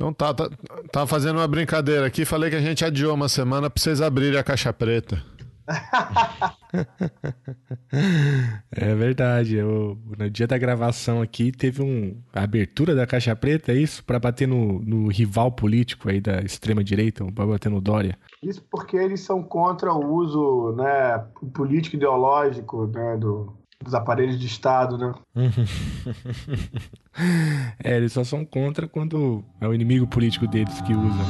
Então 0.00 0.14
tá, 0.14 0.32
tá, 0.32 0.48
tá 0.90 1.06
fazendo 1.06 1.36
uma 1.36 1.46
brincadeira 1.46 2.06
aqui. 2.06 2.24
Falei 2.24 2.48
que 2.48 2.56
a 2.56 2.60
gente 2.60 2.82
adiou 2.82 3.14
uma 3.14 3.28
semana 3.28 3.68
pra 3.68 3.82
vocês 3.82 4.00
abrirem 4.00 4.40
a 4.40 4.42
caixa 4.42 4.72
preta. 4.72 5.22
é 8.72 8.94
verdade. 8.94 9.56
Eu, 9.56 9.98
no 10.18 10.30
dia 10.30 10.46
da 10.46 10.56
gravação 10.56 11.20
aqui 11.20 11.52
teve 11.52 11.82
um 11.82 12.16
a 12.32 12.44
abertura 12.44 12.94
da 12.94 13.06
caixa 13.06 13.36
preta, 13.36 13.72
é 13.72 13.74
isso? 13.74 14.02
Para 14.02 14.18
bater 14.18 14.48
no, 14.48 14.80
no, 14.80 15.08
rival 15.08 15.52
político 15.52 16.08
aí 16.08 16.18
da 16.18 16.40
extrema 16.40 16.82
direita, 16.82 17.22
para 17.30 17.46
bater 17.46 17.68
no 17.68 17.82
Dória. 17.82 18.18
Isso 18.42 18.64
porque 18.70 18.96
eles 18.96 19.20
são 19.20 19.42
contra 19.42 19.92
o 19.92 20.14
uso, 20.14 20.74
né, 20.78 21.22
político 21.52 21.96
ideológico, 21.96 22.86
né, 22.86 23.18
do, 23.18 23.52
dos 23.82 23.94
aparelhos 23.94 24.38
de 24.38 24.46
Estado, 24.46 24.98
né? 24.98 25.14
é, 27.82 27.96
eles 27.96 28.12
só 28.12 28.22
são 28.22 28.44
contra 28.44 28.86
quando 28.86 29.42
é 29.60 29.66
o 29.66 29.72
inimigo 29.72 30.06
político 30.06 30.46
deles 30.46 30.80
que 30.82 30.92
usa. 30.92 31.16
Né? 31.16 31.24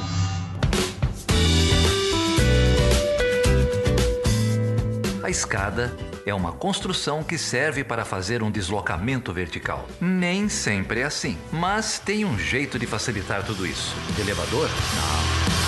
A 5.23 5.31
escada 5.31 5.97
é 6.27 6.35
uma 6.35 6.51
construção 6.51 7.23
que 7.23 7.39
serve 7.39 7.85
para 7.85 8.05
fazer 8.05 8.43
um 8.43 8.51
deslocamento 8.51 9.33
vertical. 9.33 9.87
Nem 10.01 10.49
sempre 10.49 10.99
é 11.01 11.05
assim, 11.05 11.39
mas 11.53 12.01
tem 12.01 12.25
um 12.25 12.37
jeito 12.37 12.81
de 12.81 12.87
facilitar 12.87 13.45
tudo 13.45 13.65
isso. 13.65 13.95
Elevador? 14.19 14.69
Não. 14.69 15.60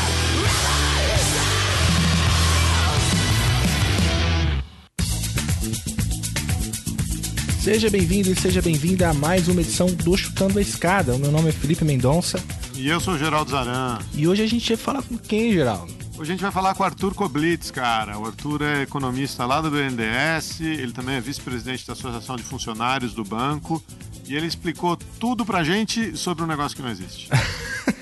Seja 7.62 7.88
bem-vindo 7.88 8.28
e 8.28 8.34
seja 8.34 8.60
bem-vinda 8.60 9.08
a 9.08 9.14
mais 9.14 9.46
uma 9.46 9.60
edição 9.60 9.86
do 9.86 10.16
Chutando 10.16 10.58
a 10.58 10.60
Escada. 10.60 11.14
O 11.14 11.18
meu 11.20 11.30
nome 11.30 11.50
é 11.50 11.52
Felipe 11.52 11.84
Mendonça. 11.84 12.42
E 12.74 12.88
eu 12.88 12.98
sou 12.98 13.14
o 13.14 13.18
Geraldo 13.18 13.52
Zaran. 13.52 14.00
E 14.16 14.26
hoje 14.26 14.42
a 14.42 14.48
gente 14.48 14.68
vai 14.70 14.76
falar 14.76 15.00
com 15.00 15.16
quem, 15.16 15.52
Geraldo? 15.52 15.94
Hoje 16.18 16.32
a 16.32 16.34
gente 16.34 16.42
vai 16.42 16.50
falar 16.50 16.74
com 16.74 16.82
o 16.82 16.86
Arthur 16.86 17.14
Koblitz, 17.14 17.70
cara. 17.70 18.18
O 18.18 18.26
Arthur 18.26 18.62
é 18.62 18.82
economista 18.82 19.46
lá 19.46 19.60
do 19.60 19.70
BNDES, 19.70 20.60
ele 20.60 20.90
também 20.90 21.14
é 21.14 21.20
vice-presidente 21.20 21.86
da 21.86 21.92
Associação 21.92 22.34
de 22.34 22.42
Funcionários 22.42 23.14
do 23.14 23.22
Banco. 23.22 23.80
E 24.26 24.34
ele 24.34 24.48
explicou 24.48 24.96
tudo 25.20 25.46
pra 25.46 25.62
gente 25.62 26.16
sobre 26.16 26.42
um 26.42 26.48
negócio 26.48 26.76
que 26.76 26.82
não 26.82 26.90
existe. 26.90 27.28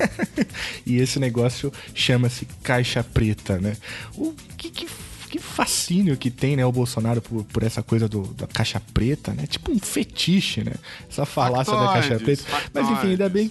e 0.87 0.97
esse 0.97 1.19
negócio 1.19 1.71
chama-se 1.95 2.47
caixa 2.63 3.05
preta, 3.05 3.59
né? 3.59 3.77
O 4.15 4.35
que, 4.57 4.71
que 4.71 4.87
que 5.31 5.39
fascínio 5.39 6.17
que 6.17 6.31
tem, 6.31 6.57
né, 6.57 6.67
o 6.67 6.73
Bolsonaro 6.73 7.23
por, 7.23 7.45
por 7.45 7.63
essa 7.63 7.83
coisa 7.83 8.09
do, 8.09 8.23
da 8.35 8.47
caixa 8.47 8.83
preta, 8.93 9.33
né? 9.33 9.47
Tipo 9.47 9.71
um 9.71 9.79
fetiche, 9.79 10.65
né? 10.65 10.73
Essa 11.09 11.25
falácia 11.25 11.73
factoides, 11.73 12.09
da 12.09 12.17
caixa 12.17 12.25
preta. 12.25 12.71
Mas 12.75 12.91
enfim, 12.91 13.09
ainda 13.11 13.29
bem. 13.29 13.51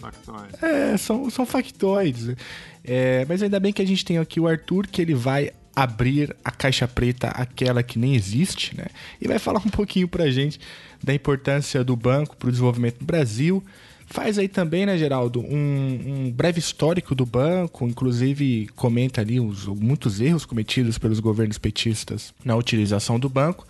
É, 0.62 0.98
são, 0.98 1.30
são 1.30 1.46
factoides. 1.46 2.36
É, 2.84 3.26
mas 3.30 3.42
ainda 3.42 3.60
bem 3.60 3.72
que 3.72 3.82
a 3.82 3.88
gente 3.88 4.04
tem 4.04 4.18
aqui 4.18 4.40
o 4.40 4.48
Arthur, 4.48 4.88
que 4.88 5.02
ele 5.02 5.14
vai 5.14 5.52
abrir 5.76 6.36
a 6.44 6.52
caixa 6.52 6.88
preta, 6.88 7.30
aquela 7.30 7.82
que 7.82 7.98
nem 7.98 8.14
existe, 8.14 8.76
né? 8.76 8.88
E 9.22 9.28
vai 9.28 9.40
falar 9.40 9.60
um 9.60 9.70
pouquinho 9.70 10.08
pra 10.08 10.30
gente 10.30 10.60
da 11.02 11.14
importância 11.14 11.84
do 11.84 11.96
banco 11.96 12.36
para 12.36 12.50
o 12.50 12.52
desenvolvimento 12.52 13.00
do 13.00 13.06
Brasil 13.06 13.64
Faz 14.10 14.40
aí 14.40 14.48
também, 14.48 14.88
né, 14.88 14.98
Geraldo, 14.98 15.40
um, 15.40 16.26
um, 16.26 16.32
breve 16.32 16.58
histórico 16.58 17.14
do 17.14 17.28
banco, 17.28 17.88
inclusive 17.88 18.68
comenta 18.76 19.22
ali 19.22 19.40
os, 19.40 19.68
muitos 19.68 20.20
erros 20.20 20.46
cometidos 20.46 20.98
pelos 20.98 21.20
governos 21.20 21.60
petistas 21.60 22.34
na 22.44 22.56
utilização 22.56 23.20
do 23.20 23.30
banco. 23.30 23.68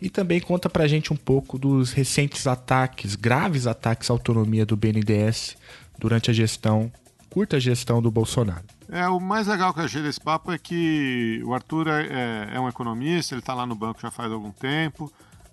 E 0.00 0.10
também 0.10 0.40
conta 0.40 0.68
pra 0.68 0.86
gente 0.86 1.10
um 1.10 1.16
pouco 1.16 1.58
dos 1.58 1.92
recentes 1.92 2.46
ataques, 2.46 3.16
graves 3.16 3.66
ataques 3.66 4.10
à 4.10 4.12
autonomia 4.12 4.66
do 4.66 4.76
BNDES 4.76 5.56
durante 5.98 6.30
a 6.30 6.34
gestão, 6.34 6.92
curta 7.30 7.58
gestão 7.58 8.02
do 8.02 8.10
Bolsonaro. 8.10 8.64
É, 8.90 9.08
o 9.08 9.18
mais 9.18 9.46
legal 9.46 9.72
que 9.72 9.80
eu 9.80 9.84
achei 9.84 10.02
desse 10.02 10.20
papo 10.20 10.52
é 10.52 10.58
que 10.58 11.42
o 11.44 11.54
Arthur 11.54 11.88
é, 11.88 12.50
é, 12.54 12.60
um 12.60 12.68
economista, 12.68 13.34
ele 13.34 13.40
está 13.40 13.54
lá 13.54 13.66
no 13.66 13.74
banco 13.74 14.00
já 14.00 14.10
faz 14.10 14.30
algum 14.30 14.50
tempo, 14.50 15.10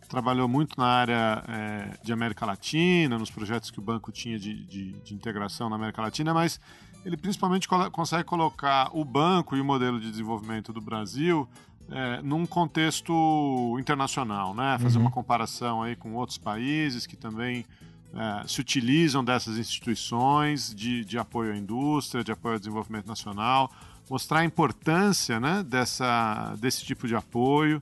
trabalhou 0.07 0.47
muito 0.47 0.79
na 0.79 0.87
área 0.87 1.43
é, 1.47 1.97
de 2.03 2.13
América 2.13 2.45
Latina, 2.45 3.17
nos 3.17 3.29
projetos 3.29 3.71
que 3.71 3.79
o 3.79 3.81
banco 3.81 4.11
tinha 4.11 4.37
de, 4.39 4.63
de, 4.65 4.91
de 4.91 5.13
integração 5.13 5.69
na 5.69 5.75
América 5.75 6.01
Latina, 6.01 6.33
mas 6.33 6.59
ele 7.05 7.17
principalmente 7.17 7.67
consegue 7.91 8.23
colocar 8.23 8.89
o 8.91 9.05
banco 9.05 9.55
e 9.55 9.61
o 9.61 9.65
modelo 9.65 9.99
de 9.99 10.09
desenvolvimento 10.09 10.73
do 10.73 10.81
Brasil 10.81 11.47
é, 11.91 12.21
num 12.21 12.45
contexto 12.45 13.77
internacional, 13.79 14.55
né? 14.55 14.77
Fazer 14.79 14.97
uhum. 14.97 15.03
uma 15.03 15.11
comparação 15.11 15.83
aí 15.83 15.95
com 15.95 16.13
outros 16.13 16.37
países 16.37 17.05
que 17.05 17.15
também 17.15 17.65
é, 18.13 18.47
se 18.47 18.59
utilizam 18.59 19.23
dessas 19.23 19.57
instituições 19.57 20.73
de, 20.73 21.05
de 21.05 21.17
apoio 21.17 21.53
à 21.53 21.57
indústria, 21.57 22.23
de 22.23 22.31
apoio 22.31 22.55
ao 22.55 22.59
desenvolvimento 22.59 23.07
nacional, 23.07 23.71
mostrar 24.09 24.39
a 24.39 24.45
importância 24.45 25.39
né, 25.39 25.63
dessa, 25.63 26.55
desse 26.57 26.83
tipo 26.83 27.07
de 27.07 27.15
apoio. 27.15 27.81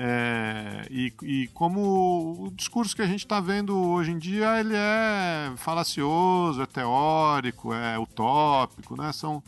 É, 0.00 0.86
e, 0.88 1.12
e, 1.22 1.48
como 1.48 2.46
o 2.46 2.52
discurso 2.54 2.94
que 2.94 3.02
a 3.02 3.06
gente 3.06 3.24
está 3.24 3.40
vendo 3.40 3.76
hoje 3.76 4.12
em 4.12 4.18
dia 4.18 4.60
ele 4.60 4.74
é 4.76 5.52
falacioso, 5.56 6.62
é 6.62 6.66
teórico, 6.66 7.74
é 7.74 7.98
utópico, 7.98 8.96
né? 8.96 9.12
São, 9.12 9.42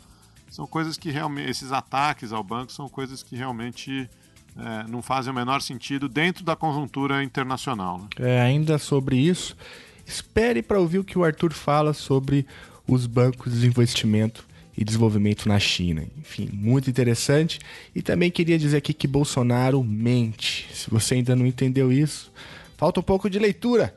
são 0.50 0.66
coisas 0.66 0.96
que 0.98 1.08
realmente 1.08 1.48
esses 1.48 1.70
ataques 1.70 2.32
ao 2.32 2.42
banco 2.42 2.72
são 2.72 2.88
coisas 2.88 3.22
que 3.22 3.36
realmente 3.36 4.10
é, 4.58 4.88
não 4.88 5.00
fazem 5.00 5.30
o 5.32 5.36
menor 5.36 5.62
sentido 5.62 6.08
dentro 6.08 6.42
da 6.44 6.56
conjuntura 6.56 7.22
internacional. 7.22 7.98
Né? 7.98 8.08
É, 8.18 8.40
ainda 8.40 8.76
sobre 8.76 9.18
isso, 9.18 9.56
espere 10.04 10.62
para 10.62 10.80
ouvir 10.80 10.98
o 10.98 11.04
que 11.04 11.16
o 11.16 11.22
Arthur 11.22 11.52
fala 11.52 11.92
sobre 11.92 12.44
os 12.88 13.06
bancos 13.06 13.60
de 13.60 13.68
investimento 13.68 14.49
e 14.76 14.84
desenvolvimento 14.84 15.48
na 15.48 15.58
China. 15.58 16.04
Enfim, 16.18 16.48
muito 16.52 16.88
interessante. 16.88 17.58
E 17.94 18.02
também 18.02 18.30
queria 18.30 18.58
dizer 18.58 18.78
aqui 18.78 18.92
que 18.92 19.06
Bolsonaro 19.06 19.82
mente. 19.82 20.68
Se 20.72 20.90
você 20.90 21.14
ainda 21.14 21.36
não 21.36 21.46
entendeu 21.46 21.92
isso, 21.92 22.32
falta 22.76 23.00
um 23.00 23.02
pouco 23.02 23.28
de 23.28 23.38
leitura. 23.38 23.94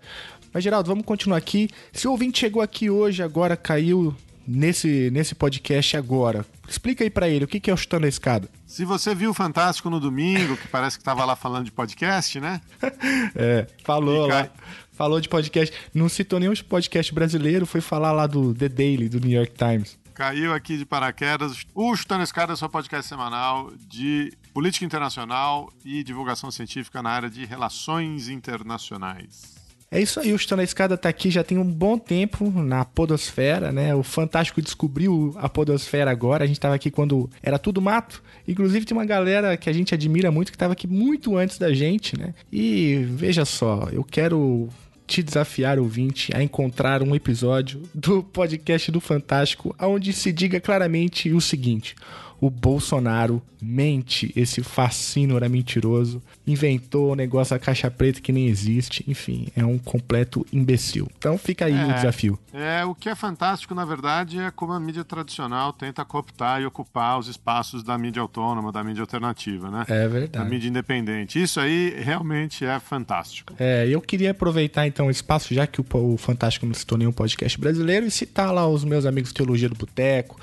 Mas, 0.53 0.63
Geraldo, 0.63 0.87
vamos 0.87 1.05
continuar 1.05 1.37
aqui. 1.37 1.69
Se 1.91 2.07
o 2.07 2.11
ouvinte 2.11 2.39
chegou 2.39 2.61
aqui 2.61 2.89
hoje, 2.89 3.23
agora 3.23 3.57
caiu 3.57 4.15
nesse, 4.47 5.09
nesse 5.11 5.33
podcast 5.33 5.97
agora, 5.97 6.45
explica 6.67 7.03
aí 7.03 7.09
para 7.09 7.27
ele 7.29 7.45
o 7.45 7.47
que, 7.47 7.59
que 7.59 7.71
é 7.71 7.73
o 7.73 7.77
Chutando 7.77 8.05
a 8.05 8.09
Escada. 8.09 8.47
Se 8.67 8.85
você 8.85 9.15
viu 9.15 9.31
o 9.31 9.33
Fantástico 9.33 9.89
no 9.89 9.99
domingo, 9.99 10.57
que 10.57 10.67
parece 10.67 10.97
que 10.97 11.01
estava 11.01 11.25
lá 11.25 11.35
falando 11.35 11.65
de 11.65 11.71
podcast, 11.71 12.39
né? 12.39 12.61
é, 13.35 13.67
falou 13.83 14.27
lá. 14.27 14.49
Falou 14.91 15.19
de 15.19 15.27
podcast. 15.27 15.75
Não 15.91 16.07
citou 16.07 16.39
nenhum 16.39 16.53
podcast 16.69 17.13
brasileiro, 17.13 17.65
foi 17.65 17.81
falar 17.81 18.11
lá 18.11 18.27
do 18.27 18.53
The 18.53 18.69
Daily, 18.69 19.09
do 19.09 19.19
New 19.19 19.31
York 19.31 19.53
Times. 19.55 19.97
Caiu 20.13 20.53
aqui 20.53 20.77
de 20.77 20.85
paraquedas. 20.85 21.65
O 21.73 21.95
Chutando 21.95 22.23
Escada 22.23 22.53
é 22.53 22.55
seu 22.55 22.69
podcast 22.69 23.07
semanal 23.07 23.71
de 23.87 24.31
política 24.53 24.85
internacional 24.85 25.73
e 25.83 26.03
divulgação 26.03 26.51
científica 26.51 27.01
na 27.01 27.09
área 27.09 27.29
de 27.29 27.45
relações 27.45 28.29
internacionais. 28.29 29.63
É 29.89 30.01
isso 30.01 30.19
aí, 30.19 30.33
o 30.33 30.37
Chutando 30.39 30.61
a 30.61 30.63
Escada 30.63 30.97
tá 30.97 31.09
aqui 31.09 31.29
já 31.29 31.43
tem 31.43 31.57
um 31.57 31.63
bom 31.63 31.99
tempo 31.99 32.49
na 32.49 32.83
podosfera, 32.83 33.71
né? 33.71 33.93
O 33.93 34.01
Fantástico 34.01 34.61
descobriu 34.61 35.35
a 35.37 35.47
podosfera 35.47 36.09
agora. 36.09 36.43
A 36.43 36.47
gente 36.47 36.59
tava 36.59 36.73
aqui 36.73 36.89
quando 36.89 37.29
era 37.43 37.59
tudo 37.59 37.81
mato. 37.81 38.23
Inclusive 38.47 38.85
tem 38.85 38.97
uma 38.97 39.05
galera 39.05 39.55
que 39.55 39.69
a 39.69 39.73
gente 39.73 39.93
admira 39.93 40.31
muito 40.31 40.51
que 40.51 40.57
tava 40.57 40.73
aqui 40.73 40.87
muito 40.87 41.37
antes 41.37 41.59
da 41.59 41.71
gente, 41.73 42.17
né? 42.17 42.33
E 42.51 43.05
veja 43.07 43.45
só, 43.45 43.87
eu 43.91 44.03
quero 44.03 44.67
te 45.13 45.21
desafiar, 45.21 45.77
ouvinte, 45.77 46.35
a 46.35 46.41
encontrar 46.41 47.03
um 47.03 47.13
episódio 47.13 47.83
do 47.93 48.23
podcast 48.23 48.91
do 48.91 48.99
Fantástico 48.99 49.75
onde 49.79 50.11
se 50.11 50.31
diga 50.31 50.59
claramente 50.59 51.31
o 51.31 51.39
seguinte: 51.39 51.95
o 52.39 52.49
Bolsonaro 52.49 53.41
mente, 53.63 54.31
esse 54.35 54.61
fascínio 54.61 55.37
era 55.37 55.47
mentiroso, 55.47 56.21
inventou 56.45 57.11
o 57.11 57.15
negócio 57.15 57.55
da 57.55 57.59
caixa 57.59 57.89
preta 57.89 58.19
que 58.19 58.31
nem 58.31 58.47
existe, 58.47 59.03
enfim, 59.07 59.47
é 59.55 59.65
um 59.65 59.77
completo 59.77 60.45
imbecil. 60.51 61.09
Então 61.17 61.37
fica 61.37 61.65
aí 61.65 61.73
é, 61.73 61.85
o 61.85 61.93
desafio. 61.93 62.39
É, 62.53 62.83
o 62.85 62.93
que 62.93 63.07
é 63.07 63.15
fantástico, 63.15 63.73
na 63.73 63.85
verdade, 63.85 64.39
é 64.39 64.51
como 64.51 64.73
a 64.73 64.79
mídia 64.79 65.03
tradicional 65.03 65.71
tenta 65.71 66.03
cooptar 66.03 66.61
e 66.61 66.65
ocupar 66.65 67.17
os 67.17 67.27
espaços 67.27 67.83
da 67.83 67.97
mídia 67.97 68.21
autônoma, 68.21 68.71
da 68.71 68.83
mídia 68.83 69.01
alternativa, 69.01 69.71
né? 69.71 69.85
É 69.87 70.07
verdade. 70.07 70.31
Da 70.31 70.43
mídia 70.43 70.67
independente. 70.67 71.41
Isso 71.41 71.59
aí 71.59 71.95
realmente 72.01 72.65
é 72.65 72.79
fantástico. 72.79 73.53
É, 73.57 73.87
eu 73.87 74.01
queria 74.01 74.31
aproveitar 74.31 74.85
então 74.85 75.07
o 75.07 75.11
espaço, 75.11 75.53
já 75.53 75.65
que 75.65 75.79
o, 75.79 75.85
o 75.93 76.17
Fantástico 76.17 76.65
não 76.65 76.73
se 76.73 76.85
tornou 76.85 77.07
um 77.07 77.13
podcast 77.13 77.59
brasileiro, 77.59 78.05
e 78.05 78.11
citar 78.11 78.53
lá 78.53 78.67
os 78.67 78.83
meus 78.83 79.05
amigos 79.05 79.31
Teologia 79.31 79.69
do 79.69 79.75
Boteco, 79.75 80.39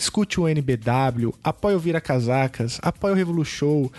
escute 0.00 0.40
o 0.40 0.48
NBW, 0.48 1.34
apoie 1.44 1.74
o 1.74 1.78
Vira 1.78 2.00
Casacas, 2.00 2.78
apoie 2.82 3.12
o 3.12 3.16
Revolution, 3.16 3.90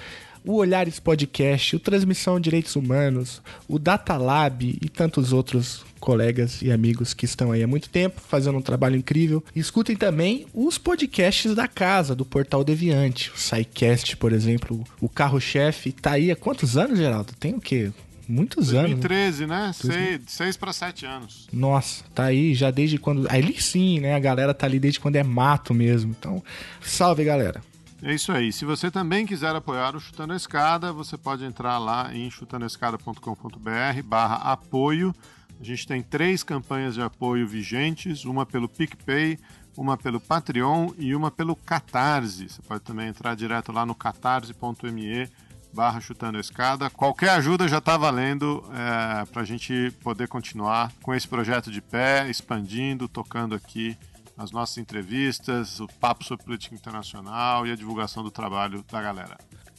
o 0.43 0.55
Olhares 0.55 0.99
Podcast, 0.99 1.75
o 1.75 1.79
Transmissão 1.79 2.39
Direitos 2.39 2.75
Humanos, 2.75 3.39
o 3.67 3.77
Datalab 3.77 4.79
e 4.81 4.89
tantos 4.89 5.31
outros 5.31 5.85
colegas 5.99 6.63
e 6.63 6.71
amigos 6.71 7.13
que 7.13 7.25
estão 7.25 7.51
aí 7.51 7.61
há 7.61 7.67
muito 7.67 7.87
tempo 7.87 8.19
fazendo 8.19 8.57
um 8.57 8.61
trabalho 8.61 8.95
incrível. 8.95 9.43
escutem 9.55 9.95
também 9.95 10.47
os 10.55 10.79
podcasts 10.79 11.53
da 11.53 11.67
casa, 11.67 12.15
do 12.15 12.25
Portal 12.25 12.63
Deviante, 12.63 13.29
o 13.29 13.37
SciCast, 13.37 14.17
por 14.17 14.33
exemplo, 14.33 14.83
o 14.99 15.07
Carro-Chefe, 15.07 15.91
tá 15.91 16.13
aí 16.13 16.31
há 16.31 16.35
quantos 16.35 16.75
anos, 16.75 16.97
Geraldo? 16.97 17.33
Tem 17.39 17.53
o 17.53 17.61
quê? 17.61 17.91
Muitos 18.31 18.71
2013, 18.71 19.43
anos. 19.43 19.77
2013, 19.81 20.17
né? 20.17 20.21
6 20.27 20.57
para 20.57 20.73
7 20.73 21.05
anos. 21.05 21.47
Nossa, 21.51 22.03
tá 22.15 22.25
aí 22.25 22.55
já 22.55 22.71
desde 22.71 22.97
quando. 22.97 23.27
Aí 23.29 23.61
sim, 23.61 23.99
né? 23.99 24.15
A 24.15 24.19
galera 24.19 24.53
tá 24.53 24.65
ali 24.65 24.79
desde 24.79 24.99
quando 24.99 25.17
é 25.17 25.23
mato 25.23 25.73
mesmo. 25.73 26.15
Então, 26.17 26.43
salve, 26.81 27.23
galera. 27.23 27.61
É 28.03 28.13
isso 28.15 28.31
aí. 28.31 28.51
Se 28.51 28.65
você 28.65 28.89
também 28.89 29.27
quiser 29.27 29.55
apoiar 29.55 29.95
o 29.95 29.99
Chutando 29.99 30.33
a 30.33 30.35
Escada, 30.35 30.91
você 30.91 31.17
pode 31.17 31.45
entrar 31.45 31.77
lá 31.77 32.09
em 32.15 32.31
chutandoescada.com.br 32.31 34.03
barra 34.03 34.35
apoio. 34.37 35.13
A 35.59 35.63
gente 35.63 35.85
tem 35.85 36.01
três 36.01 36.41
campanhas 36.41 36.95
de 36.95 37.01
apoio 37.01 37.47
vigentes, 37.47 38.25
uma 38.25 38.43
pelo 38.43 38.67
PicPay, 38.67 39.37
uma 39.77 39.95
pelo 39.95 40.19
Patreon 40.19 40.89
e 40.97 41.13
uma 41.13 41.29
pelo 41.29 41.55
Catarse. 41.55 42.49
Você 42.49 42.61
pode 42.63 42.81
também 42.81 43.07
entrar 43.07 43.35
direto 43.35 43.71
lá 43.71 43.85
no 43.85 43.93
catarse.me 43.93 45.29
barra 45.73 45.99
chutando 45.99 46.37
a 46.37 46.41
escada. 46.41 46.89
Qualquer 46.89 47.31
ajuda 47.31 47.67
já 47.67 47.79
está 47.79 47.97
valendo 47.97 48.63
é, 48.71 49.25
para 49.25 49.41
a 49.41 49.45
gente 49.45 49.91
poder 50.03 50.27
continuar 50.27 50.91
com 51.01 51.13
esse 51.13 51.27
projeto 51.27 51.71
de 51.71 51.81
pé, 51.81 52.29
expandindo, 52.29 53.07
tocando 53.07 53.55
aqui 53.55 53.97
as 54.37 54.51
nossas 54.51 54.77
entrevistas, 54.77 55.79
o 55.79 55.87
papo 55.87 56.23
sobre 56.23 56.45
política 56.45 56.75
internacional 56.75 57.65
e 57.67 57.71
a 57.71 57.75
divulgação 57.75 58.23
do 58.23 58.31
trabalho 58.31 58.83
da 58.91 59.01
galera. 59.01 59.37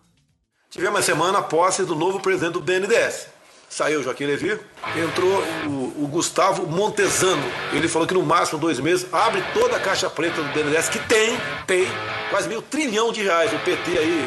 Tivemos 0.69 0.97
uma 0.97 1.01
semana 1.01 1.39
a 1.39 1.41
posse 1.41 1.83
do 1.83 1.95
novo 1.95 2.19
presidente 2.19 2.53
do 2.53 2.61
BNDES. 2.61 3.29
Saiu 3.67 4.01
o 4.01 4.03
Joaquim 4.03 4.25
Levy, 4.25 4.59
entrou 4.95 5.43
o, 5.65 6.03
o, 6.03 6.07
Gustavo 6.07 6.67
Montesano. 6.67 7.41
Ele 7.73 7.87
falou 7.87 8.07
que 8.07 8.13
no 8.13 8.21
máximo 8.21 8.59
dois 8.59 8.79
meses 8.79 9.11
abre 9.11 9.41
toda 9.51 9.77
a 9.77 9.79
caixa 9.79 10.11
preta 10.11 10.43
do 10.43 10.53
BNDES, 10.53 10.87
que 10.87 10.99
tem, 10.99 11.35
tem 11.65 11.87
quase 12.29 12.47
meio 12.47 12.61
trilhão 12.61 13.11
de 13.11 13.23
reais. 13.23 13.51
O 13.51 13.57
PT 13.65 13.97
aí 13.97 14.25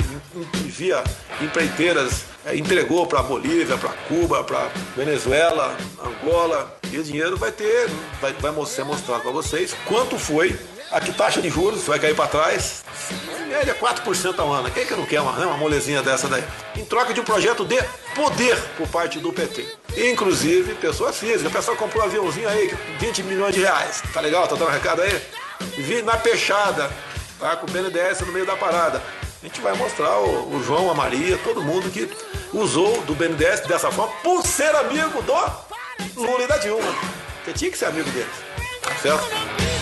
envia 0.67 1.05
empreiteiras, 1.41 2.25
é, 2.45 2.57
entregou 2.57 3.07
para 3.07 3.23
Bolívia, 3.23 3.79
para 3.79 3.91
Cuba, 4.09 4.43
para 4.43 4.69
Venezuela, 4.97 5.77
Angola. 6.03 6.77
E 6.95 6.99
o 7.01 7.03
dinheiro 7.03 7.37
vai 7.37 7.51
ter, 7.51 7.91
vai, 8.21 8.33
vai 8.35 8.67
ser 8.67 8.85
mostrado 8.85 9.23
para 9.23 9.33
vocês 9.33 9.75
quanto 9.85 10.17
foi 10.17 10.57
a 10.93 11.01
que 11.01 11.13
taxa 11.13 11.43
de 11.43 11.51
juros 11.51 11.83
vai 11.89 11.99
cair 11.99 12.15
para 12.15 12.29
trás. 12.29 12.85
Média 13.49 13.75
4% 13.75 14.39
ao 14.39 14.53
ano. 14.53 14.71
Quem 14.71 14.87
que 14.87 14.95
não 14.95 15.05
quer 15.05 15.21
uma, 15.21 15.33
né, 15.33 15.45
uma 15.45 15.57
molezinha 15.57 16.05
dessa 16.05 16.29
daí? 16.29 16.45
Em 16.77 16.85
troca 16.85 17.13
de 17.13 17.21
um 17.21 17.25
projeto 17.25 17.65
de 17.65 17.83
poder 18.15 18.57
por 18.77 18.87
parte 18.87 19.19
do 19.19 19.33
PT. 19.33 19.67
Inclusive, 19.97 20.77
pessoa 20.77 21.13
física. 21.13 21.49
O 21.49 21.53
pessoal 21.53 21.77
comprou 21.77 22.05
um 22.05 22.07
aviãozinho 22.07 22.49
aí, 22.49 22.73
20 23.01 23.25
milhões 23.25 23.57
de 23.57 23.63
reais. 23.63 24.01
Tá 24.13 24.21
legal? 24.21 24.47
Tá 24.47 24.55
dando 24.55 24.69
um 24.69 24.73
recado 24.73 25.03
aí? 25.03 25.21
Vi 25.77 26.01
na 26.01 26.17
peixada, 26.17 26.89
tá? 27.41 27.57
Com 27.57 27.67
o 27.67 27.71
BNDES 27.71 28.21
no 28.21 28.33
meio 28.33 28.47
da 28.47 28.55
parada. 28.55 29.03
A 29.43 29.47
gente 29.47 29.61
vai 29.61 29.77
mostrar 29.77 30.21
o, 30.21 30.55
o 30.55 30.63
João, 30.63 30.89
a 30.93 30.95
Maria, 30.95 31.37
todo 31.39 31.61
mundo 31.61 31.91
que 31.91 32.09
usou 32.53 33.01
do 33.03 33.17
BNDES 33.17 33.63
dessa 33.63 33.91
forma 33.91 34.15
por 34.23 34.47
ser 34.47 34.73
amigo 34.77 35.21
do 35.23 35.35
Lula 36.17 36.45
e 36.45 36.47
da 36.47 36.57
Dilma. 36.57 36.95
Você 37.45 37.53
tinha 37.53 37.71
que 37.71 37.79
ser 37.79 37.87
amigo 37.87 38.11
deles. 38.11 38.29
Certo? 39.03 39.74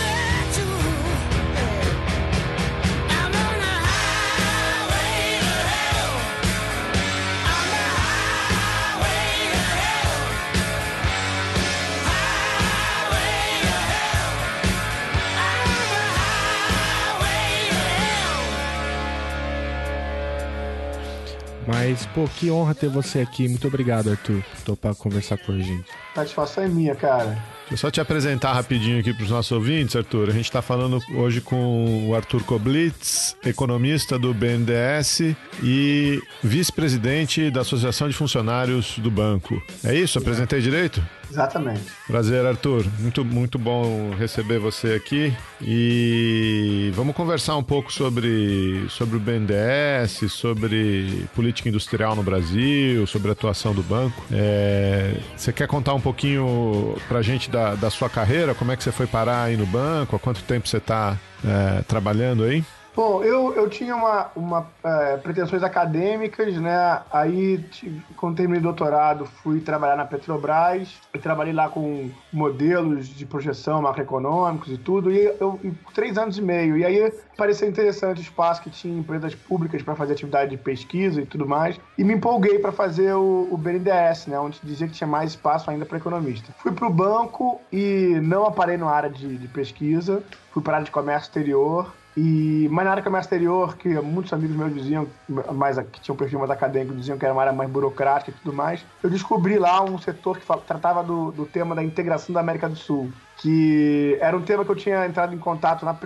Mas, 21.67 22.07
pô, 22.07 22.29
que 22.29 22.51
honra 22.51 22.75
ter 22.75 22.89
você 22.89 23.21
aqui. 23.21 23.49
Muito 23.49 23.67
obrigado, 23.67 24.11
Arthur, 24.11 24.43
por 24.43 24.61
topar 24.63 24.95
conversar 24.95 25.39
com 25.39 25.53
a 25.53 25.59
gente. 25.59 25.89
Satisfação 26.15 26.65
é 26.65 26.69
minha, 26.69 26.95
cara. 26.95 27.39
Deixa 27.61 27.75
eu 27.75 27.79
só 27.79 27.91
te 27.91 28.01
apresentar 28.01 28.53
rapidinho 28.53 29.01
aqui 29.01 29.15
para 29.15 29.25
os 29.25 29.31
nossos 29.31 29.53
ouvintes, 29.53 29.97
Arthur. 29.97 30.29
A 30.29 30.33
gente 30.33 30.45
está 30.45 30.61
falando 30.61 31.01
hoje 31.15 31.41
com 31.41 32.09
o 32.09 32.15
Arthur 32.15 32.43
Koblitz, 32.45 33.37
economista 33.45 34.19
do 34.19 34.35
BNDES 34.35 35.35
e 35.63 36.21
vice-presidente 36.43 37.51
da 37.51 37.63
Associação 37.63 38.09
de 38.09 38.15
Funcionários 38.15 38.99
do 38.99 39.11
Banco. 39.11 39.63
É 39.85 39.95
isso? 39.95 40.19
Apresentei 40.19 40.61
direito? 40.61 41.03
Exatamente. 41.33 41.81
Prazer, 42.07 42.45
Arthur. 42.45 42.85
Muito, 42.99 43.25
muito 43.25 43.59
bom 43.59 44.11
receber 44.11 44.59
você 44.59 44.93
aqui. 44.93 45.35
E 45.63 46.93
vamos 46.95 47.17
conversar 47.17 47.57
um 47.57 47.63
pouco 47.63 47.91
sobre, 47.91 48.85
sobre 48.91 49.17
o 49.17 49.21
BNDES, 49.21 50.31
sobre 50.31 51.27
política 51.35 51.71
industrial 51.71 52.15
no 52.15 52.23
Brasil, 52.23 53.07
sobre 53.07 53.31
a 53.31 53.33
atuação 53.33 53.75
do 53.75 53.83
banco. 53.83 54.23
É, 54.31 55.15
você 55.35 55.53
quer 55.55 55.67
contar 55.67 55.95
um 55.95 56.01
pouquinho 56.01 56.97
para 57.09 57.21
a 57.21 57.23
gente 57.23 57.51
da, 57.51 57.75
da 57.77 57.89
sua 57.89 58.11
carreira? 58.11 58.55
Como 58.55 58.71
é 58.71 58.77
que 58.77 58.85
você 58.85 58.93
foi 58.93 59.07
parar 59.07 59.45
aí 59.45 59.57
no 59.57 59.65
banco? 59.65 60.15
Há 60.15 60.19
quanto 60.19 60.43
tempo 60.43 60.69
você 60.69 60.77
está 60.77 61.19
é, 61.43 61.83
trabalhando 61.83 62.45
aí? 62.45 62.63
Bom, 62.95 63.25
eu, 63.25 63.55
eu 63.55 63.71
tinha 63.71 63.97
uma, 63.97 64.31
uma 64.37 64.67
é, 64.85 65.17
pretensões 65.17 65.63
acadêmicas, 65.63 66.55
né? 66.59 67.01
Aí, 67.11 67.57
tive, 67.71 68.03
quando 68.17 68.37
terminei 68.37 68.61
o 68.61 68.63
doutorado, 68.63 69.25
fui 69.25 69.61
trabalhar 69.61 69.97
na 69.97 70.05
Petrobras. 70.05 71.01
Eu 71.15 71.19
trabalhei 71.19 71.55
lá 71.55 71.71
com 71.71 72.11
modelos 72.31 73.07
de 73.09 73.25
projeção 73.25 73.81
macroeconômicos 73.81 74.71
e 74.71 74.77
tudo. 74.77 75.11
E 75.11 75.25
eu, 75.41 75.59
três 75.95 76.19
anos 76.19 76.37
e 76.37 76.43
meio. 76.43 76.77
E 76.77 76.85
aí, 76.85 77.11
pareceu 77.35 77.67
interessante 77.67 78.19
o 78.19 78.21
espaço 78.21 78.61
que 78.61 78.69
tinha 78.69 78.99
empresas 78.99 79.35
públicas 79.35 79.81
para 79.81 79.95
fazer 79.95 80.13
atividade 80.13 80.51
de 80.51 80.59
pesquisa 80.59 81.23
e 81.23 81.25
tudo 81.25 81.49
mais. 81.49 81.81
E 81.97 82.05
me 82.05 82.13
empolguei 82.13 82.59
para 82.59 82.73
fazer 82.73 83.15
o, 83.15 83.49
o 83.51 83.57
BNDES, 83.57 84.27
né? 84.27 84.39
Onde 84.39 84.61
dizia 84.63 84.87
que 84.87 84.93
tinha 84.93 85.09
mais 85.09 85.31
espaço 85.31 85.71
ainda 85.71 85.87
para 85.87 85.97
economista. 85.97 86.53
Fui 86.59 86.73
para 86.73 86.87
o 86.87 86.93
banco 86.93 87.59
e 87.73 88.21
não 88.23 88.45
aparei 88.45 88.77
na 88.77 88.91
área 88.91 89.09
de, 89.09 89.39
de 89.39 89.49
pesquisa. 89.49 90.23
Fui 90.51 90.63
para 90.63 90.75
a 90.75 90.77
área 90.77 90.85
de 90.85 90.91
comércio 90.91 91.29
exterior 91.29 91.91
e, 92.17 92.69
mas 92.71 92.85
na 92.85 92.91
área 92.91 93.03
comércio 93.03 93.27
exterior, 93.27 93.77
que 93.77 93.89
muitos 94.01 94.33
amigos 94.33 94.55
meus 94.55 94.75
diziam, 94.75 95.07
mais, 95.55 95.79
que 95.79 96.01
tinham 96.01 96.17
perfil 96.17 96.39
mais 96.39 96.51
acadêmico, 96.51 96.95
diziam 96.95 97.17
que 97.17 97.25
era 97.25 97.33
uma 97.33 97.43
área 97.43 97.53
mais 97.53 97.71
burocrática 97.71 98.31
e 98.31 98.35
tudo 98.35 98.55
mais, 98.55 98.85
eu 99.03 99.09
descobri 99.09 99.59
lá 99.59 99.83
um 99.83 99.99
setor 99.99 100.39
que 100.39 100.47
tratava 100.67 101.03
do, 101.03 101.33
do 101.33 101.47
tema 101.47 101.75
da 101.75 101.83
integração 101.83 102.33
da 102.33 102.41
América 102.41 102.69
do 102.69 102.77
Sul 102.77 103.11
que 103.39 104.17
era 104.21 104.37
um 104.37 104.43
tema 104.43 104.65
que 104.65 104.71
eu 104.71 104.77
tinha 104.77 105.07
entrado 105.07 105.35
em 105.35 105.39
contato 105.39 105.85
na, 105.85 105.97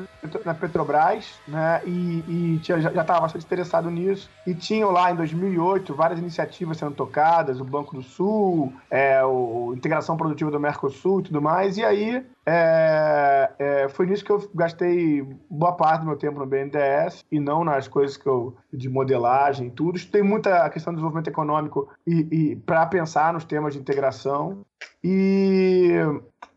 na 0.45 0.55
Petrobras, 0.55 1.39
né, 1.47 1.83
e, 1.85 2.25
e 2.29 2.59
tinha, 2.63 2.81
já 2.81 2.91
estava 2.91 3.21
bastante 3.21 3.45
interessado 3.45 3.91
nisso, 3.91 4.31
e 4.47 4.55
tinham 4.55 4.91
lá 4.91 5.11
em 5.11 5.17
2008 5.17 5.95
várias 5.95 6.19
iniciativas 6.19 6.79
sendo 6.79 6.95
tocadas, 6.95 7.61
o 7.61 7.65
Banco 7.65 7.95
do 7.95 8.03
Sul, 8.03 8.73
é, 8.91 9.23
o, 9.25 9.75
integração 9.77 10.17
produtiva 10.17 10.51
do 10.51 10.61
Mercosul 10.61 11.21
e 11.21 11.25
tudo 11.25 11.43
mais, 11.43 11.77
e 11.77 11.85
aí 11.85 12.25
é, 12.47 13.51
é, 13.59 13.89
foi 13.89 14.07
nisso 14.07 14.25
que 14.25 14.31
eu 14.31 14.49
gastei 14.55 15.23
boa 15.51 15.73
parte 15.73 16.01
do 16.01 16.07
meu 16.07 16.17
tempo 16.17 16.39
no 16.39 16.47
BNDES, 16.47 17.25
e 17.31 17.41
não 17.41 17.65
nas 17.65 17.89
coisas 17.89 18.17
que 18.17 18.27
eu, 18.27 18.57
de 18.73 18.89
modelagem 18.89 19.67
e 19.67 19.71
tudo, 19.71 19.99
tem 20.07 20.23
muita 20.23 20.69
questão 20.71 20.93
do 20.93 20.97
desenvolvimento 20.97 21.29
econômico 21.29 21.89
e, 22.07 22.27
e 22.31 22.57
para 22.57 22.87
pensar 22.87 23.33
nos 23.33 23.45
temas 23.45 23.75
de 23.75 23.81
integração, 23.81 24.65
e 25.03 25.93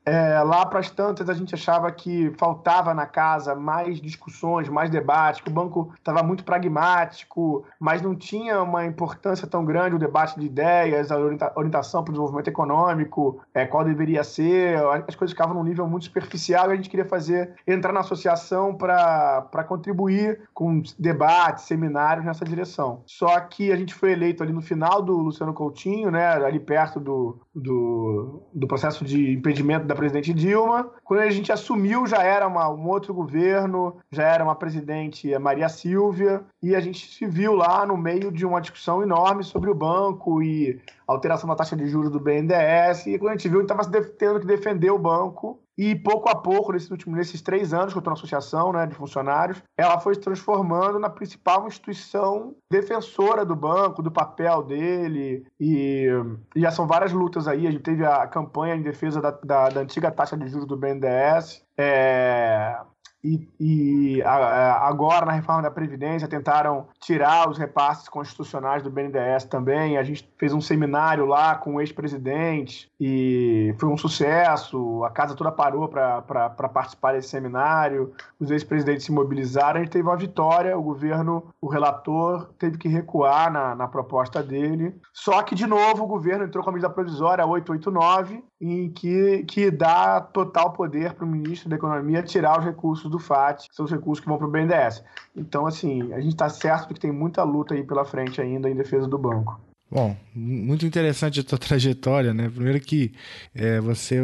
É, 0.10 0.42
lá 0.42 0.66
para 0.66 0.80
as 0.80 0.90
tantas, 0.90 1.30
a 1.30 1.36
gente 1.36 1.54
achava 1.54 1.92
que 1.92 2.32
faltava 2.36 2.96
na 2.96 3.06
casa 3.06 3.54
mais 3.54 4.02
discussões, 4.02 4.68
mais 4.68 4.90
debates, 4.90 5.40
que 5.40 5.50
o 5.50 5.54
banco 5.54 5.94
estava 5.96 6.24
muito 6.24 6.44
pragmático, 6.44 7.64
mas 7.80 8.02
não 8.02 8.16
tinha 8.16 8.64
uma 8.64 8.84
importância 8.88 9.46
tão 9.46 9.64
grande 9.64 9.96
o 9.96 10.00
debate 10.00 10.40
de 10.40 10.48
ideias, 10.48 11.12
a 11.12 11.18
orientação 11.56 12.04
para 12.04 12.10
o 12.10 12.14
desenvolvimento 12.14 12.48
econômico, 12.48 13.40
é, 13.54 13.68
qual 13.68 13.84
deveria 13.84 14.24
ser, 14.24 14.80
as 15.08 15.14
coisas 15.14 15.32
ficavam 15.32 15.54
num 15.54 15.64
nível 15.64 15.88
muito 15.88 16.06
superficial 16.06 16.72
e 16.72 16.74
a 16.74 16.76
gente 16.76 16.90
queria 16.90 17.06
fazer, 17.06 17.54
entrar 17.68 17.94
na 17.94 18.00
associação 18.00 18.74
para 18.74 19.64
contribuir 19.68 20.42
com 20.56 20.82
debates, 20.98 21.66
seminários 21.66 22.26
nessa 22.26 22.44
direção. 22.44 23.04
Só 23.06 23.40
que 23.42 23.72
a 23.72 23.76
gente 23.76 23.94
foi 23.94 24.14
eleito 24.14 24.42
ali 24.42 24.54
no 24.54 24.62
final 24.62 25.04
do 25.04 25.16
Luciano 25.18 25.54
Coutinho, 25.54 26.10
né, 26.10 26.30
ali 26.30 26.60
perto 26.60 27.00
do, 27.00 27.40
do, 27.54 28.42
do 28.52 28.68
processo 28.68 29.06
de 29.06 29.34
impedimento 29.34 29.86
da 29.86 29.99
presidente 30.00 30.34
Dilma. 30.34 30.90
Quando 31.04 31.22
a 31.22 31.30
gente 31.30 31.52
assumiu, 31.52 32.08
já 32.08 32.24
era 32.24 32.48
uma, 32.48 32.70
um 32.70 32.88
outro 32.88 33.14
governo, 33.14 33.98
já 34.12 34.24
era 34.24 34.44
uma 34.44 34.56
presidente 34.56 35.38
Maria 35.38 35.68
Silvia, 35.68 36.42
e 36.64 36.76
a 36.76 36.80
gente 36.80 37.12
se 37.12 37.26
viu 37.26 37.54
lá 37.54 37.86
no 37.86 37.98
meio 37.98 38.32
de 38.32 38.46
uma 38.46 38.62
discussão 38.62 39.04
enorme 39.04 39.44
sobre 39.44 39.70
o 39.70 39.76
banco 39.76 40.42
e 40.42 40.82
alteração 41.06 41.50
da 41.50 41.56
taxa 41.56 41.76
de 41.76 41.86
juros 41.86 42.12
do 42.12 42.20
BNDES. 42.20 43.08
E 43.08 43.20
quando 43.20 43.32
a 43.32 43.36
gente 43.36 43.50
viu, 43.50 43.60
a 43.60 43.62
gente 43.62 43.72
estava 43.72 44.08
tendo 44.18 44.40
que 44.40 44.48
defender 44.48 44.92
o 44.92 45.00
banco 45.00 45.60
e 45.82 45.96
pouco 45.96 46.28
a 46.28 46.36
pouco, 46.36 46.74
nesses 46.74 46.92
últimos 46.92 47.18
nesses 47.18 47.42
três 47.42 47.74
anos 47.74 47.94
que 47.94 47.98
eu 47.98 48.02
estou 48.02 48.12
na 48.12 48.18
associação 48.18 48.74
né, 48.74 48.86
de 48.86 48.94
funcionários, 48.94 49.64
ela 49.78 49.98
foi 49.98 50.14
se 50.14 50.20
transformando 50.20 51.00
na 51.00 51.10
principal 51.10 51.66
instituição 51.66 52.54
defensora 52.70 53.46
do 53.46 53.56
banco, 53.56 54.04
do 54.04 54.12
papel 54.12 54.62
dele. 54.62 55.46
E, 55.58 56.10
e 56.54 56.60
já 56.60 56.70
são 56.70 56.86
várias 56.86 57.14
lutas 57.14 57.48
aí. 57.48 57.66
A 57.66 57.72
gente 57.72 57.84
teve 57.84 58.06
a 58.06 58.28
campanha 58.28 58.76
em 58.76 58.82
defesa 58.82 59.22
da, 59.22 59.32
da, 59.32 59.70
da 59.70 59.80
antiga 59.80 60.12
taxa 60.12 60.36
de 60.36 60.50
juros 60.50 60.68
do 60.68 60.76
BNDES. 60.76 61.64
É, 61.78 62.78
e, 63.24 63.48
e 63.60 64.22
a, 64.24 64.88
agora, 64.88 65.26
na 65.26 65.34
reforma 65.34 65.62
da 65.62 65.72
Previdência, 65.72 66.28
tentaram 66.28 66.88
tirar 67.00 67.50
os 67.50 67.58
repasses 67.58 68.08
constitucionais 68.08 68.82
do 68.82 68.90
BNDES 68.90 69.46
também. 69.46 69.98
A 69.98 70.04
gente 70.04 70.28
fez 70.38 70.54
um 70.54 70.62
seminário 70.62 71.26
lá 71.26 71.56
com 71.56 71.76
o 71.76 71.82
ex-presidente 71.82 72.90
e 73.00 73.76
foi 73.78 73.90
um 73.90 73.98
sucesso. 73.98 75.04
A 75.04 75.10
casa 75.10 75.36
toda 75.36 75.52
parou 75.52 75.88
para 75.88 76.70
participar 76.74 77.14
desse 77.14 77.30
seminário. 77.30 78.14
Os 78.40 78.52
ex-presidentes 78.52 79.06
se 79.06 79.12
mobilizaram. 79.12 79.80
A 79.80 79.84
gente 79.84 79.92
teve 79.92 80.08
uma 80.08 80.18
vitória. 80.18 80.78
O 80.78 80.84
governo, 80.84 81.54
o 81.62 81.68
relator, 81.68 82.50
teve 82.58 82.78
que 82.78 82.88
recuar 82.88 83.52
na, 83.52 83.76
na 83.76 83.88
proposta 83.88 84.42
dele. 84.42 84.96
Só 85.14 85.44
que, 85.44 85.56
de 85.56 85.68
novo, 85.68 86.04
o 86.04 86.08
governo 86.08 86.46
entrou 86.46 86.64
com 86.64 86.70
a 86.70 86.74
medida 86.74 86.90
provisória 86.90 87.46
889, 87.46 88.44
em 88.62 88.90
que, 88.90 89.44
que 89.44 89.72
dá 89.72 90.20
total 90.20 90.74
poder 90.74 91.14
para 91.14 91.26
o 91.26 91.28
ministro 91.28 91.70
da 91.70 91.78
Economia 91.78 92.22
tirar 92.22 92.60
os 92.60 92.66
recursos 92.66 93.10
do 93.10 93.18
FAT, 93.18 93.70
que 93.70 93.76
são 93.76 93.86
os 93.86 93.92
recursos 93.92 94.20
que 94.20 94.28
vão 94.28 94.38
para 94.38 94.48
o 94.48 94.52
BNDES. 94.52 95.04
Então, 95.36 95.66
assim, 95.66 96.12
a 96.14 96.20
gente 96.20 96.34
está 96.34 96.50
certo 96.50 96.90
de 96.90 96.96
que 96.96 97.00
tem 97.00 97.12
muita 97.12 97.44
luta 97.44 97.74
aí 97.74 97.84
pela 97.84 98.04
frente 98.04 98.42
ainda 98.42 98.70
em 98.70 98.76
defesa 98.76 99.08
do 99.08 99.18
banco. 99.18 99.60
Bom, 99.92 100.16
muito 100.36 100.86
interessante 100.86 101.40
a 101.40 101.44
tua 101.44 101.58
trajetória, 101.60 102.32
né? 102.32 102.48
Primeiro 102.48 102.80
que 102.80 103.12
é, 103.56 103.80
você, 103.80 104.20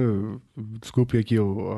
desculpe 0.80 1.18
aqui 1.18 1.38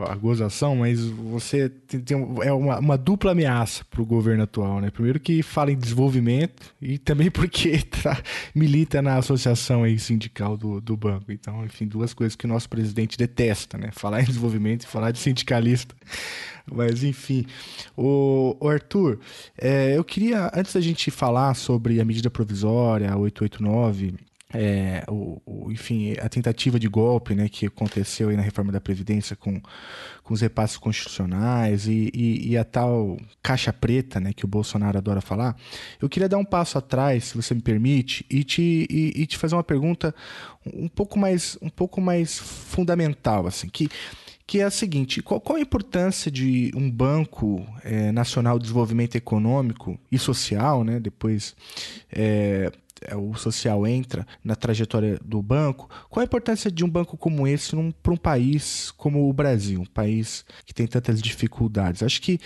a 0.09 0.15
gozação, 0.15 0.75
mas 0.75 1.01
você 1.05 1.69
tem, 1.69 2.01
tem 2.01 2.17
é 2.43 2.51
uma, 2.51 2.79
uma, 2.79 2.97
dupla 2.97 3.31
ameaça 3.31 3.85
para 3.85 4.01
o 4.01 4.05
governo 4.05 4.43
atual, 4.43 4.81
né? 4.81 4.91
Primeiro 4.91 5.21
que 5.21 5.41
fala 5.41 5.71
em 5.71 5.77
desenvolvimento 5.77 6.75
e 6.81 6.97
também 6.97 7.31
porque 7.31 7.79
tá, 7.79 8.21
milita 8.53 9.01
na 9.01 9.15
associação 9.15 9.83
aí 9.83 9.97
sindical 9.97 10.57
do, 10.57 10.81
do 10.81 10.97
banco. 10.97 11.31
Então, 11.31 11.63
enfim, 11.63 11.87
duas 11.87 12.13
coisas 12.13 12.35
que 12.35 12.43
o 12.43 12.49
nosso 12.49 12.67
presidente 12.67 13.17
detesta, 13.17 13.77
né? 13.77 13.91
Falar 13.93 14.21
em 14.21 14.25
desenvolvimento 14.25 14.83
e 14.83 14.87
falar 14.87 15.11
de 15.11 15.19
sindicalista. 15.19 15.95
Mas 16.71 17.03
enfim, 17.03 17.45
o, 17.95 18.55
o 18.59 18.67
Arthur, 18.67 19.19
é, 19.57 19.97
eu 19.97 20.03
queria, 20.03 20.51
antes 20.53 20.73
da 20.73 20.81
gente 20.81 21.09
falar 21.09 21.53
sobre 21.53 22.01
a 22.01 22.05
medida 22.05 22.29
provisória 22.29 23.15
889, 23.15 24.15
é, 24.53 25.03
o, 25.09 25.41
o, 25.45 25.71
enfim, 25.71 26.13
a 26.21 26.29
tentativa 26.29 26.79
de 26.79 26.87
golpe 26.87 27.35
né, 27.35 27.49
que 27.49 27.65
aconteceu 27.65 28.29
aí 28.29 28.37
na 28.37 28.41
reforma 28.41 28.71
da 28.71 28.79
Previdência 28.79 29.35
com, 29.35 29.61
com 30.23 30.33
os 30.33 30.39
repasses 30.39 30.77
constitucionais 30.77 31.85
e, 31.85 32.09
e, 32.13 32.51
e, 32.51 32.57
a 32.57 32.63
tal 32.63 33.17
caixa 33.43 33.73
preta 33.73 34.21
né, 34.21 34.31
que 34.31 34.45
o 34.45 34.47
Bolsonaro 34.47 34.97
adora 34.97 35.19
falar, 35.19 35.55
eu 36.01 36.07
queria 36.07 36.29
dar 36.29 36.37
um 36.37 36.45
passo 36.45 36.77
atrás, 36.77 37.25
se 37.25 37.35
você 37.35 37.53
me 37.53 37.61
permite, 37.61 38.25
e 38.29 38.43
te, 38.43 38.87
e, 38.89 39.21
e 39.21 39.25
te 39.25 39.37
fazer 39.37 39.55
uma 39.55 39.63
pergunta 39.63 40.15
um 40.65 40.87
pouco 40.87 41.19
mais, 41.19 41.57
um 41.61 41.69
pouco 41.69 41.99
mais 41.99 42.39
fundamental, 42.39 43.47
assim, 43.47 43.67
que 43.67 43.89
que 44.47 44.61
é 44.61 44.63
a 44.63 44.71
seguinte: 44.71 45.21
qual, 45.21 45.41
qual 45.41 45.57
a 45.57 45.61
importância 45.61 46.31
de 46.31 46.71
um 46.73 46.89
Banco 46.89 47.67
é, 47.83 48.11
Nacional 48.13 48.57
de 48.57 48.63
Desenvolvimento 48.63 49.15
Econômico 49.15 49.99
e 50.09 50.17
Social, 50.17 50.85
né? 50.85 50.99
Depois 50.99 51.53
é, 52.09 52.71
o 53.15 53.35
social 53.35 53.85
entra 53.85 54.25
na 54.43 54.55
trajetória 54.55 55.19
do 55.23 55.41
banco, 55.41 55.89
qual 56.09 56.21
a 56.21 56.25
importância 56.25 56.71
de 56.71 56.83
um 56.83 56.89
banco 56.89 57.17
como 57.17 57.47
esse 57.47 57.75
para 58.01 58.13
um 58.13 58.17
país 58.17 58.91
como 58.91 59.29
o 59.29 59.33
Brasil, 59.33 59.81
um 59.81 59.85
país 59.85 60.45
que 60.65 60.73
tem 60.73 60.87
tantas 60.87 61.21
dificuldades? 61.21 62.03
Acho 62.03 62.21
que, 62.21 62.39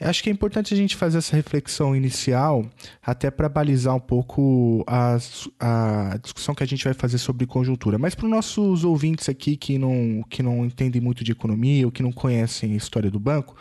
acho 0.00 0.22
que 0.22 0.30
é 0.30 0.32
importante 0.32 0.74
a 0.74 0.76
gente 0.76 0.96
fazer 0.96 1.18
essa 1.18 1.36
reflexão 1.36 1.94
inicial, 1.94 2.64
até 3.02 3.30
para 3.30 3.48
balizar 3.48 3.94
um 3.94 4.00
pouco 4.00 4.84
a, 4.86 5.16
a 5.60 6.16
discussão 6.22 6.54
que 6.54 6.62
a 6.62 6.66
gente 6.66 6.84
vai 6.84 6.94
fazer 6.94 7.18
sobre 7.18 7.46
conjuntura. 7.46 7.98
Mas 7.98 8.14
para 8.14 8.26
os 8.26 8.30
nossos 8.30 8.84
ouvintes 8.84 9.28
aqui 9.28 9.56
que 9.56 9.78
não, 9.78 10.22
que 10.28 10.42
não 10.42 10.64
entendem 10.64 11.00
muito 11.00 11.24
de 11.24 11.32
economia 11.32 11.86
ou 11.86 11.92
que 11.92 12.02
não 12.02 12.12
conhecem 12.12 12.72
a 12.72 12.76
história 12.76 13.10
do 13.10 13.20
banco, 13.20 13.56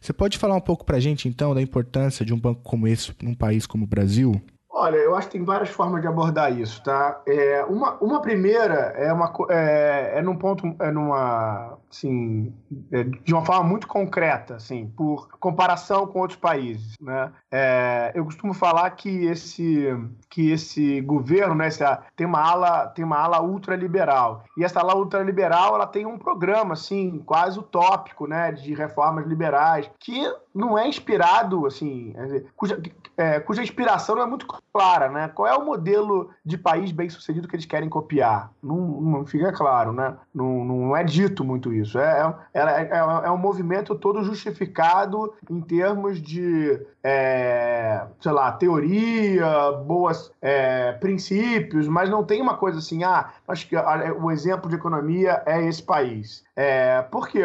você 0.00 0.12
pode 0.12 0.38
falar 0.38 0.54
um 0.54 0.60
pouco 0.60 0.84
para 0.84 0.96
a 0.96 1.00
gente, 1.00 1.28
então, 1.28 1.54
da 1.54 1.60
importância 1.60 2.24
de 2.24 2.32
um 2.32 2.40
banco 2.40 2.62
como 2.62 2.88
esse 2.88 3.12
num 3.22 3.34
país 3.34 3.66
como 3.66 3.84
o 3.84 3.86
Brasil? 3.86 4.40
Olha, 4.72 4.96
eu 4.96 5.16
acho 5.16 5.26
que 5.28 5.36
tem 5.36 5.44
várias 5.44 5.68
formas 5.70 6.00
de 6.00 6.06
abordar 6.06 6.56
isso, 6.56 6.80
tá? 6.84 7.20
É, 7.26 7.64
uma, 7.64 7.94
uma 8.00 8.22
primeira 8.22 8.94
é, 8.96 9.12
uma, 9.12 9.32
é, 9.50 10.12
é 10.18 10.22
num 10.22 10.36
ponto, 10.36 10.74
é 10.78 10.92
numa, 10.92 11.76
assim, 11.90 12.54
é, 12.92 13.02
de 13.02 13.34
uma 13.34 13.44
forma 13.44 13.64
muito 13.64 13.88
concreta, 13.88 14.54
assim, 14.54 14.86
por 14.96 15.28
comparação 15.40 16.06
com 16.06 16.20
outros 16.20 16.38
países, 16.38 16.94
né? 17.00 17.32
É, 17.50 18.12
eu 18.14 18.24
costumo 18.24 18.54
falar 18.54 18.88
que 18.90 19.26
esse, 19.26 19.88
que 20.28 20.52
esse 20.52 21.00
governo, 21.00 21.56
né, 21.56 21.66
esse, 21.66 21.84
tem 22.14 22.26
uma 22.26 22.40
ala, 22.40 22.86
tem 22.86 23.04
uma 23.04 23.18
ala 23.18 23.42
ultraliberal 23.42 24.44
e 24.56 24.62
essa 24.62 24.78
ala 24.78 24.94
ultraliberal, 24.94 25.74
ela 25.74 25.86
tem 25.86 26.06
um 26.06 26.16
programa, 26.16 26.74
assim, 26.74 27.18
quase 27.26 27.58
utópico, 27.58 28.28
né, 28.28 28.52
de 28.52 28.72
reformas 28.72 29.26
liberais 29.26 29.90
que 29.98 30.32
não 30.54 30.78
é 30.78 30.88
inspirado, 30.88 31.66
assim, 31.66 32.14
cuja, 32.56 32.80
é, 33.16 33.38
cuja 33.40 33.62
inspiração 33.62 34.16
não 34.16 34.22
é 34.22 34.26
muito 34.26 34.46
clara, 34.72 35.08
né? 35.08 35.28
Qual 35.28 35.46
é 35.46 35.56
o 35.56 35.64
modelo 35.64 36.30
de 36.44 36.58
país 36.58 36.90
bem 36.90 37.08
sucedido 37.08 37.46
que 37.46 37.54
eles 37.54 37.66
querem 37.66 37.88
copiar? 37.88 38.50
Não, 38.62 38.76
não 38.76 39.26
fica 39.26 39.52
claro, 39.52 39.92
né? 39.92 40.16
Não, 40.34 40.64
não 40.64 40.96
é 40.96 41.04
dito 41.04 41.44
muito 41.44 41.72
isso. 41.72 41.98
É, 41.98 42.34
é, 42.54 42.60
é, 42.60 42.98
é 43.24 43.30
um 43.30 43.36
movimento 43.36 43.94
todo 43.94 44.24
justificado 44.24 45.32
em 45.48 45.60
termos 45.60 46.20
de, 46.20 46.80
é, 47.02 48.06
sei 48.20 48.32
lá, 48.32 48.52
teoria, 48.52 49.72
boas 49.86 50.32
é, 50.40 50.92
princípios, 50.92 51.86
mas 51.86 52.10
não 52.10 52.24
tem 52.24 52.40
uma 52.40 52.56
coisa 52.56 52.78
assim, 52.78 53.04
ah, 53.04 53.30
acho 53.46 53.68
que 53.68 53.76
o 53.76 54.30
exemplo 54.30 54.68
de 54.68 54.76
economia 54.76 55.42
é 55.46 55.64
esse 55.66 55.82
país. 55.82 56.44
É, 56.56 57.02
por 57.02 57.28
quê? 57.28 57.40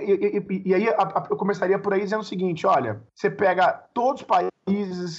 E, 0.00 0.42
e, 0.48 0.62
e 0.66 0.74
aí 0.74 0.86
eu 0.86 1.36
começaria 1.36 1.78
por 1.78 1.94
aí 1.94 2.00
dizendo 2.00 2.20
o 2.20 2.24
seguinte: 2.24 2.47
olha, 2.66 3.02
você 3.14 3.30
pega 3.30 3.72
todos 3.92 4.22
os 4.22 4.26
países 4.26 4.50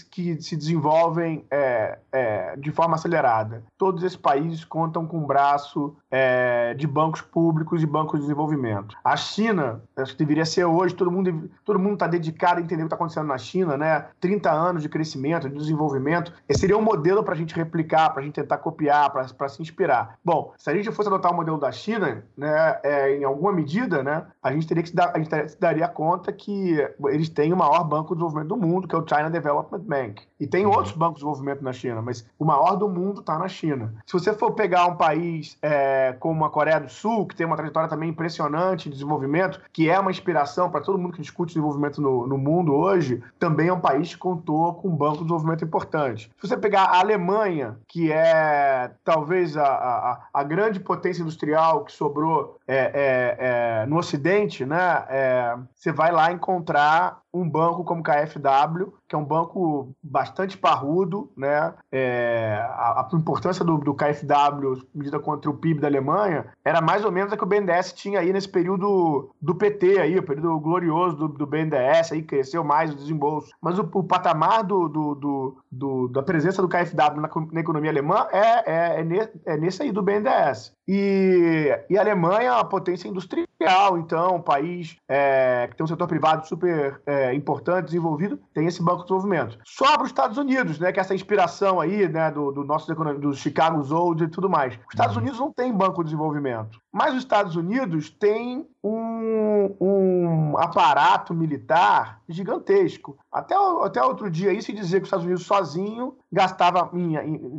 que 0.10 0.42
se 0.42 0.56
desenvolvem 0.56 1.46
é, 1.52 2.00
é, 2.12 2.56
de 2.58 2.72
forma 2.72 2.96
acelerada. 2.96 3.64
Todos 3.78 4.04
esses 4.04 4.18
países 4.18 4.64
contam 4.64 5.06
com 5.06 5.18
um 5.20 5.26
braço 5.26 5.96
é, 6.12 6.74
de 6.74 6.88
bancos 6.88 7.22
públicos 7.22 7.82
e 7.84 7.86
bancos 7.86 8.20
de 8.20 8.26
desenvolvimento. 8.26 8.96
A 9.04 9.16
China, 9.16 9.82
acho 9.96 10.14
que 10.14 10.20
deveria 10.20 10.46
ser 10.46 10.66
hoje, 10.66 10.96
todo 10.96 11.12
mundo 11.12 11.50
todo 11.64 11.80
mundo 11.80 11.94
está 11.94 12.08
dedicado 12.08 12.60
a 12.60 12.64
entender 12.64 12.84
o 12.84 12.86
que 12.86 12.94
está 12.94 12.96
acontecendo 12.96 13.28
na 13.28 13.38
China, 13.38 13.78
né? 13.78 14.06
30 14.20 14.52
anos 14.52 14.82
de 14.82 14.90
crescimento, 14.90 15.50
de 15.50 15.56
desenvolvimento. 15.56 16.34
Esse 16.48 16.62
seria 16.62 16.78
um 16.78 16.82
modelo 16.82 17.24
para 17.24 17.34
a 17.34 17.38
gente 17.38 17.56
replicar, 17.56 18.10
para 18.10 18.22
a 18.22 18.26
gente 18.26 18.36
tentar 18.36 18.58
copiar, 18.58 19.12
para 19.12 19.50
se 19.50 19.62
inspirar. 19.62 20.18
Bom, 20.24 20.54
se 20.58 20.70
a 20.70 20.74
gente 20.74 20.92
fosse 20.92 21.10
adotar 21.10 21.32
o 21.32 21.36
modelo 21.36 21.60
da 21.60 21.72
China, 21.72 22.24
né, 22.38 22.80
é, 22.84 23.18
em 23.18 23.24
alguma 23.24 23.52
medida, 23.52 24.04
né, 24.04 24.26
a 24.42 24.52
gente 24.52 24.68
teria 24.68 24.84
que 24.84 24.90
se 24.90 24.96
dar, 24.96 25.12
a 25.14 25.20
gente 25.20 25.30
daria 25.60 25.88
conta 25.88 26.32
que 26.32 26.78
eles 27.08 27.30
têm 27.30 27.54
o 27.54 27.58
maior 27.58 27.84
banco 27.84 28.16
de 28.16 28.22
desenvolvimento 28.22 28.50
do 28.50 28.58
mundo, 28.58 28.88
que 28.88 28.96
é 28.96 28.98
o 28.98 29.08
China 29.08 29.30
Development 29.40 29.88
Bank. 29.90 30.29
E 30.40 30.48
tem 30.48 30.66
outros 30.66 30.94
bancos 30.94 31.16
de 31.16 31.26
desenvolvimento 31.26 31.64
na 31.64 31.74
China, 31.74 32.02
mas 32.02 32.26
o 32.40 32.46
maior 32.46 32.76
do 32.76 32.88
mundo 32.88 33.20
está 33.20 33.38
na 33.38 33.48
China. 33.50 33.94
Se 34.06 34.14
você 34.14 34.34
for 34.34 34.52
pegar 34.52 34.86
um 34.86 34.96
país 34.96 35.58
é, 35.62 36.16
como 36.20 36.46
a 36.46 36.50
Coreia 36.50 36.80
do 36.80 36.90
Sul, 36.90 37.28
que 37.28 37.36
tem 37.36 37.46
uma 37.46 37.58
trajetória 37.58 37.90
também 37.90 38.10
impressionante 38.10 38.86
de 38.86 38.96
desenvolvimento, 38.96 39.60
que 39.74 39.90
é 39.90 40.00
uma 40.00 40.12
inspiração 40.12 40.70
para 40.70 40.82
todo 40.82 40.98
mundo 40.98 41.14
que 41.14 41.22
discute 41.22 41.54
desenvolvimento 41.54 42.02
no, 42.02 42.26
no, 42.26 42.38
mundo 42.38 42.74
hoje, 42.74 43.22
também 43.38 43.68
é 43.68 43.74
um 43.74 43.80
país 43.80 44.14
que 44.14 44.18
contou 44.18 44.76
com 44.76 44.88
um 44.88 44.96
banco 44.96 45.18
de 45.18 45.24
desenvolvimento 45.24 45.66
importante. 45.66 46.32
Se 46.40 46.48
você 46.48 46.56
pegar 46.56 46.84
a 46.84 47.00
Alemanha, 47.00 47.78
que 47.88 48.12
é 48.12 48.92
talvez 49.04 49.58
a, 49.58 49.66
a, 49.66 50.22
a 50.34 50.44
grande 50.44 50.80
potência 50.80 51.22
industrial 51.22 51.84
que 51.84 51.92
sobrou 51.92 52.58
é, 52.66 52.78
é, 52.78 53.38
é 53.82 53.86
no 53.88 53.98
Ocidente, 53.98 54.66
né? 54.66 55.04
É, 55.10 55.56
você 55.76 55.92
vai 55.92 56.12
lá 56.12 56.32
encontrar 56.32 57.20
um 57.34 57.48
banco 57.48 57.84
como 57.84 58.02
KfW, 58.02 58.94
que 59.08 59.16
é 59.16 59.18
um 59.18 59.26
banco 59.26 59.94
bastante 60.02 60.29
parrudo, 60.58 61.32
né? 61.36 61.74
É, 61.92 62.58
a, 62.70 63.02
a, 63.02 63.10
importância 63.16 63.64
do, 63.64 63.78
do, 63.78 63.94
KfW, 63.94 64.82
medida 64.94 65.20
contra 65.20 65.50
o 65.50 65.54
PIB 65.54 65.80
da 65.80 65.88
Alemanha, 65.88 66.46
era 66.64 66.82
mais 66.82 67.04
ou 67.04 67.12
menos 67.12 67.32
a 67.34 67.38
que 67.38 67.44
o 67.44 67.48
BNDES 67.48 67.94
tinha 67.94 68.20
aí 68.20 68.32
nesse 68.32 68.48
período 68.48 69.32
do 69.42 69.56
PT 69.56 70.00
aí, 70.00 70.18
o 70.18 70.24
período 70.24 70.60
glorioso 70.60 71.16
do, 71.16 71.28
do 71.28 71.46
BNDES, 71.46 72.12
aí 72.12 72.22
cresceu 72.22 72.64
mais 72.64 72.92
o 72.92 72.96
desembolso. 72.96 73.52
Mas 73.62 73.78
o, 73.80 73.90
o 73.94 74.04
patamar 74.04 74.64
do, 74.64 74.88
do, 74.88 75.58
do, 75.72 76.08
da 76.10 76.24
presença 76.24 76.62
do 76.62 76.70
KfW 76.70 77.22
na, 77.22 77.30
na 77.52 77.60
economia 77.60 77.92
alemã 77.92 78.28
é, 78.32 78.72
é, 78.72 79.00
é, 79.00 79.04
ne, 79.04 79.30
é 79.46 79.58
nesse 79.58 79.84
aí 79.84 79.92
do 79.92 80.02
BNDES. 80.02 80.74
E, 80.92 81.70
e 81.88 82.00
a 82.00 82.02
Alemanha 82.02 82.50
é 82.50 82.52
uma 82.52 82.66
potência 82.66 83.08
industrial, 83.08 84.00
então, 84.00 84.38
um 84.38 84.42
país 84.42 84.98
é, 85.08 85.68
que 85.70 85.76
tem 85.76 85.84
um 85.84 85.88
setor 85.88 86.08
privado 86.08 86.48
super 86.48 87.00
é, 87.06 87.32
importante, 87.36 87.86
desenvolvido, 87.86 88.40
tem 88.56 88.66
esse 88.66 88.82
banco 88.82 89.02
de 89.02 89.04
desenvolvimento. 89.04 89.60
Sobra 89.64 90.02
os 90.02 90.10
Estados 90.10 90.40
Unidos, 90.40 90.80
né, 90.80 90.92
que 90.92 91.00
é 91.00 91.02
essa 91.02 91.14
inspiração 91.14 91.80
aí 91.80 92.10
né, 92.10 92.32
do, 92.32 92.52
do 92.52 92.64
nosso 92.64 92.92
do 92.92 93.36
Chicago 93.36 93.86
Old 93.94 94.24
e 94.24 94.28
tudo 94.30 94.50
mais. 94.50 94.74
Os 94.74 94.96
Estados 94.96 95.16
uhum. 95.16 95.22
Unidos 95.22 95.40
não 95.40 95.54
tem 95.54 95.72
banco 95.72 96.04
de 96.04 96.10
desenvolvimento, 96.10 96.82
mas 96.92 97.14
os 97.14 97.20
Estados 97.20 97.56
Unidos 97.56 98.10
têm 98.10 98.68
um, 98.84 99.76
um 99.80 100.58
aparato 100.58 101.34
militar 101.34 102.22
gigantesco. 102.28 103.18
Até, 103.32 103.56
até 103.84 104.04
outro 104.04 104.30
dia 104.30 104.50
aí 104.50 104.62
se 104.62 104.74
dizia 104.74 105.00
que 105.00 105.04
os 105.04 105.08
Estados 105.08 105.26
Unidos 105.26 105.46
sozinho 105.46 106.18
gastava, 106.32 106.90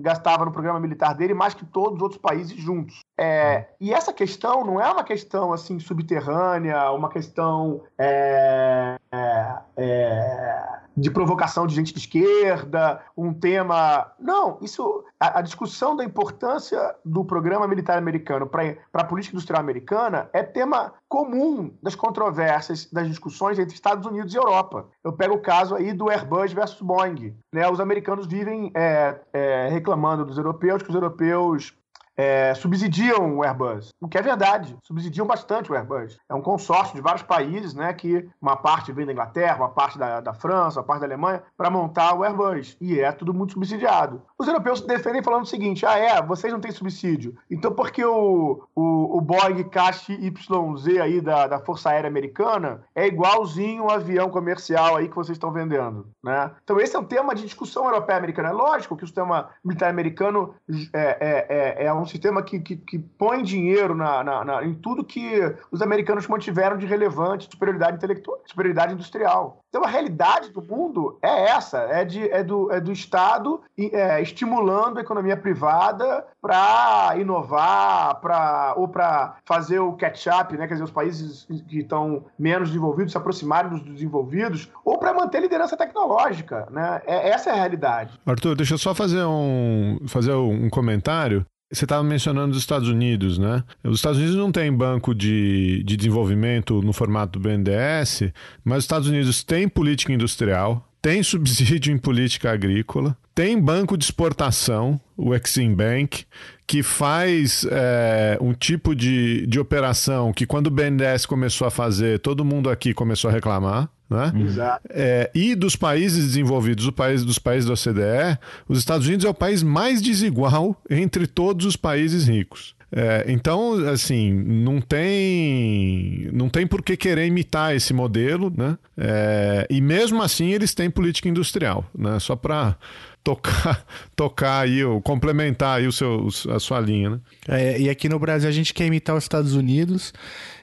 gastava 0.01 0.45
no 0.45 0.53
programa 0.53 0.81
militar 0.81 1.15
dele 1.15 1.35
mais 1.35 1.55
que 1.55 1.65
todos 1.65 1.97
os 1.97 2.03
outros 2.03 2.21
países 2.21 2.57
juntos. 2.57 3.01
É, 3.19 3.69
e 3.81 3.93
essa 3.93 4.13
questão 4.13 4.65
não 4.65 4.81
é 4.81 4.91
uma 4.91 5.05
questão 5.05 5.53
assim 5.53 5.79
subterrânea, 5.79 6.91
uma 6.91 7.09
questão 7.09 7.83
é, 7.99 8.97
é, 9.13 9.59
é 9.77 10.80
de 10.97 11.11
provocação 11.11 11.67
de 11.67 11.75
gente 11.75 11.93
de 11.93 12.01
esquerda, 12.01 13.01
um 13.17 13.33
tema. 13.33 14.11
Não, 14.19 14.59
isso. 14.61 15.05
A, 15.19 15.39
a 15.39 15.43
discussão 15.43 15.97
da 15.97 16.05
importância 16.05 16.95
do 17.05 17.25
programa 17.25 17.67
militar 17.69 17.99
americano 17.99 18.47
para 18.47 18.77
a 18.93 19.05
política 19.05 19.37
industrial 19.37 19.61
americana 19.61 20.29
é 20.33 20.43
tema 20.43 20.95
comum 21.09 21.73
das 21.83 21.95
controvérsias, 21.95 22.87
das 22.91 23.09
discussões 23.09 23.59
entre 23.59 23.75
Estados 23.75 24.07
Unidos 24.07 24.35
e 24.35 24.39
Europa. 24.39 24.87
Eu 25.05 25.13
pego 25.13 25.35
o 25.35 25.43
caso 25.43 25.75
aí 25.75 25.93
do 25.93 26.11
Airbus 26.11 26.53
versus 26.53 26.81
Boeing. 26.81 27.35
Né? 27.53 27.69
Os 27.69 27.81
americanos 27.81 28.27
vivem 28.27 28.71
é, 28.75 29.21
é, 29.33 29.69
reclamando 29.69 30.25
dos 30.25 30.39
europeus 30.39 30.83
que 30.83 30.89
os 30.89 30.95
europeus 30.95 31.75
é, 32.21 32.53
subsidiam 32.55 33.39
o 33.39 33.43
Airbus, 33.43 33.95
o 33.99 34.07
que 34.07 34.19
é 34.19 34.23
verdade, 34.23 34.77
subsidiam 34.83 35.27
bastante 35.27 35.73
o 35.73 35.75
Airbus. 35.75 36.19
É 36.29 36.35
um 36.35 36.43
consórcio 36.43 36.95
de 36.95 37.01
vários 37.01 37.23
países, 37.23 37.73
né, 37.73 37.95
que 37.95 38.29
uma 38.43 38.57
parte 38.57 38.93
vem 38.93 39.07
da 39.07 39.13
Inglaterra, 39.13 39.57
uma 39.57 39.71
parte 39.71 39.99
da, 39.99 40.21
da 40.21 40.35
França, 40.35 40.81
uma 40.81 40.87
parte 40.87 41.01
da 41.01 41.07
Alemanha, 41.07 41.43
para 41.57 41.71
montar 41.71 42.13
o 42.15 42.23
Airbus. 42.23 42.77
E 42.79 43.01
é 43.01 43.11
tudo 43.11 43.33
muito 43.33 43.55
subsidiado. 43.55 44.21
Os 44.39 44.47
europeus 44.47 44.81
se 44.81 44.87
defendem 44.87 45.23
falando 45.23 45.45
o 45.45 45.47
seguinte: 45.47 45.87
ah, 45.87 45.97
é, 45.97 46.21
vocês 46.21 46.53
não 46.53 46.61
têm 46.61 46.71
subsídio. 46.71 47.35
Então, 47.51 47.73
por 47.73 47.91
que 47.91 48.05
o, 48.05 48.65
o, 48.75 49.17
o 49.17 49.21
Boeing 49.23 49.65
KX-YZ 49.65 51.01
aí 51.01 51.23
da, 51.23 51.47
da 51.47 51.59
Força 51.59 51.89
Aérea 51.89 52.09
Americana 52.09 52.83
é 52.95 53.07
igualzinho 53.07 53.85
um 53.85 53.91
avião 53.91 54.29
comercial 54.29 54.97
aí 54.97 55.09
que 55.09 55.17
vocês 55.17 55.37
estão 55.37 55.51
vendendo, 55.51 56.07
né? 56.23 56.51
Então, 56.63 56.79
esse 56.79 56.95
é 56.95 56.99
um 56.99 57.05
tema 57.05 57.35
de 57.35 57.45
discussão 57.45 57.87
europeia-americana. 57.87 58.51
É 58.51 58.53
lógico 58.53 58.95
que 58.95 59.05
o 59.05 59.07
sistema 59.07 59.49
militar 59.65 59.89
americano 59.89 60.55
é, 60.93 61.17
é, 61.21 61.47
é, 61.49 61.87
é 61.87 61.95
um 61.95 62.10
sistema 62.11 62.43
que, 62.43 62.61
que, 62.61 62.77
que 62.77 62.99
põe 62.99 63.43
dinheiro 63.43 63.95
na, 63.95 64.23
na, 64.23 64.45
na, 64.45 64.65
em 64.65 64.75
tudo 64.75 65.05
que 65.05 65.41
os 65.71 65.81
americanos 65.83 66.27
mantiveram 66.27 66.77
de 66.77 66.87
relevante, 66.87 67.49
superioridade 67.51 67.97
intelectual, 67.97 68.39
superioridade 68.47 68.95
industrial. 68.95 69.61
Então 69.69 69.85
a 69.85 69.89
realidade 69.89 70.51
do 70.51 70.61
mundo 70.61 71.17
é 71.23 71.51
essa, 71.51 71.79
é, 71.79 72.05
de, 72.05 72.29
é, 72.31 72.43
do, 72.43 72.73
é 72.73 72.81
do 72.81 72.91
Estado 72.91 73.61
é, 73.79 74.21
estimulando 74.21 74.99
a 74.99 75.01
economia 75.01 75.37
privada 75.37 76.27
para 76.43 77.15
inovar, 77.19 78.21
pra, 78.21 78.75
ou 78.77 78.89
para 78.89 79.37
fazer 79.45 79.79
o 79.79 79.93
catch-up, 79.93 80.57
né? 80.57 80.67
quer 80.67 80.75
dizer, 80.75 80.85
os 80.85 80.91
países 80.91 81.47
que 81.69 81.79
estão 81.79 82.25
menos 82.39 82.69
desenvolvidos 82.71 83.13
se 83.13 83.19
aproximarem 83.19 83.71
dos 83.71 83.83
desenvolvidos, 83.83 84.69
ou 84.85 84.99
para 84.99 85.15
manter 85.15 85.39
a 85.39 85.43
liderança 85.43 85.77
tecnológica. 85.77 86.67
Né? 86.71 87.03
É, 87.07 87.31
essa 87.31 87.51
é 87.51 87.53
a 87.53 87.57
realidade. 87.57 88.19
Arthur, 88.27 88.57
deixa 88.57 88.75
eu 88.75 88.79
só 88.79 88.95
fazer 88.95 89.25
um, 89.25 89.99
fazer 90.09 90.33
um 90.33 90.69
comentário. 90.69 91.47
Você 91.73 91.85
estava 91.85 92.03
mencionando 92.03 92.51
os 92.51 92.59
Estados 92.59 92.89
Unidos, 92.89 93.39
né? 93.39 93.63
Os 93.85 93.99
Estados 93.99 94.19
Unidos 94.19 94.37
não 94.37 94.51
têm 94.51 94.73
banco 94.73 95.15
de, 95.15 95.85
de 95.85 95.97
desenvolvimento 95.97 96.83
no 96.83 96.93
formato 96.93 97.39
do 97.39 97.49
BNDES, 97.49 98.33
mas 98.65 98.79
os 98.79 98.85
Estados 98.85 99.07
Unidos 99.07 99.45
têm 99.45 99.69
política 99.69 100.13
industrial, 100.13 100.85
tem 101.01 101.23
subsídio 101.25 101.93
em 101.93 101.99
política 101.99 102.51
agrícola, 102.51 103.17
tem 103.33 103.57
banco 103.57 103.97
de 103.97 104.05
exportação, 104.05 105.01
o 105.17 105.33
Exim 105.33 105.73
Bank, 105.73 106.25
que 106.71 106.85
faz 106.85 107.67
é, 107.69 108.39
um 108.41 108.53
tipo 108.53 108.95
de, 108.95 109.45
de 109.49 109.59
operação 109.59 110.33
que 110.33 110.47
quando 110.47 110.69
o 110.69 110.71
BNDES 110.71 111.27
começou 111.27 111.67
a 111.67 111.71
fazer, 111.71 112.21
todo 112.21 112.45
mundo 112.45 112.71
aqui 112.71 112.95
começou 112.95 113.29
a 113.29 113.33
reclamar. 113.33 113.91
Né? 114.09 114.33
Exato. 114.47 114.87
É, 114.89 115.29
e 115.35 115.57
dos 115.57 115.75
países 115.75 116.25
desenvolvidos, 116.25 116.85
do 116.85 116.93
país, 116.93 117.25
dos 117.25 117.41
países 117.41 117.67
da 117.67 117.73
OCDE, 117.73 118.39
os 118.69 118.79
Estados 118.79 119.09
Unidos 119.09 119.27
é 119.27 119.29
o 119.29 119.35
país 119.35 119.65
mais 119.65 120.01
desigual 120.01 120.81
entre 120.89 121.27
todos 121.27 121.67
os 121.67 121.75
países 121.75 122.29
ricos. 122.29 122.77
É, 122.93 123.25
então, 123.29 123.75
assim, 123.89 124.33
não 124.33 124.81
tem, 124.81 126.29
não 126.33 126.49
tem 126.49 126.67
por 126.67 126.83
que 126.83 126.97
querer 126.97 127.27
imitar 127.27 127.75
esse 127.75 127.93
modelo, 127.93 128.53
né? 128.57 128.77
É, 128.97 129.67
e 129.71 129.81
mesmo 129.81 130.23
assim 130.23 130.53
eles 130.53 130.75
têm 130.75 130.91
política 130.91 131.29
industrial, 131.29 131.85
né? 131.97 132.19
Só 132.19 132.35
para 132.35 132.77
tocar, 133.23 133.85
tocar 134.17 134.61
aí, 134.61 134.81
complementar 135.03 135.79
aí 135.79 135.87
o 135.87 135.93
seu, 135.93 136.29
a 136.55 136.59
sua 136.59 136.81
linha, 136.81 137.11
né? 137.11 137.21
É, 137.49 137.81
e 137.81 137.91
aqui 137.91 138.09
no 138.09 138.19
Brasil 138.19 138.49
a 138.49 138.53
gente 138.53 138.75
quer 138.75 138.87
imitar 138.87 139.17
os 139.17 139.25
Estados 139.25 139.55
Unidos 139.55 140.13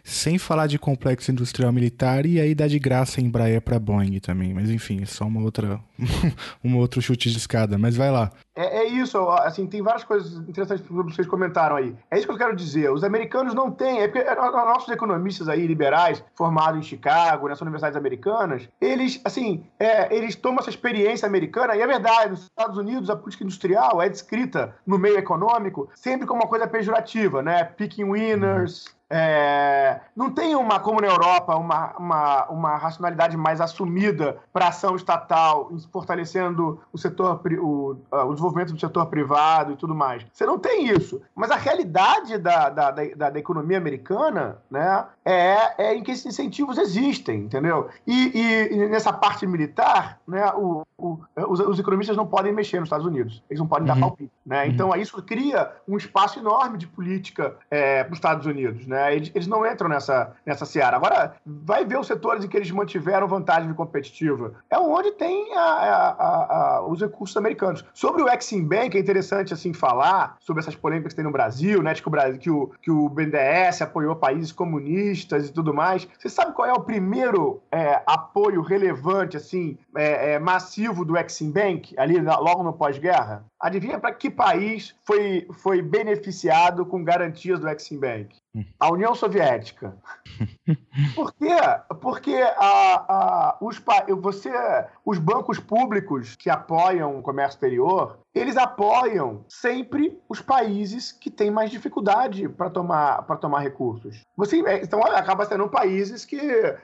sem 0.07 0.37
falar 0.37 0.67
de 0.67 0.79
complexo 0.79 1.29
industrial 1.31 1.69
militar 1.73 2.25
e 2.25 2.39
aí 2.39 2.55
dá 2.55 2.65
de 2.65 2.79
graça 2.79 3.19
Embraer 3.19 3.61
para 3.61 3.77
Boeing 3.77 4.19
também. 4.21 4.53
Mas 4.53 4.69
enfim, 4.69 5.01
é 5.03 5.05
só 5.05 5.25
uma 5.25 5.41
outra, 5.41 5.81
um 6.63 6.77
outro 6.77 7.01
chute 7.01 7.29
de 7.29 7.37
escada. 7.37 7.77
Mas 7.77 7.97
vai 7.97 8.09
lá. 8.09 8.31
É, 8.55 8.79
é, 8.79 8.83
isso, 8.85 9.19
assim, 9.29 9.67
tem 9.67 9.81
várias 9.81 10.05
coisas 10.05 10.33
interessantes 10.47 10.87
que 10.87 10.93
vocês 10.93 11.27
comentaram 11.27 11.75
aí. 11.75 11.93
É 12.09 12.17
isso 12.17 12.25
que 12.25 12.31
eu 12.31 12.37
quero 12.37 12.55
dizer. 12.55 12.89
Os 12.89 13.03
americanos 13.03 13.53
não 13.53 13.69
têm, 13.69 13.99
é 13.99 14.07
porque 14.07 14.27
é, 14.27 14.33
nossos 14.33 14.89
economistas 14.89 15.49
aí, 15.49 15.67
liberais, 15.67 16.23
formados 16.33 16.79
em 16.79 16.83
Chicago, 16.83 17.49
nessas 17.49 17.61
universidades 17.61 17.97
americanas, 17.97 18.67
eles, 18.79 19.19
assim, 19.25 19.65
é, 19.77 20.15
eles 20.15 20.35
tomam 20.37 20.59
essa 20.61 20.69
experiência 20.69 21.27
americana, 21.27 21.75
e 21.75 21.81
é 21.81 21.85
verdade, 21.85 22.31
nos 22.31 22.43
Estados 22.43 22.77
Unidos 22.77 23.09
a 23.09 23.15
política 23.15 23.43
industrial 23.43 24.01
é 24.01 24.09
descrita 24.09 24.73
no 24.87 24.97
meio 24.97 25.17
econômico 25.17 25.89
sempre 25.93 26.25
como 26.25 26.41
uma 26.41 26.49
coisa 26.49 26.65
pejorativa, 26.65 27.43
né? 27.43 27.63
Picking 27.63 28.05
winners, 28.05 28.96
é, 29.09 30.01
não 30.15 30.29
tem 30.29 30.55
uma, 30.55 30.79
como 30.79 30.99
na 30.99 31.07
Europa, 31.07 31.55
uma, 31.55 31.95
uma, 31.97 32.45
uma 32.47 32.75
racionalidade 32.75 33.37
mais 33.37 33.61
assumida 33.61 34.37
para 34.51 34.67
ação 34.67 34.95
estatal, 34.95 35.71
fortalecendo 35.91 36.81
o 36.91 36.97
setor, 36.97 37.41
o, 37.59 37.97
o, 38.11 38.29
desenvolvimento 38.33 38.73
do 38.73 38.79
setor 38.79 39.05
privado 39.05 39.71
e 39.71 39.75
tudo 39.77 39.95
mais. 39.95 40.25
Você 40.31 40.45
não 40.45 40.59
tem 40.59 40.87
isso. 40.87 41.21
Mas 41.33 41.51
a 41.51 41.55
realidade 41.55 42.37
da, 42.37 42.69
da, 42.69 42.91
da, 42.91 43.29
da 43.29 43.39
economia 43.39 43.77
americana 43.77 44.57
né, 44.69 45.05
é, 45.23 45.85
é 45.85 45.95
em 45.95 46.03
que 46.03 46.11
esses 46.11 46.25
incentivos 46.25 46.77
existem, 46.77 47.41
entendeu? 47.41 47.89
E, 48.05 48.31
e, 48.33 48.73
e 48.73 48.89
nessa 48.89 49.13
parte 49.13 49.47
militar, 49.47 50.19
né, 50.27 50.51
o, 50.53 50.85
o, 50.97 51.19
os, 51.47 51.59
os, 51.59 51.79
economistas 51.79 52.17
não 52.17 52.25
podem 52.27 52.51
mexer 52.51 52.79
nos 52.79 52.87
Estados 52.87 53.05
Unidos. 53.05 53.41
Eles 53.49 53.59
não 53.59 53.67
podem 53.67 53.87
uhum. 53.87 53.95
dar 53.95 54.01
palpite. 54.01 54.31
Né? 54.45 54.63
Uhum. 54.63 54.71
Então, 54.71 54.95
isso 54.95 55.21
cria 55.21 55.71
um 55.87 55.95
espaço 55.95 56.39
enorme 56.39 56.77
de 56.77 56.87
política 56.87 57.55
é, 57.69 58.03
para 58.03 58.11
os 58.11 58.17
Estados 58.17 58.45
Unidos. 58.45 58.85
Né? 58.85 58.96
Né? 58.97 59.15
Eles, 59.15 59.31
eles 59.35 59.47
não 59.47 59.65
entram 59.65 59.87
nessa, 59.87 60.33
nessa 60.43 60.65
seara. 60.65 60.97
Agora, 60.97 61.35
vai 61.45 61.85
ver 61.85 61.99
os 61.99 62.07
setores 62.07 62.43
em 62.43 62.47
que 62.47 62.57
eles 62.57 62.71
mantiveram 62.71 63.27
vantagem 63.27 63.71
competitiva. 63.73 64.55
É 64.69 64.79
onde 64.79 65.11
tem 65.11 65.55
a, 65.55 65.61
a, 65.61 66.77
a, 66.77 66.87
os 66.87 66.99
recursos 66.99 67.37
americanos. 67.37 67.85
Sobre 67.93 68.23
o 68.23 68.29
Exim 68.29 68.63
Bank, 68.67 68.97
é 68.97 68.99
interessante 68.99 69.53
assim 69.53 69.71
falar 69.71 70.37
sobre 70.39 70.61
essas 70.61 70.75
polêmicas 70.75 71.13
que 71.13 71.17
tem 71.17 71.25
no 71.25 71.31
Brasil, 71.31 71.83
né? 71.83 71.93
De 71.93 72.01
que 72.01 72.09
o, 72.09 72.37
que 72.37 72.51
o, 72.51 72.71
que 72.81 72.91
o 72.91 73.09
BNDES 73.09 73.83
apoiou 73.83 74.15
países 74.15 74.51
comunistas 74.51 75.47
e 75.47 75.53
tudo 75.53 75.73
mais. 75.73 76.07
Você 76.17 76.29
sabe 76.29 76.53
qual 76.53 76.67
é 76.67 76.73
o 76.73 76.81
primeiro 76.81 77.61
é, 77.71 78.01
apoio 78.07 78.61
relevante, 78.61 79.37
assim, 79.37 79.77
é, 79.95 80.33
é, 80.33 80.39
massivo 80.39 81.05
do 81.05 81.15
Exim 81.15 81.51
Bank, 81.51 81.93
ali 81.99 82.19
logo 82.19 82.63
no 82.63 82.73
pós-guerra? 82.73 83.45
Adivinha 83.59 83.99
para 83.99 84.13
que 84.13 84.29
país 84.29 84.95
foi, 85.03 85.47
foi 85.51 85.81
beneficiado 85.81 86.85
com 86.85 87.03
garantias 87.03 87.59
do 87.59 87.67
Exim 87.67 87.99
Bank? 87.99 88.35
A 88.79 88.91
União 88.91 89.15
Soviética. 89.15 89.97
Por 91.15 91.33
quê? 91.33 91.57
Porque 91.99 92.35
a, 92.35 92.57
a, 92.59 93.57
os, 93.61 93.81
você, 94.19 94.51
os 95.03 95.17
bancos 95.17 95.59
públicos 95.59 96.35
que 96.35 96.49
apoiam 96.49 97.17
o 97.17 97.21
comércio 97.21 97.55
exterior, 97.55 98.19
eles 98.37 98.57
apoiam 98.57 99.43
sempre 99.47 100.17
os 100.29 100.41
países 100.41 101.11
que 101.11 101.29
têm 101.29 101.51
mais 101.51 101.71
dificuldade 101.71 102.47
para 102.47 102.69
tomar, 102.69 103.21
tomar 103.37 103.59
recursos. 103.59 104.25
Você, 104.35 104.61
é, 104.65 104.83
então, 104.83 105.01
acaba 105.01 105.45
sendo 105.45 105.67
países 105.69 106.25
que 106.25 106.39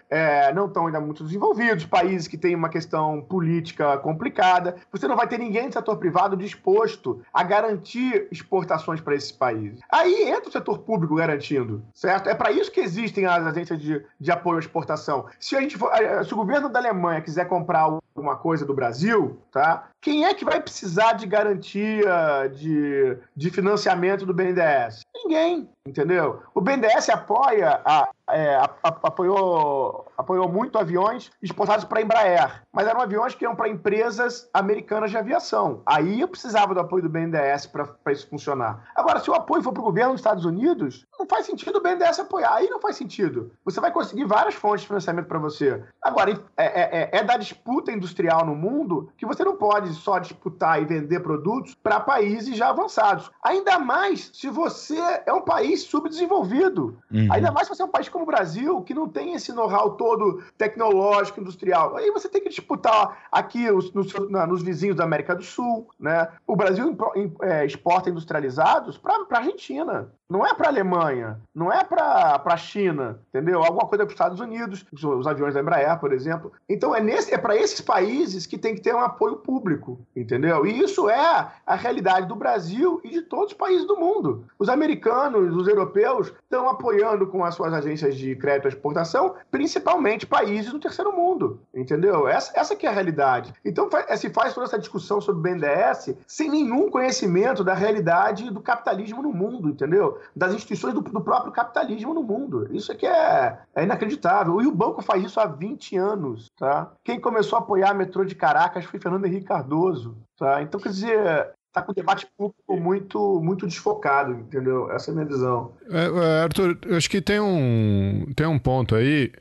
é, 0.10 0.54
não 0.54 0.68
estão 0.68 0.88
ainda 0.88 1.00
muito 1.00 1.24
desenvolvidos, 1.24 1.86
países 1.86 2.28
que 2.28 2.38
têm 2.38 2.56
uma 2.56 2.70
questão 2.70 3.22
política 3.22 3.98
complicada. 3.98 4.76
Você 4.92 5.08
não 5.08 5.16
vai 5.16 5.28
ter 5.28 5.38
ninguém 5.38 5.68
do 5.68 5.74
setor 5.74 5.98
privado 5.98 6.36
disposto 6.36 7.22
a 7.34 7.44
garantir 7.44 8.28
exportações 8.32 9.02
para 9.02 9.16
esses 9.16 9.32
países. 9.32 9.80
Aí 9.92 10.30
entra 10.30 10.50
o 10.50 10.52
setor 10.52 10.80
público 10.80 11.16
garantindo, 11.16 11.84
certo? 11.94 12.30
É 12.30 12.36
para 12.36 12.52
isso 12.52 12.72
que 12.72 12.80
existem 12.80 13.26
as 13.26 13.46
agências 13.46 13.80
de, 13.80 14.04
de 14.20 14.32
apoio 14.32 14.58
à 14.58 14.60
exportação. 14.60 15.26
Se, 15.40 15.56
a 15.56 15.62
gente 15.62 15.78
for, 15.78 15.92
se 16.26 16.34
o 16.34 16.38
governo 16.38 16.70
da 16.70 16.80
Alemanha 16.80 17.22
quiser 17.22 17.48
comprar 17.48 17.82
alguma 17.82 18.36
coisa 18.36 18.66
do 18.66 18.74
Brasil, 18.74 19.40
tá? 19.52 19.90
Quem 20.04 20.26
é 20.26 20.34
que 20.34 20.44
vai 20.44 20.60
precisar 20.60 21.14
de 21.14 21.26
garantia 21.26 22.52
de, 22.54 23.18
de 23.34 23.50
financiamento 23.50 24.26
do 24.26 24.34
BNDES? 24.34 25.00
Ninguém, 25.16 25.70
entendeu? 25.88 26.44
O 26.54 26.60
BNDES 26.60 27.08
apoia 27.08 27.80
a, 27.86 28.10
é, 28.30 28.58
apoiou, 28.84 30.06
apoiou 30.18 30.50
muito 30.50 30.78
aviões 30.78 31.32
exportados 31.42 31.86
para 31.86 32.00
a 32.00 32.02
Embraer, 32.02 32.64
mas 32.72 32.88
eram 32.88 33.02
aviões 33.02 33.36
que 33.36 33.44
iam 33.44 33.56
para 33.56 33.68
empresas 33.68 34.50
americanas 34.54 35.12
de 35.12 35.18
aviação. 35.18 35.82
Aí 35.86 36.22
eu 36.22 36.28
precisava 36.28 36.74
do 36.74 36.80
apoio 36.80 37.04
do 37.04 37.10
BNDES 37.10 37.68
para 37.68 38.14
isso 38.14 38.30
funcionar. 38.30 38.90
Agora, 38.96 39.20
se 39.20 39.30
o 39.30 39.34
apoio 39.34 39.62
for 39.62 39.74
para 39.74 39.82
o 39.82 39.86
governo 39.86 40.12
dos 40.12 40.22
Estados 40.22 40.46
Unidos, 40.46 41.06
não 41.20 41.28
faz 41.28 41.46
sentido 41.46 41.78
o 41.78 41.82
BNDES 41.82 42.20
apoiar. 42.20 42.54
Aí 42.56 42.70
não 42.70 42.80
faz 42.80 42.96
sentido. 42.96 43.52
Você 43.66 43.80
vai 43.80 43.92
conseguir 43.92 44.26
várias 44.26 44.56
fontes 44.56 44.82
de 44.82 44.88
financiamento 44.88 45.28
para 45.28 45.40
você. 45.40 45.84
Agora, 46.02 46.32
é, 46.58 46.66
é, 46.66 47.10
é, 47.14 47.20
é 47.20 47.24
da 47.24 47.38
disputa 47.38 47.92
industrial 47.92 48.46
no 48.46 48.56
mundo 48.56 49.12
que 49.18 49.26
você 49.26 49.44
não 49.44 49.58
pode 49.58 49.94
só 49.94 50.20
disputar 50.20 50.82
e 50.82 50.86
vender 50.86 51.20
produtos 51.20 51.76
para 51.76 52.00
países 52.00 52.56
já 52.56 52.70
avançados. 52.70 53.32
Ainda 53.44 53.80
mais 53.80 54.32
se 54.34 54.50
você 54.50 54.98
é 55.26 55.34
um 55.34 55.42
país 55.42 55.84
subdesenvolvido. 55.84 56.98
Uhum. 57.12 57.28
Ainda 57.32 57.52
mais 57.52 57.68
se 57.68 57.76
você 57.76 57.82
é 57.82 57.86
um 57.86 57.90
país 57.90 58.10
como 58.14 58.24
o 58.24 58.28
Brasil, 58.28 58.82
que 58.84 58.94
não 58.94 59.10
tem 59.10 59.34
esse 59.34 59.52
know-how 59.52 59.98
todo 59.98 60.44
tecnológico, 60.58 61.42
industrial. 61.42 61.98
Aí 61.98 62.12
você 62.12 62.30
tem 62.30 62.42
que 62.42 62.50
disputar 62.50 63.26
aqui 63.32 63.70
os, 63.72 63.92
nos, 63.92 64.14
nos, 64.14 64.62
vizinhos 64.62 64.96
da 64.96 65.04
América 65.04 65.36
do 65.36 65.44
Sul. 65.44 65.90
Né? 66.00 66.28
O 66.46 66.56
Brasil 66.56 66.96
é, 67.42 67.66
exporta 67.66 68.10
industrializados 68.10 68.98
para 68.98 69.26
a 69.30 69.38
Argentina. 69.38 70.10
Não 70.34 70.44
é 70.44 70.52
para 70.52 70.68
a 70.68 70.72
Alemanha, 70.72 71.40
não 71.54 71.72
é 71.72 71.84
para 71.84 72.42
a 72.44 72.58
China, 72.58 73.20
entendeu? 73.30 73.64
Alguma 73.64 73.88
coisa 73.88 74.04
para 74.04 74.08
os 74.08 74.14
Estados 74.14 74.40
Unidos, 74.40 74.84
os 74.92 75.28
aviões 75.28 75.54
da 75.54 75.60
Embraer, 75.60 76.00
por 76.00 76.12
exemplo. 76.12 76.52
Então 76.68 76.96
é, 76.96 77.00
nesse, 77.00 77.32
é 77.32 77.38
para 77.38 77.56
esses 77.56 77.82
países 77.82 78.48
que 78.48 78.58
tem 78.58 78.74
que 78.74 78.82
ter 78.82 78.96
um 78.96 79.00
apoio 79.00 79.36
público, 79.36 80.00
entendeu? 80.16 80.66
E 80.66 80.80
isso 80.80 81.08
é 81.08 81.52
a 81.68 81.76
realidade 81.76 82.28
do 82.28 82.36
Brasil 82.36 83.00
e 83.04 83.10
de 83.10 83.22
todos 83.22 83.52
os 83.52 83.54
países 83.54 83.86
do 83.86 83.96
mundo. 83.96 84.46
Os 84.58 84.70
americanos, 84.70 85.56
os 85.56 85.68
europeus 85.68 86.34
estão 86.44 86.68
apoiando 86.68 87.28
com 87.28 87.46
as 87.46 87.54
suas 87.54 87.72
agências 87.72 88.03
de 88.12 88.36
crédito 88.36 88.66
à 88.66 88.70
exportação, 88.70 89.36
principalmente 89.52 90.26
países 90.26 90.72
do 90.72 90.80
terceiro 90.80 91.12
mundo, 91.16 91.62
entendeu? 91.74 92.28
Essa, 92.28 92.52
essa 92.56 92.76
que 92.76 92.86
é 92.86 92.90
a 92.90 92.94
realidade. 92.94 93.54
Então 93.64 93.90
se 94.18 94.30
faz 94.30 94.54
toda 94.54 94.66
essa 94.66 94.80
discussão 94.80 95.22
sobre 95.22 95.40
o 95.40 95.44
BNDES 95.44 96.16
sem 96.28 96.50
nenhum 96.50 96.90
conhecimento 96.90 97.64
da 97.64 97.74
realidade 97.74 98.50
do 98.50 98.62
capitalismo 98.62 99.22
no 99.22 99.32
mundo, 99.32 99.70
entendeu? 99.70 100.20
das 100.36 100.54
instituições 100.54 100.94
do, 100.94 101.02
do, 101.02 101.22
próprio 101.22 101.52
capitalismo 101.52 102.14
no 102.14 102.24
mundo. 102.24 102.68
Isso 102.76 102.92
aqui 102.92 103.06
é, 103.06 103.60
é 103.76 103.84
inacreditável. 103.84 104.62
E 104.62 104.68
o 104.68 104.76
banco 104.76 105.02
faz 105.02 105.24
isso 105.24 105.40
há 105.40 105.46
20 105.46 105.98
anos, 105.98 106.52
tá? 106.58 106.92
Quem 107.04 107.20
começou 107.20 107.58
a 107.58 107.62
apoiar 107.62 107.92
a 107.92 107.94
metrô 107.94 108.24
de 108.26 108.36
Caracas 108.36 108.86
foi 108.86 109.00
Fernando 109.00 109.26
Henrique 109.26 109.48
Cardoso, 109.48 110.18
tá? 110.38 110.62
Então, 110.62 110.80
quer 110.80 110.90
dizer, 110.90 111.54
tá 111.74 111.82
com 111.82 111.92
o 111.92 111.96
debate 111.96 112.28
público 112.38 112.78
muito, 112.78 113.42
muito 113.42 113.66
desfocado, 113.66 114.34
entendeu? 114.34 114.92
Essa 114.92 115.10
é 115.10 115.12
a 115.12 115.16
minha 115.16 115.26
visão. 115.26 115.74
É, 115.90 116.06
é 116.06 116.44
Arthur, 116.44 116.78
acho 116.96 117.10
que 117.10 117.20
tem 117.20 117.40
um, 117.40 118.32
tem 118.36 118.46
um 118.46 118.60
ponto 118.60 118.96
aí 118.96 119.34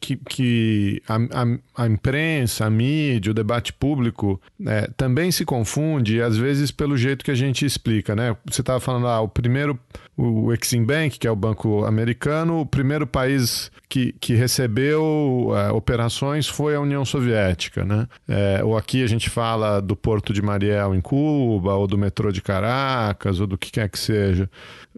que, 0.00 0.16
que 0.16 1.02
a, 1.08 1.16
a, 1.16 1.84
a, 1.84 1.86
imprensa, 1.86 2.66
a 2.66 2.70
mídia, 2.70 3.30
o 3.30 3.34
debate 3.34 3.72
público 3.72 4.40
é, 4.66 4.90
também 4.96 5.30
se 5.30 5.44
confunde, 5.44 6.20
às 6.20 6.36
vezes 6.36 6.70
pelo 6.70 6.96
jeito 6.96 7.24
que 7.24 7.30
a 7.30 7.34
gente 7.34 7.64
explica, 7.64 8.14
né? 8.14 8.36
Você 8.50 8.60
estava 8.60 8.80
falando, 8.80 9.06
ah, 9.06 9.20
o 9.20 9.28
primeiro, 9.28 9.78
o 10.16 10.52
Exim 10.52 10.84
Bank, 10.84 11.18
que 11.18 11.26
é 11.26 11.30
o 11.30 11.36
banco 11.36 11.84
americano, 11.84 12.60
o 12.60 12.66
primeiro 12.66 13.06
país 13.06 13.70
que, 13.88 14.12
que 14.20 14.34
recebeu 14.34 15.52
é, 15.56 15.72
operações 15.72 16.46
foi 16.48 16.74
a 16.74 16.80
União 16.80 17.04
Soviética, 17.04 17.84
né? 17.84 18.06
É, 18.28 18.62
ou 18.62 18.76
aqui 18.76 19.02
a 19.02 19.06
gente 19.06 19.30
fala 19.30 19.80
do 19.80 19.96
Porto 19.96 20.32
de 20.32 20.42
Mariel 20.42 20.94
em 20.94 21.00
Cuba, 21.00 21.74
ou 21.74 21.86
do 21.86 21.96
metrô 21.96 22.30
de 22.30 22.42
Caracas, 22.42 23.40
ou 23.40 23.46
do 23.46 23.56
que 23.56 23.70
quer 23.70 23.88
que 23.88 23.98
seja. 23.98 24.48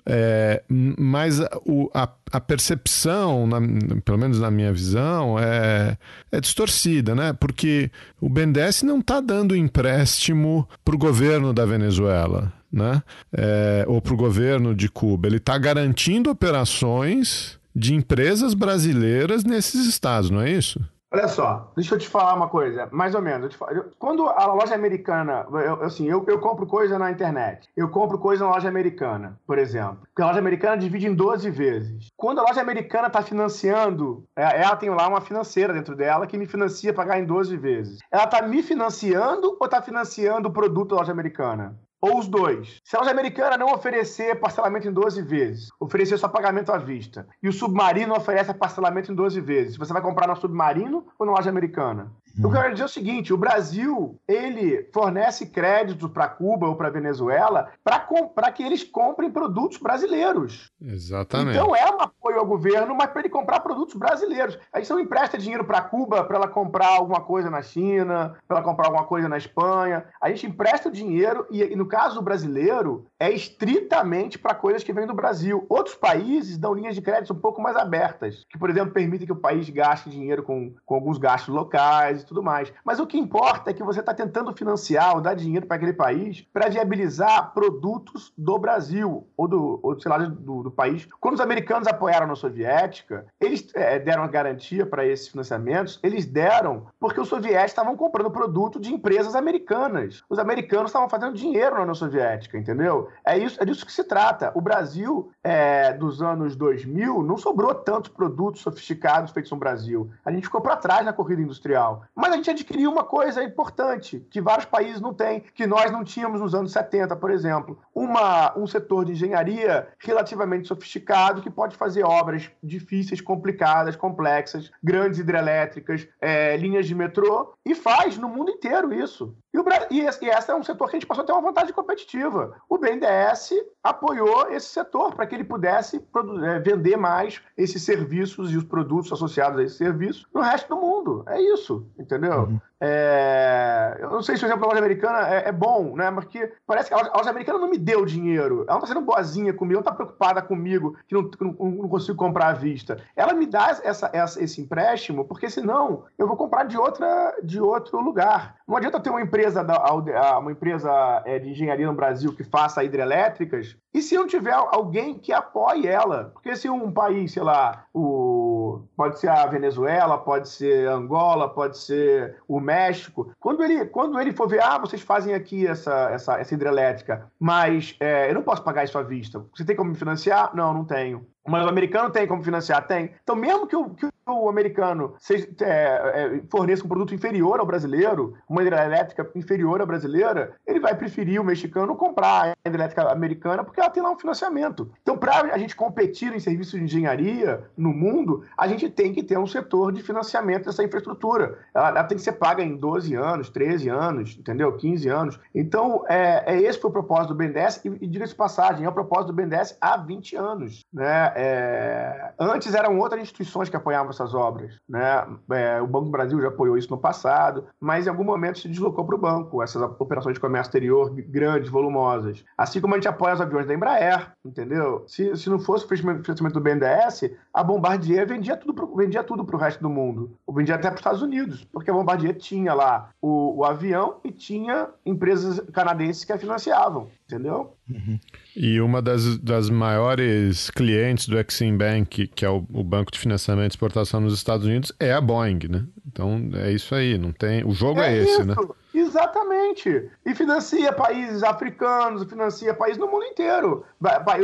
É, 0.05 0.63
mas 0.69 1.41
o, 1.65 1.91
a, 1.93 2.09
a 2.31 2.41
percepção, 2.41 3.47
na, 3.47 3.59
pelo 4.05 4.19
menos 4.19 4.39
na 4.39 4.51
minha 4.57 4.73
visão, 4.73 5.39
é, 5.39 5.97
é 6.33 6.41
distorcida, 6.41 7.15
né? 7.15 7.33
Porque 7.33 7.91
o 8.21 8.29
BNDES 8.29 8.83
não 8.83 8.99
está 8.99 9.21
dando 9.21 9.55
empréstimo 9.55 10.69
para 10.85 10.95
o 10.95 10.99
governo 10.99 11.53
da 11.53 11.65
Venezuela. 11.65 12.53
Né? 12.73 13.01
É, 13.33 13.85
ou 13.87 14.03
para 14.03 14.13
o 14.13 14.17
governo 14.17 14.75
de 14.75 14.89
Cuba. 14.89 15.29
Ele 15.29 15.37
está 15.37 15.57
garantindo 15.57 16.29
operações 16.31 17.59
de 17.75 17.95
empresas 17.95 18.55
brasileiras 18.55 19.45
nesses 19.45 19.87
estados, 19.87 20.31
não 20.31 20.43
é 20.43 20.51
isso? 20.51 20.81
Olha 21.13 21.29
só, 21.29 21.73
deixa 21.77 21.95
eu 21.95 21.99
te 21.99 22.09
falar 22.09 22.35
uma 22.35 22.49
coisa, 22.49 22.89
mais 22.91 23.15
ou 23.15 23.23
menos. 23.23 23.57
Quando 23.97 24.27
a 24.27 24.47
loja 24.47 24.75
americana, 24.75 25.47
eu, 25.51 25.83
assim, 25.85 26.09
eu, 26.09 26.25
eu 26.27 26.41
compro 26.41 26.67
coisa 26.67 26.99
na 26.99 27.13
internet, 27.13 27.69
eu 27.77 27.89
compro 27.89 28.19
coisa 28.19 28.45
na 28.45 28.51
loja 28.51 28.69
americana, 28.69 29.39
por 29.47 29.57
exemplo. 29.57 29.99
Porque 30.03 30.23
a 30.23 30.27
loja 30.27 30.41
americana 30.41 30.77
divide 30.77 31.07
em 31.07 31.15
12 31.15 31.49
vezes. 31.51 32.09
Quando 32.17 32.41
a 32.41 32.43
loja 32.43 32.61
americana 32.61 33.07
está 33.07 33.23
financiando, 33.23 34.27
é, 34.35 34.63
ela 34.63 34.75
tem 34.75 34.91
lá 34.91 35.07
uma 35.07 35.21
financeira 35.21 35.73
dentro 35.73 35.95
dela 35.95 36.27
que 36.27 36.37
me 36.37 36.45
financia 36.47 36.93
pagar 36.93 37.21
em 37.21 37.25
12 37.25 37.57
vezes. 37.57 37.99
Ela 38.11 38.25
está 38.25 38.43
me 38.43 38.61
financiando 38.61 39.57
ou 39.61 39.65
está 39.65 39.81
financiando 39.81 40.49
o 40.49 40.53
produto 40.53 40.91
da 40.91 40.97
loja 40.97 41.13
americana? 41.13 41.79
Ou 42.01 42.19
os 42.19 42.29
dois. 42.29 42.81
Se 42.85 42.97
a 42.97 43.01
loja 43.01 43.11
americana 43.11 43.57
não 43.57 43.73
oferecer 43.73 44.39
parcelamento 44.39 44.89
em 44.89 44.93
12 44.93 45.23
vezes, 45.23 45.69
oferecer 45.81 46.19
só 46.19 46.29
pagamento 46.29 46.73
à 46.73 46.79
vista, 46.79 47.27
e 47.43 47.49
o 47.49 47.53
submarino 47.53 48.15
oferece 48.15 48.53
parcelamento 48.55 49.11
em 49.11 49.15
12 49.15 49.41
vezes, 49.41 49.77
você 49.77 49.93
vai 49.93 50.03
comprar 50.03 50.27
no 50.29 50.37
submarino 50.37 51.07
ou 51.19 51.27
na 51.27 51.33
loja 51.33 51.51
americana? 51.51 52.13
Eu 52.43 52.51
quero 52.51 52.73
dizer 52.73 52.85
o 52.85 52.89
seguinte: 52.89 53.33
o 53.33 53.37
Brasil 53.37 54.19
ele 54.29 54.89
fornece 54.93 55.47
crédito 55.47 56.09
para 56.09 56.29
Cuba 56.29 56.69
ou 56.69 56.77
para 56.77 56.91
Venezuela 56.91 57.71
para 57.83 58.53
que 58.53 58.63
eles 58.63 58.85
comprem 58.85 59.31
produtos 59.31 59.79
brasileiros. 59.79 60.71
Exatamente. 60.81 61.57
Então 61.57 61.75
é 61.75 61.91
um 61.91 62.01
apoio 62.01 62.39
ao 62.39 62.47
governo, 62.47 62.95
mas 62.95 63.11
para 63.11 63.21
ele 63.21 63.29
comprar 63.29 63.61
produtos 63.61 63.95
brasileiros. 63.95 64.59
A 64.73 64.79
gente 64.79 64.91
não 64.91 65.01
empresta 65.01 65.39
dinheiro 65.39 65.65
para 65.65 65.81
Cuba 65.81 66.25
para 66.25 66.37
ela 66.37 66.49
comprar 66.49 66.89
alguma 66.89 67.21
coisa 67.21 67.51
na 67.51 67.63
China, 67.63 68.37
para 68.47 68.59
ela 68.59 68.65
comprar 68.65 68.87
alguma 68.87 69.05
coisa 69.05 69.29
na 69.29 69.39
Espanha. 69.39 70.05
A 70.21 70.29
gente 70.29 70.47
empresta 70.47 70.89
o 70.89 70.93
dinheiro 70.93 71.47
e, 71.51 71.63
e 71.63 71.77
no 71.77 71.87
caso 71.87 72.17
do 72.17 72.23
brasileiro, 72.23 73.07
é 73.19 73.31
estritamente 73.31 74.39
para 74.39 74.55
coisas 74.55 74.83
que 74.85 74.93
vêm 74.93 75.07
do 75.07 75.15
Brasil. 75.15 75.65
Outros 75.69 75.95
países 75.95 76.59
dão 76.59 76.75
linhas 76.75 76.95
de 76.95 77.03
crédito 77.03 77.33
um 77.33 77.39
pouco 77.39 77.61
mais 77.61 77.77
abertas, 77.77 78.45
que, 78.49 78.59
por 78.59 78.71
exemplo, 78.71 78.93
permitem 78.93 79.27
que 79.27 79.33
o 79.33 79.37
país 79.37 79.69
gaste 79.71 80.11
dinheiro 80.11 80.43
com, 80.43 80.75
com 80.85 80.95
alguns 80.95 81.19
gastos 81.19 81.55
locais 81.55 82.23
e 82.23 82.27
tudo 82.27 82.43
mais. 82.43 82.73
Mas 82.85 83.01
o 83.01 83.07
que 83.07 83.19
importa 83.19 83.71
é 83.71 83.75
que 83.75 83.83
você 83.83 84.01
está 84.01 84.13
tentando 84.13 84.53
financiar 84.53 85.15
ou 85.15 85.21
dar 85.21 85.35
dinheiro 85.35 85.67
para 85.67 85.77
aquele 85.77 85.93
país 85.93 86.47
para 86.53 86.69
viabilizar 86.69 87.53
produtos 87.53 88.33
do 88.37 88.59
Brasil 88.59 89.27
ou 89.37 89.49
do, 89.49 89.81
ou, 89.83 89.99
sei 89.99 90.11
lá, 90.11 90.19
do, 90.19 90.63
do, 90.63 90.71
país. 90.71 91.09
Quando 91.21 91.35
os 91.35 91.41
americanos 91.41 91.89
apoiaram 91.89 92.23
a 92.23 92.25
União 92.25 92.37
Soviética, 92.37 93.27
eles 93.41 93.67
é, 93.75 93.99
deram 93.99 94.23
a 94.23 94.29
garantia 94.29 94.85
para 94.85 95.07
esses 95.07 95.29
financiamentos, 95.29 95.99
eles 96.03 96.27
deram 96.27 96.87
porque 97.01 97.21
os 97.21 97.29
soviéticos 97.29 97.73
estavam 97.73 97.97
comprando 97.97 98.31
produto 98.31 98.79
de 98.79 98.93
empresas 98.93 99.35
americanas. 99.35 100.23
Os 100.29 100.39
americanos 100.39 100.91
estavam 100.91 101.09
fazendo 101.09 101.35
dinheiro 101.35 101.77
na 101.77 101.83
União 101.83 101.95
Soviética, 101.95 102.59
entendeu? 102.59 103.06
É, 103.25 103.39
isso, 103.39 103.61
é 103.61 103.65
disso 103.65 103.87
que 103.87 103.93
se 103.93 104.05
trata. 104.05 104.53
O 104.55 104.61
Brasil, 104.61 105.31
é, 105.43 105.93
dos 105.93 106.23
anos 106.23 106.57
2000, 106.57 107.23
não 107.23 107.37
sobrou 107.37 107.75
tantos 107.75 108.11
produtos 108.11 108.63
sofisticados 108.63 109.33
feitos 109.33 109.51
no 109.51 109.59
Brasil. 109.59 110.11
A 110.25 110.31
gente 110.31 110.45
ficou 110.45 110.61
para 110.61 110.77
trás 110.77 111.05
na 111.05 111.13
corrida 111.13 111.43
industrial. 111.43 112.05
Mas 112.15 112.33
a 112.33 112.37
gente 112.37 112.51
adquiriu 112.51 112.91
uma 112.91 113.05
coisa 113.05 113.43
importante, 113.43 114.27
que 114.31 114.41
vários 114.41 114.67
países 114.67 115.01
não 115.01 115.13
têm, 115.13 115.41
que 115.41 115.67
nós 115.67 115.91
não 115.91 116.05
tínhamos 116.05 116.41
nos 116.41 116.55
anos 116.55 116.73
70, 116.73 117.17
por 117.17 117.31
exemplo. 117.31 117.79
Uma, 117.95 118.57
um 118.59 118.67
setor 118.67 119.05
de 119.05 119.13
engenharia 119.13 119.89
relativamente 119.99 120.69
sofisticado 120.69 121.43
que 121.43 121.51
pode 121.51 121.77
fazer 121.77 122.05
obras 122.05 122.51
difíceis, 122.63 123.21
complicadas, 123.21 123.97
complexas, 123.97 124.71
grandes 124.83 125.19
hidrelétricas, 125.19 126.07
é, 126.21 126.57
linhas 126.57 126.87
de 126.87 126.95
metrô, 126.95 127.55
e 127.65 127.75
faz 127.75 128.17
no 128.19 128.29
mundo 128.29 128.51
inteiro 128.51 128.93
isso. 128.93 129.35
E, 129.53 129.59
o, 129.59 129.65
e, 129.91 130.01
esse, 130.01 130.51
é 130.51 130.55
um 130.55 130.63
setor 130.63 130.89
que 130.89 130.97
a 130.97 130.99
gente 130.99 131.07
passou 131.07 131.25
a 131.25 131.27
ter 131.27 131.33
uma 131.33 131.41
vantagem 131.41 131.73
competitiva. 131.73 132.57
O 132.69 132.77
BNDES 132.99 133.51
apoiou 133.83 134.51
esse 134.51 134.69
setor 134.69 135.15
para 135.15 135.27
que 135.27 135.35
ele 135.35 135.45
pudesse 135.45 136.05
é, 136.45 136.59
vender 136.59 136.97
mais 136.97 137.41
esses 137.57 137.83
serviços 137.83 138.53
e 138.53 138.57
os 138.57 138.65
produtos 138.65 139.13
associados 139.13 139.59
a 139.59 139.63
esse 139.63 139.77
serviço 139.77 140.27
no 140.35 140.41
resto 140.41 140.69
do 140.69 140.81
mundo. 140.81 141.25
É 141.27 141.41
isso, 141.41 141.87
entendeu? 141.99 142.45
Uhum. 142.45 142.61
É... 142.81 143.97
Eu 144.01 144.11
não 144.11 144.23
sei 144.23 144.37
se 144.37 144.45
o 144.45 144.47
exemplo 144.47 144.63
da 144.63 144.69
loja 144.69 144.81
americana 144.81 145.29
é, 145.35 145.49
é 145.49 145.53
bom, 145.53 145.97
né? 145.97 146.11
Porque 146.11 146.53
parece 146.67 146.89
que 146.89 146.95
a 146.95 146.99
loja, 146.99 147.11
a 147.13 147.17
loja, 147.19 147.31
americana 147.31 147.59
não 147.59 147.71
me 147.71 147.79
deu 147.79 148.05
dinheiro. 148.05 148.63
Ela 148.63 148.79
não 148.79 148.85
está 148.85 148.89
sendo 148.89 149.01
boazinha 149.01 149.53
comigo, 149.53 149.79
ela 149.79 149.85
não 149.85 149.93
está 149.93 149.93
preocupada 149.93 150.43
comigo 150.43 150.97
que 151.09 151.15
não, 151.15 151.31
que 151.31 151.43
não, 151.43 151.53
não, 151.53 151.89
consigo 151.89 152.17
comprar 152.17 152.49
à 152.49 152.53
vista. 152.53 152.99
Ela 153.15 153.33
me 153.33 153.47
dá 153.47 153.71
essa, 153.83 154.11
essa, 154.13 154.43
esse 154.43 154.61
empréstimo, 154.61 155.25
porque 155.25 155.49
senão 155.49 156.05
eu 156.19 156.27
vou 156.27 156.37
comprar 156.37 156.65
de, 156.65 156.77
outra, 156.77 157.35
de 157.43 157.61
outro 157.61 158.01
lugar. 158.01 158.57
Não 158.69 158.77
adianta 158.77 159.01
ter 159.01 159.11
uma 159.11 159.23
empresa, 159.23 159.65
da, 159.65 159.93
uma 160.39 160.53
empresa 160.53 161.23
é, 161.25 161.39
de 161.39 161.51
engenharia 161.51 161.87
no 161.87 161.95
Brasil 161.95 162.35
que 162.35 162.45
faça 162.45 162.85
hidrelétricas 162.85 163.77
e 163.97 164.03
se 164.03 164.15
não 164.15 164.27
tiver 164.27 164.53
alguém 164.53 165.15
que 165.15 165.33
apoie 165.33 165.87
ela. 165.87 166.31
Porque 166.35 166.55
se 166.55 166.69
um 166.69 166.93
país, 166.93 167.33
sei 167.33 167.43
lá, 167.43 167.87
o, 167.95 168.83
pode 168.95 169.19
ser 169.19 169.31
a 169.31 169.47
Venezuela, 169.47 170.19
pode 170.19 170.51
ser 170.51 170.87
Angola, 170.89 171.49
pode 171.49 171.79
ser 171.79 172.37
o 172.47 172.61
México, 172.67 173.33
quando 173.41 173.63
ele, 173.63 173.87
quando 173.87 174.21
ele 174.21 174.33
for 174.33 174.49
ver, 174.49 174.63
ah, 174.63 174.79
vocês 174.79 175.01
fazem 175.01 175.35
aqui 175.35 175.67
essa, 175.67 176.11
essa, 176.11 176.39
essa 176.39 176.55
hidrelétrica, 176.55 177.31
mas 177.39 177.97
é, 178.01 178.29
eu 178.29 178.35
não 178.35 178.43
posso 178.43 178.63
pagar 178.63 178.85
isso 178.85 178.99
à 178.99 179.03
vista. 179.03 179.45
Você 179.55 179.65
tem 179.65 179.77
como 179.77 179.91
me 179.91 179.97
financiar? 179.97 180.55
Não, 180.55 180.75
não 180.75 180.85
tenho. 180.85 181.27
Mas 181.47 181.65
o 181.65 181.69
americano 181.69 182.11
tem 182.11 182.27
como 182.27 182.43
financiar? 182.43 182.87
Tem. 182.87 183.15
Então, 183.23 183.37
mesmo 183.37 183.67
que 183.67 183.77
o, 183.77 183.91
que 183.91 184.09
o 184.33 184.49
americano 184.49 185.15
seja, 185.19 185.49
é, 185.61 185.69
é, 185.69 186.43
forneça 186.51 186.85
um 186.85 186.89
produto 186.89 187.15
inferior 187.15 187.61
ao 187.61 187.67
brasileiro, 187.67 188.35
uma 188.49 188.63
hidrelétrica 188.63 189.29
inferior 189.35 189.81
à 189.81 189.87
brasileira, 189.87 190.55
ele 190.67 190.81
vai 190.81 190.95
preferir 190.95 191.41
o 191.41 191.45
mexicano 191.45 191.95
comprar 191.95 192.57
a 192.65 192.69
hidrelétrica 192.69 193.11
americana 193.11 193.63
porque 193.63 193.81
ela 193.81 193.91
tem 193.91 194.03
lá 194.03 194.11
um 194.11 194.19
financiamento. 194.19 194.91
Então, 195.03 195.17
para 195.17 195.55
a 195.55 195.59
gente 195.59 195.77
competir 195.77 196.35
em 196.35 196.41
serviços 196.41 196.79
de 196.79 196.85
engenharia 196.85 197.65
no 197.77 197.91
mundo, 197.91 198.45
a 198.59 198.67
gente 198.67 198.91
tem 198.91 199.13
que 199.13 199.23
ter 199.23 199.39
um 199.39 199.47
setor 199.47 199.93
de 199.93 200.03
financiamento 200.03 200.65
dessa 200.65 200.83
infraestrutura. 200.83 201.59
Ela, 201.75 201.89
ela 201.91 202.05
tem 202.05 202.17
que 202.17 202.25
ser 202.25 202.33
paga 202.33 202.63
em 202.63 202.77
12 202.77 203.15
anos, 203.15 203.49
13 203.49 203.89
anos, 203.89 204.37
entendeu? 204.39 204.73
15 204.77 205.09
anos. 205.09 205.41
Então, 205.55 206.05
é, 206.09 206.55
é 206.55 206.61
esse 206.61 206.81
foi 206.81 206.91
o 206.91 206.93
propósito 206.93 207.29
do 207.29 207.37
BNDES 207.37 207.85
e, 207.85 207.89
e 208.01 208.07
diga-se 208.07 208.35
passagem, 208.35 208.85
é 208.85 208.89
o 208.89 208.93
propósito 208.93 209.29
do 209.29 209.35
BNDES 209.35 209.77
há 209.81 209.97
20 209.97 210.37
anos, 210.37 210.85
né? 210.93 211.33
É... 211.37 212.33
Antes 212.39 212.75
eram 212.75 212.99
outras 212.99 213.21
instituições 213.23 213.69
que 213.69 213.77
apoiavam 213.77 214.13
essas 214.17 214.35
obras. 214.35 214.75
Né? 214.89 215.27
É, 215.53 215.81
o 215.81 215.87
Banco 215.87 216.07
do 216.07 216.11
Brasil 216.11 216.41
já 216.41 216.49
apoiou 216.49 216.77
isso 216.77 216.91
no 216.91 216.99
passado, 216.99 217.67
mas 217.81 218.07
em 218.07 218.11
algum 218.11 218.25
momento 218.25 218.59
se 218.59 218.69
deslocou 218.69 219.05
para 219.05 219.15
o 219.15 219.19
banco, 219.19 219.63
essas 219.63 219.83
operações 219.99 220.35
de 220.35 220.41
comércio 220.41 220.71
exterior 220.71 221.15
grandes, 221.29 221.71
volumosas. 221.71 222.45
Assim 222.57 222.81
como 222.81 222.95
a 222.95 222.97
gente 222.97 223.09
apoia 223.09 223.35
os 223.35 223.41
aviões 223.41 223.67
da 223.67 223.75
Embraer, 223.75 224.33
entendeu? 224.45 225.05
Se, 225.07 225.37
se 225.37 225.51
não 225.51 225.59
fosse 225.59 225.85
o 225.85 225.89
financiamento 225.89 226.55
do 226.55 226.61
BNDES, 226.61 227.31
a 227.53 227.63
Bombardier 227.63 228.27
vendia 228.27 228.57
tudo 228.57 228.95
vendia 228.97 229.23
tudo 229.23 229.45
para 229.45 229.57
o 229.57 229.59
resto 229.59 229.83
do 229.83 229.91
mundo. 229.91 230.37
Ou 230.47 230.55
vendia 230.55 230.75
até 230.75 230.89
para 230.89 230.95
os 230.95 231.01
Estados 231.01 231.23
Unidos, 231.23 231.65
porque 231.65 231.91
a 231.91 231.95
Bombardier 231.95 232.35
tinha 232.37 232.73
lá 232.73 233.11
o, 233.21 233.59
o 233.59 233.65
avião 233.65 234.17
e 234.25 234.31
tinha 234.31 234.89
empresas 235.05 235.61
canadenses 235.73 236.25
que 236.25 236.33
a 236.33 236.39
financiavam, 236.39 237.09
entendeu? 237.25 237.76
Uhum. 237.89 238.19
E 238.55 238.81
uma 238.81 239.01
das, 239.01 239.39
das 239.39 239.71
maiores 239.71 240.71
clientes 240.71 241.29
do 241.29 241.39
Exim 241.39 241.77
Bank, 241.77 242.27
que 242.29 242.45
é 242.45 242.51
o, 242.51 242.65
o, 242.73 242.83
banco 242.83 243.13
de 243.13 243.19
financiamento 243.19 243.71
e 243.71 243.75
exportação 243.75 244.21
nos 244.21 244.35
Estados 244.35 244.67
Unidos, 244.67 244.93
é 244.99 245.13
a 245.13 245.21
Boeing, 245.21 245.69
né? 245.69 245.85
Então 246.07 246.51
é 246.55 246.73
isso 246.73 246.95
aí, 246.95 247.17
não 247.17 247.33
tem. 247.33 247.65
O 247.65 247.73
jogo 247.73 248.01
é, 248.01 248.13
é 248.13 248.23
esse, 248.23 248.45
né? 248.45 248.55
isso. 248.55 248.69
né? 248.69 248.75
Exatamente. 248.93 250.11
E 250.25 250.35
financia 250.35 250.93
países 250.93 251.43
africanos, 251.43 252.25
financia 252.29 252.75
países 252.75 252.99
no 252.99 253.07
mundo 253.07 253.25
inteiro. 253.25 253.85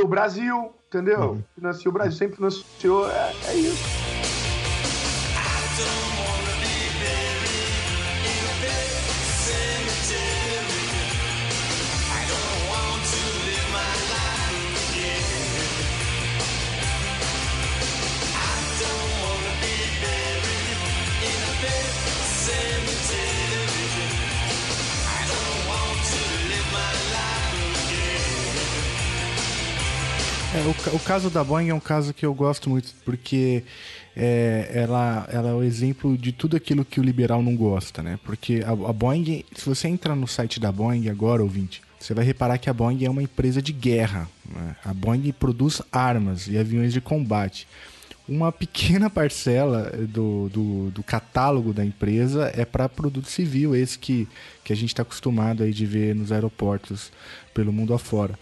O 0.03 0.07
Brasil, 0.07 0.73
entendeu? 0.87 1.21
Uhum. 1.21 1.45
Financia 1.55 1.89
o 1.89 1.93
Brasil, 1.93 2.13
sempre 2.13 2.37
financiou. 2.37 3.11
É, 3.11 3.33
é 3.49 3.55
isso. 3.55 4.22
O, 30.95 30.99
caso 30.99 31.31
da 31.31 31.43
Boeing 31.43 31.69
é 31.69 31.75
um 31.75 31.81
caso 31.81 32.13
que 32.13 32.25
eu 32.25 32.35
gosto 32.35 32.69
muito, 32.71 32.95
porque 33.05 33.65
é, 34.17 34.71
ela, 34.75 35.27
ela 35.31 35.51
é 35.51 35.53
o 35.53 35.63
exemplo 35.63 36.17
de 36.17 36.33
tudo 36.33 36.57
aquilo 36.57 36.85
que 36.85 37.01
o 37.01 37.03
liberal 37.03 37.43
não 37.43 37.57
gosta, 37.57 38.03
né? 38.03 38.19
Porque 38.25 38.63
a, 38.65 38.71
a 38.71 38.93
Boeing, 38.93 39.45
se 39.55 39.69
você 39.69 39.89
entrar 39.89 40.15
no 40.15 40.27
site 40.27 40.61
da 40.61 40.71
Boeing 40.71 41.09
agora, 41.09 41.43
ouvinte, 41.43 41.83
você 41.99 42.15
vai 42.15 42.25
reparar 42.25 42.59
que 42.59 42.69
a 42.69 42.73
Boeing 42.73 43.05
é 43.05 43.11
uma 43.11 43.23
empresa 43.23 43.63
de 43.63 43.73
guerra. 43.73 44.29
Né? 44.49 44.77
A 44.85 44.93
Boeing 44.93 45.33
produz 45.33 45.81
armas 45.93 46.49
e 46.49 46.59
aviões 46.59 46.93
de 46.93 47.01
combate 47.01 47.67
uma 48.29 48.53
pequena 48.53 49.11
parcela 49.11 49.91
do, 50.09 50.49
do, 50.49 50.91
do, 50.91 51.03
catálogo 51.03 51.73
da 51.73 51.85
empresa 51.85 52.53
é 52.57 52.65
para 52.65 52.89
produto 52.89 53.29
civil, 53.29 53.75
esse 53.75 53.99
que, 53.99 54.29
que 54.63 54.73
a 54.73 54.77
gente 54.77 54.91
está 54.91 55.03
acostumado 55.03 55.63
aí 55.63 55.73
de 55.73 55.85
ver 55.85 56.15
nos 56.15 56.31
aeroportos 56.31 57.11
pelo 57.53 57.73
mundo 57.73 57.95
afora. 57.95 58.39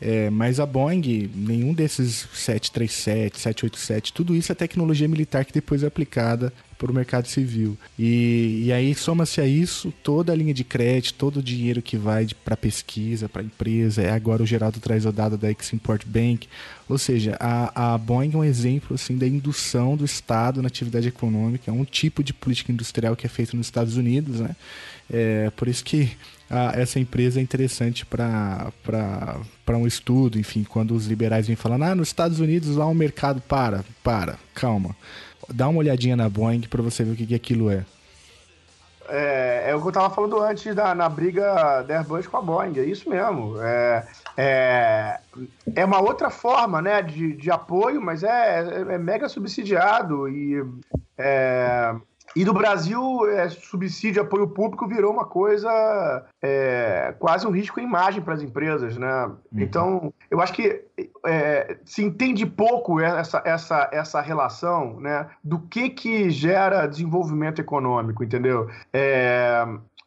É, 0.00 0.28
mas 0.28 0.60
a 0.60 0.66
Boeing, 0.66 1.30
nenhum 1.34 1.72
desses 1.72 2.28
737, 2.34 3.38
787, 3.38 4.12
tudo 4.12 4.34
isso 4.34 4.52
é 4.52 4.54
tecnologia 4.54 5.08
militar 5.08 5.44
que 5.44 5.52
depois 5.52 5.82
é 5.82 5.86
aplicada 5.86 6.52
para 6.76 6.90
o 6.90 6.94
mercado 6.94 7.26
civil. 7.26 7.78
E, 7.98 8.64
e 8.66 8.72
aí 8.72 8.94
soma-se 8.94 9.40
a 9.40 9.46
isso 9.46 9.92
toda 10.02 10.32
a 10.32 10.36
linha 10.36 10.52
de 10.52 10.64
crédito, 10.64 11.14
todo 11.14 11.38
o 11.38 11.42
dinheiro 11.42 11.80
que 11.80 11.96
vai 11.96 12.26
para 12.44 12.56
pesquisa, 12.56 13.28
para 13.28 13.42
empresa. 13.42 14.02
É 14.02 14.10
agora 14.10 14.42
o 14.42 14.46
Geraldo 14.46 14.80
traz 14.80 15.06
o 15.06 15.12
dado 15.12 15.38
da 15.38 15.48
Ex-Import 15.48 16.04
Bank. 16.06 16.48
Ou 16.86 16.98
seja, 16.98 17.36
a, 17.40 17.94
a 17.94 17.98
Boeing 17.98 18.32
é 18.34 18.36
um 18.36 18.44
exemplo 18.44 18.94
assim, 18.96 19.16
da 19.16 19.26
indução 19.26 19.96
do 19.96 20.04
Estado 20.04 20.60
na 20.60 20.68
atividade 20.68 21.08
econômica. 21.08 21.70
É 21.70 21.72
um 21.72 21.84
tipo 21.84 22.22
de 22.22 22.34
política 22.34 22.70
industrial 22.70 23.16
que 23.16 23.24
é 23.24 23.30
feito 23.30 23.56
nos 23.56 23.66
Estados 23.66 23.96
Unidos. 23.96 24.40
Né? 24.40 24.54
É, 25.12 25.50
por 25.50 25.68
isso 25.68 25.84
que 25.84 26.16
a, 26.50 26.78
essa 26.78 26.98
empresa 26.98 27.40
é 27.40 27.42
interessante 27.42 28.06
para 28.06 28.72
um 29.70 29.86
estudo, 29.86 30.38
enfim, 30.38 30.64
quando 30.64 30.94
os 30.94 31.06
liberais 31.06 31.46
vêm 31.46 31.56
falando, 31.56 31.84
ah, 31.84 31.94
nos 31.94 32.08
Estados 32.08 32.40
Unidos 32.40 32.76
lá 32.76 32.86
o 32.86 32.94
mercado 32.94 33.40
para, 33.42 33.84
para, 34.02 34.36
calma. 34.54 34.94
Dá 35.48 35.68
uma 35.68 35.80
olhadinha 35.80 36.16
na 36.16 36.28
Boeing 36.28 36.62
para 36.62 36.82
você 36.82 37.04
ver 37.04 37.12
o 37.12 37.16
que, 37.16 37.26
que 37.26 37.34
aquilo 37.34 37.70
é. 37.70 37.84
É, 39.08 39.70
é 39.70 39.74
o 39.74 39.80
que 39.80 39.86
eu 39.86 39.90
estava 39.90 40.08
falando 40.14 40.40
antes 40.40 40.74
da, 40.74 40.94
na 40.94 41.08
briga 41.08 41.82
da 41.82 41.98
Airbus 41.98 42.26
com 42.26 42.38
a 42.38 42.42
Boeing, 42.42 42.78
é 42.78 42.84
isso 42.84 43.08
mesmo. 43.10 43.60
É, 43.60 44.06
é, 44.36 45.20
é 45.76 45.84
uma 45.84 46.00
outra 46.00 46.30
forma 46.30 46.80
né, 46.80 47.02
de, 47.02 47.34
de 47.34 47.50
apoio, 47.50 48.00
mas 48.00 48.22
é, 48.22 48.60
é, 48.60 48.94
é 48.94 48.98
mega 48.98 49.28
subsidiado 49.28 50.28
e 50.28 50.64
é, 51.18 51.94
e 52.36 52.44
no 52.44 52.52
Brasil, 52.52 53.28
é, 53.30 53.48
subsídio, 53.48 54.22
apoio 54.22 54.48
público 54.48 54.88
virou 54.88 55.12
uma 55.12 55.24
coisa 55.24 56.24
é, 56.42 57.14
quase 57.18 57.46
um 57.46 57.50
risco 57.50 57.78
em 57.78 57.84
imagem 57.84 58.22
para 58.22 58.34
as 58.34 58.42
empresas, 58.42 58.96
né? 58.96 59.26
Uhum. 59.26 59.60
Então, 59.60 60.14
eu 60.30 60.40
acho 60.40 60.52
que 60.52 60.82
é, 61.26 61.76
se 61.84 62.02
entende 62.02 62.44
pouco 62.44 63.00
essa, 63.00 63.42
essa, 63.44 63.88
essa 63.92 64.20
relação 64.20 64.98
né, 64.98 65.28
do 65.42 65.60
que, 65.60 65.90
que 65.90 66.30
gera 66.30 66.86
desenvolvimento 66.86 67.60
econômico, 67.60 68.24
entendeu? 68.24 68.68
É, 68.92 69.64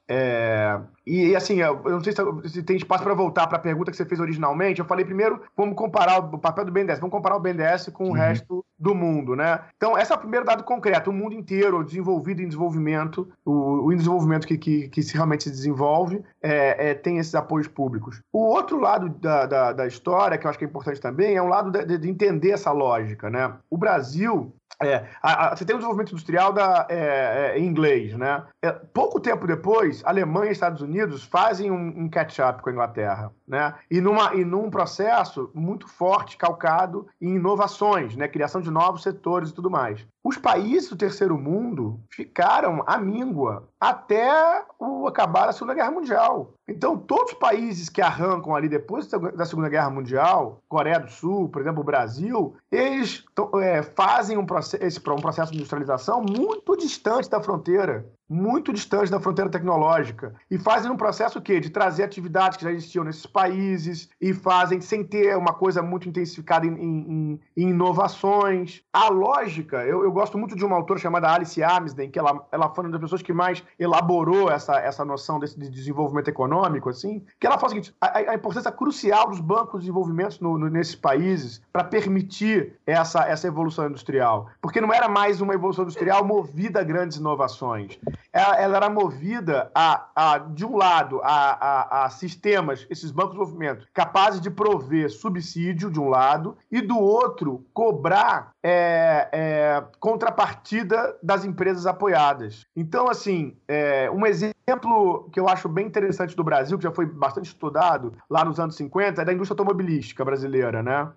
é, 0.09 0.79
e 1.05 1.35
assim, 1.35 1.59
eu 1.59 1.81
não 1.83 2.01
sei 2.01 2.13
se 2.45 2.63
tem 2.63 2.77
espaço 2.77 3.03
para 3.03 3.13
voltar 3.13 3.45
para 3.47 3.57
a 3.57 3.61
pergunta 3.61 3.91
que 3.91 3.97
você 3.97 4.05
fez 4.05 4.19
originalmente. 4.21 4.79
Eu 4.79 4.85
falei 4.85 5.03
primeiro, 5.03 5.41
vamos 5.55 5.75
comparar 5.75 6.19
o 6.19 6.37
papel 6.37 6.63
do 6.63 6.71
BNDES, 6.71 6.99
vamos 6.99 7.11
comparar 7.11 7.35
o 7.35 7.39
BNDES 7.39 7.89
com 7.89 8.05
o 8.05 8.07
uhum. 8.07 8.13
resto 8.13 8.65
do 8.79 8.95
mundo, 8.95 9.35
né? 9.35 9.59
Então, 9.75 9.97
esse 9.97 10.11
é 10.11 10.15
o 10.15 10.19
primeiro 10.19 10.45
dado 10.45 10.63
concreto. 10.63 11.09
O 11.09 11.13
mundo 11.13 11.33
inteiro, 11.33 11.83
desenvolvido 11.83 12.41
em 12.41 12.47
desenvolvimento, 12.47 13.27
o, 13.43 13.85
o 13.85 13.95
desenvolvimento 13.95 14.47
que, 14.47 14.57
que, 14.57 14.87
que 14.87 15.01
realmente 15.13 15.43
se 15.43 15.49
desenvolve, 15.49 16.23
é, 16.41 16.91
é, 16.91 16.93
tem 16.93 17.17
esses 17.17 17.35
apoios 17.35 17.67
públicos. 17.67 18.21
O 18.31 18.39
outro 18.39 18.79
lado 18.79 19.09
da, 19.09 19.45
da, 19.45 19.73
da, 19.73 19.87
história, 19.87 20.37
que 20.37 20.45
eu 20.45 20.49
acho 20.49 20.59
que 20.59 20.65
é 20.65 20.67
importante 20.67 21.01
também, 21.01 21.35
é 21.35 21.41
o 21.41 21.47
lado 21.47 21.71
de, 21.71 21.97
de 21.97 22.09
entender 22.09 22.51
essa 22.51 22.71
lógica, 22.71 23.29
né? 23.29 23.53
O 23.69 23.77
Brasil 23.77 24.53
é, 24.81 25.05
a, 25.23 25.47
a, 25.47 25.55
você 25.55 25.65
tem 25.65 25.75
o 25.75 25.79
desenvolvimento 25.79 26.11
industrial 26.11 26.53
da, 26.53 26.85
é, 26.89 27.53
é, 27.55 27.59
em 27.59 27.65
inglês, 27.65 28.13
né? 28.13 28.43
É, 28.67 28.71
pouco 28.93 29.17
tempo 29.17 29.47
depois, 29.47 30.03
Alemanha 30.03 30.49
e 30.49 30.51
Estados 30.51 30.81
Unidos 30.81 31.23
fazem 31.23 31.71
um, 31.71 32.03
um 32.03 32.09
catch-up 32.09 32.61
com 32.61 32.69
a 32.69 32.73
Inglaterra, 32.73 33.31
né? 33.47 33.73
E, 33.89 34.01
numa, 34.01 34.35
e 34.35 34.43
num 34.43 34.69
processo 34.69 35.49
muito 35.53 35.87
forte, 35.87 36.35
calcado 36.35 37.07
em 37.21 37.35
inovações, 37.35 38.17
né? 38.17 38.27
Criação 38.27 38.59
de 38.59 38.69
novos 38.69 39.03
setores 39.03 39.51
e 39.51 39.53
tudo 39.53 39.71
mais. 39.71 40.05
Os 40.21 40.37
países 40.37 40.89
do 40.89 40.97
terceiro 40.97 41.37
mundo 41.37 42.01
ficaram 42.09 42.83
à 42.85 42.97
míngua 42.97 43.69
até 43.79 44.65
o 44.77 45.07
acabar 45.07 45.47
a 45.47 45.53
Segunda 45.53 45.73
Guerra 45.73 45.91
Mundial. 45.91 46.51
Então, 46.67 46.97
todos 46.97 47.31
os 47.31 47.37
países 47.37 47.87
que 47.87 48.01
arrancam 48.01 48.53
ali 48.53 48.67
depois 48.67 49.07
da 49.07 49.45
Segunda 49.45 49.69
Guerra 49.69 49.89
Mundial, 49.89 50.59
Coreia 50.67 50.99
do 50.99 51.09
Sul, 51.09 51.47
por 51.47 51.61
exemplo, 51.61 51.79
o 51.79 51.85
Brasil, 51.85 52.57
eles 52.69 53.23
é, 53.61 53.81
fazem 53.81 54.37
um 54.37 54.45
processo, 54.45 54.99
um 55.13 55.21
processo 55.21 55.53
de 55.53 55.59
industrialização 55.59 56.21
muito 56.21 56.75
distante 56.75 57.29
da 57.29 57.41
fronteira 57.41 58.05
muito 58.29 58.73
distante 58.73 59.09
da 59.09 59.19
fronteira 59.19 59.49
tecnológica 59.49 60.33
e 60.51 60.57
fazem 60.57 60.91
um 60.91 60.97
processo 60.97 61.41
que 61.41 61.59
de 61.59 61.69
trazer 61.69 62.03
atividades 62.03 62.57
que 62.57 62.63
já 62.63 62.71
existiam 62.71 63.03
nesses 63.03 63.25
países 63.25 64.09
e 64.19 64.33
fazem 64.33 64.81
sem 64.81 65.03
ter 65.03 65.37
uma 65.37 65.53
coisa 65.53 65.81
muito 65.81 66.09
intensificada 66.09 66.65
em, 66.65 66.73
em, 66.73 67.39
em 67.55 67.69
inovações. 67.69 68.83
A 68.91 69.09
lógica, 69.09 69.85
eu, 69.85 70.03
eu, 70.03 70.11
gosto 70.11 70.37
muito 70.37 70.55
de 70.55 70.65
uma 70.65 70.75
autora 70.75 70.99
chamada 70.99 71.31
Alice 71.31 71.61
Amsden, 71.63 72.11
que 72.11 72.19
ela, 72.19 72.45
ela 72.51 72.69
foi 72.69 72.83
uma 72.83 72.91
das 72.91 73.01
pessoas 73.01 73.21
que 73.21 73.31
mais 73.31 73.63
elaborou 73.79 74.51
essa, 74.51 74.77
essa 74.79 75.05
noção 75.05 75.39
desse 75.39 75.57
de 75.57 75.69
desenvolvimento 75.69 76.27
econômico, 76.27 76.89
assim, 76.89 77.23
que 77.39 77.47
ela 77.47 77.57
fala 77.57 77.67
o 77.67 77.69
seguinte: 77.69 77.95
a, 78.01 78.31
a 78.31 78.35
importância 78.35 78.71
crucial 78.71 79.29
dos 79.29 79.39
bancos 79.39 79.79
de 79.79 79.87
desenvolvimento 79.87 80.41
no, 80.41 80.57
no, 80.57 80.69
nesses 80.69 80.95
países 80.95 81.61
para 81.71 81.83
permitir 81.83 82.73
essa, 82.85 83.25
essa 83.25 83.47
evolução 83.47 83.87
industrial, 83.87 84.49
porque 84.61 84.81
não 84.81 84.93
era 84.93 85.07
mais 85.07 85.39
uma 85.39 85.53
evolução 85.53 85.83
industrial 85.83 86.25
movida 86.25 86.81
a 86.81 86.83
grandes 86.83 87.17
inovações 87.17 87.97
ela, 88.31 88.55
ela 88.55 88.77
era 88.77 88.89
movida 88.89 89.71
a, 89.73 90.07
a, 90.15 90.37
de 90.37 90.65
um 90.65 90.77
lado, 90.77 91.19
a, 91.23 91.29
a, 91.29 92.05
a 92.05 92.09
sistemas, 92.09 92.85
esses 92.89 93.11
bancos 93.11 93.33
de 93.33 93.39
desenvolvimento, 93.39 93.87
capazes 93.93 94.39
de 94.39 94.49
prover 94.49 95.09
subsídio, 95.09 95.89
de 95.89 95.99
um 95.99 96.09
lado, 96.09 96.57
e 96.71 96.81
do 96.81 96.97
outro, 96.97 97.65
cobrar 97.73 98.51
é, 98.63 99.29
é, 99.31 99.83
contrapartida 99.99 101.17
das 101.21 101.45
empresas 101.45 101.85
apoiadas. 101.85 102.65
Então, 102.75 103.09
assim, 103.09 103.55
é, 103.67 104.09
um 104.11 104.25
exemplo 104.25 105.29
que 105.31 105.39
eu 105.39 105.47
acho 105.47 105.69
bem 105.69 105.85
interessante 105.85 106.35
do 106.35 106.43
Brasil, 106.43 106.77
que 106.77 106.83
já 106.83 106.91
foi 106.91 107.05
bastante 107.05 107.45
estudado 107.45 108.13
lá 108.29 108.43
nos 108.43 108.59
anos 108.59 108.75
50, 108.75 109.21
é 109.21 109.25
da 109.25 109.33
indústria 109.33 109.53
automobilística 109.53 110.23
brasileira, 110.23 110.83
né? 110.83 111.09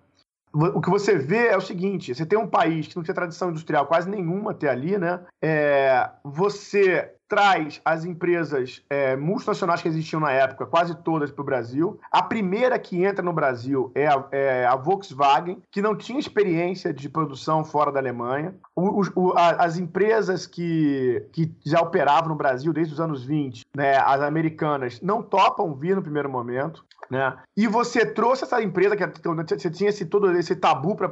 O 0.53 0.81
que 0.81 0.91
você 0.91 1.17
vê 1.17 1.49
é 1.49 1.57
o 1.57 1.61
seguinte: 1.61 2.15
você 2.15 2.27
tem 2.27 2.39
um 2.39 2.47
país 2.47 2.87
que 2.87 2.97
não 2.97 3.03
tinha 3.03 3.15
tradição 3.15 3.51
industrial 3.51 3.87
quase 3.87 4.09
nenhuma 4.09 4.51
até 4.51 4.69
ali, 4.69 4.99
né? 4.99 5.21
É, 5.43 6.11
você 6.25 7.13
traz 7.31 7.81
as 7.85 8.05
empresas 8.05 8.83
é, 8.91 9.15
multinacionais 9.15 9.81
que 9.81 9.87
existiam 9.87 10.19
na 10.19 10.33
época, 10.33 10.67
quase 10.67 10.97
todas 10.97 11.31
para 11.31 11.43
o 11.43 11.45
Brasil. 11.45 12.01
A 12.11 12.21
primeira 12.21 12.77
que 12.77 13.05
entra 13.05 13.25
no 13.25 13.33
Brasil 13.33 13.93
é 13.95 14.09
a, 14.09 14.27
é 14.33 14.67
a, 14.67 14.75
Volkswagen, 14.75 15.63
que 15.71 15.81
não 15.81 15.95
tinha 15.95 16.19
experiência 16.19 16.93
de 16.93 17.09
produção 17.09 17.65
fora 17.65 17.93
da 17.93 18.01
Alemanha. 18.01 18.57
O, 18.75 19.03
o, 19.15 19.33
a, 19.39 19.51
as 19.65 19.79
empresas 19.79 20.45
que, 20.45 21.25
que 21.33 21.55
já 21.65 21.81
operavam 21.81 22.31
no 22.31 22.35
Brasil 22.35 22.73
desde 22.73 22.95
os 22.95 23.01
anos 23.01 23.25
20, 23.25 23.65
né, 23.75 23.97
as 23.99 24.21
americanas, 24.21 25.01
não 25.01 25.23
topam 25.23 25.75
vir 25.75 25.97
no 25.97 26.03
primeiro 26.03 26.29
momento. 26.29 26.85
Né? 27.11 27.37
E 27.57 27.67
você 27.67 28.07
trouxe 28.07 28.45
essa 28.45 28.63
empresa, 28.63 28.97
que 28.97 29.05
você 29.05 29.71
tinha 29.71 29.91
esse, 29.91 30.07
todo 30.07 30.31
esse 30.37 30.55
tabu 30.55 30.95
para 30.95 31.11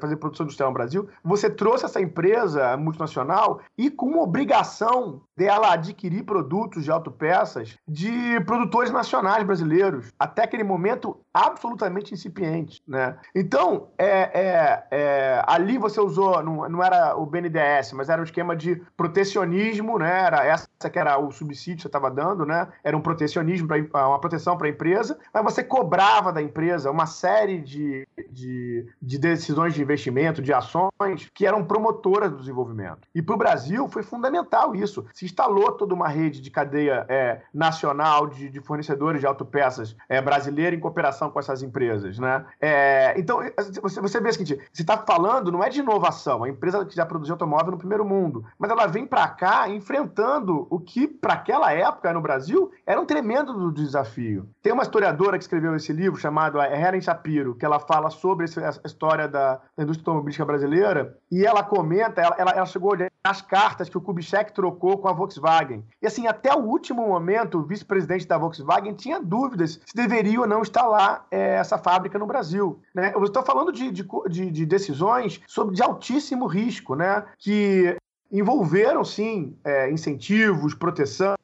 fazer 0.00 0.16
produção 0.16 0.44
industrial 0.44 0.70
no 0.70 0.74
Brasil, 0.74 1.08
você 1.22 1.48
trouxe 1.48 1.84
essa 1.84 2.00
empresa 2.00 2.76
multinacional 2.76 3.60
e 3.78 3.88
com 3.88 4.06
uma 4.06 4.22
obrigação 4.22 5.22
dela 5.36 5.72
adquirir 5.72 6.24
produtos 6.24 6.82
de 6.82 6.90
autopeças 6.90 7.78
de 7.86 8.40
produtores 8.40 8.90
nacionais 8.90 9.44
brasileiros, 9.44 10.12
até 10.18 10.42
aquele 10.42 10.64
momento 10.64 11.20
absolutamente 11.32 12.12
incipiente. 12.12 12.82
Né? 12.88 13.16
Então, 13.34 13.88
é, 13.96 14.08
é, 14.08 14.86
é, 14.90 15.42
ali 15.46 15.78
você 15.78 16.00
usou, 16.00 16.42
não, 16.42 16.68
não 16.68 16.82
era 16.82 17.16
o 17.16 17.24
BNDES, 17.24 17.92
mas 17.92 18.08
era 18.08 18.20
um 18.20 18.24
esquema 18.24 18.56
de 18.56 18.82
protecionismo, 18.96 19.98
né? 19.98 20.22
era 20.24 20.44
essa 20.44 20.66
que 20.90 20.98
era 20.98 21.18
o 21.18 21.30
subsídio 21.30 21.88
estava 21.96 22.10
dando, 22.10 22.44
né? 22.44 22.68
era 22.84 22.96
um 22.96 23.00
protecionismo, 23.00 23.66
pra, 23.66 24.08
uma 24.08 24.20
proteção 24.20 24.56
para 24.56 24.66
a 24.66 24.70
empresa, 24.70 25.18
mas 25.32 25.42
você 25.42 25.62
cobrava 25.62 26.32
da 26.32 26.40
empresa 26.40 26.90
uma 26.90 27.06
série 27.06 27.60
de, 27.60 28.06
de, 28.30 28.86
de, 29.00 29.18
decisões 29.18 29.74
de 29.74 29.82
investimento, 29.82 30.42
de 30.42 30.52
ações, 30.52 31.30
que 31.34 31.46
eram 31.46 31.64
promotoras 31.64 32.30
do 32.30 32.38
desenvolvimento. 32.38 33.00
E 33.14 33.22
para 33.22 33.34
o 33.34 33.38
Brasil 33.38 33.88
foi 33.88 34.02
fundamental 34.02 34.74
isso. 34.74 35.04
Se 35.12 35.24
instalou 35.24 35.72
toda 35.72 35.94
uma 35.94 36.08
rede 36.08 36.40
de 36.40 36.50
cadeia 36.50 37.04
é, 37.08 37.40
nacional 37.52 38.26
de, 38.26 38.48
de, 38.48 38.60
fornecedores 38.60 39.20
de 39.20 39.26
autopeças 39.26 39.96
é, 40.08 40.20
brasileira 40.20 40.76
em 40.76 40.80
cooperação 40.80 41.30
com 41.30 41.38
essas 41.38 41.62
empresas. 41.62 42.18
Né? 42.18 42.44
É, 42.60 43.18
então, 43.18 43.40
você, 43.82 44.00
você 44.00 44.20
vê 44.20 44.28
o 44.28 44.32
seguinte: 44.32 44.60
você 44.72 44.82
está 44.82 44.98
falando, 44.98 45.50
não 45.50 45.64
é 45.64 45.68
de 45.68 45.80
inovação, 45.80 46.44
a 46.44 46.48
empresa 46.48 46.84
que 46.84 46.94
já 46.94 47.06
produziu 47.06 47.34
automóvel 47.34 47.72
no 47.72 47.78
primeiro 47.78 48.04
mundo, 48.04 48.44
mas 48.58 48.70
ela 48.70 48.86
vem 48.86 49.06
para 49.06 49.26
cá 49.28 49.68
enfrentando 49.68 50.66
o 50.70 50.78
que, 50.78 51.06
para 51.06 51.34
aquela 51.34 51.72
época 51.72 51.85
no 52.12 52.20
Brasil, 52.20 52.70
era 52.86 53.00
um 53.00 53.06
tremendo 53.06 53.72
desafio. 53.72 54.48
Tem 54.62 54.72
uma 54.72 54.82
historiadora 54.82 55.36
que 55.38 55.44
escreveu 55.44 55.74
esse 55.74 55.92
livro, 55.92 56.18
chamado 56.18 56.60
Helen 56.60 57.00
Shapiro, 57.00 57.54
que 57.54 57.64
ela 57.64 57.78
fala 57.80 58.10
sobre 58.10 58.44
essa 58.44 58.80
história 58.84 59.28
da, 59.28 59.60
indústria 59.78 60.02
automobilística 60.02 60.44
brasileira, 60.44 61.16
e 61.30 61.44
ela 61.44 61.62
comenta, 61.62 62.20
ela, 62.20 62.34
ela, 62.38 62.50
ela 62.52 62.66
chegou 62.66 62.94
a 62.94 62.96
as 63.26 63.42
cartas 63.42 63.88
que 63.88 63.98
o 63.98 64.00
Kubitschek 64.00 64.52
trocou 64.52 64.98
com 64.98 65.08
a 65.08 65.12
Volkswagen. 65.12 65.84
E 66.00 66.06
assim, 66.06 66.26
até 66.26 66.54
o 66.54 66.60
último 66.60 67.06
momento, 67.06 67.58
o 67.58 67.62
vice-presidente 67.62 68.26
da 68.26 68.38
Volkswagen 68.38 68.94
tinha 68.94 69.20
dúvidas 69.20 69.80
se 69.84 69.94
deveria 69.94 70.40
ou 70.40 70.46
não 70.46 70.62
instalar 70.62 71.26
é, 71.30 71.56
essa 71.56 71.76
fábrica 71.76 72.18
no 72.18 72.26
Brasil. 72.26 72.80
Né? 72.94 73.12
Eu 73.14 73.24
estou 73.24 73.42
falando 73.42 73.72
de, 73.72 73.90
de, 73.90 74.06
de, 74.28 74.50
de 74.50 74.66
decisões 74.66 75.40
sobre 75.46 75.74
de 75.74 75.82
altíssimo 75.82 76.46
risco, 76.46 76.94
né? 76.94 77.24
que 77.38 77.96
envolveram, 78.30 79.04
sim, 79.04 79.56
é, 79.64 79.90
incentivos, 79.90 80.74
proteção, 80.74 81.35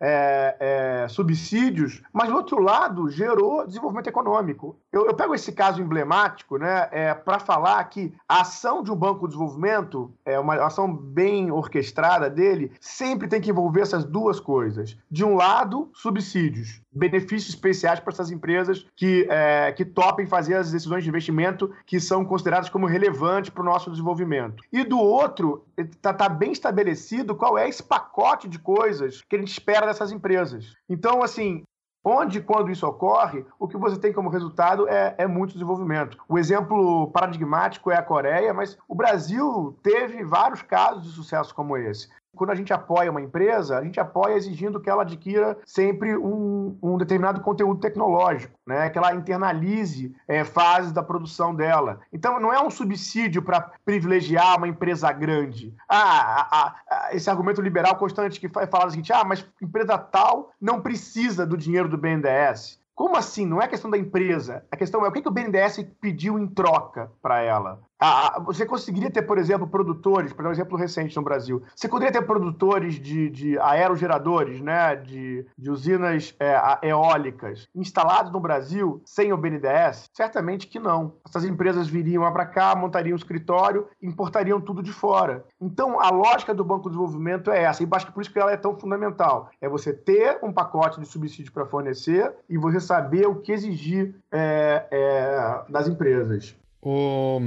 é, 0.00 0.56
é, 1.04 1.08
subsídios, 1.08 2.02
mas, 2.12 2.28
do 2.28 2.36
outro 2.36 2.60
lado, 2.60 3.08
gerou 3.10 3.66
desenvolvimento 3.66 4.06
econômico. 4.06 4.76
Eu, 4.92 5.06
eu 5.06 5.14
pego 5.14 5.34
esse 5.34 5.52
caso 5.52 5.82
emblemático 5.82 6.56
né, 6.56 6.88
é, 6.90 7.14
para 7.14 7.38
falar 7.38 7.82
que 7.84 8.14
a 8.28 8.40
ação 8.40 8.82
de 8.82 8.90
um 8.90 8.96
banco 8.96 9.26
de 9.26 9.34
desenvolvimento, 9.34 10.12
é 10.24 10.38
uma 10.38 10.54
ação 10.64 10.92
bem 10.94 11.50
orquestrada 11.50 12.30
dele, 12.30 12.72
sempre 12.80 13.28
tem 13.28 13.40
que 13.40 13.50
envolver 13.50 13.80
essas 13.82 14.04
duas 14.04 14.40
coisas. 14.40 14.96
De 15.10 15.24
um 15.24 15.34
lado, 15.34 15.90
subsídios, 15.94 16.80
benefícios 16.94 17.48
especiais 17.54 18.00
para 18.00 18.12
essas 18.12 18.30
empresas 18.30 18.86
que, 18.96 19.26
é, 19.28 19.72
que 19.72 19.84
topem 19.84 20.26
fazer 20.26 20.54
as 20.54 20.70
decisões 20.70 21.02
de 21.02 21.08
investimento 21.08 21.70
que 21.84 21.98
são 22.00 22.24
consideradas 22.24 22.68
como 22.68 22.86
relevantes 22.86 23.50
para 23.50 23.62
o 23.62 23.66
nosso 23.66 23.90
desenvolvimento. 23.90 24.62
E 24.72 24.84
do 24.84 24.98
outro, 24.98 25.64
está 25.76 26.14
tá 26.14 26.28
bem 26.28 26.52
estabelecido 26.52 27.34
qual 27.34 27.58
é 27.58 27.68
esse 27.68 27.82
pacote 27.82 28.48
de 28.48 28.58
coisas 28.58 29.22
a 29.34 29.38
gente 29.38 29.52
espera 29.52 29.86
dessas 29.86 30.12
empresas. 30.12 30.74
Então, 30.88 31.22
assim, 31.22 31.62
onde 32.04 32.38
e 32.38 32.42
quando 32.42 32.70
isso 32.70 32.86
ocorre, 32.86 33.44
o 33.58 33.66
que 33.66 33.76
você 33.76 33.98
tem 33.98 34.12
como 34.12 34.28
resultado 34.28 34.86
é, 34.88 35.14
é, 35.16 35.26
muito 35.26 35.54
desenvolvimento. 35.54 36.18
O 36.28 36.38
exemplo 36.38 37.10
paradigmático 37.10 37.90
é 37.90 37.96
a 37.96 38.02
Coreia, 38.02 38.52
mas 38.52 38.76
o 38.86 38.94
Brasil 38.94 39.78
teve 39.82 40.22
vários 40.22 40.60
casos 40.62 41.04
de 41.04 41.10
sucesso 41.10 41.54
como 41.54 41.76
esse 41.76 42.08
quando 42.34 42.50
a 42.50 42.54
gente 42.54 42.72
apoia 42.72 43.10
uma 43.10 43.20
empresa, 43.20 43.78
a 43.78 43.84
gente 43.84 44.00
apoia 44.00 44.34
exigindo 44.34 44.80
que 44.80 44.90
ela 44.90 45.02
adquira 45.02 45.56
sempre 45.64 46.16
um, 46.16 46.76
um 46.82 46.98
determinado 46.98 47.40
conteúdo 47.40 47.80
tecnológico, 47.80 48.54
né? 48.66 48.90
que 48.90 48.98
ela 48.98 49.14
internalize 49.14 50.14
é, 50.26 50.44
fases 50.44 50.92
da 50.92 51.02
produção 51.02 51.54
dela. 51.54 52.00
Então, 52.12 52.40
não 52.40 52.52
é 52.52 52.60
um 52.60 52.70
subsídio 52.70 53.42
para 53.42 53.72
privilegiar 53.84 54.56
uma 54.56 54.68
empresa 54.68 55.10
grande. 55.12 55.74
Ah, 55.88 56.74
esse 57.12 57.30
argumento 57.30 57.60
liberal 57.60 57.96
constante 57.96 58.40
que 58.40 58.48
fala 58.48 58.86
o 58.86 58.90
seguinte: 58.90 59.12
ah, 59.12 59.24
mas 59.24 59.46
empresa 59.60 59.96
tal 59.98 60.52
não 60.60 60.80
precisa 60.80 61.46
do 61.46 61.56
dinheiro 61.56 61.88
do 61.88 61.98
BNDES. 61.98 62.82
Como 62.94 63.16
assim? 63.16 63.44
Não 63.44 63.60
é 63.60 63.66
questão 63.66 63.90
da 63.90 63.98
empresa. 63.98 64.64
A 64.70 64.76
questão 64.76 65.04
é 65.04 65.08
o 65.08 65.12
que, 65.12 65.20
que 65.20 65.28
o 65.28 65.32
BNDES 65.32 65.84
pediu 66.00 66.38
em 66.38 66.46
troca 66.46 67.10
para 67.20 67.40
ela. 67.40 67.80
Ah, 68.06 68.38
você 68.38 68.66
conseguiria 68.66 69.10
ter, 69.10 69.22
por 69.22 69.38
exemplo, 69.38 69.66
produtores, 69.66 70.30
para 70.30 70.46
um 70.46 70.52
exemplo 70.52 70.76
recente 70.76 71.16
no 71.16 71.22
Brasil, 71.22 71.62
você 71.74 71.88
poderia 71.88 72.12
ter 72.12 72.20
produtores 72.20 73.00
de, 73.00 73.30
de 73.30 73.58
aerogeradores, 73.58 74.60
né, 74.60 74.94
de, 74.94 75.46
de 75.56 75.70
usinas 75.70 76.34
é, 76.38 76.54
eólicas 76.82 77.66
instalados 77.74 78.30
no 78.30 78.38
Brasil 78.38 79.00
sem 79.06 79.32
o 79.32 79.38
BNDES? 79.38 80.10
Certamente 80.12 80.66
que 80.66 80.78
não. 80.78 81.14
Essas 81.26 81.46
empresas 81.46 81.88
viriam 81.88 82.30
para 82.30 82.44
cá, 82.44 82.76
montariam 82.76 83.14
um 83.14 83.16
escritório, 83.16 83.88
importariam 84.02 84.60
tudo 84.60 84.82
de 84.82 84.92
fora. 84.92 85.42
Então, 85.58 85.98
a 85.98 86.10
lógica 86.10 86.52
do 86.52 86.62
Banco 86.62 86.90
de 86.90 86.96
Desenvolvimento 86.96 87.50
é 87.50 87.62
essa, 87.62 87.82
e 87.82 87.88
acho 87.90 88.04
que 88.04 88.12
por 88.12 88.20
isso 88.20 88.30
que 88.30 88.38
ela 88.38 88.52
é 88.52 88.56
tão 88.58 88.78
fundamental. 88.78 89.48
É 89.62 89.66
você 89.66 89.94
ter 89.94 90.40
um 90.42 90.52
pacote 90.52 91.00
de 91.00 91.06
subsídio 91.06 91.50
para 91.50 91.64
fornecer 91.64 92.34
e 92.50 92.58
você 92.58 92.80
saber 92.80 93.26
o 93.26 93.36
que 93.36 93.50
exigir 93.50 94.14
é, 94.30 94.86
é, 94.90 95.72
das 95.72 95.88
empresas. 95.88 96.54
O, 96.82 97.40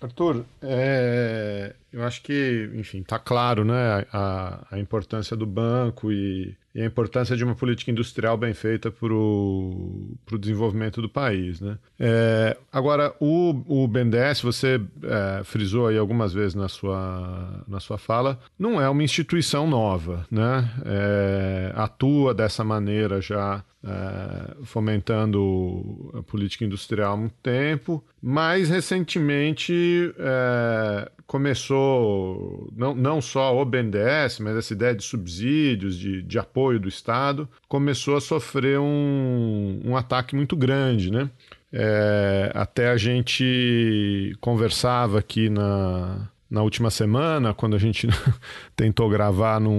Arthur, 0.00 0.44
é, 0.62 1.74
eu 1.92 2.02
acho 2.04 2.22
que, 2.22 2.70
enfim, 2.74 3.00
está 3.00 3.18
claro 3.18 3.64
né, 3.64 4.06
a, 4.12 4.66
a 4.70 4.78
importância 4.78 5.36
do 5.36 5.46
banco 5.46 6.12
e, 6.12 6.56
e, 6.76 6.82
a 6.82 6.84
importância 6.84 7.34
de 7.34 7.42
uma 7.42 7.54
política 7.54 7.90
industrial 7.90 8.36
bem 8.36 8.52
feita 8.52 8.90
para 8.90 9.12
o 9.12 10.38
desenvolvimento 10.38 11.00
do 11.00 11.08
país. 11.08 11.60
Né? 11.60 11.78
É, 11.98 12.56
agora, 12.70 13.14
o, 13.18 13.62
o 13.66 13.88
BNDES, 13.88 14.42
você 14.42 14.80
é, 15.02 15.42
frisou 15.42 15.86
aí 15.86 15.96
algumas 15.96 16.34
vezes 16.34 16.54
na 16.54 16.68
sua, 16.68 17.64
na 17.66 17.80
sua 17.80 17.96
fala, 17.96 18.38
não 18.58 18.80
é 18.80 18.88
uma 18.88 19.02
instituição 19.02 19.66
nova, 19.66 20.26
né? 20.30 20.70
É, 20.84 21.72
atua 21.74 22.34
dessa 22.34 22.62
maneira 22.62 23.20
já 23.20 23.64
é, 23.86 24.64
fomentando 24.64 26.12
a 26.14 26.22
política 26.22 26.64
industrial 26.64 27.14
há 27.14 27.16
muito 27.16 27.36
tempo, 27.42 28.04
mas 28.20 28.68
recentemente 28.68 30.12
é, 30.18 31.10
começou, 31.26 32.68
não, 32.76 32.94
não 32.94 33.20
só 33.20 33.56
o 33.56 33.64
BNDES, 33.64 34.40
mas 34.40 34.56
essa 34.56 34.72
ideia 34.72 34.94
de 34.94 35.04
subsídios, 35.04 35.96
de, 35.96 36.22
de 36.22 36.38
apoio 36.38 36.65
do 36.78 36.88
Estado, 36.88 37.48
começou 37.68 38.16
a 38.16 38.20
sofrer 38.20 38.78
um, 38.78 39.80
um 39.84 39.96
ataque 39.96 40.34
muito 40.34 40.56
grande, 40.56 41.10
né? 41.10 41.30
É, 41.72 42.52
até 42.54 42.90
a 42.90 42.96
gente 42.96 44.36
conversava 44.40 45.18
aqui 45.18 45.50
na, 45.50 46.28
na 46.48 46.62
última 46.62 46.90
semana, 46.90 47.52
quando 47.52 47.74
a 47.74 47.78
gente 47.78 48.06
tentou 48.76 49.08
gravar, 49.10 49.60
não, 49.60 49.74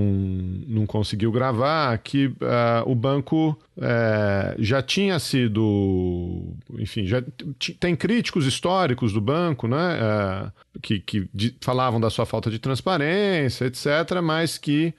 não 0.68 0.86
conseguiu 0.86 1.32
gravar, 1.32 1.98
que 2.00 2.28
uh, 2.28 2.34
o 2.86 2.94
banco 2.94 3.58
uh, 3.78 4.56
já 4.60 4.82
tinha 4.82 5.18
sido. 5.18 6.44
Enfim, 6.78 7.06
já 7.06 7.24
tem 7.80 7.96
críticos 7.96 8.46
históricos 8.46 9.14
do 9.14 9.22
banco, 9.22 9.68
né? 9.68 9.98
Uh, 9.98 10.52
que, 10.82 11.00
que 11.00 11.28
falavam 11.62 12.00
da 12.00 12.10
sua 12.10 12.26
falta 12.26 12.52
de 12.52 12.60
transparência, 12.60 13.66
etc., 13.66 14.22
mas 14.22 14.60
que 14.60 14.94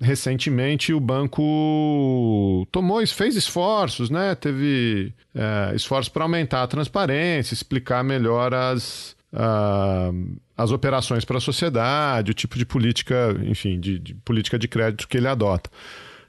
recentemente 0.00 0.92
o 0.92 1.00
banco 1.00 2.68
tomou, 2.70 3.04
fez 3.08 3.34
esforços, 3.34 4.10
né? 4.10 4.36
Teve 4.36 5.12
esforços 5.74 6.08
para 6.08 6.22
aumentar 6.22 6.62
a 6.62 6.68
transparência, 6.68 7.52
explicar 7.52 8.04
melhor 8.04 8.54
as 8.54 9.16
uh, 9.32 10.40
as 10.56 10.70
operações 10.70 11.24
para 11.24 11.38
a 11.38 11.40
sociedade, 11.40 12.30
o 12.30 12.34
tipo 12.34 12.58
de 12.58 12.66
política, 12.66 13.36
enfim, 13.42 13.78
de, 13.78 13.98
de 13.98 14.14
política 14.14 14.58
de 14.58 14.68
crédito 14.68 15.08
que 15.08 15.16
ele 15.16 15.28
adota. 15.28 15.70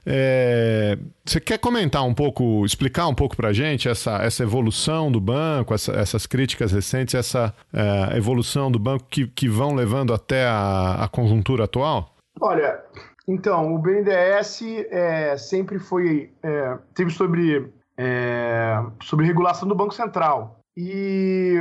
É, 0.04 0.98
você 1.24 1.40
quer 1.40 1.58
comentar 1.58 2.04
um 2.04 2.12
pouco, 2.12 2.64
explicar 2.66 3.06
um 3.06 3.14
pouco 3.14 3.36
para 3.36 3.50
a 3.50 3.52
gente 3.52 3.88
essa, 3.88 4.16
essa 4.16 4.42
evolução 4.42 5.12
do 5.12 5.20
banco, 5.20 5.72
essa, 5.72 5.92
essas 5.92 6.26
críticas 6.26 6.72
recentes, 6.72 7.14
essa 7.14 7.54
é, 7.72 8.16
evolução 8.16 8.70
do 8.70 8.80
banco 8.80 9.06
que, 9.08 9.28
que 9.28 9.48
vão 9.48 9.74
levando 9.74 10.12
até 10.12 10.44
a, 10.44 11.04
a 11.04 11.08
conjuntura 11.08 11.64
atual? 11.64 12.16
Olha, 12.40 12.80
então, 13.28 13.74
o 13.74 13.78
BNDES 13.78 14.62
é, 14.90 15.36
sempre 15.36 15.78
foi. 15.78 16.32
É, 16.42 16.78
teve 16.94 17.10
sobre, 17.10 17.72
é, 17.96 18.74
sobre 19.02 19.26
regulação 19.26 19.68
do 19.68 19.74
Banco 19.74 19.94
Central. 19.94 20.58
E 20.76 21.54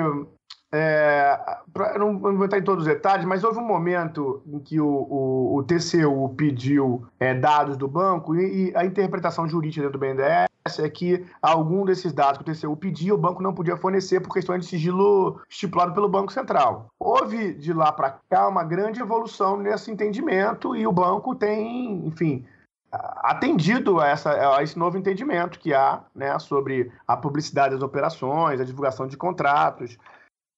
é, 0.74 1.38
pra, 1.74 1.98
não, 2.00 2.14
não, 2.14 2.38
vou 2.38 2.46
entrar 2.46 2.58
em 2.58 2.64
todos 2.64 2.86
os 2.86 2.94
detalhes, 2.94 3.26
mas 3.26 3.44
houve 3.44 3.60
um 3.60 3.66
momento 3.66 4.42
em 4.48 4.58
que 4.60 4.80
o, 4.80 4.88
o, 4.88 5.58
o 5.58 5.64
TCU 5.64 6.34
pediu 6.38 7.06
é, 7.20 7.34
dados 7.34 7.76
do 7.76 7.90
banco 7.90 8.36
e, 8.36 8.70
e, 8.70 8.76
a 8.76 8.86
interpretação 8.86 9.48
jurídica 9.50 9.90
do 9.90 10.00
BNDES 10.00 10.80
é 10.80 10.90
que 10.90 11.26
algum 11.42 11.84
desses 11.84 12.14
dados 12.14 12.42
que 12.42 12.50
o 12.50 12.54
TCU 12.54 12.78
pedia, 12.78 13.14
o 13.14 13.18
banco 13.18 13.44
não 13.44 13.54
podia 13.54 13.76
fornecer 13.76 14.22
por 14.22 14.32
questões 14.32 14.62
de 14.62 14.68
sigilo 14.68 15.42
estipulado 15.50 15.94
pelo 15.94 16.08
Banco 16.08 16.32
Central. 16.32 16.88
Houve 16.98 17.54
de 17.54 17.74
lá 17.74 17.92
para 17.92 18.20
cá 18.30 18.48
uma 18.48 18.64
grande 18.64 19.02
evolução 19.02 19.58
nesse 19.58 19.92
entendimento 19.92 20.74
e 20.74 20.88
o 20.88 20.92
banco 20.92 21.36
tem, 21.36 22.08
enfim, 22.08 22.46
atendido 22.92 24.00
a, 24.00 24.08
essa, 24.08 24.56
a 24.58 24.64
esse 24.64 24.80
novo 24.80 24.98
entendimento 24.98 25.60
que 25.60 25.74
há 25.74 26.02
né, 26.16 26.38
sobre 26.40 26.92
a 27.08 27.18
publicidade 27.18 27.74
das 27.74 27.84
operações, 27.84 28.62
a 28.62 28.66
divulgação 28.66 29.08
de 29.08 29.18
contratos, 29.18 29.98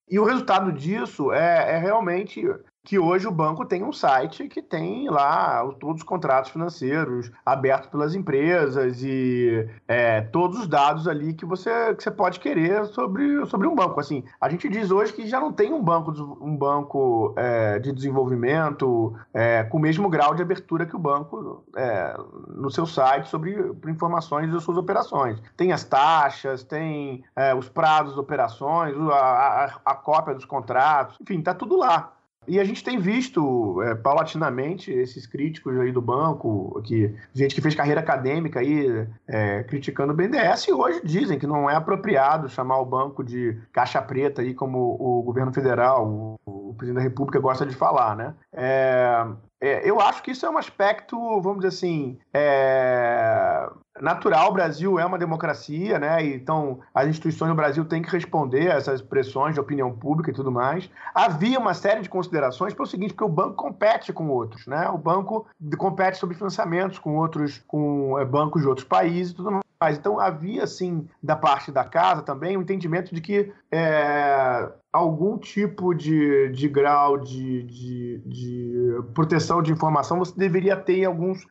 e 0.10 0.20
o 0.20 0.24
resultado 0.24 0.72
disso 0.72 1.32
é, 1.32 1.76
é 1.76 1.78
realmente 1.78 2.42
que 2.84 3.00
hoje 3.00 3.26
o 3.26 3.32
banco 3.32 3.66
tem 3.66 3.82
um 3.82 3.94
site 3.94 4.50
que 4.50 4.62
tem 4.62 5.10
lá 5.10 5.66
todos 5.80 6.02
os 6.02 6.08
contratos 6.08 6.52
financeiros 6.52 7.32
abertos 7.46 7.90
pelas 7.90 8.14
empresas 8.14 9.02
e 9.02 9.68
é, 9.88 10.20
todos 10.22 10.60
os 10.60 10.68
dados 10.68 11.08
ali 11.08 11.34
que 11.34 11.46
você, 11.46 11.96
que 11.96 12.04
você 12.04 12.12
pode 12.12 12.42
querer 12.42 12.86
sobre, 12.88 13.46
sobre 13.46 13.68
um 13.68 13.76
banco. 13.76 14.00
Assim, 14.00 14.26
a 14.40 14.50
gente 14.50 14.68
diz 14.68 14.92
hoje 14.92 15.14
que 15.14 15.26
já 15.28 15.40
não 15.40 15.54
tem 15.54 15.72
um 15.72 15.82
banco, 15.82 16.12
um 16.42 16.56
banco 16.58 17.34
é, 17.38 17.80
de 17.80 17.94
desenvolvimento 17.94 19.16
é, 19.34 19.64
com 19.64 19.78
o 19.78 19.82
mesmo 19.82 20.10
grau 20.10 20.36
de 20.36 20.42
abertura 20.42 20.86
que 20.86 20.96
o 20.96 21.00
banco 21.00 21.64
é, 21.78 22.18
no 22.50 22.70
seu 22.70 22.86
site 22.86 23.30
sobre 23.30 23.56
informações 23.88 24.52
das 24.52 24.62
suas 24.62 24.78
operações. 24.78 25.42
Tem 25.56 25.72
as 25.72 25.86
taxas, 25.86 26.64
tem 26.64 27.24
é, 27.34 27.56
os 27.56 27.70
prazos 27.70 28.16
de 28.16 28.20
operações, 28.20 28.94
a, 29.10 29.16
a, 29.16 29.80
a 29.86 29.96
cópia 29.96 30.36
dos 30.36 30.44
contratos, 30.44 31.18
enfim, 31.22 31.40
está 31.40 31.54
tudo 31.54 31.78
lá. 31.78 32.12
E 32.48 32.60
a 32.60 32.64
gente 32.64 32.84
tem 32.84 32.98
visto 33.00 33.82
é, 33.82 33.96
paulatinamente 33.96 34.92
esses 34.92 35.26
críticos 35.26 35.80
aí 35.80 35.92
do 35.92 36.02
banco, 36.02 36.82
que, 36.84 37.14
gente 37.34 37.56
que 37.56 37.62
fez 37.62 37.76
carreira 37.76 38.02
acadêmica 38.02 38.60
aí 38.60 39.08
é, 39.28 39.64
criticando 39.64 40.14
o 40.14 40.16
BNDES 40.16 40.68
e 40.68 40.74
hoje 40.74 41.02
dizem 41.04 41.40
que 41.40 41.48
não 41.48 41.70
é 41.70 41.76
apropriado 41.76 42.50
chamar 42.50 42.80
o 42.80 42.86
banco 42.86 43.24
de 43.24 43.58
caixa 43.72 44.02
preta 44.02 44.42
aí 44.42 44.54
como 44.54 44.98
o 45.00 45.22
governo 45.24 45.54
federal, 45.54 46.08
o, 46.08 46.40
o 46.46 46.74
presidente 46.76 47.04
da 47.04 47.10
república 47.10 47.40
gosta 47.40 47.66
de 47.66 47.76
falar, 47.76 48.16
né? 48.16 48.34
É, 48.52 49.26
eu 49.64 50.02
acho 50.02 50.22
que 50.22 50.32
isso 50.32 50.46
é 50.46 50.50
um 50.50 50.58
aspecto, 50.58 51.18
vamos 51.42 51.64
dizer 51.64 51.70
assim, 51.70 52.18
é, 52.34 53.70
natural. 54.02 54.50
O 54.50 54.54
Brasil 54.54 55.00
é 55.00 55.06
uma 55.06 55.18
democracia, 55.18 55.98
né? 56.00 56.26
Então, 56.26 56.80
as 56.94 57.08
instituições 57.08 57.50
do 57.50 57.56
Brasil 57.56 57.86
têm 57.86 58.02
que 58.02 58.12
responder 58.12 58.72
a 58.72 58.76
essas 58.76 59.02
pressões 59.02 59.54
de 59.54 59.60
opinião 59.60 59.92
pública 59.92 60.32
e 60.32 60.34
tudo 60.34 60.52
mais. 60.52 60.90
Havia 61.14 61.60
uma 61.60 61.74
série 61.74 62.02
de 62.02 62.10
considerações 62.10 62.74
pelo 62.74 62.88
seguinte, 62.88 63.14
porque 63.14 63.24
o 63.24 63.30
banco 63.30 63.56
compete 63.56 64.12
com 64.12 64.28
outros, 64.30 64.68
né? 64.68 64.90
O 64.90 64.98
banco 64.98 65.48
compete 65.78 66.18
sobre 66.18 66.36
financiamentos 66.36 67.00
com 67.00 67.16
outros, 67.16 67.64
com 67.68 68.20
é, 68.20 68.26
bancos 68.26 68.62
de 68.62 68.68
outros 68.68 68.88
países 68.88 69.32
e 69.32 69.36
tudo 69.36 69.52
mais. 69.80 69.98
Então, 69.98 70.20
havia, 70.20 70.66
sim, 70.66 71.08
da 71.22 71.36
parte 71.36 71.72
da 71.72 71.84
casa 71.84 72.22
também, 72.22 72.56
o 72.56 72.60
um 72.60 72.64
entendimento 72.64 73.14
de 73.14 73.22
que 73.22 73.54
é, 73.72 74.70
algum 74.94 75.40
tipo 75.40 75.92
de, 75.96 76.50
de 76.50 76.68
grau 76.68 77.18
de, 77.18 77.64
de, 77.64 78.22
de, 78.24 79.02
proteção 79.16 79.64
de 79.64 79.72
informação 79.72 80.20
você 80.20 80.38
deveria 80.38 80.78
ter 80.78 81.08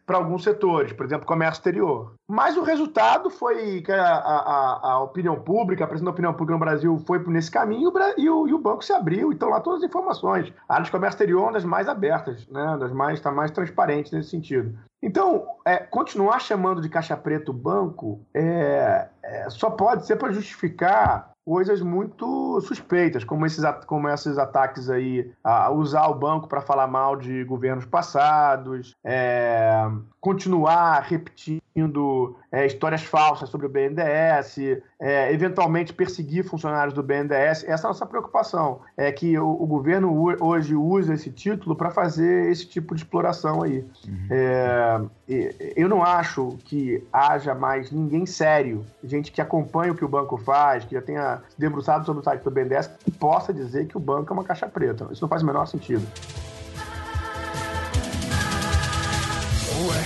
para 0.07 0.17
alguns 0.17 0.45
setores, 0.45 0.93
por 0.93 1.05
exemplo, 1.05 1.27
comércio 1.27 1.59
exterior. 1.59 2.15
Mas 2.29 2.57
o 2.57 2.63
resultado 2.63 3.29
foi 3.29 3.83
que 3.83 3.91
a, 3.91 4.05
a, 4.05 4.93
a 4.93 5.01
opinião 5.03 5.41
pública, 5.41 5.83
a 5.83 5.89
pressão 5.89 6.05
da 6.05 6.13
opinião 6.13 6.33
pública 6.33 6.53
no 6.53 6.65
Brasil 6.65 7.03
foi 7.05 7.19
nesse 7.27 7.51
caminho 7.51 7.93
e 8.17 8.31
o, 8.31 8.47
e 8.47 8.55
o 8.55 8.59
banco 8.59 8.85
se 8.85 8.93
abriu. 8.93 9.33
Então, 9.33 9.49
lá 9.49 9.61
todas 9.61 9.83
as 9.83 9.89
informações. 9.89 10.53
A 10.69 10.75
área 10.75 10.85
de 10.85 10.91
comércio 10.93 11.17
exterior 11.17 11.41
é 11.41 11.45
uma 11.47 11.53
das 11.53 11.65
mais 11.65 11.89
abertas, 11.89 12.47
né? 12.49 12.77
das 12.79 12.93
mais, 12.93 13.15
está 13.15 13.33
mais 13.33 13.51
transparente 13.51 14.15
nesse 14.15 14.31
sentido. 14.31 14.73
Então, 15.03 15.49
é, 15.67 15.79
continuar 15.79 16.39
chamando 16.39 16.81
de 16.81 16.89
caixa 16.89 17.17
preta 17.17 17.51
o 17.51 17.55
banco 17.55 18.25
é, 18.33 19.09
é, 19.21 19.51
só 19.51 19.69
pode 19.69 20.07
ser 20.07 20.15
para 20.15 20.33
justificar 20.33 21.32
coisas 21.45 21.81
muito 21.83 22.61
suspeitas, 22.61 23.25
como 23.25 23.45
esses, 23.47 23.65
como 23.87 24.09
esses 24.09 24.39
ataques 24.39 24.89
aí, 24.89 25.31
a 25.43 25.71
usar 25.71 26.09
o 26.09 26.15
banco 26.15 26.49
para 26.49 26.61
falar 26.61 26.87
mal 26.87 27.17
de 27.17 27.45
governos 27.45 27.85
passados, 27.85 28.97
é, 29.05 29.73
continuar 30.23 31.01
repetindo 31.01 32.37
é, 32.53 32.65
histórias 32.65 33.03
falsas 33.03 33.49
sobre 33.49 33.67
o 33.67 33.69
BNDES, 33.69 34.81
é, 35.01 35.33
eventualmente 35.33 35.93
perseguir 35.93 36.45
funcionários 36.45 36.95
do 36.95 37.03
BNDES. 37.03 37.65
Essa 37.65 37.69
é 37.69 37.85
a 37.87 37.89
nossa 37.89 38.07
preocupação, 38.07 38.83
é 38.97 39.11
que 39.11 39.37
o, 39.37 39.51
o 39.51 39.67
governo 39.67 40.17
hoje 40.41 40.77
usa 40.77 41.15
esse 41.15 41.29
título 41.29 41.75
para 41.75 41.91
fazer 41.91 42.49
esse 42.53 42.69
tipo 42.69 42.95
de 42.95 43.03
exploração 43.03 43.65
aí. 43.65 43.85
Uhum. 44.07 44.29
É, 44.31 45.01
eu 45.75 45.89
não 45.89 46.05
acho 46.05 46.57
que 46.67 47.05
haja 47.13 47.53
mais 47.53 47.91
ninguém 47.91 48.25
sério, 48.25 48.87
gente 49.03 49.33
que 49.33 49.41
acompanha 49.41 49.93
o 49.93 49.97
que 49.97 50.05
o 50.05 50.09
banco 50.09 50.37
faz, 50.37 50.85
que 50.85 50.95
já 50.95 51.03
tenha 51.03 51.43
se 51.49 51.59
debruçado 51.59 52.07
sobre 52.07 52.21
o 52.21 52.25
site 52.25 52.45
do 52.45 52.51
BNDES, 52.51 52.87
que 53.05 53.11
possa 53.11 53.53
dizer 53.53 53.89
que 53.89 53.97
o 53.97 54.01
banco 54.01 54.33
é 54.33 54.35
uma 54.35 54.45
caixa 54.45 54.69
preta. 54.69 55.09
Isso 55.11 55.23
não 55.23 55.29
faz 55.29 55.43
o 55.43 55.47
menor 55.47 55.67
sentido. 55.67 56.07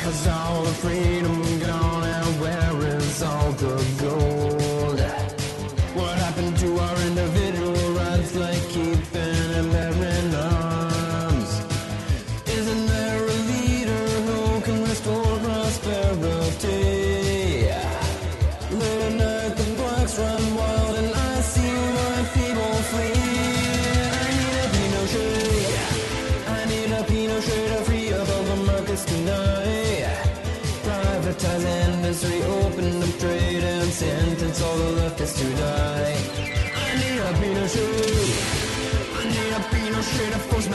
Has 0.06 0.28
all 0.28 0.62
the 0.62 0.70
freedom 0.70 1.58
gone 1.58 2.04
and 2.04 2.40
where 2.40 2.96
is 2.96 3.22
all 3.24 3.50
the 3.50 3.84
gold? 4.00 4.35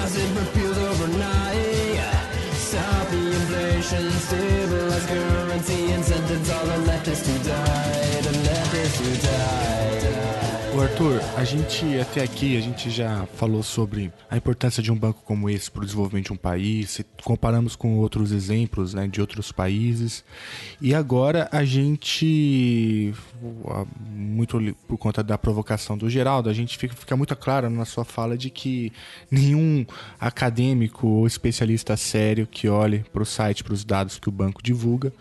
Massive 0.01 0.35
repeals 0.35 0.77
overnight. 0.77 2.01
Stop 2.53 3.07
the 3.09 3.17
inflation, 3.17 4.09
stabilize 4.11 4.60
Arthur, 10.91 11.21
a 11.37 11.43
gente 11.45 11.97
até 11.99 12.21
aqui 12.21 12.57
a 12.57 12.59
gente 12.59 12.89
já 12.89 13.25
falou 13.35 13.63
sobre 13.63 14.11
a 14.29 14.35
importância 14.35 14.83
de 14.83 14.91
um 14.91 14.95
banco 14.95 15.21
como 15.23 15.49
esse 15.49 15.71
para 15.71 15.83
o 15.83 15.85
desenvolvimento 15.85 16.25
de 16.25 16.33
um 16.33 16.37
país, 16.37 16.99
comparamos 17.23 17.77
com 17.77 17.97
outros 17.97 18.33
exemplos 18.33 18.93
né, 18.93 19.07
de 19.07 19.21
outros 19.21 19.53
países, 19.53 20.23
e 20.81 20.93
agora 20.93 21.47
a 21.49 21.63
gente, 21.63 23.13
muito 24.09 24.75
por 24.85 24.97
conta 24.97 25.23
da 25.23 25.37
provocação 25.37 25.97
do 25.97 26.09
Geraldo, 26.09 26.49
a 26.49 26.53
gente 26.53 26.77
fica, 26.77 26.93
fica 26.93 27.15
muito 27.15 27.35
claro 27.37 27.69
na 27.69 27.85
sua 27.85 28.03
fala 28.03 28.37
de 28.37 28.49
que 28.49 28.91
nenhum 29.29 29.85
acadêmico 30.19 31.07
ou 31.07 31.25
especialista 31.25 31.95
sério 31.95 32.45
que 32.45 32.67
olhe 32.67 33.05
para 33.13 33.23
o 33.23 33.25
site, 33.25 33.63
para 33.63 33.73
os 33.73 33.85
dados 33.85 34.19
que 34.19 34.27
o 34.27 34.31
banco 34.31 34.61
divulga, 34.61 35.13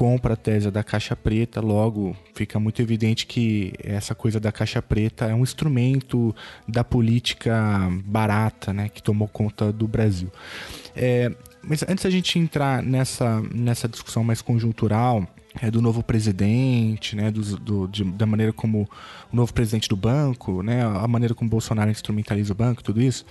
compra 0.00 0.32
a 0.32 0.36
tese 0.36 0.70
da 0.70 0.82
caixa 0.82 1.14
preta, 1.14 1.60
logo 1.60 2.16
fica 2.32 2.58
muito 2.58 2.80
evidente 2.80 3.26
que 3.26 3.74
essa 3.84 4.14
coisa 4.14 4.40
da 4.40 4.50
caixa 4.50 4.80
preta 4.80 5.26
é 5.26 5.34
um 5.34 5.42
instrumento 5.42 6.34
da 6.66 6.82
política 6.82 7.86
barata, 8.06 8.72
né, 8.72 8.88
que 8.88 9.02
tomou 9.02 9.28
conta 9.28 9.70
do 9.70 9.86
Brasil. 9.86 10.32
É, 10.96 11.30
mas 11.62 11.82
antes 11.82 12.04
da 12.04 12.08
gente 12.08 12.38
entrar 12.38 12.82
nessa, 12.82 13.42
nessa 13.54 13.86
discussão 13.86 14.24
mais 14.24 14.40
conjuntural, 14.40 15.28
é, 15.60 15.70
do 15.70 15.82
novo 15.82 16.02
presidente, 16.02 17.16
né, 17.16 17.30
do, 17.30 17.40
do 17.58 17.88
de, 17.88 18.04
da 18.04 18.24
maneira 18.24 18.52
como 18.52 18.88
o 19.32 19.36
novo 19.36 19.52
presidente 19.52 19.88
do 19.88 19.96
banco, 19.96 20.62
né, 20.62 20.82
a 20.84 21.06
maneira 21.08 21.34
como 21.34 21.50
Bolsonaro 21.50 21.90
instrumentaliza 21.90 22.52
o 22.52 22.56
banco, 22.56 22.82
tudo 22.82 23.00
isso. 23.00 23.24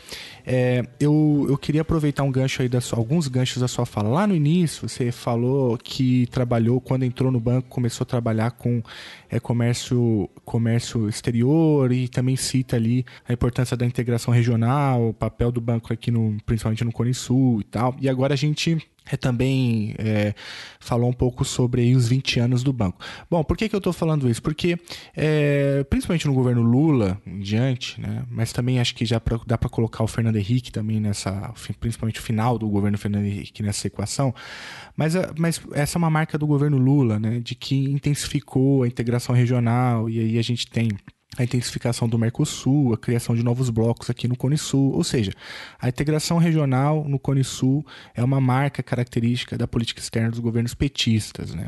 É, 0.45 0.85
eu, 0.99 1.45
eu 1.47 1.57
queria 1.57 1.81
aproveitar 1.81 2.23
um 2.23 2.31
gancho 2.31 2.61
aí, 2.61 2.67
da 2.67 2.81
sua, 2.81 2.99
alguns 2.99 3.27
ganchos 3.27 3.61
da 3.61 3.67
sua 3.67 3.85
fala. 3.85 4.09
Lá 4.09 4.27
no 4.27 4.35
início, 4.35 4.87
você 4.87 5.11
falou 5.11 5.77
que 5.77 6.27
trabalhou, 6.27 6.81
quando 6.81 7.03
entrou 7.03 7.31
no 7.31 7.39
banco, 7.39 7.69
começou 7.69 8.03
a 8.03 8.07
trabalhar 8.07 8.51
com 8.51 8.81
é, 9.29 9.39
comércio, 9.39 10.29
comércio 10.43 11.07
exterior 11.07 11.91
e 11.91 12.07
também 12.07 12.35
cita 12.35 12.75
ali 12.75 13.05
a 13.27 13.31
importância 13.31 13.77
da 13.77 13.85
integração 13.85 14.33
regional, 14.33 15.09
o 15.09 15.13
papel 15.13 15.51
do 15.51 15.61
banco 15.61 15.93
aqui, 15.93 16.11
no, 16.11 16.37
principalmente 16.45 16.83
no 16.83 16.91
Cone 16.91 17.13
Sul 17.13 17.61
e 17.61 17.63
tal. 17.63 17.95
E 17.99 18.09
agora 18.09 18.33
a 18.33 18.37
gente 18.37 18.77
também 19.17 19.95
é, 19.97 20.33
falou 20.79 21.09
um 21.09 21.13
pouco 21.13 21.43
sobre 21.43 21.95
os 21.95 22.07
20 22.07 22.39
anos 22.39 22.63
do 22.63 22.71
banco. 22.71 22.99
Bom, 23.29 23.43
por 23.43 23.57
que, 23.57 23.67
que 23.67 23.75
eu 23.75 23.79
estou 23.79 23.93
falando 23.93 24.29
isso? 24.29 24.41
Porque, 24.41 24.77
é, 25.15 25.83
principalmente 25.89 26.27
no 26.27 26.33
governo 26.33 26.61
Lula 26.61 27.21
em 27.25 27.39
diante, 27.39 27.99
né, 27.99 28.23
mas 28.29 28.53
também 28.53 28.79
acho 28.79 28.95
que 28.95 29.05
já 29.05 29.19
pra, 29.19 29.39
dá 29.45 29.57
para 29.57 29.69
colocar 29.69 30.03
o 30.03 30.07
Fernando 30.07 30.37
Henrique 30.37 30.71
também 30.71 30.99
nessa, 30.99 31.53
principalmente 31.79 32.19
o 32.19 32.23
final 32.23 32.57
do 32.57 32.67
governo 32.69 32.97
Fernando 32.97 33.25
Henrique 33.25 33.63
nessa 33.63 33.87
equação, 33.87 34.33
mas, 34.95 35.13
mas 35.37 35.61
essa 35.73 35.97
é 35.97 35.99
uma 35.99 36.09
marca 36.09 36.37
do 36.37 36.47
governo 36.47 36.77
Lula, 36.77 37.19
né, 37.19 37.39
de 37.39 37.55
que 37.55 37.75
intensificou 37.91 38.83
a 38.83 38.87
integração 38.87 39.35
regional 39.35 40.09
e 40.09 40.19
aí 40.19 40.37
a 40.37 40.41
gente 40.41 40.67
tem 40.67 40.89
a 41.37 41.43
intensificação 41.43 42.09
do 42.09 42.17
Mercosul, 42.17 42.93
a 42.93 42.97
criação 42.97 43.35
de 43.35 43.43
novos 43.43 43.69
blocos 43.69 44.09
aqui 44.09 44.27
no 44.27 44.35
Cone 44.35 44.57
Sul, 44.57 44.93
ou 44.93 45.03
seja, 45.03 45.31
a 45.79 45.87
integração 45.87 46.39
regional 46.39 47.05
no 47.07 47.19
Cone 47.19 47.43
Sul 47.43 47.85
é 48.15 48.23
uma 48.23 48.41
marca 48.41 48.81
característica 48.81 49.55
da 49.55 49.67
política 49.67 50.01
externa 50.01 50.31
dos 50.31 50.39
governos 50.39 50.73
petistas. 50.73 51.53
Né? 51.53 51.67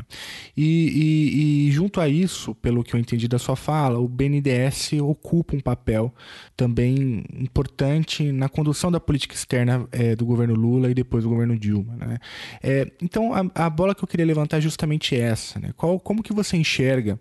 E, 0.56 0.64
e, 0.64 1.68
e 1.68 1.72
junto 1.72 2.00
a 2.00 2.08
isso, 2.08 2.56
pelo 2.56 2.82
que 2.82 2.94
eu 2.94 3.00
entendi 3.00 3.28
da 3.28 3.38
sua 3.38 3.54
fala, 3.54 4.00
o 4.00 4.08
BNDES 4.08 4.94
ocupa 5.00 5.54
um 5.54 5.60
papel 5.60 6.12
também 6.56 7.24
importante 7.32 8.32
na 8.32 8.48
condução 8.48 8.90
da 8.90 8.98
política 8.98 9.34
externa 9.34 9.86
é, 9.92 10.16
do 10.16 10.26
governo 10.26 10.54
Lula 10.54 10.90
e 10.90 10.94
depois 10.94 11.22
do 11.22 11.30
governo 11.30 11.56
Dilma. 11.56 11.94
Né? 11.96 12.18
É, 12.62 12.90
então, 13.00 13.32
a, 13.32 13.66
a, 13.66 13.70
bola 13.70 13.94
que 13.94 14.02
eu 14.02 14.08
queria 14.08 14.26
levantar 14.26 14.58
é 14.58 14.60
justamente 14.60 15.16
essa. 15.16 15.60
Né? 15.60 15.72
Qual, 15.76 16.00
como 16.00 16.22
que 16.22 16.32
você 16.32 16.56
enxerga 16.56 17.18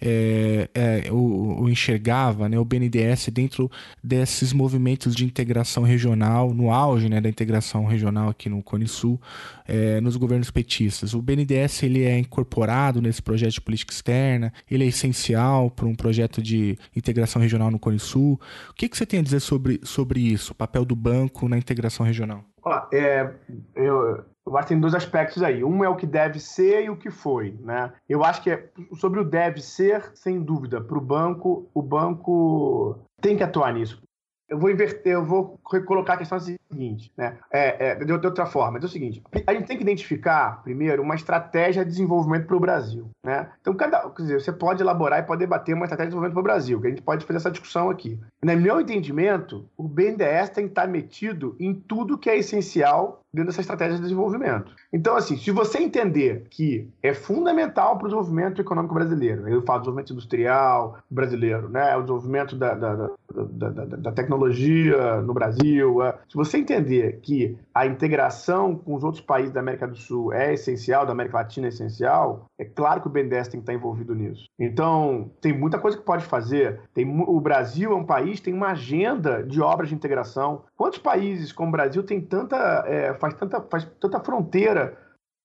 é, 0.00 0.68
o, 1.10 1.62
o 1.64 1.68
enxergava 1.80 2.48
né, 2.48 2.58
o 2.58 2.64
BNDES 2.64 3.28
dentro 3.32 3.70
desses 4.02 4.52
movimentos 4.52 5.14
de 5.14 5.24
integração 5.24 5.82
regional, 5.82 6.52
no 6.52 6.70
auge 6.70 7.08
né, 7.08 7.20
da 7.20 7.28
integração 7.28 7.86
regional 7.86 8.28
aqui 8.28 8.48
no 8.48 8.62
Cone 8.62 8.86
Sul, 8.86 9.20
é, 9.66 10.00
nos 10.00 10.16
governos 10.16 10.50
petistas. 10.50 11.14
O 11.14 11.22
BNDES 11.22 11.82
ele 11.82 12.04
é 12.04 12.18
incorporado 12.18 13.00
nesse 13.00 13.22
projeto 13.22 13.52
de 13.52 13.60
política 13.60 13.92
externa, 13.92 14.52
ele 14.70 14.84
é 14.84 14.86
essencial 14.86 15.70
para 15.70 15.86
um 15.86 15.94
projeto 15.94 16.42
de 16.42 16.78
integração 16.94 17.40
regional 17.40 17.70
no 17.70 17.78
Cone 17.78 17.98
Sul. 17.98 18.38
O 18.70 18.74
que, 18.74 18.88
que 18.88 18.96
você 18.96 19.06
tem 19.06 19.20
a 19.20 19.22
dizer 19.22 19.40
sobre, 19.40 19.80
sobre 19.82 20.20
isso, 20.20 20.52
o 20.52 20.54
papel 20.54 20.84
do 20.84 20.94
banco 20.94 21.48
na 21.48 21.56
integração 21.56 22.04
regional? 22.04 22.44
Ó, 22.62 22.86
é, 22.92 23.32
eu, 23.74 24.24
eu 24.46 24.56
acho 24.56 24.68
que 24.68 24.74
tem 24.74 24.80
dois 24.80 24.94
aspectos 24.94 25.42
aí. 25.42 25.62
Um 25.62 25.84
é 25.84 25.88
o 25.88 25.96
que 25.96 26.06
deve 26.06 26.40
ser 26.40 26.84
e 26.84 26.90
o 26.90 26.96
que 26.96 27.10
foi, 27.10 27.56
né? 27.60 27.92
Eu 28.08 28.24
acho 28.24 28.42
que 28.42 28.50
é 28.50 28.68
sobre 28.94 29.20
o 29.20 29.24
deve 29.24 29.60
ser, 29.60 30.10
sem 30.14 30.42
dúvida, 30.42 30.80
para 30.80 30.98
o 30.98 31.00
banco, 31.00 31.68
o 31.74 31.82
banco 31.82 32.98
tem 33.20 33.36
que 33.36 33.42
atuar 33.42 33.72
nisso 33.72 34.02
eu 34.50 34.58
vou 34.58 34.68
inverter, 34.68 35.12
eu 35.12 35.24
vou 35.24 35.60
colocar 35.86 36.14
a 36.14 36.16
questão 36.16 36.40
seguinte, 36.40 37.12
né? 37.16 37.38
É, 37.52 37.90
é, 37.90 37.94
de, 37.94 38.12
outra 38.12 38.44
forma, 38.46 38.78
é 38.78 38.84
o 38.84 38.88
seguinte: 38.88 39.22
a 39.46 39.54
gente 39.54 39.66
tem 39.66 39.76
que 39.76 39.82
identificar, 39.84 40.60
primeiro, 40.64 41.02
uma 41.02 41.14
estratégia 41.14 41.84
de 41.84 41.90
desenvolvimento 41.90 42.46
para 42.46 42.56
o 42.56 42.60
Brasil, 42.60 43.08
né? 43.24 43.48
Então, 43.60 43.72
cada, 43.74 44.10
quer 44.10 44.22
dizer, 44.22 44.40
você 44.40 44.52
pode 44.52 44.82
elaborar 44.82 45.20
e 45.20 45.22
pode 45.22 45.38
debater 45.38 45.74
uma 45.74 45.84
estratégia 45.84 46.10
de 46.10 46.16
desenvolvimento 46.16 46.34
para 46.34 46.40
o 46.40 46.52
Brasil, 46.52 46.80
que 46.80 46.86
a 46.88 46.90
gente 46.90 47.02
pode 47.02 47.24
fazer 47.24 47.36
essa 47.36 47.50
discussão 47.50 47.88
aqui. 47.88 48.18
No 48.42 48.56
meu 48.56 48.80
entendimento, 48.80 49.68
o 49.76 49.86
BNDES 49.86 50.50
tem 50.50 50.64
que 50.64 50.72
estar 50.72 50.88
metido 50.88 51.54
em 51.60 51.72
tudo 51.72 52.18
que 52.18 52.28
é 52.28 52.36
essencial 52.36 53.22
dentro 53.32 53.50
dessa 53.50 53.60
estratégia 53.60 53.96
de 53.96 54.02
desenvolvimento. 54.02 54.74
Então, 54.92 55.16
assim, 55.16 55.36
se 55.36 55.50
você 55.50 55.78
entender 55.78 56.46
que 56.50 56.88
é 57.02 57.14
fundamental 57.14 57.96
para 57.96 58.06
o 58.06 58.08
desenvolvimento 58.08 58.60
econômico 58.60 58.94
brasileiro, 58.94 59.48
eu 59.48 59.62
falo 59.62 59.80
desenvolvimento 59.80 60.12
industrial 60.12 60.98
brasileiro, 61.10 61.68
né, 61.68 61.96
o 61.96 62.00
desenvolvimento 62.00 62.56
da, 62.56 62.74
da, 62.74 62.94
da, 62.94 63.70
da, 63.70 63.84
da 63.84 64.12
tecnologia 64.12 65.20
no 65.22 65.32
Brasil, 65.32 66.02
é, 66.02 66.18
se 66.28 66.36
você 66.36 66.58
entender 66.58 67.20
que 67.22 67.56
a 67.74 67.86
integração 67.86 68.74
com 68.74 68.94
os 68.94 69.04
outros 69.04 69.22
países 69.22 69.52
da 69.52 69.60
América 69.60 69.86
do 69.86 69.96
Sul 69.96 70.32
é 70.32 70.54
essencial, 70.54 71.06
da 71.06 71.12
América 71.12 71.38
Latina 71.38 71.66
é 71.66 71.70
essencial, 71.70 72.46
é 72.58 72.64
claro 72.64 73.00
que 73.00 73.06
o 73.06 73.10
BNDES 73.10 73.48
tem 73.48 73.60
que 73.60 73.64
estar 73.64 73.74
envolvido 73.74 74.14
nisso. 74.14 74.46
Então, 74.58 75.30
tem 75.40 75.56
muita 75.56 75.78
coisa 75.78 75.96
que 75.96 76.04
pode 76.04 76.24
fazer. 76.24 76.80
Tem, 76.92 77.06
o 77.06 77.40
Brasil 77.40 77.92
é 77.92 77.94
um 77.94 78.04
país, 78.04 78.40
tem 78.40 78.52
uma 78.52 78.72
agenda 78.72 79.42
de 79.42 79.60
obras 79.60 79.88
de 79.88 79.94
integração. 79.94 80.62
Quantos 80.76 80.98
países 80.98 81.52
como 81.52 81.68
o 81.68 81.72
Brasil 81.72 82.02
tem 82.02 82.20
tanta... 82.20 82.84
É, 82.86 83.14
faz 83.20 83.34
tanta, 83.34 83.60
faz 83.60 83.84
tanta 84.00 84.20
fronteira 84.20 84.96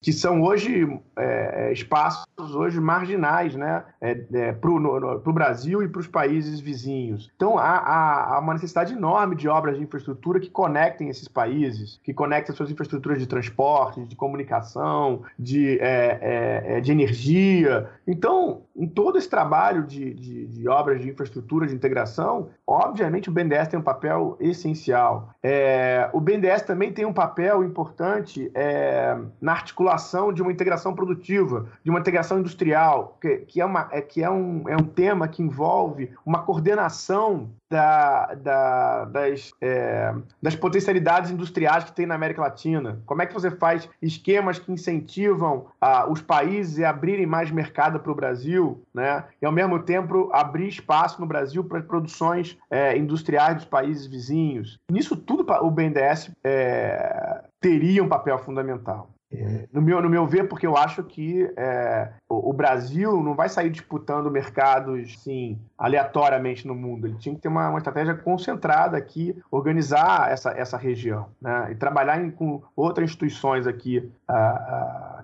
que 0.06 0.14
são 0.14 0.44
hoje 0.44 0.88
é, 1.18 1.72
espaços 1.74 2.28
hoje 2.54 2.80
marginais 2.80 3.56
né, 3.56 3.84
é, 4.00 4.24
é, 4.34 4.52
para 4.52 4.70
o 4.70 5.34
Brasil 5.34 5.82
e 5.82 5.88
para 5.88 6.00
os 6.00 6.08
países 6.08 6.60
vizinhos. 6.60 7.32
Então 7.36 7.58
há, 7.58 7.78
há, 7.78 8.36
há, 8.36 8.40
uma 8.40 8.54
necessidade 8.54 8.94
enorme 8.94 9.36
de 9.36 9.48
obras 9.48 9.78
de 9.78 9.84
infraestrutura 9.84 10.40
que 10.40 10.52
conectem 10.52 11.10
esses 11.10 11.28
países, 11.28 12.00
que 12.04 12.14
conectem 12.14 12.56
suas 12.56 12.70
infraestruturas 12.70 13.18
de 13.18 13.26
transporte, 13.26 14.06
de 14.06 14.16
comunicação, 14.16 15.24
de, 15.40 15.80
é, 15.80 16.20
é, 16.22 16.78
é, 16.78 16.82
de 16.82 16.92
energia. 16.92 17.90
Então, 18.06 18.62
em 18.76 18.88
todo 18.88 19.18
esse 19.18 19.30
trabalho 19.30 19.88
de, 19.88 20.14
de, 20.14 20.46
de, 20.46 20.68
obras 20.68 21.02
de 21.02 21.10
infraestrutura, 21.10 21.66
de 21.66 21.74
integração, 21.74 22.50
obviamente 22.68 23.28
o 23.28 23.32
BNDES 23.32 23.70
tem 23.70 23.80
um 23.80 23.84
papel 23.84 24.38
essencial. 24.40 25.32
É, 25.42 26.12
o 26.14 26.22
BNDES 26.22 26.62
também 26.62 26.92
tem 26.92 27.06
um 27.06 27.14
papel 27.14 27.64
importante 27.64 28.52
é, 28.54 29.18
na 29.42 29.54
articulação 29.54 29.95
de 30.32 30.42
uma 30.42 30.52
integração 30.52 30.94
produtiva, 30.94 31.68
de 31.84 31.90
uma 31.90 32.00
integração 32.00 32.40
industrial, 32.40 33.18
que, 33.22 33.38
que, 33.38 33.62
é, 33.62 33.66
uma, 33.66 33.88
é, 33.92 34.02
que 34.02 34.24
é, 34.24 34.30
um, 34.30 34.68
é 34.68 34.76
um 34.76 34.84
tema 34.84 35.28
que 35.28 35.42
envolve 35.42 36.12
uma 36.26 36.40
coordenação 36.44 37.50
da, 37.70 38.34
da, 38.36 39.06
das, 39.06 39.52
é, 39.60 40.14
das 40.42 40.56
potencialidades 40.56 41.32
industriais 41.32 41.84
que 41.84 41.92
tem 41.92 42.06
na 42.06 42.16
América 42.16 42.42
Latina. 42.42 43.02
Como 43.06 43.22
é 43.22 43.26
que 43.26 43.34
você 43.34 43.52
faz 43.52 43.90
esquemas 44.02 44.60
que 44.60 44.72
incentivam 44.72 45.68
ah, 45.82 46.08
os 46.10 46.22
países 46.22 46.84
a 46.84 46.90
abrirem 46.90 47.26
mais 47.26 47.52
mercado 47.52 48.00
para 48.00 48.12
o 48.12 48.16
Brasil, 48.16 48.84
né? 48.94 49.24
e 49.42 49.46
ao 49.46 49.52
mesmo 49.52 49.80
tempo 49.80 50.30
abrir 50.32 50.68
espaço 50.68 51.20
no 51.20 51.28
Brasil 51.28 51.64
para 51.64 51.80
as 51.80 51.86
produções 51.86 52.58
é, 52.70 52.98
industriais 52.98 53.56
dos 53.56 53.66
países 53.66 54.06
vizinhos. 54.06 54.80
Nisso 54.90 55.16
tudo 55.16 55.46
o 55.62 55.72
BNDES 55.72 56.32
é, 56.44 57.44
teria 57.60 58.04
um 58.04 58.10
papel 58.10 58.38
fundamental. 58.40 59.10
É, 59.40 59.68
no, 59.72 59.82
meu, 59.82 60.02
no 60.02 60.10
meu 60.10 60.26
ver, 60.26 60.48
porque 60.48 60.66
eu 60.66 60.78
acho 60.78 61.04
que 61.04 61.52
é, 61.58 62.10
o, 62.30 62.50
o, 62.50 62.54
Brasil 62.54 63.22
não 63.24 63.36
vai 63.36 63.50
sair 63.50 63.70
disputando 63.70 64.32
mercados 64.32 65.20
sim, 65.20 65.60
aleatoriamente 65.78 66.68
no 66.68 66.76
mundo. 66.76 67.08
Ele 67.08 67.18
tinha 67.18 67.36
que 67.36 67.42
ter 67.42 67.48
uma, 67.48 67.70
uma 67.70 67.78
estratégia 67.78 68.16
concentrada 68.16 68.98
aqui, 68.98 69.36
organizar 69.52 70.32
essa, 70.32 70.52
essa 70.52 70.78
região 70.78 71.28
né? 71.42 71.70
e 71.72 71.76
trabalhar 71.76 72.24
em, 72.24 72.32
com 72.32 72.62
outras 72.76 73.10
instituições 73.10 73.68
aqui 73.68 74.10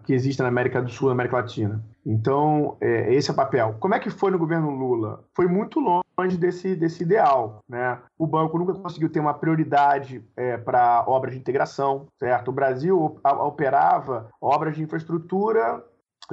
que 0.04 0.14
existem 0.14 0.44
na 0.44 0.50
América 0.50 0.82
do 0.82 0.90
Sul, 0.90 1.08
na 1.08 1.14
América 1.14 1.38
Latina. 1.38 1.84
Então, 2.06 2.78
é, 2.82 3.14
esse 3.14 3.30
é 3.30 3.34
o 3.34 3.36
papel. 3.36 3.76
Como 3.80 3.94
é 3.94 4.00
que 4.00 4.10
foi 4.10 4.32
no 4.32 4.40
governo 4.40 4.70
Lula? 4.70 5.24
Foi 5.36 5.48
muito 5.48 5.80
longe 5.80 6.38
desse, 6.38 6.76
desse 6.76 7.04
ideal. 7.04 7.60
Né? 7.70 7.98
O 8.18 8.26
banco 8.26 8.58
nunca 8.58 8.74
conseguiu 8.74 9.10
ter 9.10 9.20
uma 9.20 9.34
prioridade 9.34 10.24
é, 10.36 10.58
para 10.58 11.04
obras 11.08 11.34
de 11.34 11.40
integração, 11.40 12.08
certo? 12.18 12.50
O 12.50 12.54
Brasil 12.54 13.20
operava 13.24 14.30
obras 14.42 14.76
de 14.76 14.84
infraestrutura 14.84 15.84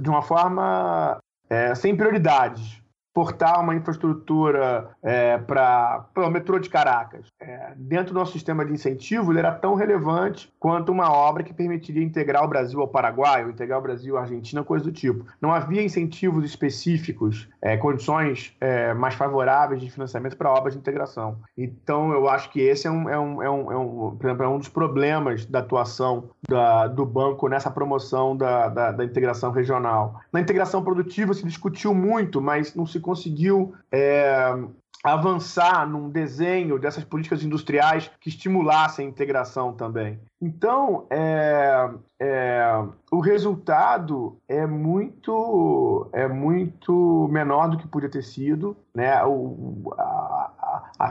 de 0.00 0.08
uma 0.08 0.22
forma 0.22 1.18
é, 1.50 1.74
sem 1.74 1.96
prioridades 1.96 2.82
portar 3.12 3.60
uma 3.60 3.74
infraestrutura 3.74 4.90
é, 5.02 5.38
para 5.38 6.06
o 6.16 6.30
metrô 6.30 6.58
de 6.58 6.70
Caracas. 6.70 7.26
É, 7.40 7.72
dentro 7.76 8.12
do 8.12 8.18
nosso 8.18 8.32
sistema 8.32 8.64
de 8.64 8.72
incentivo, 8.72 9.32
ele 9.32 9.40
era 9.40 9.52
tão 9.52 9.74
relevante 9.74 10.52
quanto 10.58 10.92
uma 10.92 11.10
obra 11.10 11.42
que 11.42 11.52
permitiria 11.52 12.02
integrar 12.02 12.44
o 12.44 12.48
Brasil 12.48 12.80
ao 12.80 12.88
Paraguai, 12.88 13.44
ou 13.44 13.50
integrar 13.50 13.78
o 13.78 13.82
Brasil 13.82 14.16
à 14.16 14.20
Argentina, 14.20 14.62
coisa 14.62 14.84
do 14.84 14.92
tipo. 14.92 15.26
Não 15.40 15.52
havia 15.52 15.82
incentivos 15.82 16.44
específicos, 16.44 17.48
é, 17.60 17.76
condições 17.76 18.56
é, 18.60 18.94
mais 18.94 19.14
favoráveis 19.14 19.80
de 19.80 19.90
financiamento 19.90 20.36
para 20.36 20.52
obras 20.52 20.74
de 20.74 20.80
integração. 20.80 21.38
Então, 21.56 22.12
eu 22.12 22.28
acho 22.28 22.50
que 22.50 22.60
esse 22.60 22.86
é 22.86 22.90
um, 22.90 23.08
é 23.08 23.18
um, 23.18 23.42
é 23.42 23.50
um, 23.50 23.72
é 23.72 23.76
um, 23.76 24.16
por 24.16 24.26
exemplo, 24.26 24.44
é 24.44 24.48
um 24.48 24.58
dos 24.58 24.68
problemas 24.68 25.44
da 25.44 25.58
atuação 25.58 26.30
da, 26.48 26.86
do 26.86 27.04
banco 27.04 27.48
nessa 27.48 27.70
promoção 27.70 28.36
da, 28.36 28.68
da, 28.68 28.92
da 28.92 29.04
integração 29.04 29.50
regional. 29.50 30.20
Na 30.32 30.40
integração 30.40 30.82
produtiva 30.82 31.34
se 31.34 31.44
discutiu 31.44 31.94
muito, 31.94 32.40
mas 32.40 32.74
não 32.74 32.86
se 32.86 33.00
conseguiu 33.08 33.74
é, 33.90 34.54
avançar 35.02 35.88
num 35.88 36.10
desenho 36.10 36.78
dessas 36.78 37.04
políticas 37.04 37.42
industriais 37.42 38.10
que 38.20 38.28
estimulassem 38.28 39.06
a 39.06 39.08
integração 39.08 39.72
também. 39.72 40.20
Então, 40.42 41.06
é, 41.08 41.88
é, 42.20 42.84
o 43.10 43.20
resultado 43.20 44.36
é 44.46 44.66
muito 44.66 46.10
é 46.12 46.28
muito 46.28 47.28
menor 47.30 47.70
do 47.70 47.78
que 47.78 47.88
podia 47.88 48.10
ter 48.10 48.22
sido, 48.22 48.76
né? 48.94 49.24
O, 49.24 49.94
a, 49.96 50.50
a, 50.98 51.08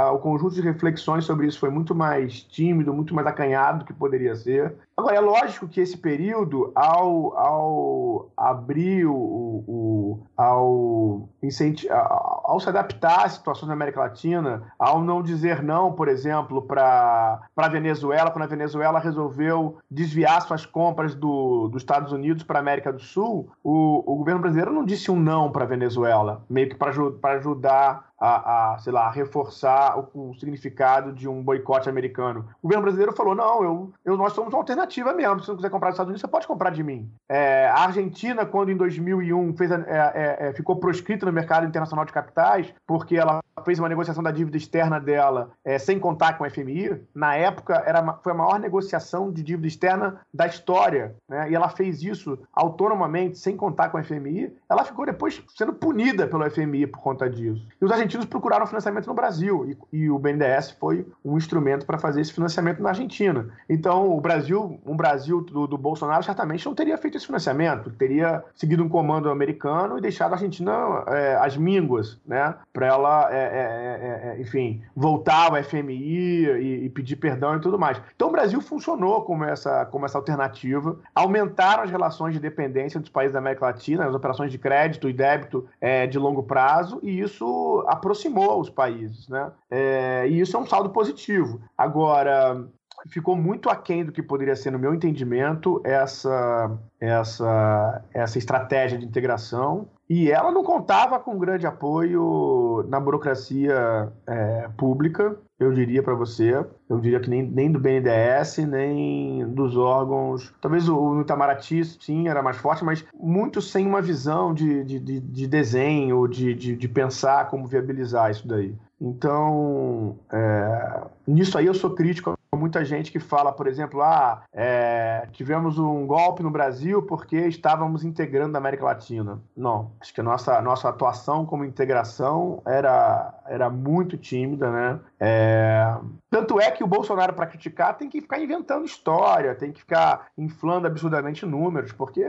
a, 0.00 0.12
o 0.12 0.18
conjunto 0.18 0.54
de 0.54 0.60
reflexões 0.60 1.24
sobre 1.24 1.46
isso 1.46 1.58
foi 1.58 1.70
muito 1.70 1.94
mais 1.94 2.42
tímido, 2.42 2.92
muito 2.92 3.14
mais 3.14 3.26
acanhado 3.26 3.80
do 3.80 3.84
que 3.84 3.92
poderia 3.92 4.34
ser. 4.34 4.74
Agora, 4.96 5.16
é 5.16 5.20
lógico 5.20 5.66
que 5.66 5.80
esse 5.80 5.96
período, 5.96 6.70
ao, 6.74 7.36
ao 7.36 8.30
abrir 8.36 9.06
o, 9.06 9.14
o 9.14 10.20
ao, 10.36 11.28
incentivar, 11.42 12.06
ao 12.44 12.60
se 12.60 12.68
adaptar 12.68 13.24
às 13.24 13.32
situações 13.32 13.68
da 13.68 13.72
América 13.72 14.00
Latina, 14.00 14.62
ao 14.78 15.02
não 15.02 15.22
dizer 15.22 15.62
não, 15.62 15.92
por 15.92 16.08
exemplo, 16.08 16.62
para 16.62 17.40
a 17.56 17.68
Venezuela, 17.68 18.30
quando 18.30 18.44
a 18.44 18.48
Venezuela 18.48 18.98
resolveu 18.98 19.78
desviar 19.90 20.42
suas 20.42 20.66
compras 20.66 21.14
do, 21.14 21.68
dos 21.68 21.82
Estados 21.82 22.12
Unidos 22.12 22.42
para 22.42 22.58
a 22.58 22.60
América 22.62 22.92
do 22.92 23.00
Sul, 23.00 23.50
o, 23.64 24.02
o 24.12 24.16
governo 24.16 24.40
brasileiro 24.40 24.72
não 24.72 24.84
disse 24.84 25.10
um 25.10 25.18
não 25.18 25.50
para 25.50 25.64
a 25.64 25.68
Venezuela, 25.68 26.42
meio 26.48 26.68
que 26.68 26.74
para 26.74 27.36
ajudar 27.36 28.09
a, 28.20 28.74
a, 28.74 28.78
sei 28.78 28.92
lá, 28.92 29.10
reforçar 29.10 29.98
o, 29.98 30.30
o, 30.30 30.34
significado 30.34 31.12
de 31.12 31.26
um 31.26 31.42
boicote 31.42 31.88
americano. 31.88 32.46
O 32.60 32.68
governo 32.68 32.82
brasileiro 32.82 33.12
falou: 33.14 33.34
não, 33.34 33.64
eu, 33.64 33.92
eu, 34.04 34.16
nós 34.16 34.34
somos 34.34 34.52
uma 34.52 34.60
alternativa 34.60 35.14
mesmo. 35.14 35.40
Se 35.40 35.46
você 35.46 35.52
não 35.52 35.56
quiser 35.56 35.70
comprar 35.70 35.88
dos 35.88 35.94
Estados 35.94 36.10
Unidos, 36.10 36.20
você 36.20 36.28
pode 36.28 36.46
comprar 36.46 36.70
de 36.70 36.82
mim. 36.82 37.10
É, 37.28 37.66
a 37.68 37.84
Argentina, 37.84 38.44
quando 38.44 38.70
em 38.70 38.76
2001 38.76 39.56
fez 39.56 39.72
a, 39.72 39.76
é, 39.76 40.12
é, 40.14 40.48
é, 40.48 40.52
ficou 40.52 40.76
proscrita 40.76 41.24
no 41.24 41.32
mercado 41.32 41.66
internacional 41.66 42.04
de 42.04 42.12
capitais, 42.12 42.72
porque 42.86 43.16
ela 43.16 43.40
fez 43.64 43.78
uma 43.78 43.88
negociação 43.88 44.22
da 44.22 44.30
dívida 44.30 44.56
externa 44.56 45.00
dela 45.00 45.50
é, 45.64 45.78
sem 45.78 45.98
contar 45.98 46.36
com 46.36 46.44
o 46.44 46.50
FMI, 46.50 47.02
na 47.14 47.34
época 47.36 47.82
era, 47.86 48.02
foi 48.22 48.32
a 48.32 48.34
maior 48.34 48.58
negociação 48.58 49.30
de 49.32 49.42
dívida 49.42 49.66
externa 49.66 50.20
da 50.32 50.46
história. 50.46 51.14
Né? 51.28 51.50
E 51.50 51.54
ela 51.54 51.68
fez 51.68 52.02
isso 52.02 52.38
autonomamente, 52.52 53.38
sem 53.38 53.56
contar 53.56 53.90
com 53.90 53.98
o 53.98 54.04
FMI. 54.04 54.52
Ela 54.68 54.84
ficou 54.84 55.06
depois 55.06 55.42
sendo 55.56 55.72
punida 55.72 56.26
pelo 56.26 56.48
FMI 56.50 56.86
por 56.86 57.00
conta 57.00 57.28
disso. 57.28 57.66
E 57.80 57.84
os 57.84 57.90
argentinos 57.90 58.09
procuraram 58.26 58.66
financiamento 58.66 59.06
no 59.06 59.14
Brasil 59.14 59.76
e, 59.92 59.98
e 59.98 60.10
o 60.10 60.18
BNDES 60.18 60.72
foi 60.72 61.06
um 61.24 61.36
instrumento 61.36 61.84
para 61.84 61.98
fazer 61.98 62.20
esse 62.20 62.32
financiamento 62.32 62.82
na 62.82 62.90
Argentina. 62.90 63.48
Então, 63.68 64.10
o 64.16 64.20
Brasil, 64.20 64.80
um 64.86 64.96
Brasil 64.96 65.40
do, 65.40 65.66
do, 65.66 65.78
Bolsonaro 65.78 66.22
certamente 66.22 66.64
não 66.66 66.74
teria 66.74 66.96
feito 66.96 67.16
esse 67.16 67.26
financiamento, 67.26 67.90
teria 67.90 68.44
seguido 68.54 68.82
um 68.82 68.88
comando 68.88 69.30
americano 69.30 69.98
e 69.98 70.00
deixado 70.00 70.32
a 70.32 70.34
Argentina 70.34 71.04
é, 71.08 71.36
as 71.36 71.56
mínguas, 71.56 72.18
né, 72.26 72.54
para 72.72 72.86
ela, 72.86 73.28
é 73.32 73.40
é, 73.40 74.28
é, 74.30 74.30
é, 74.30 74.40
enfim, 74.40 74.82
voltar 74.94 75.50
ao 75.50 75.62
FMI 75.62 76.46
e, 76.46 76.84
e, 76.84 76.90
pedir 76.90 77.16
perdão 77.16 77.56
e 77.56 77.60
tudo 77.60 77.78
mais. 77.78 78.00
Então, 78.14 78.28
o 78.28 78.32
Brasil 78.32 78.60
funcionou 78.60 79.22
como 79.22 79.44
essa, 79.44 79.84
como 79.86 80.04
essa 80.04 80.18
alternativa, 80.18 80.98
aumentaram 81.14 81.82
as 81.82 81.90
relações 81.90 82.34
de 82.34 82.40
dependência 82.40 83.00
dos 83.00 83.08
países 83.08 83.32
da 83.32 83.38
América 83.38 83.66
Latina, 83.66 84.06
as 84.06 84.14
operações 84.14 84.52
de 84.52 84.58
crédito 84.58 85.08
e 85.08 85.12
débito 85.12 85.66
é, 85.80 86.06
de 86.06 86.18
longo 86.18 86.42
prazo, 86.42 87.00
e 87.02 87.20
isso 87.20 87.84
aproximou 88.00 88.60
os 88.60 88.70
países, 88.70 89.28
né? 89.28 89.52
É, 89.70 90.26
e 90.26 90.40
isso 90.40 90.56
é 90.56 90.60
um 90.60 90.66
saldo 90.66 90.90
positivo. 90.90 91.60
Agora, 91.76 92.66
ficou 93.08 93.36
muito 93.36 93.70
aquém 93.70 94.04
do 94.04 94.12
que 94.12 94.22
poderia 94.22 94.56
ser, 94.56 94.70
no 94.70 94.78
meu 94.78 94.94
entendimento, 94.94 95.80
essa, 95.84 96.78
essa, 97.00 98.02
essa 98.12 98.38
estratégia 98.38 98.98
de 98.98 99.06
integração. 99.06 99.88
E 100.08 100.30
ela 100.30 100.50
não 100.50 100.64
contava 100.64 101.20
com 101.20 101.38
grande 101.38 101.66
apoio 101.66 102.84
na 102.88 102.98
burocracia 102.98 104.12
é, 104.26 104.68
pública, 104.76 105.36
eu 105.60 105.72
diria 105.72 106.02
para 106.02 106.14
você. 106.14 106.64
Eu 106.88 106.98
diria 106.98 107.20
que 107.20 107.28
nem, 107.28 107.42
nem 107.42 107.70
do 107.70 107.78
BNDES, 107.78 108.56
nem 108.66 109.46
dos 109.48 109.76
órgãos. 109.76 110.52
Talvez 110.60 110.88
o, 110.88 110.96
o 110.96 111.20
Itamaraty, 111.20 111.84
sim, 111.84 112.28
era 112.28 112.42
mais 112.42 112.56
forte, 112.56 112.82
mas 112.82 113.04
muito 113.14 113.60
sem 113.60 113.86
uma 113.86 114.00
visão 114.00 114.54
de, 114.54 114.82
de, 114.82 114.98
de, 114.98 115.20
de 115.20 115.46
desenho, 115.46 116.26
de, 116.26 116.54
de, 116.54 116.74
de 116.74 116.88
pensar 116.88 117.50
como 117.50 117.66
viabilizar 117.66 118.30
isso 118.30 118.48
daí. 118.48 118.74
Então, 118.98 120.18
é, 120.32 121.02
nisso 121.30 121.56
aí 121.56 121.66
eu 121.66 121.74
sou 121.74 121.90
crítico 121.90 122.34
muita 122.60 122.84
gente 122.84 123.10
que 123.10 123.18
fala, 123.18 123.52
por 123.52 123.66
exemplo, 123.66 124.02
ah, 124.02 124.42
é, 124.52 125.26
tivemos 125.32 125.78
um 125.78 126.06
golpe 126.06 126.42
no 126.42 126.50
Brasil 126.50 127.02
porque 127.02 127.36
estávamos 127.46 128.04
integrando 128.04 128.56
a 128.56 128.60
América 128.60 128.84
Latina. 128.84 129.40
Não, 129.56 129.92
acho 130.00 130.12
que 130.12 130.20
a 130.20 130.24
nossa, 130.24 130.60
nossa 130.60 130.88
atuação 130.88 131.46
como 131.46 131.64
integração 131.64 132.62
era, 132.66 133.34
era 133.46 133.70
muito 133.70 134.16
tímida, 134.16 134.70
né? 134.70 135.00
É, 135.18 135.96
tanto 136.30 136.60
é 136.60 136.70
que 136.70 136.84
o 136.84 136.86
Bolsonaro, 136.86 137.32
para 137.32 137.46
criticar, 137.46 137.96
tem 137.96 138.08
que 138.08 138.20
ficar 138.20 138.38
inventando 138.40 138.84
história, 138.84 139.54
tem 139.54 139.72
que 139.72 139.80
ficar 139.80 140.26
inflando 140.36 140.86
absurdamente 140.86 141.46
números, 141.46 141.92
porque 141.92 142.24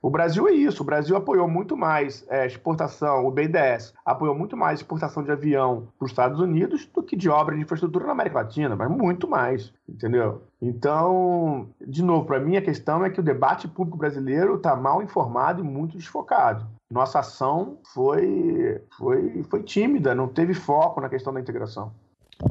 o 0.00 0.10
Brasil 0.10 0.48
é 0.48 0.52
isso. 0.52 0.82
O 0.82 0.86
Brasil 0.86 1.16
apoiou 1.16 1.48
muito 1.48 1.76
mais 1.76 2.26
é, 2.28 2.46
exportação, 2.46 3.26
o 3.26 3.30
BNDES 3.30 3.94
apoiou 4.04 4.34
muito 4.34 4.56
mais 4.56 4.80
exportação 4.80 5.22
de 5.22 5.30
avião 5.30 5.88
para 5.98 6.06
os 6.06 6.10
Estados 6.10 6.40
Unidos 6.40 6.86
do 6.86 7.02
que 7.02 7.16
de 7.16 7.28
obra 7.28 7.54
de 7.54 7.62
infraestrutura 7.62 8.06
na 8.06 8.12
América 8.12 8.35
Latina, 8.36 8.76
mas 8.76 8.90
muito 8.90 9.28
mais, 9.28 9.72
entendeu? 9.88 10.42
Então, 10.60 11.68
de 11.80 12.02
novo, 12.02 12.24
para 12.24 12.40
mim 12.40 12.56
a 12.56 12.62
questão 12.62 13.04
é 13.04 13.10
que 13.10 13.20
o 13.20 13.22
debate 13.22 13.68
público 13.68 13.98
brasileiro 13.98 14.56
está 14.56 14.74
mal 14.74 15.02
informado 15.02 15.62
e 15.62 15.66
muito 15.66 15.96
desfocado. 15.96 16.66
Nossa 16.90 17.18
ação 17.18 17.78
foi, 17.92 18.80
foi, 18.96 19.42
foi 19.50 19.62
tímida, 19.62 20.14
não 20.14 20.28
teve 20.28 20.54
foco 20.54 21.00
na 21.00 21.08
questão 21.08 21.32
da 21.32 21.40
integração. 21.40 21.92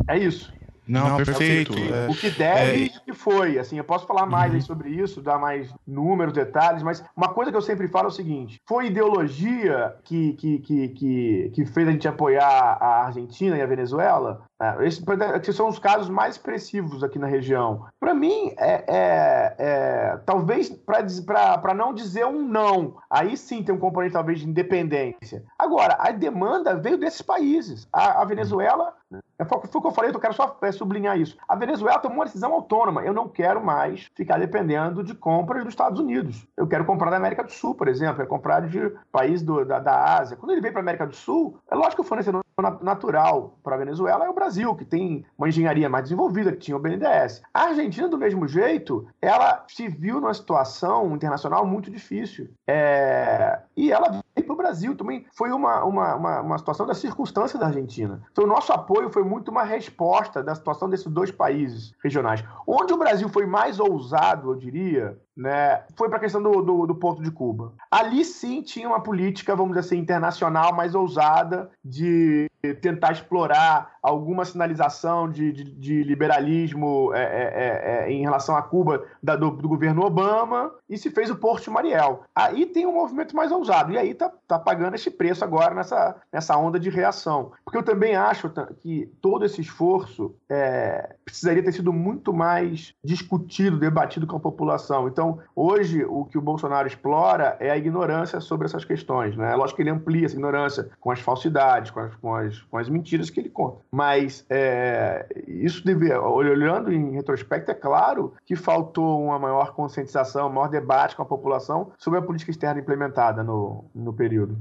É 0.08 0.18
isso. 0.18 0.54
Não, 0.88 1.10
Não 1.10 1.18
perfeito. 1.18 1.74
perfeito. 1.74 1.94
É, 1.94 2.08
o 2.08 2.14
que 2.14 2.30
deve 2.30 2.84
é... 2.84 2.86
e 2.86 2.98
o 2.98 3.02
que 3.02 3.14
foi. 3.14 3.58
Assim, 3.58 3.78
eu 3.78 3.84
posso 3.84 4.06
falar 4.06 4.26
mais 4.26 4.54
uhum. 4.54 4.62
sobre 4.62 4.90
isso, 4.90 5.22
dar 5.22 5.40
mais 5.40 5.74
números, 5.86 6.34
detalhes, 6.34 6.84
mas 6.84 7.04
uma 7.16 7.30
coisa 7.30 7.52
que 7.52 7.58
eu 7.58 7.62
sempre 7.62 7.88
falo 7.88 8.06
é 8.06 8.10
o 8.10 8.12
seguinte: 8.12 8.62
foi 8.68 8.88
ideologia 8.88 9.96
que, 10.04 10.34
que, 10.34 10.60
que, 10.60 10.88
que, 10.90 11.52
que 11.54 11.66
fez 11.66 11.88
a 11.88 11.92
gente 11.92 12.08
apoiar 12.08 12.78
a 12.80 13.06
Argentina 13.06 13.58
e 13.58 13.62
a 13.62 13.66
Venezuela? 13.66 14.44
É, 14.66 14.88
esses 14.88 15.56
são 15.56 15.68
os 15.68 15.78
casos 15.78 16.10
mais 16.10 16.36
expressivos 16.36 17.04
aqui 17.04 17.20
na 17.20 17.28
região. 17.28 17.86
Para 18.00 18.14
mim, 18.14 18.54
é, 18.58 18.84
é, 18.88 19.56
é 19.58 20.20
talvez 20.26 20.70
para 20.70 21.74
não 21.74 21.94
dizer 21.94 22.26
um 22.26 22.42
não, 22.48 22.98
aí 23.10 23.36
sim 23.38 23.64
tem 23.64 23.76
um 23.76 23.80
componente 23.80 24.14
talvez 24.14 24.40
de 24.40 24.48
independência. 24.48 25.44
Agora, 25.58 25.98
a 26.00 26.12
demanda 26.12 26.76
veio 26.76 26.98
desses 26.98 27.22
países. 27.22 27.88
A, 27.92 28.22
a 28.22 28.26
Venezuela, 28.26 28.94
é, 29.38 29.46
foi 29.46 29.58
o 29.58 29.62
que 29.62 29.88
eu 29.88 29.92
falei, 29.92 30.12
eu 30.12 30.20
quero 30.20 30.34
só 30.34 30.58
é, 30.62 30.72
sublinhar 30.72 31.20
isso. 31.20 31.38
A 31.48 31.56
Venezuela 31.56 32.00
tomou 32.00 32.20
uma 32.20 32.26
decisão 32.26 32.54
autônoma. 32.54 33.04
Eu 33.04 33.14
não 33.14 33.28
quero 33.28 33.64
mais 33.64 34.10
ficar 34.16 34.40
dependendo 34.40 35.04
de 35.04 35.14
compras 35.14 35.64
dos 35.64 35.74
Estados 35.74 36.00
Unidos. 36.00 36.48
Eu 36.56 36.68
quero 36.68 36.86
comprar 36.86 37.12
da 37.12 37.18
América 37.18 37.44
do 37.44 37.52
Sul, 37.52 37.76
por 37.76 37.88
exemplo, 37.88 38.22
é 38.22 38.26
comprar 38.26 38.62
de 38.62 38.94
país 39.12 39.42
do, 39.42 39.66
da, 39.66 39.80
da 39.80 40.18
Ásia. 40.18 40.38
Quando 40.38 40.52
ele 40.52 40.62
veio 40.62 40.74
para 40.74 40.82
a 40.82 40.86
América 40.86 41.06
do 41.06 41.16
Sul, 41.16 41.58
é 41.70 41.76
lógico 41.76 41.96
que 41.96 42.02
o 42.02 42.06
fornecedor 42.06 42.45
natural 42.82 43.58
para 43.62 43.76
a 43.76 43.78
Venezuela 43.78 44.26
é 44.26 44.30
o 44.30 44.34
Brasil, 44.34 44.74
que 44.76 44.86
tem 44.86 45.26
uma 45.38 45.50
engenharia 45.50 45.90
mais 45.90 46.06
desenvolvida, 46.06 46.52
que 46.54 46.60
tinha 46.60 46.78
o 46.78 46.80
BNDES. 46.80 47.42
A 47.54 47.64
Argentina, 47.64 48.08
do 48.08 48.18
mesmo 48.18 48.48
jeito, 48.48 49.08
ela 49.22 49.66
se 49.68 49.90
viu 49.90 50.22
numa 50.22 50.34
situação 50.34 51.14
internacional 51.14 51.66
muito 51.66 51.92
difícil. 51.92 52.50
É... 52.66 53.60
E 53.76 53.92
ela 53.92 54.10
veio 54.10 54.46
para 54.46 54.54
o 54.54 54.58
Brasil 54.58 54.96
também. 54.96 55.26
Foi 55.34 55.52
uma, 55.52 55.84
uma, 55.84 56.16
uma, 56.16 56.42
uma, 56.42 56.58
situação 56.58 56.86
da 56.86 56.94
circunstância 56.94 57.60
da 57.60 57.68
Argentina. 57.68 58.22
Então, 58.32 58.46
o 58.46 58.48
nosso 58.48 58.72
apoio 58.72 59.10
foi 59.10 59.24
muito 59.24 59.52
uma 59.52 59.64
resposta 59.64 60.42
da 60.42 60.56
situação 60.56 60.90
desses 60.90 61.08
dois 61.08 61.32
países 61.32 61.94
regionais. 62.04 62.44
Onde 62.66 62.94
o 62.94 62.98
Brasil 62.98 63.28
foi 63.30 63.46
mais 63.46 63.80
ousado, 63.80 64.52
eu 64.52 64.56
diria, 64.56 65.18
né, 65.36 65.84
foi 65.98 66.08
para 66.08 66.18
a 66.18 66.22
questão 66.22 66.42
do, 66.42 66.62
do, 66.62 66.86
do, 66.86 66.96
Porto 66.96 67.22
de 67.22 67.32
Cuba. 67.32 67.74
Ali 67.92 68.24
sim 68.24 68.62
tinha 68.62 68.88
uma 68.88 69.02
política, 69.02 69.56
vamos 69.56 69.76
dizer 69.76 69.88
assim, 69.88 69.98
internacional 69.98 70.74
mais 70.74 70.96
ousada 70.96 71.70
de 71.84 72.50
tentar 72.74 73.12
explorar 73.12 73.96
alguma 74.06 74.46
sinalização 74.46 75.28
de, 75.30 75.52
de, 75.52 75.64
de 75.64 76.04
liberalismo 76.04 77.12
é, 77.14 77.24
é, 77.24 77.26
é, 77.26 78.08
é 78.08 78.12
em 78.12 78.22
relação 78.22 78.56
a 78.56 78.62
Cuba 78.62 79.04
da, 79.22 79.36
do, 79.36 79.50
do, 79.50 79.68
governo 79.68 80.06
Obama 80.06 80.72
e 80.88 80.96
se 80.96 81.10
fez 81.10 81.32
o 81.32 81.36
Porto 81.36 81.72
Mariel. 81.72 82.24
Aí 82.36 82.68
tem 82.68 82.86
um 82.86 82.94
movimento 82.94 83.36
mais 83.36 83.52
ousado 83.52 83.92
e 83.92 83.98
aí 83.98 84.14
tá, 84.14 84.32
tá 84.48 84.60
pagando 84.60 84.94
esse 84.94 85.10
preço 85.10 85.44
agora 85.44 85.74
nessa, 85.74 86.16
nessa 86.32 86.56
onda 86.56 86.80
de 86.80 86.90
reação. 86.90 87.52
Porque 87.64 87.80
eu 87.80 87.84
também 87.84 88.16
acho 88.16 88.52
que 88.80 89.12
todo 89.22 89.44
esse 89.44 89.60
esforço 89.62 90.36
é, 90.48 91.16
precisaria 91.26 91.64
ter 91.64 91.72
sido 91.72 91.92
muito 91.92 92.32
mais 92.32 92.94
discutido, 93.04 93.80
debatido 93.80 94.28
com 94.28 94.38
a 94.38 94.40
população. 94.40 95.08
Então 95.08 95.40
hoje, 95.56 96.06
o 96.06 96.26
que 96.26 96.38
o 96.38 96.42
Bolsonaro 96.42 96.88
explora 96.88 97.58
é 97.60 97.72
a 97.72 97.78
ignorância 97.78 98.40
sobre 98.40 98.68
essas 98.68 98.86
questões. 98.86 99.36
Né? 99.36 99.52
É 99.52 99.56
lógico 99.56 99.78
que 99.78 99.82
ele 99.82 99.90
amplia 99.90 100.28
essa 100.28 100.36
ignorância 100.36 100.92
com 101.00 101.10
as 101.10 101.20
falsidades, 101.20 101.90
com 101.90 102.00
as, 102.00 102.16
com 102.16 102.36
as, 102.36 102.55
com 102.62 102.78
as 102.78 102.90
mentiras 102.90 103.30
que 103.30 103.40
ele 103.40 103.50
conta. 103.50 103.82
Mas 103.92 104.46
é, 104.50 105.26
isso 105.48 105.86
deve, 105.86 106.14
olhando 106.14 106.92
em 106.92 107.12
retrospecto, 107.12 107.72
é 107.72 107.76
claro 107.76 108.34
que 108.46 108.56
faltou 108.56 109.24
uma 109.24 109.40
maior 109.40 109.74
conscientização, 109.74 110.48
um 110.48 110.54
maior 110.54 110.70
debate 110.70 111.16
com 111.16 111.22
a 111.22 111.26
população 111.26 111.92
sobre 111.98 112.20
a 112.20 112.22
política 112.22 112.52
externa 112.52 112.80
implementada 112.80 113.44
no, 113.44 113.86
no 113.94 114.14
período. 114.14 114.58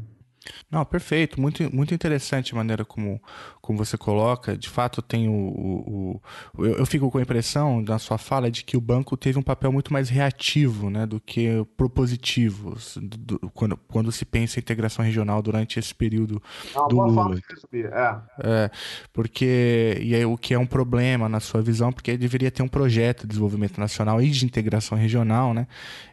Não, 0.70 0.84
perfeito. 0.84 1.40
Muito, 1.40 1.74
muito 1.74 1.94
interessante 1.94 2.52
a 2.52 2.56
maneira 2.56 2.84
como, 2.84 3.20
como 3.60 3.78
você 3.78 3.96
coloca. 3.96 4.56
De 4.56 4.68
fato, 4.68 5.00
tem 5.00 5.28
o, 5.28 5.32
o, 5.32 6.20
o 6.56 6.66
eu, 6.66 6.78
eu, 6.78 6.86
fico 6.86 7.10
com 7.10 7.18
a 7.18 7.22
impressão, 7.22 7.80
na 7.80 7.98
sua 7.98 8.18
fala, 8.18 8.50
de 8.50 8.64
que 8.64 8.76
o 8.76 8.80
banco 8.80 9.16
teve 9.16 9.38
um 9.38 9.42
papel 9.42 9.72
muito 9.72 9.92
mais 9.92 10.08
reativo 10.08 10.90
né, 10.90 11.06
do 11.06 11.20
que 11.20 11.64
propositivo 11.76 12.76
do, 12.96 13.38
do, 13.38 13.50
quando, 13.50 13.76
quando 13.88 14.12
se 14.12 14.24
pensa 14.24 14.58
em 14.58 14.62
integração 14.62 15.04
regional 15.04 15.40
durante 15.40 15.78
esse 15.78 15.94
período 15.94 16.42
Não, 16.74 16.88
do 16.88 17.00
Lula. 17.00 17.38
É. 17.72 18.20
é. 18.42 18.70
porque, 19.12 19.98
e 20.02 20.14
aí, 20.14 20.24
o 20.24 20.36
que 20.36 20.54
é 20.54 20.58
um 20.58 20.66
problema 20.66 21.28
na 21.28 21.40
sua 21.40 21.62
visão, 21.62 21.92
porque 21.92 22.16
deveria 22.16 22.50
ter 22.50 22.62
um 22.62 22.68
projeto 22.68 23.22
de 23.22 23.28
desenvolvimento 23.28 23.78
nacional 23.78 24.20
e 24.20 24.28
de 24.28 24.44
integração 24.44 24.96
regional, 24.96 25.54
né? 25.54 25.66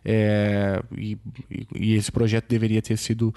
É, 0.03 0.82
e, 0.97 1.17
e 1.75 1.95
esse 1.95 2.11
projeto 2.11 2.47
deveria 2.47 2.82
ter 2.82 2.97
sido 2.97 3.34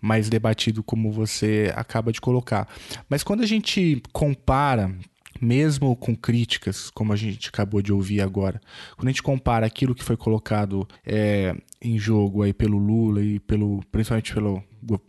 mais 0.00 0.28
debatido, 0.28 0.82
como 0.82 1.10
você 1.10 1.72
acaba 1.74 2.12
de 2.12 2.20
colocar. 2.20 2.68
Mas 3.08 3.22
quando 3.22 3.42
a 3.42 3.46
gente 3.46 4.02
compara 4.12 4.94
mesmo 5.40 5.94
com 5.96 6.14
críticas, 6.14 6.90
como 6.90 7.12
a 7.12 7.16
gente 7.16 7.48
acabou 7.48 7.82
de 7.82 7.92
ouvir 7.92 8.20
agora, 8.20 8.60
quando 8.96 9.08
a 9.08 9.10
gente 9.10 9.22
compara 9.22 9.66
aquilo 9.66 9.94
que 9.94 10.04
foi 10.04 10.16
colocado 10.16 10.88
é, 11.04 11.54
em 11.80 11.98
jogo 11.98 12.42
aí 12.42 12.52
pelo 12.52 12.78
Lula 12.78 13.22
e 13.22 13.38
pelo 13.38 13.80
principalmente 13.90 14.32
pelo 14.32 14.62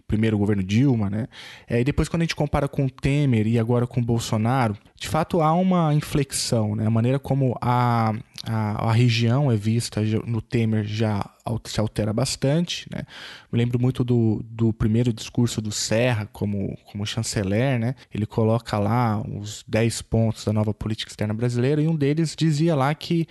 primeiro 0.07 0.37
governo 0.37 0.63
Dilma, 0.63 1.09
né? 1.09 1.27
É, 1.67 1.79
e 1.79 1.83
depois 1.83 2.09
quando 2.09 2.21
a 2.21 2.25
gente 2.25 2.35
compara 2.35 2.67
com 2.67 2.85
o 2.85 2.89
Temer 2.89 3.45
e 3.45 3.59
agora 3.59 3.85
com 3.85 3.99
o 3.99 4.03
Bolsonaro, 4.03 4.75
de 4.95 5.07
fato 5.07 5.41
há 5.41 5.53
uma 5.53 5.93
inflexão, 5.93 6.75
né? 6.75 6.87
A 6.87 6.89
maneira 6.89 7.19
como 7.19 7.55
a, 7.61 8.13
a, 8.43 8.89
a 8.89 8.91
região 8.91 9.51
é 9.51 9.55
vista 9.55 10.01
no 10.25 10.41
Temer 10.41 10.85
já 10.85 11.23
se 11.65 11.79
altera 11.79 12.11
bastante, 12.11 12.87
né? 12.91 13.03
Me 13.51 13.57
lembro 13.57 13.79
muito 13.79 14.03
do, 14.03 14.43
do 14.49 14.73
primeiro 14.73 15.13
discurso 15.13 15.61
do 15.61 15.71
Serra 15.71 16.27
como, 16.33 16.77
como 16.91 17.05
chanceler, 17.05 17.79
né? 17.79 17.95
Ele 18.13 18.25
coloca 18.25 18.77
lá 18.77 19.21
os 19.21 19.63
10 19.67 20.01
pontos 20.03 20.43
da 20.43 20.51
nova 20.51 20.73
política 20.73 21.11
externa 21.11 21.33
brasileira 21.33 21.81
e 21.81 21.87
um 21.87 21.95
deles 21.95 22.35
dizia 22.35 22.75
lá 22.75 22.93
que 22.93 23.27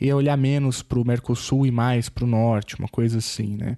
ia 0.00 0.16
olhar 0.16 0.36
menos 0.36 0.82
para 0.82 0.98
o 0.98 1.06
Mercosul 1.06 1.66
e 1.66 1.70
mais 1.70 2.08
para 2.08 2.24
o 2.24 2.26
Norte, 2.26 2.79
uma 2.80 2.88
coisa 2.88 3.18
assim, 3.18 3.56
né? 3.56 3.76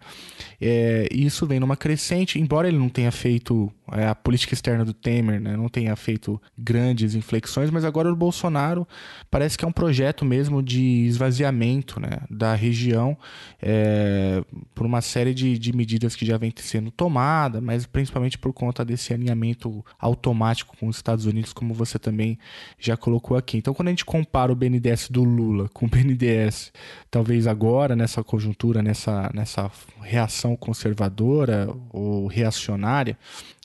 É, 0.60 1.08
isso 1.10 1.46
vem 1.46 1.60
numa 1.60 1.76
crescente, 1.76 2.40
embora 2.40 2.68
ele 2.68 2.78
não 2.78 2.88
tenha 2.88 3.10
feito 3.10 3.70
é, 3.92 4.06
a 4.06 4.14
política 4.14 4.54
externa 4.54 4.84
do 4.84 4.94
Temer, 4.94 5.40
né? 5.40 5.56
Não 5.56 5.68
tenha 5.68 5.94
feito 5.96 6.40
grandes 6.56 7.14
inflexões, 7.14 7.70
mas 7.70 7.84
agora 7.84 8.10
o 8.10 8.16
Bolsonaro 8.16 8.86
parece 9.30 9.58
que 9.58 9.64
é 9.64 9.68
um 9.68 9.72
projeto 9.72 10.24
mesmo 10.24 10.62
de 10.62 11.04
esvaziamento, 11.06 12.00
né? 12.00 12.20
Da 12.30 12.54
região 12.54 13.16
é, 13.60 14.42
por 14.74 14.86
uma 14.86 15.00
série 15.00 15.34
de, 15.34 15.58
de 15.58 15.72
medidas 15.72 16.16
que 16.16 16.24
já 16.24 16.38
vem 16.38 16.52
sendo 16.56 16.90
tomada, 16.90 17.60
mas 17.60 17.84
principalmente 17.84 18.38
por 18.38 18.52
conta 18.52 18.84
desse 18.84 19.12
alinhamento 19.12 19.84
automático 19.98 20.76
com 20.76 20.88
os 20.88 20.96
Estados 20.96 21.26
Unidos, 21.26 21.52
como 21.52 21.74
você 21.74 21.98
também 21.98 22.38
já 22.78 22.96
colocou 22.96 23.36
aqui. 23.36 23.58
Então, 23.58 23.74
quando 23.74 23.88
a 23.88 23.90
gente 23.90 24.04
compara 24.04 24.52
o 24.52 24.56
BNDES 24.56 25.08
do 25.10 25.24
Lula 25.24 25.68
com 25.72 25.86
o 25.86 25.88
BNDES, 25.88 26.72
talvez 27.10 27.46
agora 27.46 27.96
nessa 27.96 28.22
conjuntura, 28.22 28.82
nessa, 28.92 29.30
nessa 29.32 29.70
reação 30.02 30.54
conservadora 30.54 31.68
ou 31.90 32.26
reacionária, 32.26 33.16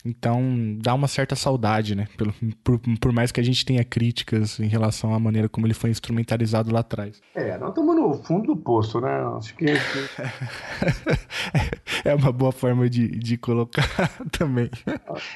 então 0.07 0.77
dá 0.81 0.93
uma 0.93 1.07
certa 1.07 1.35
saudade, 1.35 1.95
né? 1.95 2.07
Por, 2.17 2.33
por, 2.63 2.79
por, 2.99 3.11
mais 3.11 3.31
que 3.31 3.39
a 3.39 3.43
gente 3.43 3.65
tenha 3.65 3.83
críticas 3.83 4.59
em 4.59 4.67
relação 4.67 5.13
à 5.13 5.19
maneira 5.19 5.49
como 5.49 5.67
ele 5.67 5.73
foi 5.73 5.89
instrumentalizado 5.89 6.71
lá 6.71 6.79
atrás. 6.79 7.21
É, 7.35 7.57
nós 7.57 7.69
estamos 7.69 7.95
no 7.95 8.13
fundo 8.13 8.47
do 8.47 8.55
poço, 8.55 9.01
né? 9.01 9.11
Acho 9.37 9.55
que. 9.55 9.65
é 12.05 12.15
uma 12.15 12.31
boa 12.31 12.51
forma 12.51 12.89
de, 12.89 13.07
de 13.07 13.37
colocar 13.37 13.87
também. 14.31 14.69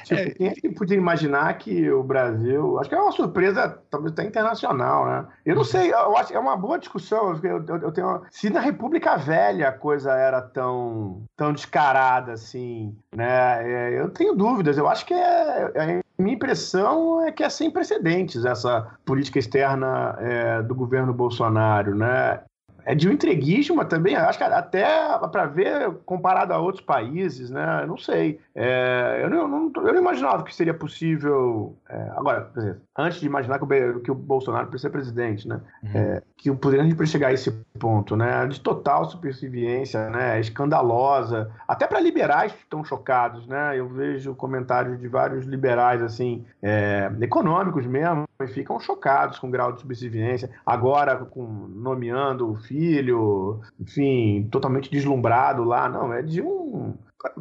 Tipo, 0.04 0.20
é... 0.20 0.30
Quem 0.32 0.48
é 0.48 0.54
que 0.54 0.70
podia 0.70 0.98
imaginar 0.98 1.54
que 1.58 1.92
o 1.92 2.04
Brasil. 2.04 2.80
Acho 2.80 2.90
que 2.90 2.96
é 2.96 3.00
uma 3.00 3.12
surpresa, 3.12 3.80
talvez 3.90 4.14
até 4.14 4.24
internacional, 4.24 5.06
né? 5.06 5.26
Eu 5.46 5.56
não 5.56 5.64
sei, 5.64 5.92
eu 5.92 6.18
acho 6.18 6.34
é 6.34 6.40
uma 6.40 6.56
boa 6.56 6.78
discussão. 6.78 7.40
Eu, 7.44 7.66
eu, 7.66 7.78
eu 7.78 7.92
tenho, 7.92 8.22
se 8.30 8.50
na 8.50 8.60
República 8.60 9.18
Velha 9.18 9.70
a 9.70 9.72
coisa 9.72 10.12
era 10.12 10.42
tão, 10.42 11.24
tão 11.36 11.54
descarada 11.54 12.34
assim, 12.34 12.96
né? 13.16 13.62
É, 13.64 14.02
eu 14.02 14.10
tenho 14.10 14.36
dúvida 14.36 14.61
dúvidas. 14.62 14.78
Eu 14.78 14.88
acho 14.88 15.06
que 15.06 15.14
é, 15.14 15.72
é, 15.76 16.00
a 16.00 16.22
minha 16.22 16.36
impressão 16.36 17.26
é 17.26 17.32
que 17.32 17.44
é 17.44 17.50
sem 17.50 17.70
precedentes 17.70 18.46
essa 18.46 18.88
política 19.04 19.40
externa 19.40 20.16
é, 20.20 20.62
do 20.62 20.76
governo 20.76 21.14
Bolsonaro, 21.14 21.96
né? 21.96 22.40
É 22.86 22.96
de 22.96 23.08
um 23.08 23.12
entreguismo 23.12 23.84
também, 23.86 24.16
acho 24.16 24.38
que 24.38 24.44
até 24.44 24.86
para 25.32 25.46
ver 25.46 25.92
comparado 26.06 26.54
a 26.54 26.58
outros 26.58 26.84
países, 26.84 27.50
né? 27.50 27.84
Eu 27.84 27.88
não 27.88 27.98
sei. 27.98 28.40
É, 28.56 29.22
eu, 29.24 29.30
não, 29.30 29.48
não, 29.48 29.72
eu 29.76 29.94
não 29.94 30.02
imaginava 30.02 30.44
que 30.44 30.56
seria 30.56 30.74
possível. 30.74 31.76
É, 31.90 32.12
agora, 32.16 32.50
exemplo, 32.56 32.82
antes 32.98 33.20
de 33.20 33.26
imaginar 33.26 33.60
que 33.60 33.66
o, 33.66 34.00
que 34.00 34.12
o 34.12 34.16
Bolsonaro 34.16 34.68
precisa 34.68 34.90
ser 34.90 34.92
presidente, 34.92 35.48
né? 35.48 35.62
Uhum. 35.84 35.90
É, 35.94 36.22
que 36.38 36.52
poderia 36.52 36.84
gente 36.84 37.08
chegar 37.08 37.28
a 37.28 37.34
esse 37.34 37.52
ponto, 37.80 38.16
né? 38.16 38.48
De 38.48 38.60
total 38.60 39.06
supervivência, 39.06 40.10
né? 40.10 40.40
Escandalosa. 40.40 41.52
Até 41.68 41.86
para 41.88 42.00
liberais 42.00 42.52
que 42.52 42.64
estão 42.64 42.84
chocados, 42.84 43.48
né? 43.48 43.78
Eu 43.78 43.88
vejo 43.88 44.36
comentários 44.36 45.00
de 45.00 45.08
vários 45.08 45.46
liberais, 45.46 46.02
assim, 46.02 46.46
é, 46.62 47.12
econômicos 47.22 47.86
mesmo, 47.86 48.26
e 48.42 48.48
ficam 48.48 48.80
chocados 48.80 49.38
com 49.40 49.48
o 49.48 49.52
grau 49.52 49.72
de 49.72 49.82
subserviência. 49.82 50.50
Agora, 50.66 51.16
com, 51.18 51.44
nomeando 51.44 52.52
o 52.52 52.56
filho, 52.72 53.62
enfim, 53.80 54.48
totalmente 54.52 54.90
deslumbrado 54.90 55.64
lá. 55.64 55.90
Não, 55.90 56.14
é 56.14 56.22
de 56.22 56.42
um 56.42 56.94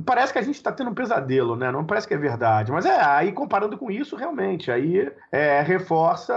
parece 0.04 0.32
que 0.32 0.38
a 0.38 0.42
gente 0.42 0.56
está 0.56 0.70
tendo 0.70 0.90
um 0.90 0.94
pesadelo, 0.94 1.56
né? 1.56 1.70
Não 1.70 1.84
parece 1.84 2.06
que 2.06 2.14
é 2.14 2.18
verdade. 2.18 2.70
Mas 2.70 2.84
é, 2.84 3.00
aí 3.00 3.32
comparando 3.32 3.78
com 3.78 3.90
isso, 3.90 4.16
realmente, 4.16 4.70
aí 4.70 5.10
é, 5.32 5.62
reforça 5.62 6.34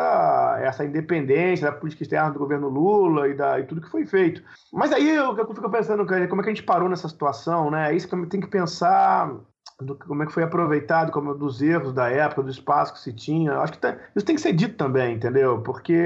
essa 0.62 0.86
independência 0.86 1.70
da 1.70 1.78
política 1.78 2.04
externa 2.04 2.32
do 2.32 2.40
governo 2.40 2.70
Lula 2.70 3.28
e, 3.28 3.34
da, 3.34 3.60
e 3.60 3.66
tudo 3.66 3.82
que 3.82 3.90
foi 3.90 4.06
feito. 4.06 4.42
Mas 4.72 4.92
aí 4.94 5.10
eu, 5.10 5.38
eu 5.38 5.48
fico 5.48 5.70
pensando, 5.70 6.06
como 6.06 6.42
é 6.42 6.44
que 6.44 6.50
a 6.50 6.54
gente 6.54 6.64
parou 6.64 6.88
nessa 6.88 7.10
situação, 7.10 7.70
né? 7.70 7.92
É 7.92 7.96
isso 7.96 8.08
que 8.08 8.26
tem 8.28 8.40
que 8.40 8.48
pensar 8.48 9.34
do, 9.82 9.96
como 9.96 10.24
é 10.24 10.26
que 10.26 10.34
foi 10.34 10.44
aproveitado, 10.44 11.12
como 11.12 11.34
dos 11.34 11.62
erros 11.62 11.94
da 11.94 12.10
época, 12.10 12.44
do 12.44 12.52
espaço 12.52 12.94
que 12.94 13.00
se 13.00 13.14
tinha. 13.14 13.58
Acho 13.58 13.74
que 13.74 13.80
tá, 13.80 13.98
isso 14.16 14.26
tem 14.26 14.36
que 14.36 14.42
ser 14.42 14.54
dito 14.54 14.78
também, 14.78 15.16
entendeu? 15.16 15.62
Porque 15.62 16.00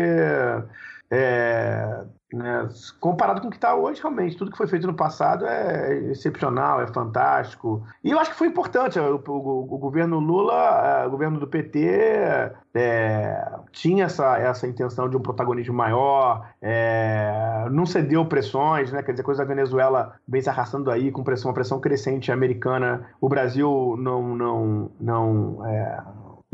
é, 1.12 2.06
né, 2.34 2.68
comparado 3.00 3.40
com 3.40 3.48
o 3.48 3.50
que 3.50 3.56
está 3.56 3.74
hoje, 3.74 4.02
realmente, 4.02 4.36
tudo 4.36 4.52
que 4.52 4.58
foi 4.58 4.68
feito 4.68 4.86
no 4.86 4.94
passado 4.94 5.46
é 5.46 6.12
excepcional, 6.12 6.82
é 6.82 6.88
fantástico. 6.88 7.86
E 8.04 8.12
eu 8.12 8.20
acho 8.20 8.32
que 8.32 8.38
foi 8.38 8.48
importante. 8.48 9.00
O, 9.00 9.16
o, 9.16 9.76
o 9.76 9.78
governo 9.78 10.20
Lula, 10.20 11.04
é, 11.04 11.08
o 11.08 11.10
governo 11.10 11.40
do 11.40 11.48
PT, 11.48 11.88
é, 12.74 13.50
tinha 13.72 14.06
essa, 14.06 14.38
essa 14.38 14.68
intenção 14.68 15.08
de 15.10 15.16
um 15.16 15.22
protagonismo 15.22 15.74
maior, 15.74 16.50
é, 16.62 17.66
não 17.72 17.86
cedeu 17.86 18.26
pressões, 18.26 18.92
né? 18.92 19.02
Quer 19.02 19.12
dizer, 19.12 19.24
coisa 19.24 19.44
da 19.44 19.48
Venezuela 19.48 20.16
vem 20.28 20.42
se 20.42 20.50
arrastando 20.50 20.92
aí 20.92 21.12
com 21.12 21.24
pressão, 21.24 21.50
uma 21.50 21.56
pressão 21.56 21.80
crescente 21.80 22.30
americana. 22.30 23.08
O 23.22 23.30
Brasil 23.30 23.96
não, 23.98 24.36
não, 24.36 24.92
não 25.00 25.66
é, 25.66 26.04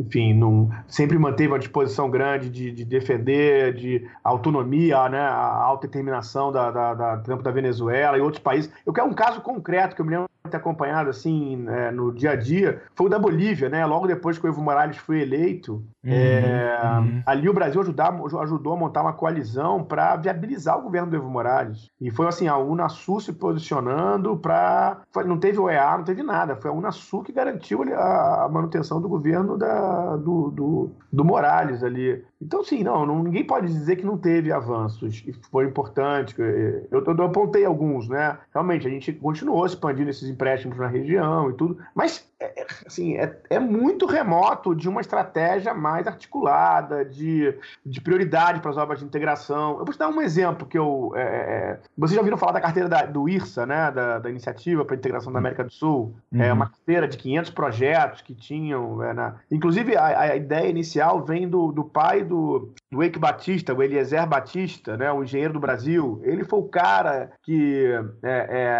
enfim, 0.05 0.69
sempre 0.87 1.17
manteve 1.17 1.49
uma 1.49 1.59
disposição 1.59 2.09
grande 2.09 2.49
de, 2.49 2.71
de 2.71 2.85
defender, 2.85 3.73
de 3.73 4.07
autonomia, 4.23 5.07
né, 5.09 5.19
a 5.19 5.63
autodeterminação 5.63 6.51
da, 6.51 6.71
da, 6.71 6.93
da, 6.93 7.15
da 7.15 7.51
Venezuela 7.51 8.17
e 8.17 8.21
outros 8.21 8.41
países. 8.41 8.71
Eu 8.85 8.93
quero 8.93 9.07
um 9.07 9.13
caso 9.13 9.41
concreto 9.41 9.95
que 9.95 10.01
eu 10.01 10.05
me 10.05 10.11
lembro 10.11 10.32
acompanhado 10.51 11.09
assim 11.09 11.65
é, 11.69 11.89
no 11.89 12.11
dia 12.11 12.31
a 12.31 12.35
dia 12.35 12.81
foi 12.93 13.07
o 13.07 13.09
da 13.09 13.17
Bolívia, 13.17 13.69
né? 13.69 13.85
Logo 13.85 14.05
depois 14.05 14.37
que 14.37 14.45
o 14.45 14.49
Evo 14.49 14.61
Morales 14.61 14.97
foi 14.97 15.21
eleito, 15.21 15.83
uhum, 16.03 16.11
é, 16.11 16.79
uhum. 16.99 17.23
ali 17.25 17.47
o 17.47 17.53
Brasil 17.53 17.79
ajudar, 17.79 18.13
ajudou 18.41 18.73
a 18.73 18.77
montar 18.77 19.03
uma 19.03 19.13
coalizão 19.13 19.83
para 19.83 20.17
viabilizar 20.17 20.77
o 20.77 20.81
governo 20.81 21.09
do 21.09 21.15
Evo 21.15 21.29
Morales. 21.29 21.89
E 22.01 22.11
foi 22.11 22.27
assim 22.27 22.47
a 22.47 22.57
Unasul 22.57 23.21
se 23.21 23.31
posicionando 23.31 24.35
para 24.35 25.01
não 25.25 25.37
teve 25.37 25.59
OEA, 25.59 25.97
não 25.97 26.03
teve 26.03 26.21
nada. 26.21 26.57
Foi 26.57 26.69
a 26.69 26.73
Unasul 26.73 27.23
que 27.23 27.31
garantiu 27.31 27.81
a, 27.93 28.49
manutenção 28.51 29.01
do 29.01 29.07
governo 29.07 29.57
da, 29.57 30.17
do, 30.17 30.51
do, 30.51 30.91
do 31.11 31.23
Morales 31.23 31.83
ali. 31.83 32.21
Então, 32.41 32.61
sim, 32.63 32.83
não, 32.83 33.05
não, 33.05 33.23
ninguém 33.23 33.45
pode 33.45 33.67
dizer 33.67 33.95
que 33.95 34.05
não 34.05 34.17
teve 34.17 34.51
avanços. 34.51 35.23
E 35.25 35.31
foi 35.49 35.65
importante. 35.65 36.35
Eu, 36.37 37.03
eu, 37.05 37.15
eu 37.17 37.23
apontei 37.23 37.63
alguns, 37.63 38.09
né? 38.09 38.37
Realmente, 38.53 38.85
a 38.85 38.89
gente 38.89 39.13
continuou 39.13 39.65
expandindo 39.65 40.09
esses 40.09 40.32
empréstimos 40.33 40.77
na 40.77 40.87
região 40.87 41.49
e 41.49 41.53
tudo, 41.53 41.77
mas 41.95 42.27
é, 42.43 42.61
é, 42.61 42.67
assim, 42.85 43.15
é, 43.15 43.37
é 43.49 43.59
muito 43.59 44.05
remoto 44.05 44.75
de 44.75 44.89
uma 44.89 44.99
estratégia 44.99 45.73
mais 45.73 46.05
articulada, 46.07 47.05
de, 47.05 47.57
de 47.85 48.01
prioridade 48.01 48.59
para 48.59 48.71
as 48.71 48.77
obras 48.77 48.99
de 48.99 49.05
integração. 49.05 49.71
Eu 49.79 49.85
vou 49.85 49.93
te 49.93 49.97
dar 49.97 50.09
um 50.09 50.21
exemplo 50.21 50.67
que 50.67 50.77
eu. 50.77 51.13
É, 51.15 51.21
é 51.21 51.79
vocês 51.97 52.15
já 52.15 52.19
ouviram 52.19 52.37
falar 52.37 52.51
da 52.51 52.61
carteira 52.61 52.89
da, 52.89 53.05
do 53.05 53.29
IRSA, 53.29 53.65
né? 53.65 53.91
Da, 53.91 54.19
da 54.19 54.29
Iniciativa 54.29 54.83
para 54.83 54.95
a 54.95 54.97
Integração 54.97 55.31
da 55.31 55.39
América 55.39 55.63
do 55.63 55.71
Sul? 55.71 56.15
Uhum. 56.31 56.41
É 56.41 56.51
uma 56.51 56.67
carteira 56.67 57.07
de 57.07 57.17
500 57.17 57.51
projetos 57.51 58.21
que 58.21 58.35
tinham. 58.35 59.01
É, 59.01 59.13
na... 59.13 59.35
Inclusive, 59.49 59.95
a, 59.95 60.19
a, 60.19 60.35
ideia 60.35 60.67
inicial 60.67 61.23
vem 61.23 61.47
do, 61.47 61.71
do 61.71 61.85
pai 61.85 62.23
do, 62.23 62.73
do 62.91 63.01
Eike 63.01 63.19
Batista, 63.19 63.73
o 63.73 63.81
Eliezer 63.81 64.27
Batista, 64.27 64.97
né? 64.97 65.11
o 65.11 65.23
engenheiro 65.23 65.53
do 65.53 65.59
Brasil. 65.59 66.19
Ele 66.23 66.43
foi 66.43 66.59
o 66.59 66.67
cara 66.67 67.31
que 67.41 67.89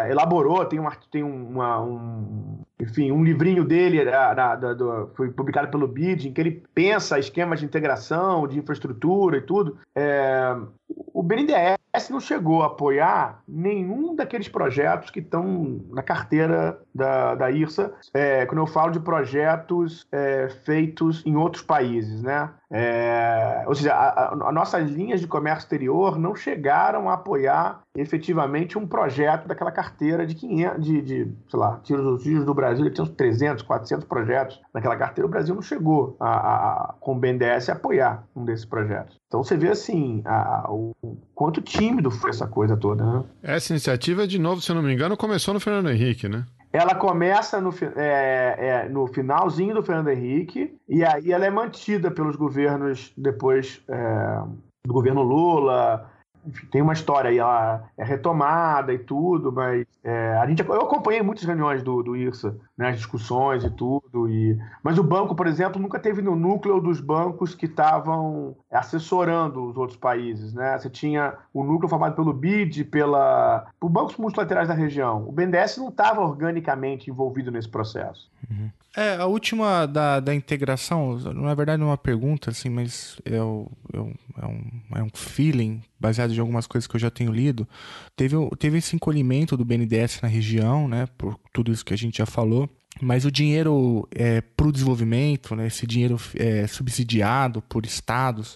elaborou, 0.10 0.66
tem, 0.66 0.80
um, 0.80 0.88
tem 1.12 1.24
uma, 1.24 1.82
um, 1.82 2.64
enfim, 2.80 3.12
um 3.12 3.24
livrinho 3.24 3.53
dele 3.62 4.06
da, 4.06 4.34
da, 4.34 4.56
da, 4.56 5.08
foi 5.16 5.30
publicado 5.30 5.68
pelo 5.68 5.86
BID, 5.86 6.30
em 6.30 6.34
que 6.34 6.40
ele 6.40 6.64
pensa 6.74 7.20
esquemas 7.20 7.60
de 7.60 7.66
integração, 7.66 8.48
de 8.48 8.58
infraestrutura 8.58 9.36
e 9.36 9.42
tudo. 9.42 9.78
É, 9.94 10.56
o 10.96 11.22
BNDES 11.22 12.10
não 12.10 12.20
chegou 12.20 12.64
a 12.64 12.68
apoiar 12.68 13.42
nenhum 13.48 14.16
daqueles 14.16 14.50
projetos 14.50 15.10
que 15.10 15.20
estão 15.20 15.80
na 15.90 16.02
carteira 16.02 16.80
da, 16.94 17.36
da 17.36 17.52
IRSA, 17.52 17.94
é, 18.14 18.46
quando 18.46 18.60
eu 18.60 18.68
falo 18.68 18.92
de 18.92 19.00
projetos 19.00 20.08
é, 20.12 20.50
feitos 20.66 21.24
em 21.26 21.36
outros 21.36 21.64
países, 21.64 22.22
né? 22.22 22.50
É, 22.76 23.64
ou 23.68 23.76
seja, 23.76 23.94
as 23.94 24.54
nossas 24.54 24.90
linhas 24.90 25.22
de 25.22 25.28
comércio 25.28 25.66
exterior 25.66 26.18
não 26.18 26.34
chegaram 26.34 27.08
a 27.08 27.14
apoiar 27.14 27.82
efetivamente 27.96 28.80
um 28.80 28.88
projeto 28.88 29.48
daquela 29.48 29.72
carteira 29.72 30.26
de 30.26 30.34
500, 30.34 30.84
de, 30.84 31.02
de 31.04 31.32
sei 31.48 31.60
lá, 31.60 31.80
tiros, 31.84 32.24
tiros 32.24 32.44
do 32.44 32.54
Brasil, 32.54 32.92
tinha 32.92 33.04
uns 33.04 33.12
300, 33.12 33.62
400 33.62 34.06
projetos 34.06 34.60
naquela 34.74 34.96
carteira, 34.96 35.28
o 35.28 35.30
Brasil 35.30 35.54
não 35.54 35.62
chegou 35.62 36.18
a, 36.20 36.32
a, 36.32 36.96
com 37.00 37.12
o 37.12 37.20
BNDES 37.20 37.70
a 37.70 37.74
apoiar 37.74 38.24
um 38.36 38.44
desses 38.44 38.66
projetos. 38.66 39.23
Então 39.34 39.44
você 39.44 39.58
vê 39.58 39.70
assim, 39.70 40.22
a, 40.26 40.68
o 40.70 40.94
quanto 41.34 41.60
tímido 41.60 42.12
foi 42.12 42.30
essa 42.30 42.46
coisa 42.46 42.78
toda, 42.78 43.04
né? 43.04 43.24
Essa 43.42 43.74
iniciativa, 43.74 44.28
de 44.28 44.38
novo, 44.38 44.62
se 44.62 44.72
eu 44.72 44.76
não 44.76 44.84
me 44.84 44.94
engano, 44.94 45.18
começou 45.18 45.56
no 45.56 45.60
Fernando 45.60 45.90
Henrique, 45.90 46.30
né? 46.30 46.46
Ela 46.72 46.94
começa 46.94 47.60
no, 47.60 47.74
é, 47.96 48.56
é, 48.60 48.90
no 48.90 49.08
finalzinho 49.08 49.74
do 49.74 49.82
Fernando 49.82 50.10
Henrique 50.10 50.78
e 50.88 51.04
aí 51.04 51.32
ela 51.32 51.48
é 51.48 51.50
mantida 51.50 52.12
pelos 52.12 52.36
governos 52.36 53.12
depois 53.18 53.82
é, 53.90 54.40
do 54.86 54.94
governo 54.94 55.24
Lula, 55.24 56.08
enfim, 56.46 56.68
tem 56.68 56.82
uma 56.82 56.94
história 56.94 57.30
aí, 57.30 57.38
ela 57.38 57.84
é 57.98 58.04
retomada 58.04 58.94
e 58.94 59.00
tudo, 59.00 59.52
mas 59.52 59.86
é, 60.04 60.38
a 60.38 60.46
gente, 60.48 60.62
eu 60.62 60.82
acompanhei 60.82 61.22
muitas 61.22 61.46
reuniões 61.46 61.82
do, 61.82 62.04
do 62.04 62.16
IRSA, 62.16 62.58
né, 62.78 62.90
as 62.90 62.98
discussões 62.98 63.64
e 63.64 63.70
tudo, 63.70 64.30
e, 64.30 64.60
mas 64.84 64.98
o 64.98 65.04
banco, 65.04 65.36
por 65.36 65.48
exemplo, 65.48 65.82
nunca 65.82 66.00
teve 66.00 66.22
no 66.22 66.36
núcleo 66.36 66.82
dos 66.82 67.00
bancos 67.00 67.56
que 67.56 67.66
estavam 67.66 68.56
assessorando 68.72 69.70
os 69.70 69.78
outros 69.78 69.98
países. 69.98 70.54
Né? 70.54 70.78
Você 70.78 70.90
tinha 70.90 71.34
o 71.54 71.64
núcleo 71.64 71.90
formado 71.90 72.16
pelo 72.16 72.34
BID, 72.34 72.86
pela, 72.86 73.68
por 73.80 73.90
bancos 73.90 74.18
multilaterais 74.18 74.68
da 74.68 74.74
região. 74.74 75.28
O 75.28 75.32
BNDES 75.32 75.78
não 75.78 75.90
estava 75.90 76.22
organicamente 76.22 77.10
envolvido 77.10 77.52
nesse 77.52 77.70
processo. 77.70 78.33
Uhum. 78.50 78.70
É, 78.96 79.16
a 79.16 79.26
última 79.26 79.88
da, 79.88 80.20
da 80.20 80.36
integração, 80.36 81.18
na 81.34 81.56
verdade 81.56 81.80
não 81.80 81.88
é 81.88 81.92
uma 81.92 81.98
pergunta, 81.98 82.52
assim, 82.52 82.70
mas 82.70 83.18
é, 83.26 83.42
o, 83.42 83.72
é, 83.92 84.00
um, 84.00 84.14
é, 84.38 84.46
um, 84.46 85.00
é 85.00 85.04
um 85.04 85.10
feeling 85.14 85.82
baseado 86.00 86.32
em 86.32 86.40
algumas 86.40 86.68
coisas 86.68 86.88
que 86.88 86.96
eu 86.96 87.00
já 87.00 87.10
tenho 87.10 87.32
lido. 87.32 87.68
Teve, 88.16 88.36
teve 88.60 88.78
esse 88.78 88.96
encolhimento 88.96 89.58
do 89.58 89.66
BNDES 89.66 90.22
na 90.22 90.28
região, 90.28 90.88
né, 90.88 91.08
por 91.18 91.40
tudo 91.52 91.72
isso 91.72 91.84
que 91.84 91.94
a 91.94 91.98
gente 91.98 92.20
já 92.20 92.26
falou. 92.26 92.70
Mas 93.02 93.26
o 93.26 93.32
dinheiro 93.32 94.08
é, 94.14 94.42
para 94.42 94.68
o 94.68 94.72
desenvolvimento, 94.72 95.56
né, 95.56 95.66
esse 95.66 95.88
dinheiro 95.88 96.20
é, 96.36 96.68
subsidiado 96.68 97.62
por 97.64 97.86
estados, 97.86 98.56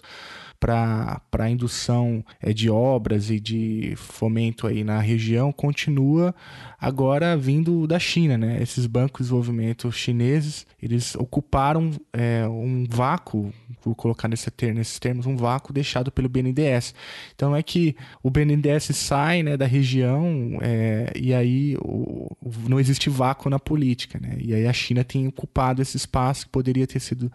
para 0.60 1.50
indução 1.50 2.24
é, 2.40 2.52
de 2.52 2.68
obras 2.68 3.30
e 3.30 3.38
de 3.38 3.94
fomento 3.96 4.66
aí 4.66 4.82
na 4.82 5.00
região 5.00 5.52
continua 5.52 6.34
agora 6.80 7.36
vindo 7.36 7.86
da 7.86 7.98
China, 7.98 8.38
né? 8.38 8.62
Esses 8.62 8.86
bancos 8.86 9.18
de 9.18 9.22
desenvolvimento 9.24 9.90
chineses, 9.90 10.64
eles 10.80 11.16
ocuparam 11.16 11.90
é, 12.12 12.46
um 12.46 12.86
vácuo, 12.88 13.52
vou 13.84 13.94
colocar 13.94 14.28
nesse 14.28 14.48
ter, 14.50 14.72
nesses 14.72 14.98
termos, 14.98 15.26
um 15.26 15.36
vácuo 15.36 15.72
deixado 15.72 16.12
pelo 16.12 16.28
BNDES. 16.28 16.94
Então 17.34 17.54
é 17.54 17.62
que 17.62 17.96
o 18.22 18.30
BNDES 18.30 18.96
sai 18.96 19.42
né, 19.42 19.56
da 19.56 19.66
região 19.66 20.58
é, 20.60 21.12
e 21.16 21.34
aí 21.34 21.76
o, 21.80 22.28
não 22.68 22.78
existe 22.78 23.10
vácuo 23.10 23.50
na 23.50 23.58
política, 23.58 24.18
né? 24.20 24.36
E 24.38 24.54
aí 24.54 24.66
a 24.66 24.72
China 24.72 25.02
tem 25.02 25.26
ocupado 25.26 25.82
esse 25.82 25.96
espaço 25.96 26.46
que 26.46 26.52
poderia 26.52 26.86
ter 26.86 27.00
sido, 27.00 27.30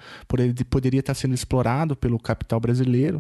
poderia 0.70 1.02
estar 1.02 1.14
sendo 1.14 1.34
explorado 1.34 1.96
pelo 1.96 2.18
capital 2.18 2.60
brasileiro, 2.62 3.13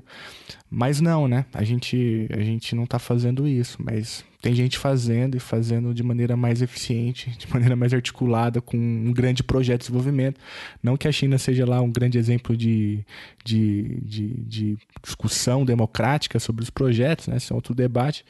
mas 0.70 1.02
não, 1.02 1.28
né? 1.28 1.46
A 1.54 1.64
gente, 1.64 2.28
a 2.32 2.41
gente 2.41 2.76
não 2.76 2.84
está 2.84 2.98
fazendo 2.98 3.48
isso, 3.48 3.78
mas 3.84 4.24
tem 4.41 4.54
gente 4.54 4.78
fazendo 4.78 5.36
e 5.36 5.39
fazendo 5.39 5.94
de 5.94 6.04
maneira 6.04 6.36
mais 6.36 6.62
eficiente, 6.62 7.30
de 7.38 7.48
maneira 7.52 7.76
mais 7.76 7.94
articulada, 7.94 8.62
com 8.62 8.78
um 8.78 9.12
grande 9.12 9.44
projeto 9.44 9.82
de 9.82 9.88
desenvolvimento. 9.88 10.39
Não 10.82 10.98
que 10.98 11.08
a 11.08 11.12
China 11.12 11.38
seja 11.38 11.66
lá 11.66 11.82
um 11.82 11.91
grande 11.91 12.18
exemplo 12.18 12.56
de, 12.56 13.06
de, 13.44 14.00
de, 14.02 14.28
de 14.44 14.78
discussão 15.04 15.64
democrática 15.64 16.39
sobre 16.39 16.64
os 16.64 16.70
projetos, 16.70 17.28
né? 17.28 17.38
Esse 17.38 17.52
é 17.52 17.56
outro 17.56 17.74
debate 17.74 18.26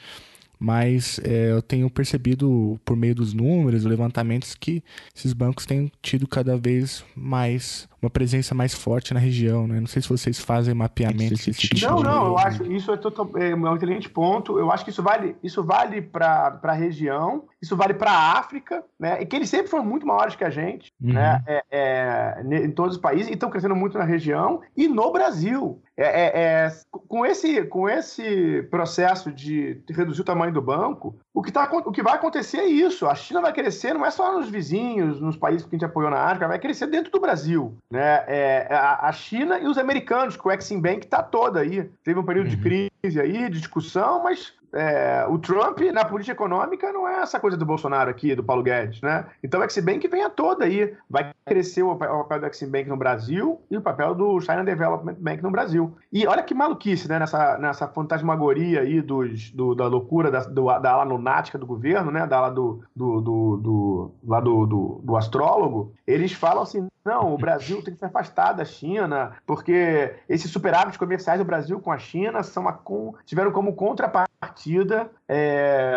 mas 0.59 1.19
é, 1.25 1.51
eu 1.51 1.61
tenho 1.61 1.89
percebido 1.89 2.79
por 2.85 2.95
meio 2.95 3.13
dos 3.13 3.33
números, 3.33 3.83
levantamentos, 3.83 4.55
que 4.55 4.81
esses 5.13 5.33
bancos 5.33 5.65
têm 5.65 5.91
tido 6.01 6.25
cada 6.25 6.55
vez 6.55 7.03
mais 7.13 7.85
uma 8.03 8.09
presença 8.09 8.53
mais 8.53 8.73
forte 8.73 9.13
na 9.13 9.19
região, 9.19 9.67
né? 9.67 9.79
Não 9.79 9.87
sei 9.87 10.01
se 10.01 10.09
vocês 10.09 10.39
fazem 10.39 10.73
mapeamento 10.73 11.35
desse 11.35 11.53
tipo 11.53 11.79
Não, 11.85 11.97
de... 11.97 12.03
não, 12.03 12.25
eu 12.27 12.37
acho 12.37 12.63
isso 12.71 12.91
é, 12.91 12.97
total, 12.97 13.29
é 13.35 13.55
um 13.55 13.75
excelente 13.75 14.09
ponto. 14.09 14.59
Eu 14.59 14.71
acho 14.71 14.83
que 14.83 14.91
isso 14.91 15.01
vale, 15.01 15.35
isso 15.41 15.63
vale 15.63 16.01
para 16.01 16.59
a 16.61 16.73
região, 16.73 17.45
isso 17.61 17.75
vale 17.75 17.93
para 17.93 18.11
a 18.11 18.37
África, 18.37 18.83
né? 18.99 19.21
E 19.21 19.25
que 19.25 19.35
eles 19.35 19.49
sempre 19.49 19.67
foram 19.67 19.85
muito 19.85 20.05
maiores 20.05 20.35
que 20.35 20.43
a 20.43 20.49
gente, 20.49 20.91
uhum. 21.01 21.13
né? 21.13 21.41
É, 21.47 21.63
é, 21.71 22.65
em 22.65 22.71
todos 22.71 22.95
os 22.95 23.01
países 23.01 23.29
e 23.29 23.33
estão 23.33 23.49
crescendo 23.49 23.75
muito 23.75 23.97
na 23.97 24.03
região 24.03 24.61
e 24.75 24.87
no 24.87 25.11
Brasil. 25.11 25.81
É, 25.95 26.03
é, 26.05 26.31
é, 26.35 26.71
com, 27.07 27.25
esse, 27.25 27.63
com 27.65 27.87
esse 27.87 28.63
processo 28.63 29.31
de 29.31 29.81
reduzir 29.89 30.21
o 30.21 30.25
tamanho 30.25 30.51
do 30.51 30.61
banco, 30.61 31.19
o 31.33 31.41
que, 31.41 31.51
tá, 31.51 31.67
o 31.71 31.91
que 31.91 32.03
vai 32.03 32.13
acontecer 32.13 32.57
é 32.57 32.67
isso. 32.67 33.07
A 33.07 33.15
China 33.15 33.41
vai 33.41 33.51
crescer 33.51 33.93
não 33.93 34.05
é 34.05 34.11
só 34.11 34.37
nos 34.37 34.49
vizinhos, 34.49 35.19
nos 35.19 35.35
países 35.35 35.63
que 35.63 35.75
a 35.75 35.77
gente 35.77 35.85
apoiou 35.85 36.11
na 36.11 36.19
África, 36.19 36.47
vai 36.47 36.59
crescer 36.59 36.85
dentro 36.85 37.11
do 37.11 37.19
Brasil. 37.19 37.75
Né? 37.89 38.23
É, 38.27 38.67
a, 38.69 39.07
a 39.07 39.11
China 39.11 39.57
e 39.57 39.65
os 39.65 39.79
americanos, 39.79 40.37
que 40.37 40.47
o 40.47 40.51
Exim 40.51 40.79
Bank 40.79 41.05
está 41.05 41.23
toda 41.23 41.61
aí. 41.61 41.89
Teve 42.03 42.19
um 42.19 42.25
período 42.25 42.49
uhum. 42.49 42.55
de 42.55 42.61
crise 42.61 43.19
aí, 43.19 43.49
de 43.49 43.57
discussão, 43.57 44.23
mas 44.23 44.53
é, 44.73 45.25
o 45.29 45.37
Trump, 45.37 45.79
na 45.93 46.03
política 46.03 46.33
econômica, 46.33 46.91
não 46.91 47.07
é 47.07 47.21
essa 47.21 47.39
coisa 47.39 47.55
do 47.55 47.65
Bolsonaro 47.65 48.09
aqui, 48.09 48.35
do 48.35 48.43
Paulo 48.43 48.63
Guedes, 48.63 49.01
né? 49.01 49.25
Então 49.43 49.59
o 49.59 49.63
X-Bank 49.63 50.07
venha 50.07 50.29
toda 50.29 50.65
aí. 50.65 50.95
Vai 51.07 51.31
crescer 51.45 51.83
o 51.83 51.95
papel 51.95 52.39
do 52.39 52.45
X-Bank 52.47 52.89
no 52.89 52.97
Brasil 52.97 53.61
e 53.69 53.77
o 53.77 53.81
papel 53.81 54.15
do 54.15 54.41
China 54.41 54.63
Development 54.63 55.15
Bank 55.19 55.43
no 55.43 55.51
Brasil. 55.51 55.95
E 56.11 56.25
olha 56.25 56.41
que 56.41 56.55
maluquice, 56.55 57.07
né? 57.07 57.19
Nessa, 57.19 57.57
nessa 57.59 57.87
fantasmagoria 57.87 58.81
aí 58.81 58.99
dos, 58.99 59.51
do, 59.51 59.75
da 59.75 59.87
loucura 59.87 60.31
da, 60.31 60.39
do, 60.39 60.65
da 60.79 60.91
ala 60.91 61.03
lunática 61.03 61.57
do 61.57 61.67
governo, 61.67 62.09
né? 62.09 62.25
Da 62.25 62.37
ala 62.37 62.49
do, 62.49 62.83
do, 62.95 63.21
do, 63.21 63.57
do, 63.57 64.11
lá 64.27 64.39
do, 64.39 64.65
do, 64.65 65.01
do 65.03 65.15
astrólogo. 65.15 65.93
Eles 66.07 66.33
falam 66.33 66.63
assim, 66.63 66.87
não, 67.05 67.33
o 67.33 67.37
Brasil 67.37 67.83
tem 67.83 67.93
que 67.93 67.99
se 67.99 68.05
afastar 68.05 68.53
da 68.53 68.65
China, 68.65 69.33
porque 69.45 70.15
esses 70.27 70.49
superávites 70.49 70.97
comerciais 70.97 71.39
do 71.39 71.45
Brasil 71.45 71.79
com 71.79 71.91
a 71.91 71.97
China 71.97 72.41
são 72.41 72.67
a, 72.67 72.73
com, 72.73 73.13
tiveram 73.25 73.51
como 73.51 73.73
contrapartida 73.73 74.33
é, 75.27 75.93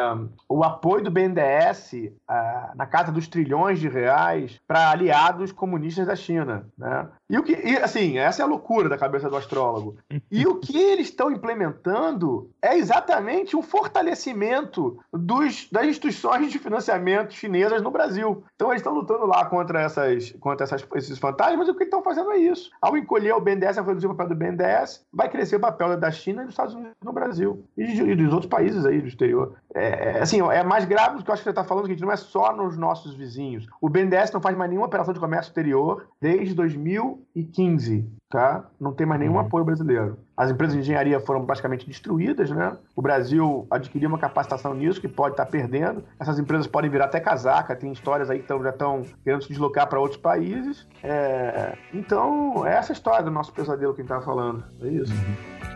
o 0.48 0.64
apoio 0.64 1.04
do 1.04 1.10
BNDES 1.10 2.10
a, 2.26 2.72
na 2.74 2.86
casa 2.86 3.12
dos 3.12 3.28
trilhões 3.28 3.78
de 3.78 3.88
reais 3.88 4.60
para 4.66 4.90
aliados 4.90 5.52
comunistas 5.52 6.06
da 6.06 6.16
China. 6.16 6.66
Né? 6.76 7.08
E 7.28 7.38
o 7.38 7.42
que, 7.42 7.52
e, 7.52 7.76
assim, 7.76 8.18
essa 8.18 8.42
é 8.42 8.44
a 8.44 8.48
loucura 8.48 8.88
da 8.88 8.98
cabeça 8.98 9.28
do 9.28 9.36
astrólogo. 9.36 9.96
E 10.30 10.46
o 10.46 10.56
que 10.58 10.76
eles 10.76 11.08
estão 11.08 11.30
implementando 11.30 12.50
é 12.62 12.76
exatamente 12.76 13.56
um 13.56 13.62
fortalecimento 13.62 14.98
dos, 15.12 15.68
das 15.70 15.86
instituições 15.86 16.50
de 16.50 16.58
financiamento 16.58 17.34
chinesas 17.34 17.82
no 17.82 17.90
Brasil. 17.90 18.44
Então 18.54 18.70
eles 18.70 18.80
estão 18.80 18.94
lutando 18.94 19.26
lá 19.26 19.44
contra, 19.44 19.82
essas, 19.82 20.32
contra 20.40 20.64
essas, 20.64 20.86
esses 20.94 21.18
fantasmas 21.18 21.68
e 21.68 21.70
o 21.70 21.74
que 21.74 21.84
estão 21.84 22.02
fazendo 22.02 22.30
é 22.32 22.38
isso. 22.38 22.70
Ao 22.80 22.96
encolher 22.96 23.34
o 23.34 23.40
BNDES, 23.40 23.78
ao 23.78 23.84
reduzir 23.84 24.06
o 24.06 24.14
papel 24.14 24.28
do 24.28 24.34
BNDES, 24.36 25.04
vai 25.12 25.28
crescer 25.28 25.56
o 25.56 25.60
papel 25.60 25.96
da 25.96 26.10
China 26.10 26.42
e 26.42 26.44
dos 26.46 26.54
Estados 26.54 26.74
Unidos 26.74 26.96
no 27.04 27.12
Brasil. 27.12 27.64
E, 27.76 27.82
e 27.82 28.14
dos 28.14 28.32
outros 28.32 28.48
países 28.48 28.55
aí 28.56 29.00
do 29.00 29.08
exterior. 29.08 29.54
É, 29.74 30.18
é 30.18 30.22
assim, 30.22 30.40
é 30.40 30.62
mais 30.62 30.84
grave 30.84 31.18
do 31.18 31.24
que 31.24 31.30
eu 31.30 31.34
acho 31.34 31.42
que 31.42 31.44
você 31.44 31.50
está 31.50 31.64
falando, 31.64 31.86
que 31.86 32.00
não 32.00 32.10
é 32.10 32.16
só 32.16 32.54
nos 32.54 32.76
nossos 32.76 33.14
vizinhos. 33.14 33.66
O 33.80 33.88
BNDES 33.88 34.32
não 34.32 34.40
faz 34.40 34.56
mais 34.56 34.70
nenhuma 34.70 34.86
operação 34.86 35.12
de 35.12 35.20
comércio 35.20 35.50
exterior 35.50 36.06
desde 36.20 36.54
2015, 36.54 38.08
tá? 38.30 38.64
Não 38.80 38.92
tem 38.92 39.06
mais 39.06 39.20
nenhum 39.20 39.34
uhum. 39.34 39.40
apoio 39.40 39.64
brasileiro. 39.64 40.18
As 40.36 40.50
empresas 40.50 40.74
de 40.74 40.80
engenharia 40.80 41.20
foram 41.20 41.44
praticamente 41.44 41.86
destruídas, 41.86 42.50
né? 42.50 42.76
O 42.94 43.02
Brasil 43.02 43.66
adquiriu 43.70 44.08
uma 44.08 44.18
capacitação 44.18 44.74
nisso 44.74 45.00
que 45.00 45.08
pode 45.08 45.34
estar 45.34 45.46
perdendo. 45.46 46.04
Essas 46.18 46.38
empresas 46.38 46.66
podem 46.66 46.90
virar 46.90 47.06
até 47.06 47.20
casaca, 47.20 47.76
tem 47.76 47.92
histórias 47.92 48.30
aí 48.30 48.40
que 48.40 48.46
tão, 48.46 48.62
já 48.62 48.70
estão 48.70 49.02
querendo 49.24 49.42
se 49.42 49.48
deslocar 49.48 49.88
para 49.88 50.00
outros 50.00 50.20
países. 50.20 50.86
É... 51.02 51.76
Então, 51.92 52.66
é 52.66 52.74
essa 52.74 52.92
história 52.92 53.24
do 53.24 53.30
nosso 53.30 53.52
pesadelo 53.52 53.94
que 53.94 54.00
a 54.00 54.04
gente 54.04 54.12
estava 54.12 54.24
falando. 54.24 54.64
É 54.82 54.88
isso. 54.88 55.12
Uhum. 55.12 55.75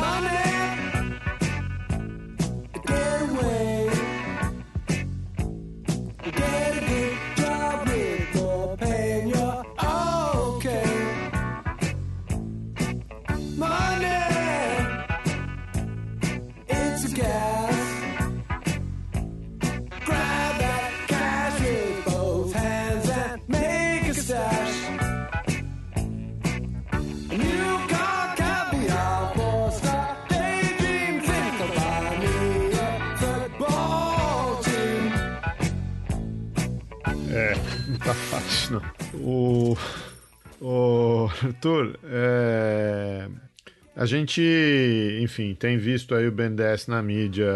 money. 0.00 0.65
O, 39.14 39.76
o 40.60 41.30
Arthur, 41.42 41.98
é, 42.04 43.28
a 43.96 44.04
gente, 44.04 44.42
enfim, 45.22 45.54
tem 45.54 45.78
visto 45.78 46.14
aí 46.14 46.28
o 46.28 46.30
BNDES 46.30 46.86
na 46.86 47.02
mídia 47.02 47.50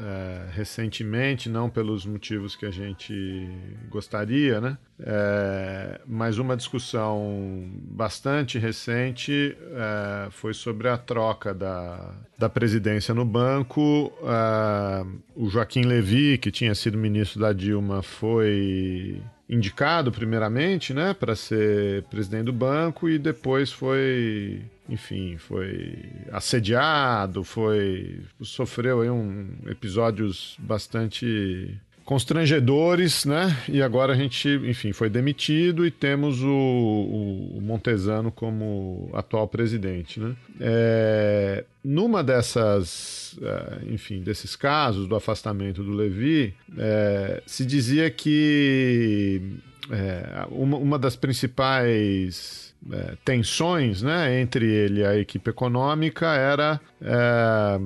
é, 0.00 0.46
recentemente, 0.50 1.48
não 1.48 1.70
pelos 1.70 2.04
motivos 2.04 2.56
que 2.56 2.66
a 2.66 2.72
gente 2.72 3.48
gostaria, 3.88 4.60
né? 4.60 4.76
É, 4.98 6.00
mas 6.04 6.38
uma 6.38 6.56
discussão 6.56 7.70
bastante 7.84 8.58
recente 8.58 9.56
é, 9.72 10.28
foi 10.32 10.52
sobre 10.54 10.88
a 10.88 10.98
troca 10.98 11.54
da, 11.54 12.16
da 12.36 12.48
presidência 12.48 13.14
no 13.14 13.24
banco. 13.24 14.12
É, 14.24 15.06
o 15.36 15.48
Joaquim 15.48 15.82
Levy, 15.82 16.36
que 16.36 16.50
tinha 16.50 16.74
sido 16.74 16.98
ministro 16.98 17.40
da 17.40 17.52
Dilma, 17.52 18.02
foi 18.02 19.22
indicado 19.50 20.12
primeiramente, 20.12 20.94
né, 20.94 21.12
para 21.12 21.34
ser 21.34 22.04
presidente 22.04 22.44
do 22.44 22.52
banco 22.52 23.08
e 23.08 23.18
depois 23.18 23.72
foi, 23.72 24.62
enfim, 24.90 25.36
foi 25.38 26.04
assediado, 26.32 27.44
foi 27.44 28.20
sofreu 28.42 29.00
aí 29.00 29.10
um 29.10 29.48
episódios 29.66 30.56
bastante 30.58 31.80
constrangedores, 32.04 33.24
né? 33.24 33.56
E 33.68 33.80
agora 33.80 34.14
a 34.14 34.16
gente, 34.16 34.48
enfim, 34.64 34.92
foi 34.92 35.08
demitido 35.08 35.86
e 35.86 35.92
temos 35.92 36.42
o, 36.42 36.48
o 36.48 37.60
Montesano 37.62 38.32
como 38.32 39.08
atual 39.12 39.46
presidente, 39.46 40.18
né? 40.18 40.34
É, 40.58 41.64
numa 41.84 42.24
dessas, 42.24 43.38
é, 43.40 43.92
enfim, 43.92 44.22
desses 44.22 44.56
casos 44.56 45.06
do 45.06 45.14
afastamento 45.14 45.84
do 45.84 45.92
Levi, 45.92 46.52
é, 46.76 47.44
se 47.46 47.64
dizia 47.64 48.10
que 48.10 49.40
é, 49.88 50.46
uma, 50.50 50.78
uma 50.78 50.98
das 50.98 51.14
principais 51.14 52.69
é, 52.92 53.16
tensões 53.24 54.02
né, 54.02 54.40
entre 54.40 54.66
ele 54.66 55.00
e 55.00 55.04
a 55.04 55.16
equipe 55.16 55.50
econômica 55.50 56.26
era 56.28 56.80
é, 57.00 57.78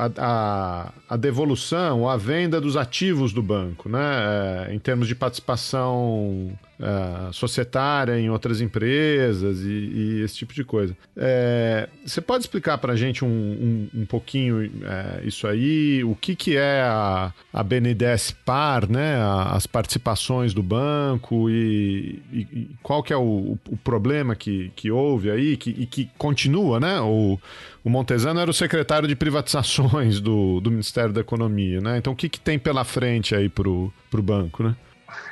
a, 0.00 0.10
a, 0.16 0.92
a, 1.10 1.16
devolução, 1.16 2.08
a 2.08 2.16
venda 2.16 2.60
dos 2.60 2.76
ativos 2.76 3.32
do 3.32 3.42
banco, 3.42 3.88
né, 3.88 4.68
é, 4.68 4.74
em 4.74 4.78
termos 4.78 5.06
de 5.06 5.14
participação 5.14 6.56
uh, 6.80 7.32
societária 7.32 8.18
em 8.18 8.30
outras 8.30 8.60
empresas 8.60 9.60
e, 9.60 9.68
e, 9.68 10.22
esse 10.22 10.36
tipo 10.36 10.54
de 10.54 10.64
coisa. 10.64 10.96
É, 11.16 11.88
você 12.04 12.20
pode 12.20 12.44
explicar 12.44 12.78
para 12.78 12.94
a 12.94 12.96
gente 12.96 13.24
um, 13.24 13.28
um, 13.28 13.88
um 14.02 14.06
pouquinho 14.06 14.70
é, 14.84 15.20
isso 15.24 15.46
aí? 15.46 16.02
O 16.04 16.14
que, 16.14 16.34
que 16.34 16.56
é 16.56 16.82
a, 16.82 17.32
a 17.52 17.62
BNDES 17.62 18.34
Par, 18.44 18.88
né? 18.88 19.16
as 19.50 19.66
participações 19.66 20.54
do 20.54 20.62
banco 20.62 21.50
e, 21.50 22.22
e, 22.32 22.40
e 22.40 22.70
qual 22.82 23.02
que 23.02 23.12
é 23.12 23.16
o, 23.16 23.58
o, 23.68 23.76
problema 23.76 24.34
que, 24.34 24.72
que 24.74 24.90
houve 24.90 25.30
aí 25.30 25.56
que, 25.56 25.70
e 25.70 25.86
que 25.86 26.08
continua, 26.16 26.80
né? 26.80 27.00
O 27.84 27.90
Montesano 27.90 28.40
era 28.40 28.50
o 28.50 28.54
secretário 28.54 29.08
de 29.08 29.16
privatizações 29.16 30.20
do, 30.20 30.60
do 30.60 30.70
Ministério 30.70 31.12
da 31.12 31.20
Economia, 31.20 31.80
né? 31.80 31.98
Então 31.98 32.12
o 32.12 32.16
que, 32.16 32.28
que 32.28 32.40
tem 32.40 32.58
pela 32.58 32.84
frente 32.84 33.34
aí 33.34 33.48
para 33.48 33.68
o 33.68 33.92
banco, 34.12 34.62
né? 34.62 34.76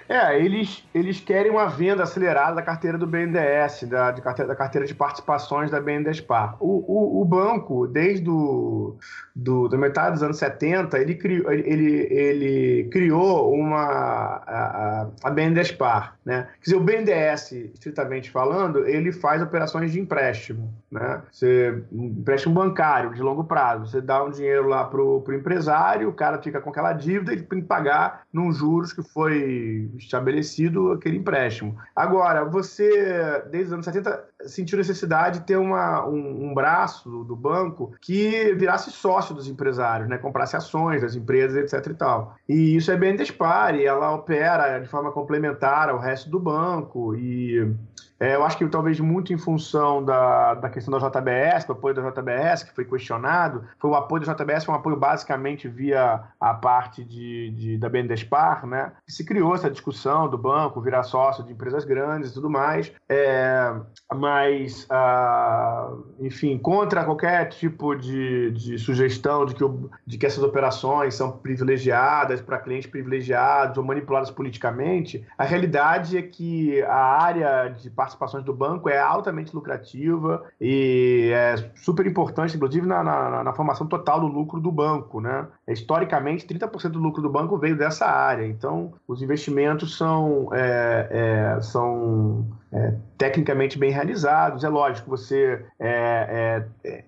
É, 0.08 0.42
eles, 0.42 0.82
eles 0.94 1.20
querem 1.20 1.50
uma 1.50 1.66
venda 1.66 2.02
acelerada 2.02 2.56
da 2.56 2.62
carteira 2.62 2.96
do 2.96 3.06
BNDES, 3.06 3.84
da, 3.88 4.10
de 4.10 4.22
carteira, 4.22 4.48
da 4.48 4.56
carteira 4.56 4.86
de 4.86 4.94
participações 4.94 5.70
da 5.70 5.80
BNDESPAR. 5.80 6.56
O, 6.58 7.18
o, 7.18 7.20
o 7.20 7.24
banco, 7.26 7.86
desde 7.86 8.28
o, 8.30 8.96
do, 9.36 9.68
da 9.68 9.76
metade 9.76 10.12
dos 10.14 10.22
anos 10.22 10.38
70, 10.38 10.98
ele 10.98 11.14
criou, 11.14 11.52
ele, 11.52 12.06
ele 12.10 12.88
criou 12.90 13.52
uma, 13.52 13.82
a, 13.82 15.08
a 15.24 15.30
BNDESPAR. 15.30 16.16
Né? 16.24 16.48
Quer 16.54 16.64
dizer, 16.64 16.76
o 16.76 16.80
BNDES, 16.80 17.52
estritamente 17.74 18.30
falando, 18.30 18.86
ele 18.86 19.12
faz 19.12 19.42
operações 19.42 19.92
de 19.92 20.00
empréstimo. 20.00 20.72
Né? 20.90 21.22
Você, 21.30 21.82
um 21.92 22.06
empréstimo 22.06 22.54
bancário 22.54 23.12
de 23.12 23.20
longo 23.20 23.44
prazo. 23.44 23.86
Você 23.86 24.00
dá 24.00 24.24
um 24.24 24.30
dinheiro 24.30 24.66
lá 24.68 24.84
para 24.84 25.02
o 25.02 25.22
empresário, 25.34 26.08
o 26.08 26.14
cara 26.14 26.40
fica 26.42 26.60
com 26.60 26.70
aquela 26.70 26.94
dívida 26.94 27.34
e 27.34 27.42
tem 27.42 27.60
que 27.60 27.66
pagar 27.66 28.22
num 28.32 28.50
juros 28.52 28.92
que 28.92 29.02
foi 29.02 29.90
estabelecido 29.98 30.92
aquele 30.92 31.18
empréstimo. 31.18 31.76
Agora, 31.94 32.44
você, 32.44 33.42
desde 33.50 33.68
os 33.68 33.72
anos 33.72 33.84
70, 33.84 34.24
sentiu 34.46 34.78
necessidade 34.78 35.40
de 35.40 35.46
ter 35.46 35.56
uma, 35.56 36.06
um, 36.06 36.50
um 36.50 36.54
braço 36.54 37.24
do, 37.24 37.36
banco 37.36 37.92
que 38.00 38.54
virasse 38.54 38.90
sócio 38.90 39.34
dos 39.34 39.48
empresários, 39.48 40.08
né? 40.08 40.18
comprasse 40.18 40.56
ações 40.56 41.02
das 41.02 41.14
empresas, 41.14 41.56
etc. 41.56 41.92
e 41.92 41.94
tal. 41.94 42.36
E 42.48 42.76
isso 42.76 42.90
é 42.90 42.96
bem 42.96 43.16
dispare, 43.16 43.84
ela 43.84 44.14
opera 44.14 44.78
de 44.78 44.88
forma 44.88 45.12
complementar 45.12 45.88
ao 45.88 45.98
resto 45.98 46.30
do 46.30 46.40
banco 46.40 47.14
e 47.14 47.74
é, 48.20 48.34
eu 48.34 48.44
acho 48.44 48.58
que 48.58 48.66
talvez 48.66 48.98
muito 48.98 49.32
em 49.32 49.38
função 49.38 50.04
da, 50.04 50.54
da 50.54 50.68
questão 50.68 50.98
da 50.98 51.08
JBS, 51.08 51.64
do 51.64 51.72
apoio 51.72 51.94
da 51.94 52.10
JBS, 52.10 52.64
que 52.64 52.74
foi 52.74 52.84
questionado, 52.84 53.64
foi 53.78 53.90
o 53.90 53.94
apoio 53.94 54.24
da 54.24 54.32
JBS, 54.32 54.64
foi 54.64 54.74
um 54.74 54.78
apoio 54.78 54.96
basicamente 54.96 55.68
via 55.68 56.24
a 56.40 56.54
parte 56.54 57.04
de, 57.04 57.50
de 57.50 57.78
da 57.78 57.88
BNDESPAR, 57.88 58.66
né? 58.66 58.92
E 59.06 59.12
se 59.12 59.24
criou 59.24 59.54
essa 59.54 59.70
discussão 59.70 60.28
do 60.28 60.36
banco 60.36 60.80
virar 60.80 61.04
sócio 61.04 61.44
de 61.44 61.52
empresas 61.52 61.84
grandes 61.84 62.30
e 62.30 62.34
tudo 62.34 62.50
mais, 62.50 62.92
é, 63.08 63.72
mas, 64.12 64.86
ah, 64.90 65.92
enfim, 66.18 66.58
contra 66.58 67.04
qualquer 67.04 67.48
tipo 67.48 67.94
de, 67.94 68.50
de 68.50 68.78
sugestão 68.78 69.46
de 69.46 69.54
que, 69.54 69.62
o, 69.62 69.90
de 70.04 70.18
que 70.18 70.26
essas 70.26 70.42
operações 70.42 71.14
são 71.14 71.30
privilegiadas 71.30 72.40
para 72.40 72.58
clientes 72.58 72.90
privilegiados 72.90 73.78
ou 73.78 73.84
manipuladas 73.84 74.30
politicamente, 74.30 75.24
a 75.36 75.44
realidade 75.44 76.16
é 76.16 76.22
que 76.22 76.82
a 76.82 77.22
área 77.22 77.68
de 77.68 77.90
participações 78.08 78.44
do 78.44 78.54
banco 78.54 78.88
é 78.88 78.98
altamente 78.98 79.54
lucrativa 79.54 80.44
e 80.60 81.30
é 81.32 81.70
super 81.76 82.06
importante, 82.06 82.56
inclusive, 82.56 82.86
na, 82.86 83.02
na, 83.02 83.44
na 83.44 83.52
formação 83.52 83.86
total 83.86 84.20
do 84.20 84.26
lucro 84.26 84.60
do 84.60 84.72
banco. 84.72 85.20
Né? 85.20 85.46
Historicamente, 85.68 86.46
30% 86.46 86.90
do 86.90 86.98
lucro 86.98 87.22
do 87.22 87.30
banco 87.30 87.58
veio 87.58 87.76
dessa 87.76 88.06
área. 88.06 88.46
Então, 88.46 88.94
os 89.06 89.22
investimentos 89.22 89.96
são, 89.96 90.48
é, 90.52 91.56
é, 91.56 91.60
são 91.60 92.46
é, 92.72 92.94
tecnicamente 93.16 93.78
bem 93.78 93.90
realizados. 93.90 94.64
É 94.64 94.68
lógico, 94.68 95.08
você, 95.08 95.64
é, 95.78 96.64
é, 96.84 96.88
é 96.88 97.04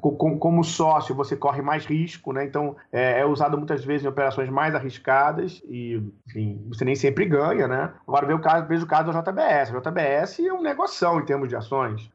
como 0.00 0.64
sócio, 0.64 1.14
você 1.14 1.36
corre 1.36 1.62
mais 1.62 1.86
risco, 1.86 2.32
né? 2.32 2.44
então 2.44 2.76
é, 2.92 3.20
é, 3.20 3.26
usado 3.26 3.56
muitas 3.56 3.84
vezes 3.84 4.04
em 4.04 4.08
operações 4.08 4.50
mais 4.50 4.74
arriscadas 4.74 5.62
e, 5.68 6.02
enfim, 6.28 6.64
você 6.68 6.84
nem 6.84 6.94
sempre 6.94 7.24
ganha. 7.26 7.68
Né? 7.68 7.90
Agora, 8.06 8.26
veja 8.26 8.38
o 8.38 8.42
caso, 8.42 8.66
veja 8.66 8.84
o 8.84 8.88
caso 8.88 9.12
da 9.12 9.20
JBS. 9.20 9.74
A 9.74 9.80
JBS 9.80 10.40
é 10.40 10.52
um 10.52 10.62
negócio 10.62 11.20
em 11.20 11.24
termos 11.24 11.48
de 11.48 11.56
ações. 11.56 12.10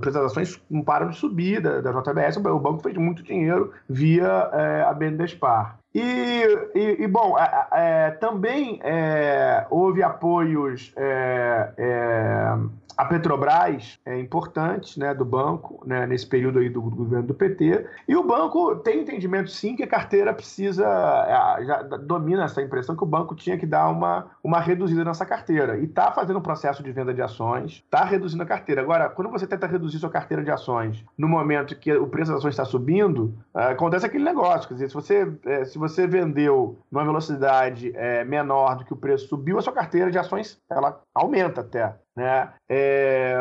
Preço 0.00 0.18
das 0.18 0.32
ações 0.32 0.60
não 0.70 0.82
param 0.82 1.10
de 1.10 1.16
subir 1.16 1.60
da, 1.60 1.80
da 1.80 1.92
JBS, 1.92 2.36
o 2.36 2.60
banco 2.60 2.82
fez 2.82 2.96
muito 2.96 3.22
dinheiro 3.22 3.72
via 3.88 4.50
é, 4.52 4.82
a 4.82 4.92
BNDESPAR. 4.92 5.78
E, 5.94 6.42
e, 6.74 7.04
e, 7.04 7.06
bom, 7.06 7.36
é, 7.38 8.10
também 8.12 8.80
é, 8.82 9.64
houve 9.70 10.02
apoios 10.02 10.92
é, 10.96 11.72
é, 11.78 12.56
a 12.96 13.04
Petrobras 13.04 13.98
é 14.04 14.18
importante, 14.18 14.98
né, 14.98 15.14
do 15.14 15.24
banco, 15.24 15.82
né, 15.86 16.06
nesse 16.06 16.26
período 16.26 16.58
aí 16.58 16.68
do, 16.68 16.80
do, 16.80 16.96
governo 16.96 17.26
do 17.26 17.34
PT, 17.34 17.86
e 18.08 18.16
o 18.16 18.22
banco 18.22 18.76
tem 18.76 19.00
entendimento 19.00 19.50
sim 19.50 19.74
que 19.76 19.82
a 19.82 19.86
carteira 19.86 20.32
precisa, 20.32 20.84
é, 20.86 21.64
já 21.64 21.82
domina 21.82 22.44
essa 22.44 22.62
impressão 22.62 22.96
que 22.96 23.02
o 23.02 23.06
banco 23.06 23.34
tinha 23.34 23.58
que 23.58 23.66
dar 23.66 23.88
uma, 23.88 24.26
uma 24.42 24.60
reduzida 24.60 25.04
nessa 25.04 25.26
carteira, 25.26 25.78
e 25.78 25.84
está 25.84 26.12
fazendo 26.12 26.38
um 26.38 26.42
processo 26.42 26.82
de 26.82 26.92
venda 26.92 27.12
de 27.12 27.22
ações, 27.22 27.82
está 27.84 28.04
reduzindo 28.04 28.42
a 28.42 28.46
carteira. 28.46 28.80
Agora, 28.80 29.08
quando 29.08 29.30
você 29.30 29.46
tenta 29.46 29.66
reduzir 29.66 29.98
sua 29.98 30.10
carteira 30.10 30.42
de 30.42 30.50
ações 30.50 31.04
no 31.18 31.28
momento 31.28 31.76
que 31.76 31.92
o 31.92 32.06
preço 32.06 32.30
das 32.30 32.38
ações 32.38 32.54
está 32.54 32.64
subindo, 32.64 33.34
é, 33.56 33.72
acontece 33.72 34.06
aquele 34.06 34.24
negócio, 34.24 34.68
quer 34.68 34.74
dizer, 34.74 34.88
se 34.88 34.94
você, 34.94 35.32
é, 35.44 35.64
se 35.64 35.78
você 35.78 36.06
vendeu 36.06 36.78
numa 36.90 37.04
velocidade 37.04 37.92
menor 38.26 38.76
do 38.76 38.84
que 38.84 38.92
o 38.92 38.96
preço 38.96 39.28
subiu, 39.28 39.58
a 39.58 39.62
sua 39.62 39.72
carteira 39.72 40.10
de 40.10 40.18
ações 40.18 40.58
ela 40.70 41.00
aumenta 41.14 41.60
até. 41.60 41.94
Né? 42.16 42.52
É... 42.68 43.34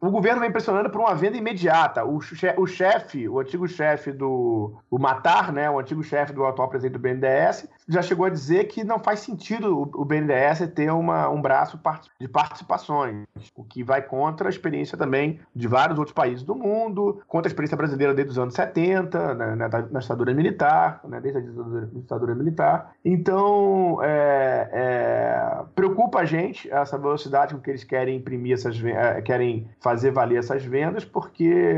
O 0.00 0.10
governo 0.10 0.40
vem 0.40 0.52
pressionando 0.52 0.90
por 0.90 1.00
uma 1.00 1.14
venda 1.14 1.36
imediata. 1.36 2.04
O, 2.04 2.20
chefe, 2.20 2.60
o 2.60 2.66
chefe, 2.66 3.28
o 3.28 3.40
antigo 3.40 3.66
chefe 3.66 4.12
do 4.12 4.78
o 4.90 4.98
Matar, 4.98 5.52
né, 5.52 5.70
o 5.70 5.78
antigo 5.78 6.02
chefe 6.02 6.32
do 6.32 6.44
atual 6.44 6.68
presidente 6.68 6.92
do 6.92 6.98
BNDES, 6.98 7.68
já 7.88 8.02
chegou 8.02 8.26
a 8.26 8.30
dizer 8.30 8.64
que 8.64 8.84
não 8.84 8.98
faz 8.98 9.20
sentido 9.20 9.90
o 9.94 10.04
BNDES 10.04 10.70
ter 10.74 10.92
uma, 10.92 11.28
um 11.28 11.40
braço 11.40 11.80
de 12.20 12.28
participações, 12.28 13.26
o 13.54 13.64
que 13.64 13.82
vai 13.82 14.02
contra 14.02 14.48
a 14.48 14.50
experiência 14.50 14.98
também 14.98 15.40
de 15.54 15.66
vários 15.66 15.98
outros 15.98 16.14
países 16.14 16.44
do 16.44 16.54
mundo, 16.54 17.20
contra 17.26 17.48
a 17.48 17.50
experiência 17.50 17.76
brasileira 17.76 18.12
desde 18.12 18.32
os 18.32 18.38
anos 18.38 18.54
70, 18.54 19.34
né, 19.34 19.54
na, 19.56 19.68
na 19.68 20.00
ditadura 20.00 20.34
militar, 20.34 21.00
né, 21.04 21.20
desde 21.20 21.38
a 21.38 21.42
ditadura, 21.42 21.86
ditadura 21.86 22.34
militar. 22.34 22.92
Então, 23.04 23.98
é, 24.02 24.68
é, 24.72 25.62
preocupa 25.74 26.20
a 26.20 26.24
gente 26.24 26.70
essa 26.70 26.98
velocidade 26.98 27.54
com 27.54 27.60
que 27.60 27.70
eles 27.70 27.84
querem 27.84 28.16
imprimir 28.16 28.52
essas 28.54 28.78
eh, 28.84 29.22
querem 29.22 29.68
fazer 29.80 30.10
valer 30.10 30.38
essas 30.38 30.64
vendas, 30.64 31.04
porque 31.04 31.74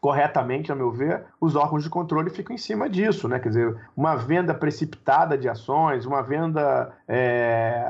corretamente, 0.00 0.72
a 0.72 0.74
meu 0.74 0.90
ver, 0.90 1.24
os 1.40 1.54
órgãos 1.54 1.84
de 1.84 1.90
controle 1.90 2.28
ficam 2.28 2.54
em 2.54 2.58
cima 2.58 2.88
disso, 2.88 3.28
né? 3.28 3.38
Quer 3.38 3.48
dizer, 3.50 3.76
uma 3.96 4.16
venda 4.16 4.52
precipitada 4.52 5.31
de 5.36 5.48
ações, 5.48 6.06
uma 6.06 6.22
venda 6.22 6.92
é, 7.08 7.84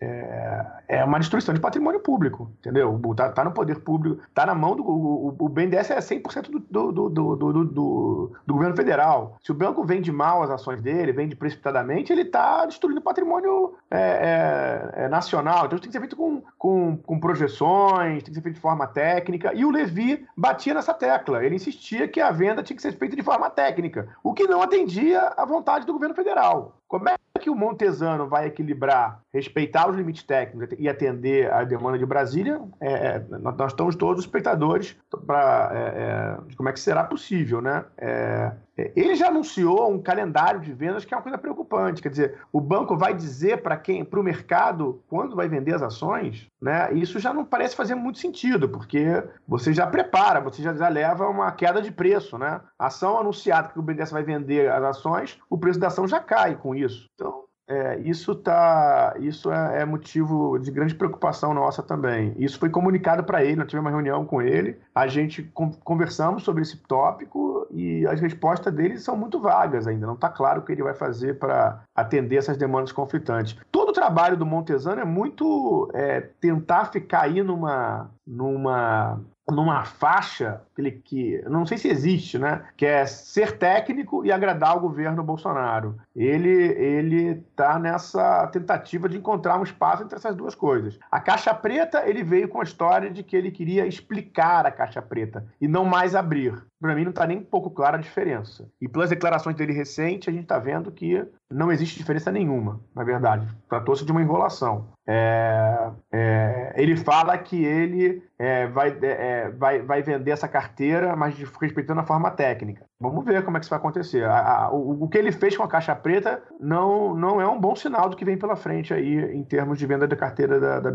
é, 0.00 0.66
é, 0.86 1.04
uma 1.04 1.18
destruição 1.18 1.52
de 1.52 1.60
patrimônio 1.60 1.98
público, 1.98 2.52
entendeu? 2.60 3.00
Tá, 3.16 3.30
tá 3.30 3.44
no 3.44 3.50
poder 3.50 3.80
público, 3.80 4.22
tá 4.32 4.46
na 4.46 4.54
mão 4.54 4.76
do. 4.76 4.84
O, 4.84 5.34
o 5.36 5.48
BNDES 5.48 5.90
é 5.90 5.98
100% 5.98 6.50
do, 6.50 6.60
do, 6.60 6.92
do, 6.92 7.08
do, 7.08 7.36
do, 7.64 8.32
do 8.46 8.54
governo 8.54 8.76
federal. 8.76 9.36
Se 9.42 9.50
o 9.50 9.54
banco 9.54 9.84
vende 9.84 10.12
mal 10.12 10.42
as 10.42 10.50
ações 10.50 10.80
dele, 10.80 11.12
vende 11.12 11.34
precipitadamente, 11.34 12.12
ele 12.12 12.22
está 12.22 12.64
destruindo 12.64 13.00
patrimônio 13.00 13.74
é, 13.90 14.92
é, 14.94 15.04
é, 15.04 15.08
nacional. 15.08 15.66
Então 15.66 15.78
tem 15.78 15.88
que 15.88 15.92
ser 15.92 16.00
feito 16.00 16.16
com, 16.16 16.42
com, 16.56 16.96
com 16.96 17.18
projeções, 17.18 18.22
tem 18.22 18.30
que 18.30 18.34
ser 18.34 18.42
feito 18.42 18.56
de 18.56 18.60
forma 18.60 18.86
técnica. 18.86 19.52
E 19.52 19.64
o 19.64 19.70
Levi 19.70 20.24
batia 20.36 20.74
nessa 20.74 20.94
tecla. 20.94 21.44
Ele 21.44 21.56
insistia 21.56 22.06
que 22.06 22.20
a 22.20 22.30
venda 22.30 22.62
tinha 22.62 22.76
que 22.76 22.82
ser 22.82 22.92
feita 22.92 23.16
de 23.16 23.22
forma 23.22 23.50
técnica, 23.50 24.08
o 24.22 24.32
que 24.32 24.46
não 24.46 24.62
atendia 24.62 25.32
à 25.36 25.44
vontade 25.44 25.84
do 25.86 25.92
governo 25.92 26.14
federal. 26.14 26.78
Como 26.86 27.08
é 27.08 27.16
que 27.38 27.50
o 27.50 27.54
Montesano 27.54 28.26
vai 28.26 28.46
equilibrar, 28.46 29.22
respeitar 29.32 29.87
os 29.90 29.96
limites 29.96 30.22
técnicos 30.22 30.76
e 30.78 30.88
atender 30.88 31.52
a 31.52 31.64
demanda 31.64 31.98
de 31.98 32.06
Brasília? 32.06 32.60
É, 32.80 32.92
é, 32.92 33.24
nós 33.38 33.72
estamos 33.72 33.96
todos 33.96 34.24
espectadores 34.24 34.96
para 35.26 35.70
é, 35.72 35.78
é, 35.78 36.54
como 36.56 36.68
é 36.68 36.72
que 36.72 36.80
será 36.80 37.04
possível, 37.04 37.60
né? 37.60 37.84
É, 37.96 38.52
ele 38.94 39.16
já 39.16 39.28
anunciou 39.28 39.90
um 39.92 40.00
calendário 40.00 40.60
de 40.60 40.72
vendas 40.72 41.04
que 41.04 41.12
é 41.12 41.16
uma 41.16 41.22
coisa 41.22 41.36
preocupante. 41.36 42.00
Quer 42.00 42.10
dizer, 42.10 42.38
o 42.52 42.60
banco 42.60 42.96
vai 42.96 43.12
dizer 43.12 43.60
para 43.62 43.76
quem, 43.76 44.04
para 44.04 44.20
o 44.20 44.22
mercado, 44.22 45.02
quando 45.08 45.34
vai 45.34 45.48
vender 45.48 45.74
as 45.74 45.82
ações, 45.82 46.48
né? 46.60 46.92
Isso 46.92 47.18
já 47.18 47.34
não 47.34 47.44
parece 47.44 47.74
fazer 47.74 47.96
muito 47.96 48.18
sentido, 48.18 48.68
porque 48.68 49.22
você 49.46 49.72
já 49.72 49.86
prepara, 49.86 50.40
você 50.40 50.62
já, 50.62 50.74
já 50.74 50.88
leva 50.88 51.28
uma 51.28 51.50
queda 51.50 51.82
de 51.82 51.90
preço, 51.90 52.38
né? 52.38 52.60
A 52.78 52.86
ação 52.86 53.18
anunciada 53.18 53.68
que 53.68 53.78
o 53.78 53.82
BNDES 53.82 54.12
vai 54.12 54.22
vender 54.22 54.70
as 54.70 54.84
ações, 54.84 55.38
o 55.50 55.58
preço 55.58 55.80
da 55.80 55.88
ação 55.88 56.06
já 56.06 56.20
cai 56.20 56.54
com 56.54 56.74
isso. 56.74 57.08
Então, 57.14 57.47
é, 57.68 58.00
isso 58.00 58.34
tá, 58.34 59.14
isso 59.20 59.52
é, 59.52 59.82
é, 59.82 59.84
motivo 59.84 60.58
de 60.58 60.70
grande 60.70 60.94
preocupação 60.94 61.52
nossa 61.52 61.82
também. 61.82 62.34
Isso 62.38 62.58
foi 62.58 62.70
comunicado 62.70 63.22
para 63.22 63.44
ele, 63.44 63.56
nós 63.56 63.68
tivemos 63.68 63.90
uma 63.90 63.94
reunião 63.94 64.24
com 64.24 64.40
ele, 64.40 64.78
a 64.94 65.06
gente 65.06 65.42
conversamos 65.84 66.44
sobre 66.44 66.62
esse 66.62 66.78
tópico 66.78 67.66
e 67.70 68.06
as 68.06 68.20
respostas 68.22 68.72
dele 68.72 68.96
são 68.96 69.14
muito 69.14 69.38
vagas 69.38 69.86
ainda. 69.86 70.06
Não 70.06 70.14
está 70.14 70.30
claro 70.30 70.60
o 70.60 70.64
que 70.64 70.72
ele 70.72 70.82
vai 70.82 70.94
fazer 70.94 71.38
para 71.38 71.82
atender 71.94 72.36
essas 72.36 72.56
demandas 72.56 72.90
conflitantes. 72.90 73.54
Todo 73.70 73.90
o 73.90 73.92
trabalho 73.92 74.38
do 74.38 74.46
Montesano 74.46 75.02
é 75.02 75.04
muito 75.04 75.90
é, 75.92 76.22
tentar 76.40 76.86
ficar 76.86 77.24
aí 77.24 77.42
numa, 77.42 78.10
numa 78.26 79.20
numa 79.50 79.84
faixa 79.84 80.60
que, 81.04 81.42
não 81.48 81.66
sei 81.66 81.78
se 81.78 81.88
existe, 81.88 82.38
né? 82.38 82.62
Que 82.76 82.86
é 82.86 83.06
ser 83.06 83.58
técnico 83.58 84.24
e 84.24 84.30
agradar 84.30 84.76
o 84.76 84.80
governo 84.80 85.22
Bolsonaro. 85.22 85.96
Ele 86.14 86.48
ele 86.48 87.34
tá 87.56 87.78
nessa 87.78 88.46
tentativa 88.48 89.08
de 89.08 89.16
encontrar 89.16 89.58
um 89.58 89.62
espaço 89.62 90.02
entre 90.02 90.16
essas 90.16 90.36
duas 90.36 90.54
coisas. 90.54 90.98
A 91.10 91.20
caixa 91.20 91.54
preta 91.54 92.06
ele 92.06 92.22
veio 92.22 92.48
com 92.48 92.60
a 92.60 92.64
história 92.64 93.10
de 93.10 93.22
que 93.22 93.36
ele 93.36 93.50
queria 93.50 93.86
explicar 93.86 94.66
a 94.66 94.70
caixa 94.70 95.02
preta 95.02 95.46
e 95.60 95.66
não 95.66 95.84
mais 95.84 96.14
abrir. 96.14 96.54
Para 96.80 96.94
mim 96.94 97.04
não 97.04 97.10
está 97.10 97.26
nem 97.26 97.38
um 97.38 97.44
pouco 97.44 97.70
clara 97.70 97.96
a 97.96 98.00
diferença. 98.00 98.68
E 98.80 98.88
pelas 98.88 99.10
declarações 99.10 99.56
dele 99.56 99.72
recente, 99.72 100.30
a 100.30 100.32
gente 100.32 100.44
está 100.44 100.58
vendo 100.58 100.92
que 100.92 101.26
não 101.50 101.72
existe 101.72 101.98
diferença 101.98 102.30
nenhuma, 102.30 102.80
na 102.94 103.02
verdade. 103.02 103.46
Tratou-se 103.68 104.04
de 104.04 104.12
uma 104.12 104.22
enrolação. 104.22 104.86
É, 105.06 105.90
é, 106.12 106.74
ele 106.76 106.96
fala 106.96 107.36
que 107.38 107.64
ele 107.64 108.22
é, 108.38 108.66
vai, 108.66 108.90
é, 108.90 109.06
é, 109.06 109.50
vai, 109.50 109.80
vai 109.80 110.02
vender 110.02 110.30
essa 110.30 110.46
carteira, 110.46 111.16
mas 111.16 111.34
respeitando 111.60 112.00
a 112.00 112.06
forma 112.06 112.30
técnica. 112.30 112.84
Vamos 113.00 113.24
ver 113.24 113.44
como 113.44 113.56
é 113.56 113.60
que 113.60 113.64
isso 113.64 113.70
vai 113.70 113.78
acontecer. 113.78 114.24
A, 114.24 114.64
a, 114.64 114.70
o, 114.70 115.04
o, 115.04 115.08
que 115.08 115.18
ele 115.18 115.32
fez 115.32 115.56
com 115.56 115.62
a 115.62 115.68
caixa 115.68 115.96
preta 115.96 116.42
não, 116.60 117.14
não 117.14 117.40
é 117.40 117.48
um 117.48 117.58
bom 117.58 117.74
sinal 117.74 118.08
do 118.08 118.16
que 118.16 118.24
vem 118.24 118.38
pela 118.38 118.56
frente 118.56 118.92
aí 118.92 119.34
em 119.34 119.42
termos 119.42 119.78
de 119.78 119.86
venda 119.86 120.06
da 120.06 120.16
carteira 120.16 120.60
da, 120.60 120.80
da. 120.80 120.90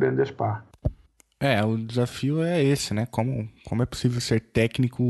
É, 1.43 1.61
o 1.61 1.75
desafio 1.75 2.41
é 2.41 2.63
esse, 2.63 2.93
né? 2.93 3.05
Como, 3.11 3.49
como 3.67 3.83
é 3.83 3.85
possível 3.85 4.21
ser 4.21 4.39
técnico 4.39 5.03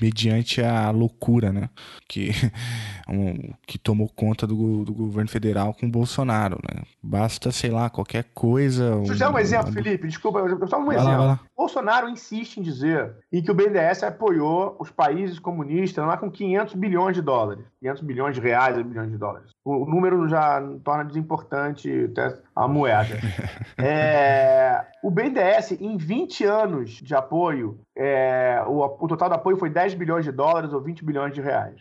mediante 0.00 0.62
a 0.62 0.90
loucura, 0.90 1.52
né? 1.52 1.68
Que, 2.08 2.30
um, 3.06 3.52
que 3.66 3.76
tomou 3.76 4.08
conta 4.08 4.46
do, 4.46 4.86
do 4.86 4.94
governo 4.94 5.28
federal 5.28 5.74
com 5.74 5.84
o 5.84 5.90
Bolsonaro, 5.90 6.58
né? 6.66 6.82
Basta, 7.02 7.52
sei 7.52 7.70
lá, 7.70 7.90
qualquer 7.90 8.24
coisa. 8.32 8.96
Deixa 9.00 9.12
eu 9.12 9.18
dar 9.18 9.34
um, 9.34 9.38
exemplo. 9.38 9.70
Felipe, 9.70 10.08
desculpa, 10.08 10.40
só 10.66 10.80
um 10.80 10.86
vai 10.86 10.96
exemplo. 10.96 11.12
Lá, 11.12 11.26
lá. 11.26 11.40
Bolsonaro 11.54 12.08
insiste 12.08 12.56
em 12.56 12.62
dizer 12.62 13.14
em 13.30 13.42
que 13.42 13.50
o 13.50 13.54
BNDES 13.54 14.02
apoiou 14.02 14.74
os 14.80 14.90
países 14.90 15.38
comunistas 15.38 16.06
lá 16.06 16.16
com 16.16 16.30
500 16.30 16.74
bilhões 16.74 17.14
de 17.14 17.20
dólares. 17.20 17.66
500 17.80 18.02
bilhões 18.02 18.34
de 18.34 18.40
reais, 18.40 18.82
bilhões 18.82 19.10
de 19.10 19.18
dólares. 19.18 19.50
O 19.64 19.86
número 19.86 20.28
já 20.28 20.62
torna 20.84 21.04
desimportante 21.04 22.12
a 22.54 22.68
moeda. 22.68 23.18
é, 23.78 24.84
o 25.02 25.10
BNDES, 25.10 25.80
em 25.80 25.96
20 25.96 26.44
anos 26.44 26.90
de 26.90 27.14
apoio, 27.14 27.80
é, 27.96 28.62
o, 28.66 28.84
o, 28.84 29.08
total 29.08 29.30
do 29.30 29.36
apoio 29.36 29.56
foi 29.56 29.70
10 29.70 29.94
bilhões 29.94 30.24
de 30.26 30.32
dólares 30.32 30.72
ou 30.74 30.82
20 30.82 31.02
bilhões 31.02 31.32
de 31.32 31.40
reais. 31.40 31.80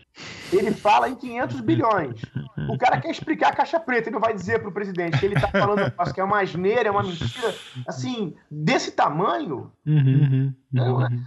Ele 0.52 0.72
fala 0.72 1.10
em 1.10 1.16
500 1.16 1.60
bilhões. 1.60 2.22
O 2.70 2.78
cara 2.78 3.02
quer 3.02 3.12
explicar 3.12 3.50
a 3.50 3.56
caixa 3.56 3.80
preta, 3.80 4.08
ele 4.08 4.14
não 4.14 4.22
vai 4.22 4.34
dizer 4.34 4.60
para 4.60 4.70
o 4.70 4.74
presidente 4.74 5.20
que 5.20 5.26
ele 5.26 5.36
está 5.36 5.50
falando 5.50 5.92
que 6.14 6.22
é 6.22 6.24
uma 6.24 6.42
asneira, 6.42 6.88
é 6.88 6.92
uma 6.92 7.04
mentira. 7.04 7.54
Assim, 7.86 8.34
desse 8.50 8.92
tamanho. 8.92 9.72
Uhum, 9.86 9.96
uhum, 9.96 10.54
uhum. 10.74 11.24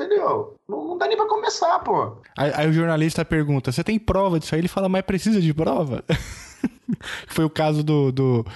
Entendeu? 0.00 0.56
Não, 0.66 0.88
não, 0.88 0.98
dá 0.98 1.06
nem 1.06 1.16
pra 1.16 1.28
começar, 1.28 1.78
pô. 1.80 2.16
Aí, 2.34 2.50
aí, 2.54 2.66
o 2.66 2.72
jornalista 2.72 3.22
pergunta: 3.22 3.70
você 3.70 3.84
tem 3.84 3.98
prova 3.98 4.40
disso 4.40 4.54
aí? 4.54 4.60
Ele 4.62 4.68
fala, 4.68 4.88
mas 4.88 5.02
precisa 5.02 5.42
de 5.42 5.52
prova? 5.52 6.02
Foi 7.28 7.44
o 7.44 7.50
caso 7.50 7.82
do. 7.82 8.10
do 8.10 8.46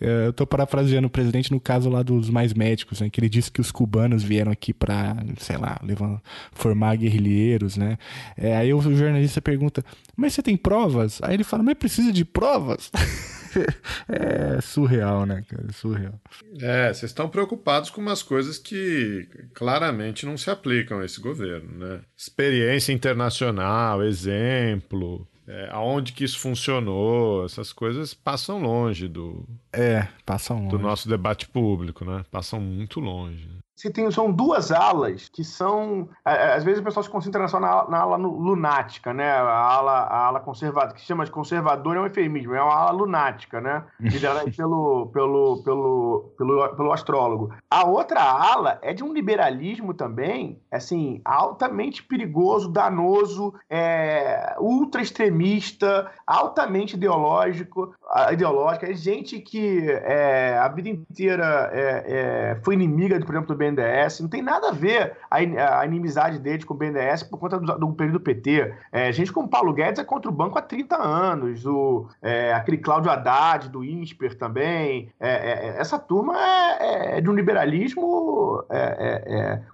é, 0.00 0.26
eu 0.26 0.32
tô 0.32 0.46
parafraseando 0.46 1.06
o 1.06 1.10
presidente 1.10 1.52
no 1.52 1.60
caso 1.60 1.90
lá 1.90 2.02
dos 2.02 2.30
mais 2.30 2.54
médicos, 2.54 3.00
né? 3.00 3.10
Que 3.10 3.20
ele 3.20 3.28
disse 3.28 3.52
que 3.52 3.60
os 3.60 3.70
cubanos 3.70 4.22
vieram 4.22 4.50
aqui 4.50 4.72
para, 4.72 5.14
sei 5.38 5.58
lá, 5.58 5.78
levar, 5.82 6.20
formar 6.52 6.96
guerrilheiros, 6.96 7.76
né? 7.76 7.98
É, 8.36 8.56
aí 8.56 8.72
o 8.72 8.80
jornalista 8.80 9.42
pergunta: 9.42 9.84
Mas 10.16 10.32
você 10.32 10.42
tem 10.42 10.56
provas? 10.56 11.20
Aí 11.22 11.34
ele 11.34 11.44
fala: 11.44 11.62
Mas 11.62 11.74
precisa 11.74 12.12
de 12.12 12.24
provas? 12.24 12.90
é 14.08 14.60
surreal, 14.60 15.26
né, 15.26 15.44
cara? 15.48 15.72
Surreal. 15.72 16.20
É, 16.60 16.92
vocês 16.92 17.10
estão 17.10 17.28
preocupados 17.28 17.90
com 17.90 18.00
umas 18.00 18.22
coisas 18.22 18.58
que 18.58 19.28
claramente 19.54 20.26
não 20.26 20.36
se 20.36 20.50
aplicam 20.50 21.00
a 21.00 21.04
esse 21.04 21.20
governo, 21.20 21.78
né? 21.78 22.00
Experiência 22.16 22.92
internacional, 22.92 24.02
exemplo, 24.02 25.26
é, 25.46 25.68
aonde 25.70 26.12
que 26.12 26.24
isso 26.24 26.38
funcionou, 26.38 27.44
essas 27.44 27.72
coisas 27.72 28.14
passam 28.14 28.60
longe 28.60 29.08
do. 29.08 29.46
É, 29.72 30.08
passam 30.24 30.58
longe. 30.58 30.70
Do 30.70 30.78
nosso 30.78 31.08
debate 31.08 31.48
público, 31.48 32.04
né? 32.04 32.24
Passam 32.30 32.60
muito 32.60 33.00
longe 33.00 33.63
se 33.76 33.90
tem, 33.90 34.08
são 34.10 34.30
duas 34.30 34.70
alas 34.70 35.28
que 35.28 35.42
são. 35.42 36.08
Às 36.24 36.62
vezes 36.62 36.80
o 36.80 36.84
pessoal 36.84 37.02
se 37.02 37.10
concentra 37.10 37.48
só 37.48 37.58
na, 37.58 37.88
na 37.88 37.98
ala 37.98 38.16
lunática, 38.16 39.12
né? 39.12 39.30
A 39.30 39.74
ala, 39.74 39.92
a 39.92 40.26
ala 40.26 40.40
conservadora, 40.40 40.94
que 40.94 41.00
se 41.00 41.06
chama 41.06 41.24
de 41.24 41.30
conservador 41.30 41.96
é 41.96 42.00
um 42.00 42.04
eufemismo, 42.04 42.54
é 42.54 42.62
uma 42.62 42.74
ala 42.74 42.92
lunática, 42.92 43.60
né? 43.60 43.84
Liderada 43.98 44.44
pelo, 44.50 45.10
pelo, 45.12 45.62
pelo, 45.64 46.34
pelo, 46.38 46.76
pelo 46.76 46.92
astrólogo. 46.92 47.52
A 47.68 47.84
outra 47.84 48.22
ala 48.22 48.78
é 48.80 48.94
de 48.94 49.02
um 49.02 49.12
liberalismo 49.12 49.92
também, 49.92 50.62
assim, 50.70 51.20
altamente 51.24 52.02
perigoso, 52.02 52.70
danoso, 52.70 53.54
é, 53.68 54.54
ultra 54.60 55.02
extremista, 55.02 56.10
altamente 56.24 56.94
ideológico, 56.94 57.92
ideológica. 58.30 58.88
É 58.88 58.94
gente 58.94 59.40
que 59.40 59.90
é, 59.90 60.56
a 60.58 60.68
vida 60.68 60.88
inteira 60.88 61.70
é, 61.72 62.04
é 62.06 62.60
foi 62.62 62.74
inimiga, 62.74 63.18
por 63.18 63.34
exemplo, 63.34 63.54
do 63.54 63.63
BNDES, 63.64 64.20
não 64.20 64.28
tem 64.28 64.42
nada 64.42 64.68
a 64.68 64.72
ver 64.72 65.16
a, 65.30 65.80
a 65.80 65.86
inimizade 65.86 66.38
deles 66.38 66.64
com 66.64 66.74
o 66.74 66.76
BNDES 66.76 67.22
por 67.24 67.38
conta 67.38 67.58
do, 67.58 67.78
do 67.78 67.92
período 67.92 68.20
PT. 68.20 68.74
É, 68.92 69.12
gente 69.12 69.32
como 69.32 69.48
Paulo 69.48 69.72
Guedes 69.72 69.98
é 69.98 70.04
contra 70.04 70.30
o 70.30 70.34
banco 70.34 70.58
há 70.58 70.62
30 70.62 70.96
anos, 70.96 71.66
o, 71.66 72.08
é, 72.22 72.52
aquele 72.52 72.78
Cláudio 72.78 73.10
Haddad 73.10 73.68
do 73.68 73.84
INSPER 73.84 74.36
também. 74.36 75.10
É, 75.18 75.30
é, 75.30 75.68
é 75.68 75.80
essa 75.80 75.98
turma 75.98 76.36
é, 76.38 77.18
é, 77.18 77.20
de 77.20 77.30
um 77.30 77.34
liberalismo 77.34 78.64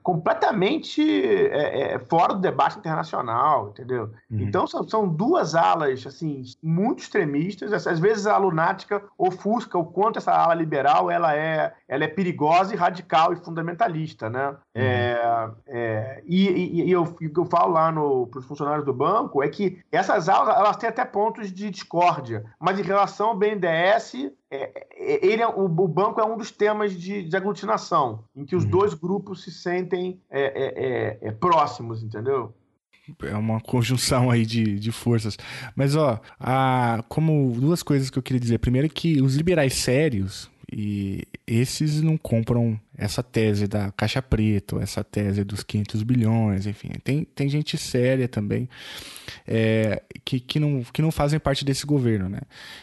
completamente 0.02 1.50
fora 2.08 2.34
do 2.34 2.40
debate 2.40 2.78
internacional, 2.78 3.70
entendeu? 3.70 4.10
Uhum. 4.30 4.40
Então 4.40 4.66
são, 4.66 4.86
são 4.88 5.08
duas 5.08 5.54
alas 5.54 6.06
assim 6.06 6.42
muito 6.62 7.00
extremistas, 7.00 7.86
às 7.86 7.98
vezes 7.98 8.26
a 8.26 8.36
lunática 8.36 9.02
ofusca 9.18 9.78
o 9.78 9.84
quanto 9.84 10.18
essa 10.18 10.32
ala 10.32 10.54
liberal 10.54 11.10
ela 11.10 11.34
é, 11.34 11.72
ela 11.88 12.04
é 12.04 12.08
perigosa 12.08 12.74
e 12.74 12.76
radical 12.76 13.32
e 13.32 13.36
fundamental 13.36 13.79
fundamentalista, 13.80 14.28
né? 14.28 14.50
Uhum. 14.50 14.56
É, 14.74 15.50
é, 15.66 16.22
e, 16.26 16.82
e, 16.82 16.90
eu, 16.90 17.16
eu 17.20 17.44
falo 17.46 17.72
lá 17.72 17.92
para 17.92 18.38
os 18.38 18.44
funcionários 18.44 18.84
do 18.84 18.92
banco 18.92 19.42
é 19.42 19.48
que 19.48 19.80
essas 19.90 20.28
aulas 20.28 20.56
elas 20.56 20.76
têm 20.76 20.88
até 20.88 21.04
pontos 21.04 21.50
de 21.52 21.70
discórdia, 21.70 22.44
mas 22.60 22.78
em 22.78 22.82
relação 22.82 23.30
ao 23.30 23.36
BNDES, 23.36 24.32
é, 24.50 24.86
é, 24.92 25.26
ele 25.26 25.42
é, 25.42 25.48
o, 25.48 25.64
o, 25.64 25.88
banco 25.88 26.20
é 26.20 26.24
um 26.24 26.36
dos 26.36 26.50
temas 26.50 26.92
de, 26.92 27.22
de 27.22 27.36
aglutinação, 27.36 28.24
em 28.36 28.44
que 28.44 28.54
os 28.54 28.64
uhum. 28.64 28.70
dois 28.70 28.94
grupos 28.94 29.42
se 29.42 29.50
sentem 29.50 30.20
é, 30.30 31.18
é, 31.22 31.32
próximos, 31.32 32.02
entendeu? 32.02 32.54
é 33.24 33.34
uma 33.34 33.60
conjunção 33.60 34.30
aí 34.30 34.46
de, 34.46 34.78
de 34.78 34.92
forças. 34.92 35.36
Mas, 35.74 35.96
ó, 35.96 36.20
a, 36.38 37.02
como 37.08 37.52
duas 37.58 37.82
coisas 37.82 38.08
que 38.08 38.16
eu 38.16 38.22
queria 38.22 38.38
dizer. 38.38 38.58
Primeiro 38.58 38.88
que 38.88 39.20
os 39.20 39.34
liberais 39.34 39.74
sérios, 39.74 40.48
e 40.72 41.24
esses 41.46 42.00
não 42.00 42.16
compram 42.16 42.78
essa 42.96 43.22
tese 43.22 43.66
da 43.66 43.90
caixa 43.90 44.22
preta, 44.22 44.76
essa 44.80 45.02
tese 45.02 45.42
dos 45.42 45.62
500 45.64 46.02
bilhões, 46.02 46.66
enfim. 46.66 46.90
Tem, 47.02 47.24
tem 47.24 47.48
gente 47.48 47.76
séria 47.76 48.28
também 48.28 48.68
é, 49.46 50.02
que, 50.24 50.38
que, 50.38 50.60
não, 50.60 50.82
que 50.84 51.02
não 51.02 51.10
fazem 51.10 51.40
parte 51.40 51.64
desse 51.64 51.84
governo, 51.84 52.28
né? 52.28 52.40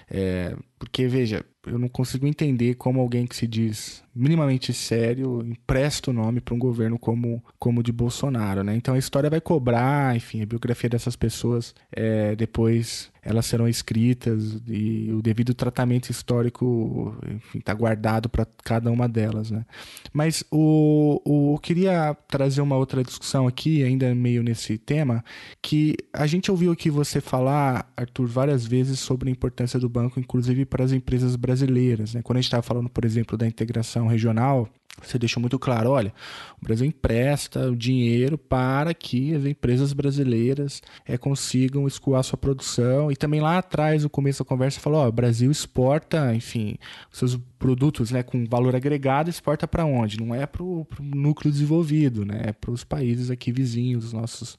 É, 0.09 0.55
porque, 0.77 1.07
veja, 1.07 1.45
eu 1.65 1.79
não 1.79 1.87
consigo 1.87 2.27
entender 2.27 2.75
como 2.75 2.99
alguém 2.99 3.25
que 3.25 3.35
se 3.35 3.47
diz 3.47 4.03
minimamente 4.13 4.73
sério 4.73 5.41
empresta 5.45 6.09
o 6.09 6.13
nome 6.13 6.41
para 6.41 6.55
um 6.55 6.59
governo 6.59 6.97
como 6.97 7.43
como 7.59 7.81
o 7.81 7.83
de 7.83 7.91
Bolsonaro, 7.91 8.63
né? 8.63 8.75
Então 8.75 8.95
a 8.95 8.97
história 8.97 9.29
vai 9.29 9.41
cobrar, 9.41 10.15
enfim, 10.15 10.41
a 10.41 10.45
biografia 10.45 10.89
dessas 10.89 11.15
pessoas 11.15 11.75
é, 11.91 12.35
depois 12.35 13.11
elas 13.27 13.45
serão 13.45 13.67
escritas 13.67 14.57
e 14.65 15.11
o 15.11 15.21
devido 15.21 15.53
tratamento 15.53 16.09
histórico 16.09 17.13
está 17.53 17.73
guardado 17.73 18.29
para 18.29 18.47
cada 18.63 18.89
uma 18.89 19.07
delas, 19.07 19.51
né? 19.51 19.65
Mas 20.13 20.45
o, 20.49 21.21
o, 21.25 21.55
eu 21.55 21.59
queria 21.59 22.15
trazer 22.29 22.61
uma 22.61 22.77
outra 22.77 23.03
discussão 23.03 23.45
aqui, 23.45 23.83
ainda 23.83 24.15
meio 24.15 24.41
nesse 24.41 24.77
tema, 24.77 25.25
que 25.61 25.97
a 26.13 26.25
gente 26.25 26.49
ouviu 26.49 26.71
aqui 26.71 26.89
você 26.89 27.19
falar, 27.19 27.91
Arthur, 27.97 28.27
várias 28.27 28.65
vezes 28.65 28.97
sobre 29.01 29.27
a 29.27 29.31
importância 29.31 29.77
do 29.77 29.89
banco, 29.89 30.21
inclusive 30.21 30.63
para 30.63 30.85
as 30.85 30.93
empresas 30.93 31.35
brasileiras, 31.35 32.13
né? 32.13 32.21
Quando 32.21 32.37
a 32.37 32.41
gente 32.41 32.47
estava 32.47 32.63
falando, 32.63 32.87
por 32.87 33.03
exemplo, 33.03 33.37
da 33.37 33.45
integração 33.45 34.07
regional, 34.07 34.69
você 35.01 35.17
deixou 35.19 35.39
muito 35.39 35.59
claro, 35.59 35.91
olha, 35.91 36.13
o 36.61 36.65
Brasil 36.65 36.85
empresta 36.85 37.69
o 37.69 37.75
dinheiro 37.75 38.37
para 38.37 38.93
que 38.93 39.33
as 39.35 39.45
empresas 39.45 39.93
brasileiras 39.93 40.81
é, 41.05 41.17
consigam 41.17 41.87
escoar 41.87 42.23
sua 42.23 42.37
produção. 42.37 43.11
E 43.11 43.15
também 43.15 43.39
lá 43.39 43.59
atrás, 43.59 44.03
no 44.03 44.09
começo 44.09 44.43
da 44.43 44.47
conversa, 44.47 44.79
falou, 44.79 45.01
ó, 45.01 45.07
o 45.07 45.11
Brasil 45.11 45.51
exporta, 45.51 46.33
enfim, 46.33 46.77
seus 47.11 47.37
produtos 47.59 48.11
né, 48.11 48.23
com 48.23 48.45
valor 48.45 48.75
agregado, 48.75 49.29
exporta 49.29 49.67
para 49.67 49.85
onde? 49.85 50.19
Não 50.19 50.33
é 50.33 50.45
para 50.45 50.63
o 50.63 50.87
núcleo 50.99 51.51
desenvolvido, 51.51 52.23
né? 52.25 52.41
é 52.45 52.53
para 52.53 52.71
os 52.71 52.83
países 52.83 53.29
aqui 53.31 53.51
vizinhos, 53.51 54.05
os 54.05 54.13
nossos, 54.13 54.57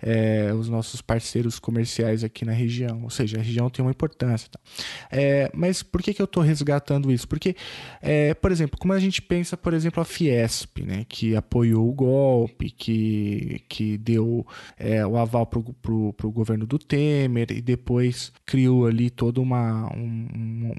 é, 0.00 0.52
os 0.52 0.68
nossos 0.68 1.00
parceiros 1.00 1.58
comerciais 1.58 2.22
aqui 2.24 2.44
na 2.44 2.52
região. 2.52 3.02
Ou 3.02 3.10
seja, 3.10 3.38
a 3.38 3.42
região 3.42 3.68
tem 3.68 3.84
uma 3.84 3.90
importância. 3.90 4.48
Tá? 4.50 4.60
É, 5.10 5.50
mas 5.54 5.82
por 5.82 6.02
que, 6.02 6.14
que 6.14 6.22
eu 6.22 6.26
estou 6.26 6.42
resgatando 6.42 7.12
isso? 7.12 7.26
Porque, 7.26 7.56
é, 8.00 8.34
por 8.34 8.50
exemplo, 8.50 8.78
como 8.78 8.92
a 8.92 8.98
gente 8.98 9.20
pensa, 9.20 9.56
por 9.56 9.74
exemplo, 9.76 10.00
a 10.00 10.04
Fiesp, 10.04 10.82
né, 10.82 11.04
que 11.08 11.36
apoiou 11.36 11.88
o 11.88 11.92
golpe, 11.92 12.70
que, 12.70 13.62
que 13.68 13.98
deu 13.98 14.46
é, 14.78 15.06
o 15.06 15.16
aval 15.16 15.46
para 15.46 15.58
o 15.58 16.32
governo 16.32 16.66
do 16.66 16.78
Temer 16.78 17.50
e 17.50 17.60
depois 17.60 18.32
criou 18.44 18.86
ali 18.86 19.10
todo 19.10 19.40
uma, 19.40 19.86
um, 19.94 20.72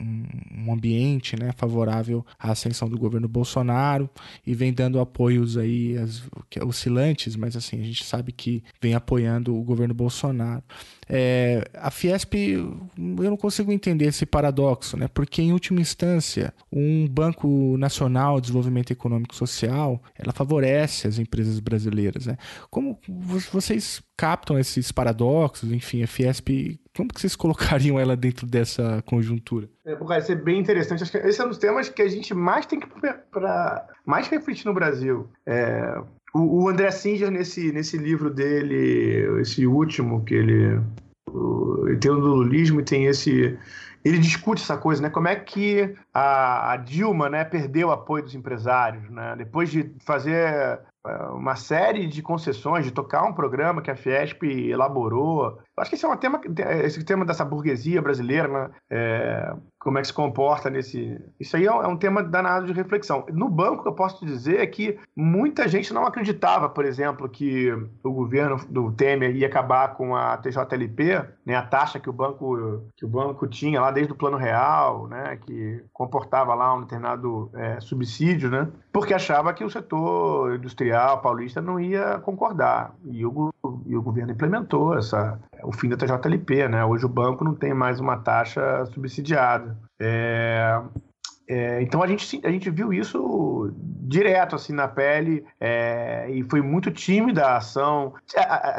um, 0.66 0.74
ambiente 0.74 1.40
né, 1.40 1.52
favorável 1.56 2.26
à 2.38 2.52
ascensão 2.52 2.90
do 2.90 2.98
governo 2.98 3.28
Bolsonaro 3.28 4.10
e 4.46 4.54
vem 4.54 4.74
dando 4.74 5.00
apoios 5.00 5.58
aí 5.58 5.98
as, 5.98 6.24
oscilantes, 6.66 7.36
mas 7.36 7.56
assim, 7.56 7.80
a 7.80 7.84
gente 7.84 8.04
sabe 8.04 8.32
que 8.32 8.64
vem 8.82 8.94
apoiando 8.94 9.56
o 9.56 9.64
governo 9.64 9.94
Bolsonaro. 9.94 10.64
É, 11.10 11.64
a 11.74 11.90
Fiesp, 11.90 12.34
eu 12.34 12.90
não 12.98 13.38
consigo 13.38 13.72
entender 13.72 14.06
esse 14.06 14.26
paradoxo, 14.26 14.98
né? 14.98 15.08
Porque 15.08 15.42
em 15.42 15.54
última 15.54 15.80
instância, 15.80 16.54
um 16.72 17.08
Banco 17.08 17.78
Nacional 17.78 18.36
de 18.36 18.48
Desenvolvimento 18.48 18.92
Econômico 18.92 19.36
Social, 19.36 20.02
ela 20.16 20.34
favorece 20.34 21.08
as 21.08 21.18
empresas 21.18 21.60
brasileiras, 21.60 22.26
né? 22.26 22.38
Como 22.70 23.00
vocês 23.08 24.02
captam 24.18 24.60
esses 24.60 24.92
paradoxos? 24.92 25.72
Enfim, 25.72 26.04
a 26.04 26.08
Fiesp, 26.08 26.80
como 26.96 27.10
que 27.10 27.22
vocês 27.22 27.36
colocariam 27.38 28.00
ela 28.00 28.18
dentro 28.18 28.46
dessa 28.46 29.02
conjuntura? 29.06 29.70
É, 29.86 29.96
vai 29.96 30.22
ser 30.22 30.44
bem 30.44 30.60
interessante. 30.60 31.04
Acho 31.04 31.12
que 31.12 31.20
esse 31.20 31.40
é 31.40 31.46
um 31.46 31.50
dos 31.50 31.58
temas 31.58 31.88
que 31.88 32.02
a 32.02 32.08
gente 32.10 32.34
mais 32.34 32.66
tem 32.66 32.80
que 32.80 32.88
para 33.32 33.88
mais 34.06 34.28
refletir 34.28 34.66
no 34.66 34.74
Brasil. 34.74 35.30
É, 35.46 36.02
o, 36.34 36.64
o 36.64 36.70
André 36.70 36.92
Singer, 36.92 37.32
nesse, 37.32 37.72
nesse 37.72 37.98
livro 37.98 38.30
dele, 38.30 39.42
esse 39.42 39.66
último, 39.66 40.24
que 40.24 40.36
ele, 40.36 40.82
o, 41.30 41.88
ele 41.88 41.98
tem 41.98 42.12
o 42.12 42.16
lulismo 42.16 42.82
e 42.82 42.84
tem 42.84 43.06
esse. 43.06 43.58
Ele 44.04 44.20
discute 44.20 44.62
essa 44.62 44.78
coisa, 44.78 45.02
né? 45.02 45.10
Como 45.10 45.28
é 45.28 45.36
que 45.36 45.94
a, 46.14 46.74
a 46.74 46.78
Dilma 46.78 47.30
né, 47.30 47.44
perdeu 47.44 47.90
o 47.90 47.92
apoio 47.92 48.24
dos 48.24 48.36
empresários, 48.36 49.10
né? 49.10 49.36
Depois 49.38 49.70
de 49.70 49.92
fazer 50.06 50.80
é, 51.08 51.24
uma 51.32 51.56
série 51.56 52.08
de 52.08 52.22
concessões, 52.22 52.86
de 52.86 52.92
tocar 52.92 53.24
um 53.24 53.34
programa 53.34 53.82
que 53.82 53.92
a 53.92 53.96
Fiesp 53.96 54.44
elaborou. 54.44 55.58
Eu 55.58 55.82
acho 55.82 55.90
que 55.90 55.96
esse 55.96 56.06
é 56.06 56.08
um 56.08 56.16
tema, 56.16 56.40
esse 56.84 57.04
tema 57.04 57.26
dessa 57.26 57.44
burguesia 57.44 58.02
brasileira, 58.02 58.48
né? 58.48 58.70
É, 58.90 59.54
como 59.88 60.00
é 60.00 60.02
que 60.02 60.08
se 60.08 60.14
comporta 60.14 60.70
nesse. 60.70 61.18
Isso 61.40 61.56
aí 61.56 61.66
é 61.66 61.72
um 61.72 61.94
é 61.94 61.98
tema 61.98 62.22
danado 62.22 62.66
de 62.66 62.74
reflexão. 62.74 63.26
No 63.32 63.48
banco, 63.48 63.88
eu 63.88 63.94
posso 63.94 64.26
dizer 64.26 64.60
é 64.60 64.68
que 64.68 65.00
muita 65.16 65.66
gente 65.66 65.94
não 65.94 66.06
acreditava, 66.06 66.68
por 66.68 66.84
exemplo, 66.84 67.30
que 67.30 67.72
o 68.04 68.12
governo 68.12 68.58
do 68.68 68.92
Temer 68.92 69.34
ia 69.34 69.48
acabar 69.48 69.96
com 69.96 70.14
a 70.14 70.36
TJLP, 70.36 71.26
né, 71.46 71.56
a 71.56 71.62
taxa 71.62 72.02
que 72.02 72.10
o 72.10 72.14
banco 72.14 72.84
que 72.98 73.06
o 73.06 73.08
banco 73.08 73.48
tinha 73.48 73.80
lá 73.80 73.90
desde 73.90 74.12
o 74.12 74.16
Plano 74.18 74.36
Real, 74.36 75.08
né, 75.08 75.38
que 75.38 75.82
comportava 75.94 76.54
lá 76.54 76.76
um 76.76 76.82
determinado 76.82 77.50
é, 77.54 77.80
subsídio, 77.80 78.50
né, 78.50 78.68
porque 78.92 79.14
achava 79.14 79.54
que 79.54 79.64
o 79.64 79.70
setor 79.70 80.56
industrial 80.56 81.22
paulista 81.22 81.62
não 81.62 81.80
ia 81.80 82.20
concordar. 82.20 82.94
E 83.06 83.26
o, 83.26 83.54
e 83.86 83.96
o 83.96 84.02
governo 84.02 84.32
implementou 84.32 84.98
essa, 84.98 85.40
o 85.64 85.72
fim 85.72 85.90
da 85.90 85.98
TJLP. 85.98 86.68
Né? 86.68 86.84
Hoje 86.84 87.06
o 87.06 87.10
banco 87.10 87.44
não 87.44 87.54
tem 87.54 87.74
mais 87.74 88.00
uma 88.00 88.18
taxa 88.18 88.86
subsidiada. 88.88 89.78
É, 90.00 90.82
é, 91.48 91.82
então 91.82 92.04
a 92.04 92.08
gente, 92.08 92.42
a 92.44 92.52
gente 92.52 92.70
viu 92.70 92.92
isso 92.92 93.72
direto 94.08 94.56
assim 94.56 94.74
na 94.74 94.88
pele 94.88 95.46
é, 95.60 96.30
e 96.30 96.44
foi 96.44 96.62
muito 96.62 96.92
tímida 96.92 97.46
a 97.46 97.58
ação. 97.58 98.14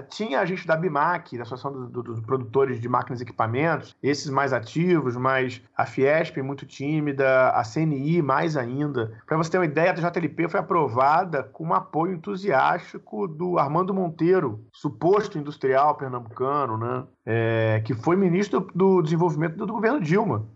Tinha 0.08 0.40
a 0.40 0.44
gente 0.44 0.66
da 0.66 0.76
BIMAC, 0.76 1.36
da 1.36 1.42
Associação 1.42 1.88
dos, 1.88 2.04
dos 2.04 2.20
Produtores 2.20 2.80
de 2.80 2.88
Máquinas 2.88 3.20
e 3.20 3.24
Equipamentos, 3.24 3.96
esses 4.02 4.30
mais 4.30 4.52
ativos, 4.52 5.16
mas 5.16 5.62
a 5.76 5.86
Fiesp 5.86 6.36
muito 6.42 6.66
tímida, 6.66 7.50
a 7.50 7.62
CNI 7.62 8.20
mais 8.22 8.56
ainda. 8.56 9.12
Para 9.26 9.36
você 9.36 9.50
ter 9.50 9.58
uma 9.58 9.64
ideia, 9.64 9.90
a 9.90 9.94
JLP 9.94 10.48
foi 10.48 10.60
aprovada 10.60 11.42
com 11.42 11.68
um 11.68 11.74
apoio 11.74 12.14
entusiástico 12.14 13.26
do 13.26 13.58
Armando 13.58 13.94
Monteiro, 13.94 14.64
suposto 14.72 15.38
industrial 15.38 15.94
pernambucano, 15.96 16.76
né? 16.76 17.04
É, 17.24 17.82
que 17.84 17.94
foi 17.94 18.16
ministro 18.16 18.66
do 18.74 19.02
Desenvolvimento 19.02 19.56
do 19.56 19.72
governo 19.72 20.00
Dilma. 20.00 20.46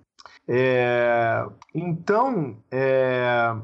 É, 0.48 1.44
então, 1.74 2.56
é, 2.70 3.54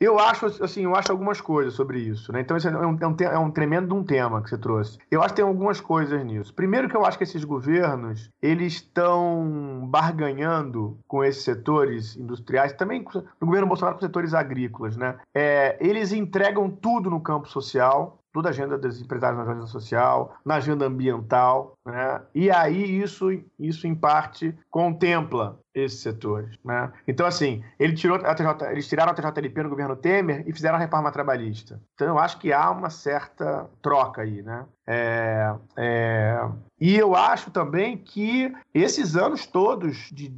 eu 0.00 0.18
acho, 0.18 0.46
assim, 0.62 0.84
eu 0.84 0.94
acho 0.94 1.10
algumas 1.10 1.40
coisas 1.40 1.74
sobre 1.74 1.98
isso, 1.98 2.32
né? 2.32 2.40
Então, 2.40 2.56
esse 2.56 2.68
é 2.68 2.70
um, 2.70 2.94
é 2.94 3.24
é 3.24 3.38
um 3.38 3.50
tremendo 3.50 3.94
um 3.94 4.04
tema 4.04 4.42
que 4.42 4.50
você 4.50 4.58
trouxe. 4.58 4.98
Eu 5.10 5.20
acho 5.22 5.30
que 5.30 5.36
tem 5.36 5.44
algumas 5.44 5.80
coisas 5.80 6.22
nisso. 6.24 6.52
Primeiro 6.52 6.88
que 6.88 6.96
eu 6.96 7.04
acho 7.04 7.16
que 7.16 7.24
esses 7.24 7.44
governos, 7.44 8.28
eles 8.42 8.74
estão 8.74 9.86
barganhando 9.88 10.98
com 11.06 11.22
esses 11.24 11.44
setores 11.44 12.16
industriais, 12.16 12.72
também 12.72 13.04
no 13.40 13.46
governo 13.46 13.68
Bolsonaro 13.68 13.96
com 13.96 14.04
setores 14.04 14.34
agrícolas, 14.34 14.96
né? 14.96 15.16
É, 15.32 15.78
eles 15.80 16.12
entregam 16.12 16.68
tudo 16.70 17.08
no 17.08 17.20
campo 17.20 17.48
social, 17.48 18.18
toda 18.34 18.48
a 18.48 18.50
agenda 18.50 18.76
dos 18.76 19.00
empresários 19.00 19.38
na 19.38 19.48
agenda 19.48 19.66
social, 19.68 20.34
na 20.44 20.56
agenda 20.56 20.84
ambiental, 20.84 21.78
né? 21.86 22.20
E 22.34 22.50
aí 22.50 23.00
isso, 23.00 23.28
isso 23.56 23.86
em 23.86 23.94
parte 23.94 24.52
contempla 24.68 25.60
esses 25.72 26.00
setores, 26.00 26.58
né? 26.64 26.92
Então 27.06 27.26
assim, 27.26 27.62
ele 27.78 27.94
tirou 27.94 28.16
a 28.16 28.34
TJ, 28.34 28.72
eles 28.72 28.88
tiraram 28.88 29.12
a 29.12 29.14
TJLP 29.14 29.62
no 29.62 29.68
governo 29.68 29.94
Temer 29.94 30.42
e 30.48 30.52
fizeram 30.52 30.76
a 30.76 30.80
reforma 30.80 31.12
trabalhista. 31.12 31.80
Então 31.94 32.08
eu 32.08 32.18
acho 32.18 32.38
que 32.38 32.52
há 32.52 32.70
uma 32.72 32.90
certa 32.90 33.70
troca 33.80 34.22
aí, 34.22 34.42
né? 34.42 34.66
É, 34.86 35.54
é, 35.76 36.48
e 36.80 36.96
eu 36.96 37.14
acho 37.14 37.50
também 37.50 37.96
que 37.96 38.52
esses 38.74 39.16
anos 39.16 39.46
todos 39.46 40.10
de, 40.12 40.36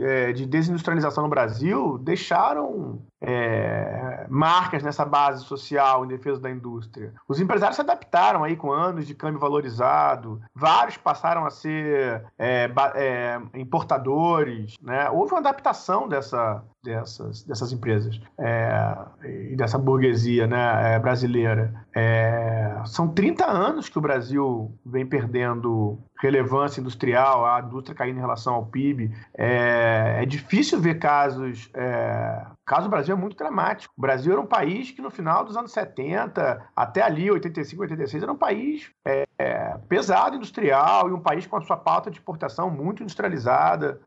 é, 0.00 0.32
de 0.32 0.46
desindustrialização 0.46 1.24
no 1.24 1.28
Brasil 1.28 1.98
deixaram 1.98 3.02
é, 3.20 4.26
marcas 4.28 4.82
nessa 4.82 5.04
base 5.04 5.44
social 5.44 6.04
em 6.04 6.08
defesa 6.08 6.40
da 6.40 6.50
indústria. 6.50 7.12
Os 7.28 7.40
empresários 7.40 7.76
se 7.76 7.82
adaptaram 7.82 8.44
aí 8.44 8.56
com 8.56 8.72
anos 8.72 9.06
de 9.06 9.14
câmbio 9.14 9.40
valorizado, 9.40 10.40
vários 10.54 10.96
passaram 10.96 11.44
a 11.44 11.50
ser 11.50 12.24
é, 12.38 12.70
é, 12.94 13.40
importadores, 13.54 14.74
né? 14.82 15.08
Houve 15.10 15.32
uma 15.32 15.40
adaptação 15.40 16.08
dessa, 16.08 16.62
dessas, 16.86 17.42
dessas 17.42 17.72
empresas 17.72 18.20
é, 18.38 18.96
e 19.52 19.56
dessa 19.56 19.76
burguesia 19.76 20.46
né, 20.46 20.94
é, 20.94 20.98
brasileira. 20.98 21.74
É, 21.94 22.76
são 22.86 23.08
30 23.08 23.44
anos 23.44 23.88
que 23.88 23.98
o 23.98 24.00
Brasil 24.00 24.72
vem 24.84 25.04
perdendo 25.04 25.98
relevância 26.20 26.80
industrial, 26.80 27.44
a 27.44 27.60
indústria 27.60 27.94
caindo 27.94 28.16
em 28.16 28.20
relação 28.20 28.54
ao 28.54 28.66
PIB. 28.66 29.12
É, 29.36 30.18
é 30.22 30.26
difícil 30.26 30.80
ver 30.80 30.98
casos. 30.98 31.70
Caso 32.66 32.88
do 32.88 32.90
Brasil 32.90 33.14
é 33.14 33.18
muito 33.18 33.36
dramático. 33.36 33.94
O 33.96 34.00
Brasil 34.00 34.32
era 34.32 34.40
um 34.40 34.46
país 34.46 34.90
que 34.90 35.00
no 35.00 35.08
final 35.08 35.44
dos 35.44 35.56
anos 35.56 35.70
70, 35.70 36.68
até 36.74 37.00
ali, 37.00 37.30
85, 37.30 37.82
86, 37.82 38.24
era 38.24 38.32
um 38.32 38.36
país 38.36 38.90
é, 39.04 39.24
é, 39.38 39.78
pesado 39.88 40.34
industrial 40.34 41.08
e 41.08 41.12
um 41.12 41.20
país 41.20 41.46
com 41.46 41.56
a 41.56 41.60
sua 41.60 41.76
pauta 41.76 42.10
de 42.10 42.18
exportação 42.18 42.68
muito 42.68 43.04
industrializada, 43.04 44.00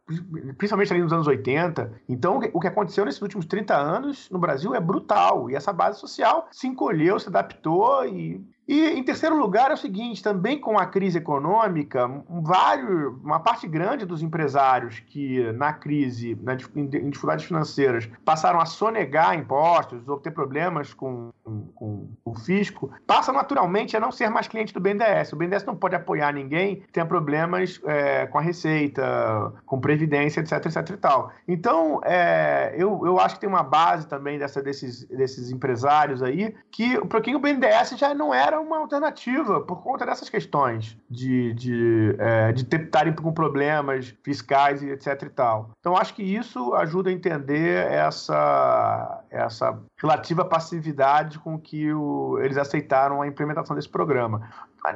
principalmente 0.57 0.91
ali 0.91 1.01
nos 1.01 1.13
anos 1.13 1.25
80. 1.25 2.01
Então, 2.09 2.41
o 2.51 2.59
que 2.59 2.67
aconteceu 2.67 3.05
nesses 3.05 3.21
últimos 3.21 3.45
30 3.45 3.73
anos 3.73 4.29
no 4.29 4.37
Brasil 4.37 4.75
é 4.75 4.79
brutal. 4.81 5.49
E 5.49 5.55
essa 5.55 5.71
base 5.71 5.97
social 5.97 6.45
se 6.51 6.67
encolheu, 6.67 7.17
se 7.17 7.29
adaptou 7.29 8.05
e 8.05 8.45
e 8.69 8.87
em 8.91 9.01
terceiro 9.01 9.35
lugar 9.35 9.71
é 9.71 9.73
o 9.73 9.77
seguinte, 9.77 10.21
também 10.21 10.59
com 10.59 10.77
a 10.77 10.85
crise 10.85 11.17
econômica, 11.17 12.07
vários, 12.29 13.15
uma 13.23 13.39
parte 13.39 13.67
grande 13.67 14.05
dos 14.05 14.21
empresários 14.21 14.99
que 14.99 15.51
na 15.53 15.73
crise, 15.73 16.37
na, 16.43 16.53
em, 16.53 17.09
dificuldades 17.09 17.45
financeiras, 17.45 18.07
passaram 18.23 18.59
a 18.59 18.67
sonegar 18.67 19.35
impostos 19.35 20.07
ou 20.07 20.19
ter 20.19 20.29
problemas 20.29 20.93
com, 20.93 21.31
com, 21.73 22.07
o 22.23 22.35
fisco, 22.35 22.91
passa 23.07 23.33
naturalmente 23.33 23.97
a 23.97 23.99
não 23.99 24.11
ser 24.11 24.29
mais 24.29 24.47
cliente 24.47 24.71
do 24.71 24.79
BNDES. 24.79 25.33
O 25.33 25.35
BNDES 25.35 25.65
não 25.65 25.75
pode 25.75 25.95
apoiar 25.95 26.31
ninguém 26.31 26.81
que 26.81 26.91
tenha 26.91 27.07
problemas 27.07 27.81
é, 27.85 28.27
com 28.27 28.37
a 28.37 28.41
receita, 28.41 29.51
com 29.65 29.81
previdência, 29.81 30.41
etc, 30.41 30.63
etc 30.67 30.89
e 30.91 30.97
tal. 30.97 31.31
Então, 31.47 32.01
é, 32.03 32.75
eu, 32.77 33.01
eu 33.03 33.19
acho 33.19 33.33
que 33.33 33.41
tem 33.41 33.49
uma 33.49 33.63
base 33.63 34.07
também 34.07 34.37
dessa, 34.37 34.61
desses, 34.61 35.05
desses 35.05 35.49
empresários 35.49 36.21
aí 36.21 36.53
que 36.69 37.03
para 37.07 37.19
quem 37.19 37.35
o 37.35 37.39
BNDES 37.39 37.95
já 37.97 38.13
não 38.13 38.31
era 38.31 38.58
uma 38.59 38.77
alternativa 38.77 39.61
por 39.61 39.81
conta 39.81 40.05
dessas 40.05 40.29
questões 40.29 40.97
de, 41.09 41.53
de, 41.53 42.15
é, 42.19 42.51
de 42.51 42.63
estarem 42.75 43.13
com 43.13 43.31
problemas 43.31 44.15
fiscais 44.23 44.83
e 44.83 44.89
etc 44.89 45.23
e 45.23 45.29
tal. 45.29 45.71
Então, 45.79 45.95
acho 45.95 46.13
que 46.13 46.23
isso 46.23 46.73
ajuda 46.75 47.09
a 47.09 47.13
entender 47.13 47.85
essa, 47.91 49.23
essa 49.29 49.79
relativa 49.97 50.45
passividade 50.45 51.39
com 51.39 51.59
que 51.59 51.91
o, 51.93 52.37
eles 52.39 52.57
aceitaram 52.57 53.21
a 53.21 53.27
implementação 53.27 53.75
desse 53.75 53.89
programa. 53.89 54.49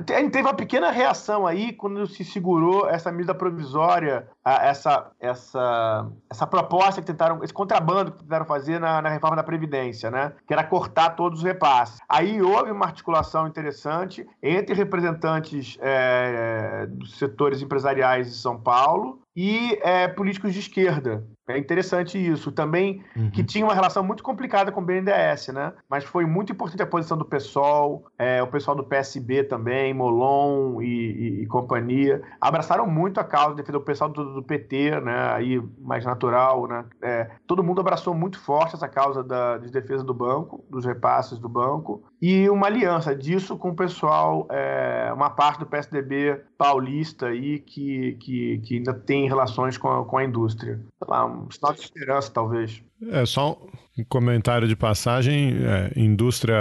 Teve 0.06 0.42
uma 0.42 0.54
pequena 0.54 0.90
reação 0.92 1.46
aí 1.46 1.74
quando 1.74 2.08
se 2.08 2.24
segurou 2.24 2.90
essa 2.90 3.12
medida 3.12 3.36
provisória, 3.36 4.28
essa, 4.46 5.12
essa, 5.20 6.10
essa 6.30 6.48
proposta 6.48 7.02
que 7.02 7.08
tentaram, 7.08 7.44
esse 7.44 7.54
contrabando 7.54 8.12
que 8.12 8.24
tentaram 8.24 8.46
fazer 8.46 8.80
na, 8.80 9.02
na, 9.02 9.10
reforma 9.10 9.36
da 9.36 9.44
Previdência, 9.44 10.10
né? 10.10 10.34
Que 10.48 10.54
era 10.54 10.64
cortar 10.64 11.12
todos 11.12 11.40
os 11.40 11.46
repasses. 11.46 12.00
Aí 12.08 12.42
houve 12.42 12.72
uma 12.72 12.86
articulação 12.86 13.48
interessante 13.48 14.26
entre 14.42 14.74
representantes 14.74 15.78
é, 15.82 16.86
dos 16.88 17.18
setores 17.18 17.62
empresariais 17.62 18.28
de 18.28 18.38
São 18.38 18.60
Paulo, 18.60 19.24
e 19.36 19.80
é, 19.82 20.08
políticos 20.08 20.54
de 20.54 20.60
esquerda. 20.60 21.26
É 21.48 21.58
interessante 21.58 22.18
isso. 22.18 22.52
Também 22.52 23.04
uhum. 23.16 23.30
que 23.32 23.44
tinha 23.44 23.66
uma 23.66 23.74
relação 23.74 24.04
muito 24.04 24.24
complicada 24.24 24.72
com 24.72 24.82
o 24.82 24.84
BNDES, 24.84 25.50
né? 25.50 25.74
Mas 25.90 26.04
foi 26.04 26.26
muito 26.26 26.54
importante 26.54 26.82
a 26.82 26.88
posição 26.88 27.18
do 27.18 27.26
PSOL, 27.26 28.06
é, 28.18 28.42
o 28.42 28.48
pessoal 28.48 28.76
do 28.76 28.84
PSB 28.84 29.44
também, 29.44 29.94
Molon 29.94 30.82
e, 30.82 30.86
e, 30.86 31.44
e, 31.44 31.46
companhia. 31.48 32.22
Abraçaram 32.40 32.88
muito 32.88 33.20
a 33.20 33.24
causa, 33.24 33.56
defendeu 33.56 33.82
o 33.82 33.84
pessoal 33.84 34.10
do, 34.10 34.36
do, 34.36 34.44
PT, 34.44 35.02
né? 35.02 35.34
Aí 35.34 35.62
mais 35.80 36.06
natural, 36.06 36.68
né? 36.68 36.86
É, 37.02 37.30
todo 37.46 37.64
mundo 37.64 37.82
abraçou 37.82 38.14
muito 38.14 38.40
forte 38.40 38.76
essa 38.76 38.88
causa 38.88 39.24
da, 39.24 39.58
de 39.58 39.70
defesa 39.70 40.04
do 40.04 40.14
banco, 40.14 40.64
dos 40.70 40.86
repasses 40.86 41.40
do 41.40 41.50
banco, 41.50 42.04
e 42.22 42.50
uma 42.50 42.68
aliança 42.68 43.14
disso 43.14 43.58
com 43.58 43.72
o 43.72 43.76
pessoal, 43.76 44.48
é, 44.50 45.12
uma 45.14 45.30
parte 45.30 45.60
do 45.60 45.66
PSDB 45.66 46.40
paulista 46.58 47.28
aí 47.28 47.60
que, 47.60 48.14
que, 48.22 48.60
que 48.60 48.78
ainda 48.78 48.94
tem 48.94 49.28
relações 49.28 49.78
com 49.78 49.90
a, 49.90 50.06
com 50.06 50.18
a 50.18 50.24
indústria. 50.24 50.76
Sei 50.76 51.08
lá, 51.08 51.33
um 51.34 51.52
sinal 51.52 51.74
de 51.74 51.82
esperança, 51.82 52.32
talvez. 52.32 52.82
É 53.10 53.26
só 53.26 53.60
um 53.98 54.04
comentário 54.04 54.68
de 54.68 54.76
passagem, 54.76 55.56
é, 55.64 55.92
indústria 55.96 56.56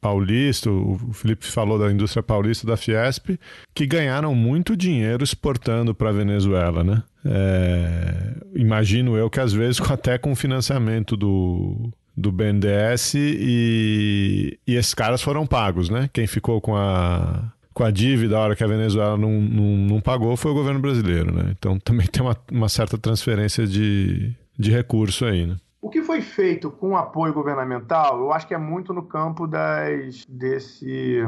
paulista, 0.00 0.70
o 0.70 1.12
Felipe 1.12 1.46
falou 1.46 1.78
da 1.78 1.90
indústria 1.90 2.22
paulista 2.22 2.66
da 2.66 2.76
Fiesp, 2.76 3.38
que 3.74 3.86
ganharam 3.86 4.34
muito 4.34 4.76
dinheiro 4.76 5.22
exportando 5.22 5.94
para 5.94 6.10
a 6.10 6.12
Venezuela, 6.12 6.82
né? 6.82 7.02
É, 7.24 8.34
imagino 8.54 9.16
eu 9.16 9.30
que 9.30 9.40
às 9.40 9.52
vezes 9.52 9.80
até 9.90 10.18
com 10.18 10.34
financiamento 10.34 11.16
do, 11.16 11.90
do 12.16 12.30
BNDES 12.30 13.14
e, 13.14 14.58
e 14.66 14.74
esses 14.74 14.94
caras 14.94 15.22
foram 15.22 15.46
pagos, 15.46 15.88
né? 15.88 16.10
Quem 16.12 16.26
ficou 16.26 16.60
com 16.60 16.76
a 16.76 17.53
com 17.74 17.82
a 17.82 17.90
dívida, 17.90 18.36
a 18.36 18.40
hora 18.40 18.56
que 18.56 18.62
a 18.62 18.68
Venezuela 18.68 19.18
não, 19.18 19.40
não, 19.40 19.76
não 19.94 20.00
pagou, 20.00 20.36
foi 20.36 20.52
o 20.52 20.54
governo 20.54 20.80
brasileiro, 20.80 21.34
né? 21.34 21.54
Então 21.58 21.78
também 21.78 22.06
tem 22.06 22.22
uma, 22.22 22.36
uma 22.50 22.68
certa 22.68 22.96
transferência 22.96 23.66
de, 23.66 24.32
de 24.56 24.70
recurso 24.70 25.24
aí, 25.24 25.44
né? 25.44 25.56
O 25.82 25.90
que 25.90 26.00
foi 26.00 26.22
feito 26.22 26.70
com 26.70 26.96
apoio 26.96 27.34
governamental, 27.34 28.18
eu 28.18 28.32
acho 28.32 28.46
que 28.46 28.54
é 28.54 28.58
muito 28.58 28.94
no 28.94 29.02
campo 29.02 29.46
das, 29.46 30.24
desse, 30.26 31.22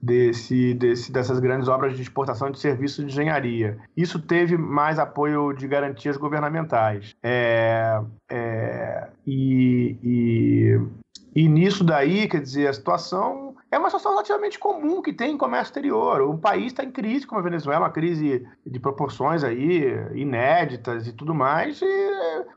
desse, 0.00 0.74
desse, 0.74 1.10
dessas 1.10 1.40
grandes 1.40 1.66
obras 1.66 1.96
de 1.96 2.02
exportação 2.02 2.48
de 2.48 2.60
serviços 2.60 3.04
de 3.04 3.10
engenharia. 3.10 3.78
Isso 3.96 4.20
teve 4.20 4.56
mais 4.56 5.00
apoio 5.00 5.52
de 5.52 5.66
garantias 5.66 6.16
governamentais. 6.16 7.16
É, 7.24 8.00
é, 8.30 9.08
e, 9.26 9.96
e, 10.04 10.80
e 11.34 11.48
nisso 11.48 11.82
daí, 11.82 12.28
quer 12.28 12.40
dizer, 12.40 12.68
a 12.68 12.72
situação 12.72 13.51
é 13.72 13.78
uma 13.78 13.88
situação 13.88 14.12
relativamente 14.12 14.58
comum 14.58 15.00
que 15.00 15.14
tem 15.14 15.32
em 15.32 15.38
comércio 15.38 15.70
exterior. 15.70 16.20
Um 16.20 16.36
país 16.36 16.66
está 16.66 16.84
em 16.84 16.90
crise, 16.90 17.26
como 17.26 17.40
a 17.40 17.42
Venezuela, 17.42 17.86
uma 17.86 17.90
crise 17.90 18.46
de 18.66 18.78
proporções 18.78 19.42
aí 19.42 19.86
inéditas 20.14 21.08
e 21.08 21.12
tudo 21.12 21.34
mais, 21.34 21.80
e 21.80 22.12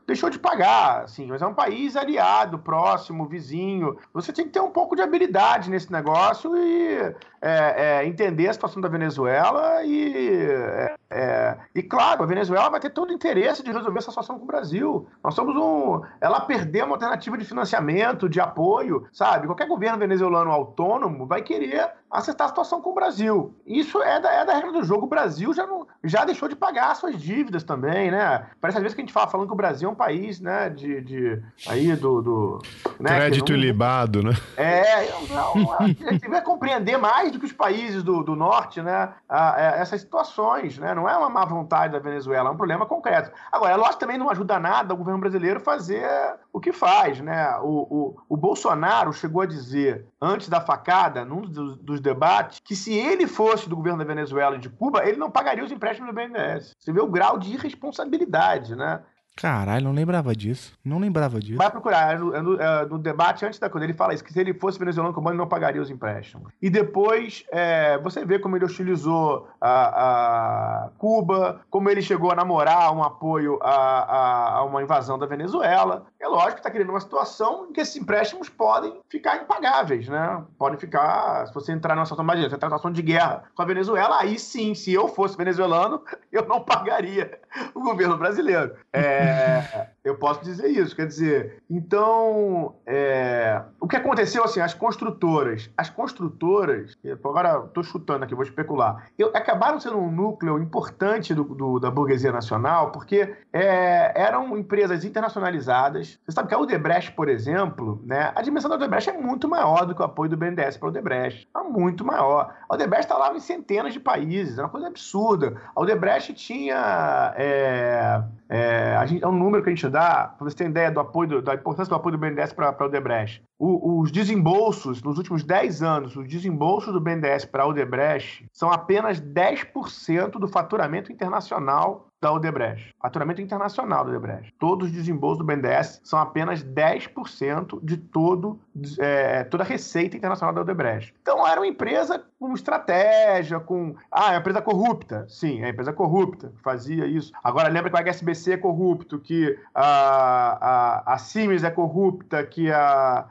deixou 0.06 0.28
de 0.28 0.38
pagar, 0.38 1.04
assim. 1.04 1.26
Mas 1.26 1.40
é 1.40 1.46
um 1.46 1.54
país 1.54 1.96
aliado, 1.96 2.58
próximo, 2.58 3.26
vizinho. 3.26 3.96
Você 4.12 4.30
tem 4.30 4.44
que 4.44 4.50
ter 4.50 4.60
um 4.60 4.70
pouco 4.70 4.94
de 4.94 5.00
habilidade 5.00 5.70
nesse 5.70 5.90
negócio 5.90 6.54
e 6.54 7.14
é, 7.46 7.74
é, 7.76 8.06
entender 8.06 8.48
a 8.48 8.52
situação 8.52 8.80
da 8.80 8.88
Venezuela 8.88 9.84
e, 9.84 10.40
é, 10.50 10.94
é, 11.10 11.58
e, 11.74 11.82
claro, 11.82 12.22
a 12.22 12.26
Venezuela 12.26 12.68
vai 12.68 12.80
ter 12.80 12.90
todo 12.90 13.10
o 13.10 13.12
interesse 13.12 13.62
de 13.62 13.72
resolver 13.72 13.98
essa 13.98 14.10
situação 14.10 14.38
com 14.38 14.44
o 14.44 14.48
Brasil. 14.48 15.06
Nós 15.22 15.34
somos 15.34 15.54
um... 15.56 16.02
Ela 16.20 16.40
perdeu 16.40 16.84
uma 16.84 16.94
alternativa 16.94 17.38
de 17.38 17.44
financiamento, 17.44 18.28
de 18.28 18.40
apoio, 18.40 19.06
sabe? 19.12 19.46
Qualquer 19.46 19.68
governo 19.68 19.98
venezuelano 19.98 20.50
autônomo 20.50 20.76
autônomo 20.96 21.26
vai 21.26 21.42
querer 21.42 21.90
acertar 22.10 22.46
a 22.46 22.48
situação 22.48 22.80
com 22.80 22.90
o 22.90 22.94
Brasil. 22.94 23.54
Isso 23.66 24.00
é 24.02 24.20
da, 24.20 24.32
é 24.32 24.44
da 24.44 24.54
regra 24.54 24.72
do 24.72 24.84
jogo. 24.84 25.06
O 25.06 25.08
Brasil 25.08 25.52
já, 25.52 25.66
não, 25.66 25.86
já 26.04 26.24
deixou 26.24 26.48
de 26.48 26.56
pagar 26.56 26.94
suas 26.94 27.20
dívidas 27.20 27.64
também, 27.64 28.10
né? 28.10 28.46
Parece 28.60 28.78
às 28.78 28.82
vezes 28.82 28.94
que 28.94 29.00
a 29.00 29.04
gente 29.04 29.12
fala 29.12 29.28
falando 29.28 29.46
que 29.46 29.52
o 29.52 29.56
Brasil 29.56 29.88
é 29.88 29.92
um 29.92 29.96
país, 29.96 30.40
né, 30.40 30.70
de, 30.70 31.00
de 31.00 31.42
aí 31.66 31.94
do... 31.96 32.22
do 32.22 32.62
né, 33.00 33.16
Crédito 33.16 33.52
não, 33.52 33.58
ilibado, 33.58 34.22
né? 34.22 34.32
É, 34.56 35.08
não, 35.30 35.72
a 35.80 35.86
gente 35.86 36.28
vai 36.28 36.42
compreender 36.42 36.96
mais 36.96 37.32
do 37.32 37.38
que 37.38 37.46
os 37.46 37.52
países 37.52 38.02
do, 38.02 38.22
do 38.22 38.36
norte, 38.36 38.80
né, 38.80 39.12
a, 39.28 39.54
a, 39.54 39.60
essas 39.76 40.00
situações, 40.00 40.78
né? 40.78 40.94
Não 40.94 41.08
é 41.08 41.16
uma 41.16 41.28
má 41.28 41.44
vontade 41.44 41.92
da 41.92 41.98
Venezuela, 41.98 42.48
é 42.48 42.52
um 42.52 42.56
problema 42.56 42.86
concreto. 42.86 43.30
Agora, 43.50 43.74
é 43.74 43.76
lógico 43.76 43.98
também 43.98 44.18
não 44.18 44.30
ajuda 44.30 44.58
nada 44.58 44.94
o 44.94 44.96
governo 44.96 45.20
brasileiro 45.20 45.60
fazer 45.60 46.06
o 46.52 46.60
que 46.60 46.72
faz, 46.72 47.20
né? 47.20 47.56
O, 47.62 47.86
o, 47.90 48.16
o 48.28 48.36
Bolsonaro 48.36 49.12
chegou 49.12 49.42
a 49.42 49.46
dizer, 49.46 50.06
antes 50.20 50.48
da 50.48 50.60
facada, 50.60 51.24
num 51.24 51.42
dos, 51.42 51.76
dos 51.76 51.95
debates, 52.00 52.60
que 52.64 52.76
se 52.76 52.92
ele 52.92 53.26
fosse 53.26 53.68
do 53.68 53.76
governo 53.76 53.98
da 53.98 54.04
Venezuela 54.04 54.56
e 54.56 54.60
de 54.60 54.68
Cuba, 54.68 55.06
ele 55.06 55.16
não 55.16 55.30
pagaria 55.30 55.64
os 55.64 55.72
empréstimos 55.72 56.10
do 56.10 56.14
BNDES. 56.14 56.72
Você 56.78 56.92
vê 56.92 57.00
o 57.00 57.10
grau 57.10 57.38
de 57.38 57.52
irresponsabilidade, 57.52 58.74
né? 58.74 59.02
Caralho, 59.36 59.84
não 59.84 59.92
lembrava 59.92 60.34
disso. 60.34 60.72
Não 60.82 60.98
lembrava 60.98 61.38
disso. 61.38 61.58
Vai 61.58 61.70
procurar. 61.70 62.14
É 62.14 62.18
no, 62.18 62.34
é 62.34 62.40
no, 62.40 62.60
é 62.60 62.86
no, 62.86 62.98
debate 62.98 63.44
antes 63.44 63.58
da 63.58 63.68
coisa. 63.68 63.84
Ele 63.84 63.92
fala 63.92 64.14
isso: 64.14 64.24
que 64.24 64.32
se 64.32 64.40
ele 64.40 64.54
fosse 64.54 64.78
venezuelano 64.78 65.14
cubano, 65.14 65.34
ele 65.34 65.42
não 65.42 65.46
pagaria 65.46 65.80
os 65.80 65.90
empréstimos. 65.90 66.50
E 66.60 66.70
depois 66.70 67.44
é, 67.52 67.98
você 67.98 68.24
vê 68.24 68.38
como 68.38 68.56
ele 68.56 68.64
hostilizou 68.64 69.46
a, 69.60 70.84
a, 70.84 70.90
Cuba, 70.96 71.60
como 71.68 71.90
ele 71.90 72.00
chegou 72.00 72.30
a 72.32 72.34
namorar 72.34 72.90
um 72.96 73.02
apoio 73.02 73.58
a, 73.62 73.74
a, 73.74 74.54
a 74.54 74.64
uma 74.64 74.82
invasão 74.82 75.18
da 75.18 75.26
Venezuela. 75.26 76.06
É 76.26 76.28
lógico 76.28 76.54
que 76.54 76.58
está 76.58 76.70
criando 76.72 76.90
uma 76.90 76.98
situação 76.98 77.68
em 77.70 77.72
que 77.72 77.80
esses 77.80 77.94
empréstimos 77.94 78.48
podem 78.48 79.00
ficar 79.08 79.36
impagáveis, 79.36 80.08
né? 80.08 80.44
Podem 80.58 80.76
ficar. 80.76 81.46
Se 81.46 81.54
você 81.54 81.70
entrar 81.70 81.94
numa 81.94 82.04
situação, 82.04 82.24
imagina, 82.24 82.48
você 82.48 82.56
entrar 82.56 82.68
numa 82.68 82.78
situação 82.78 82.92
de 82.92 83.00
guerra 83.00 83.44
com 83.54 83.62
a 83.62 83.64
Venezuela, 83.64 84.20
aí 84.20 84.36
sim, 84.36 84.74
se 84.74 84.92
eu 84.92 85.06
fosse 85.06 85.36
venezuelano, 85.36 86.02
eu 86.32 86.44
não 86.48 86.64
pagaria 86.64 87.40
o 87.72 87.80
governo 87.80 88.18
brasileiro. 88.18 88.74
É. 88.92 89.86
Eu 90.06 90.14
posso 90.14 90.40
dizer 90.44 90.68
isso. 90.68 90.94
Quer 90.94 91.06
dizer, 91.08 91.62
então, 91.68 92.76
é, 92.86 93.60
o 93.80 93.88
que 93.88 93.96
aconteceu, 93.96 94.44
assim, 94.44 94.60
as 94.60 94.72
construtoras, 94.72 95.68
as 95.76 95.90
construtoras, 95.90 96.96
agora 97.24 97.64
estou 97.66 97.82
chutando 97.82 98.24
aqui, 98.24 98.32
vou 98.32 98.44
especular, 98.44 99.10
eu, 99.18 99.32
acabaram 99.34 99.80
sendo 99.80 99.98
um 99.98 100.10
núcleo 100.10 100.60
importante 100.60 101.34
do, 101.34 101.42
do, 101.42 101.80
da 101.80 101.90
burguesia 101.90 102.30
nacional, 102.30 102.92
porque 102.92 103.34
é, 103.52 104.12
eram 104.14 104.56
empresas 104.56 105.04
internacionalizadas. 105.04 106.20
Você 106.24 106.32
sabe 106.32 106.48
que 106.48 106.54
a 106.54 106.58
Odebrecht, 106.58 107.10
por 107.10 107.28
exemplo, 107.28 108.00
né, 108.04 108.30
a 108.32 108.42
dimensão 108.42 108.70
da 108.70 108.76
Odebrecht 108.76 109.10
é 109.10 109.12
muito 109.12 109.48
maior 109.48 109.86
do 109.86 109.94
que 109.94 110.02
o 110.02 110.04
apoio 110.04 110.30
do 110.30 110.36
BNDES 110.36 110.76
para 110.76 110.88
a 110.88 110.90
Odebrecht. 110.90 111.48
É 111.52 111.62
muito 111.64 112.04
maior. 112.04 112.54
A 112.68 112.74
Odebrecht 112.74 113.06
está 113.06 113.18
lá 113.18 113.34
em 113.34 113.40
centenas 113.40 113.92
de 113.92 113.98
países, 113.98 114.56
é 114.56 114.62
uma 114.62 114.68
coisa 114.68 114.86
absurda. 114.86 115.60
A 115.74 115.80
Odebrecht 115.80 116.32
tinha. 116.34 117.34
É, 117.36 118.22
é, 118.48 119.04
gente, 119.06 119.24
é 119.24 119.26
um 119.26 119.32
número 119.32 119.62
que 119.62 119.70
a 119.70 119.74
gente 119.74 119.88
dá, 119.88 120.34
para 120.36 120.44
você 120.48 120.56
ter 120.56 120.68
ideia 120.68 120.90
do 120.90 121.00
apoio, 121.00 121.28
do, 121.28 121.42
da 121.42 121.54
importância 121.54 121.90
do 121.90 121.96
apoio 121.96 122.16
do 122.16 122.18
BNDES 122.18 122.52
para 122.52 122.76
o 122.78 122.84
Odebrecht. 122.84 123.42
O, 123.58 124.00
os 124.00 124.12
desembolsos, 124.12 125.02
nos 125.02 125.18
últimos 125.18 125.42
10 125.42 125.82
anos, 125.82 126.16
os 126.16 126.28
desembolsos 126.28 126.92
do 126.92 127.00
BNDES 127.00 127.44
para 127.44 127.64
a 127.64 127.66
Odebrecht 127.66 128.46
são 128.52 128.70
apenas 128.70 129.20
10% 129.20 130.32
do 130.32 130.46
faturamento 130.46 131.10
internacional 131.10 132.06
da 132.26 132.32
Odebrecht. 132.32 132.92
Faturamento 133.00 133.40
internacional 133.40 134.04
da 134.04 134.10
Odebrecht. 134.10 134.52
Todos 134.58 134.88
os 134.88 134.92
desembolsos 134.92 135.38
do 135.38 135.44
BNDES 135.44 136.00
são 136.02 136.18
apenas 136.18 136.64
10% 136.64 137.78
de 137.82 137.96
todo, 137.96 138.58
é, 138.98 139.44
toda 139.44 139.62
a 139.62 139.66
receita 139.66 140.16
internacional 140.16 140.52
da 140.52 140.62
Odebrecht. 140.62 141.14
Então 141.22 141.46
era 141.46 141.60
uma 141.60 141.66
empresa 141.66 142.24
com 142.38 142.52
estratégia, 142.52 143.60
com. 143.60 143.94
Ah, 144.10 144.30
é 144.30 144.34
uma 144.34 144.40
empresa 144.40 144.60
corrupta. 144.60 145.24
Sim, 145.28 145.60
é 145.60 145.66
uma 145.66 145.70
empresa 145.70 145.92
corrupta. 145.92 146.52
Fazia 146.62 147.06
isso. 147.06 147.32
Agora 147.44 147.68
lembra 147.68 147.90
que 147.90 147.96
o 147.96 148.12
HSBC 148.12 148.54
é 148.54 148.56
corrupto, 148.56 149.20
que 149.20 149.56
a, 149.72 151.04
a, 151.06 151.14
a 151.14 151.18
Siemens 151.18 151.62
é 151.62 151.70
corrupta, 151.70 152.44
que 152.44 152.72
a 152.72 153.26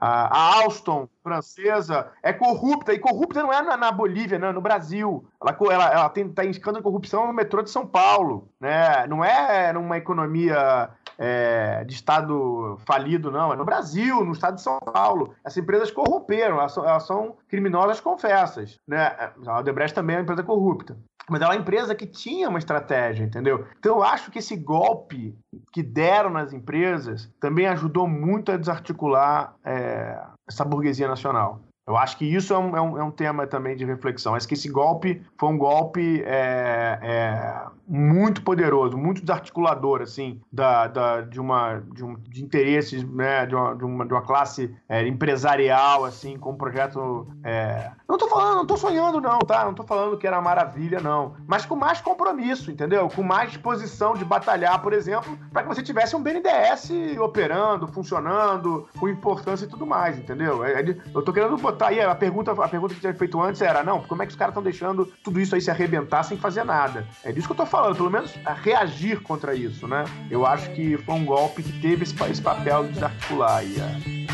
a, 0.00 0.56
Alstom, 0.62 1.08
francesa, 1.22 2.08
é 2.22 2.32
corrupta, 2.32 2.92
e 2.92 2.98
corrupta 2.98 3.42
não 3.42 3.52
é 3.52 3.62
na, 3.62 3.76
na 3.76 3.92
Bolívia, 3.92 4.38
não, 4.38 4.48
é 4.48 4.52
no 4.52 4.60
Brasil. 4.60 5.26
Ela, 5.40 5.56
ela, 5.70 5.92
ela 5.92 6.08
tá 6.08 6.44
em 6.44 6.50
escândalo 6.50 6.78
de 6.78 6.84
corrupção 6.84 7.26
no 7.26 7.32
metrô 7.32 7.62
de 7.62 7.70
São 7.70 7.86
Paulo, 7.86 8.48
né? 8.60 9.06
Não 9.06 9.24
é 9.24 9.72
numa 9.72 9.96
economia 9.96 10.90
é, 11.18 11.84
de 11.84 11.94
Estado 11.94 12.78
falido, 12.86 13.30
não. 13.30 13.52
É 13.52 13.56
no 13.56 13.64
Brasil, 13.64 14.24
no 14.24 14.32
Estado 14.32 14.56
de 14.56 14.62
São 14.62 14.78
Paulo. 14.78 15.34
Essas 15.44 15.58
empresas 15.58 15.90
corromperam, 15.90 16.58
elas 16.58 16.72
são, 16.72 16.84
elas 16.84 17.06
são 17.06 17.36
criminosas 17.48 18.00
confessas. 18.00 18.78
Né? 18.86 19.16
A 19.46 19.58
Odebrecht 19.58 19.94
também 19.94 20.16
é 20.16 20.18
uma 20.18 20.22
empresa 20.22 20.42
corrupta. 20.42 20.96
Mas 21.28 21.40
ela 21.40 21.54
é 21.54 21.56
uma 21.56 21.62
empresa 21.62 21.94
que 21.94 22.06
tinha 22.06 22.48
uma 22.48 22.58
estratégia, 22.58 23.24
entendeu? 23.24 23.66
Então 23.78 23.96
eu 23.96 24.02
acho 24.02 24.30
que 24.30 24.38
esse 24.38 24.56
golpe 24.56 25.34
que 25.72 25.82
deram 25.82 26.30
nas 26.30 26.52
empresas 26.52 27.32
também 27.40 27.66
ajudou 27.66 28.06
muito 28.06 28.52
a 28.52 28.56
desarticular 28.56 29.54
é, 29.64 30.20
essa 30.46 30.64
burguesia 30.64 31.08
nacional. 31.08 31.60
Eu 31.86 31.98
acho 31.98 32.16
que 32.16 32.24
isso 32.24 32.54
é 32.54 32.58
um, 32.58 32.76
é 32.76 32.80
um, 32.80 32.98
é 32.98 33.04
um, 33.04 33.10
tema 33.10 33.46
também 33.46 33.76
de 33.76 33.84
reflexão. 33.84 34.34
Acho 34.34 34.48
que 34.48 34.54
esse 34.54 34.70
golpe 34.70 35.22
foi 35.38 35.48
um 35.50 35.58
golpe 35.58 36.22
é, 36.24 36.98
é 37.02 37.66
muito 37.86 38.42
poderoso, 38.42 38.96
muito 38.96 39.20
desarticulador, 39.20 40.02
assim, 40.02 40.40
da, 40.52 40.86
da, 40.86 41.20
de, 41.20 41.40
uma, 41.40 41.82
de, 41.92 42.04
um, 42.04 42.16
de 42.28 42.42
interesses, 42.42 43.04
né, 43.04 43.46
de 43.46 43.54
uma, 43.54 43.74
de 43.74 43.84
uma, 43.84 44.06
de 44.06 44.12
uma 44.12 44.22
classe 44.22 44.74
é, 44.88 45.06
empresarial, 45.06 46.04
assim, 46.04 46.38
com 46.38 46.52
um 46.52 46.56
projeto... 46.56 47.26
É... 47.42 47.90
Não 48.08 48.18
tô 48.18 48.28
falando, 48.28 48.56
não 48.56 48.66
tô 48.66 48.76
sonhando 48.76 49.20
não, 49.20 49.38
tá? 49.40 49.64
Não 49.64 49.74
tô 49.74 49.82
falando 49.82 50.16
que 50.16 50.26
era 50.26 50.40
maravilha, 50.40 51.00
não. 51.00 51.34
Mas 51.46 51.66
com 51.66 51.74
mais 51.74 52.00
compromisso, 52.00 52.70
entendeu? 52.70 53.08
Com 53.08 53.22
mais 53.22 53.50
disposição 53.50 54.14
de 54.14 54.24
batalhar, 54.24 54.80
por 54.82 54.92
exemplo, 54.92 55.36
para 55.52 55.62
que 55.62 55.68
você 55.68 55.82
tivesse 55.82 56.14
um 56.14 56.22
BNDES 56.22 57.18
operando, 57.18 57.88
funcionando, 57.88 58.88
com 58.98 59.08
importância 59.08 59.64
e 59.64 59.68
tudo 59.68 59.86
mais, 59.86 60.18
entendeu? 60.18 60.64
É, 60.64 60.80
é 60.80 60.96
eu 61.14 61.22
tô 61.22 61.32
querendo 61.32 61.56
botar 61.56 61.88
aí 61.88 62.00
a 62.00 62.14
pergunta, 62.14 62.52
a 62.52 62.68
pergunta 62.68 62.94
que 62.94 63.00
tinha 63.00 63.14
feito 63.14 63.40
antes 63.40 63.62
era, 63.62 63.82
não, 63.82 64.00
como 64.02 64.22
é 64.22 64.26
que 64.26 64.32
os 64.32 64.36
caras 64.36 64.52
estão 64.52 64.62
deixando 64.62 65.06
tudo 65.22 65.40
isso 65.40 65.54
aí 65.54 65.60
se 65.60 65.70
arrebentar 65.70 66.22
sem 66.22 66.36
fazer 66.36 66.64
nada? 66.64 67.06
É 67.22 67.32
disso 67.32 67.46
que 67.46 67.52
eu 67.52 67.56
tô 67.56 67.66
falando, 67.74 67.96
pelo 67.96 68.10
menos 68.10 68.32
reagir 68.62 69.20
contra 69.20 69.52
isso, 69.52 69.88
né? 69.88 70.04
Eu 70.30 70.46
acho 70.46 70.70
que 70.70 70.96
foi 70.98 71.14
um 71.16 71.24
golpe 71.24 71.60
que 71.60 71.72
teve 71.80 72.04
esse, 72.04 72.14
esse 72.30 72.40
papel 72.40 72.84
de 72.84 72.92
desarticular 72.92 73.56
aí. 73.56 73.74
É. 73.76 74.33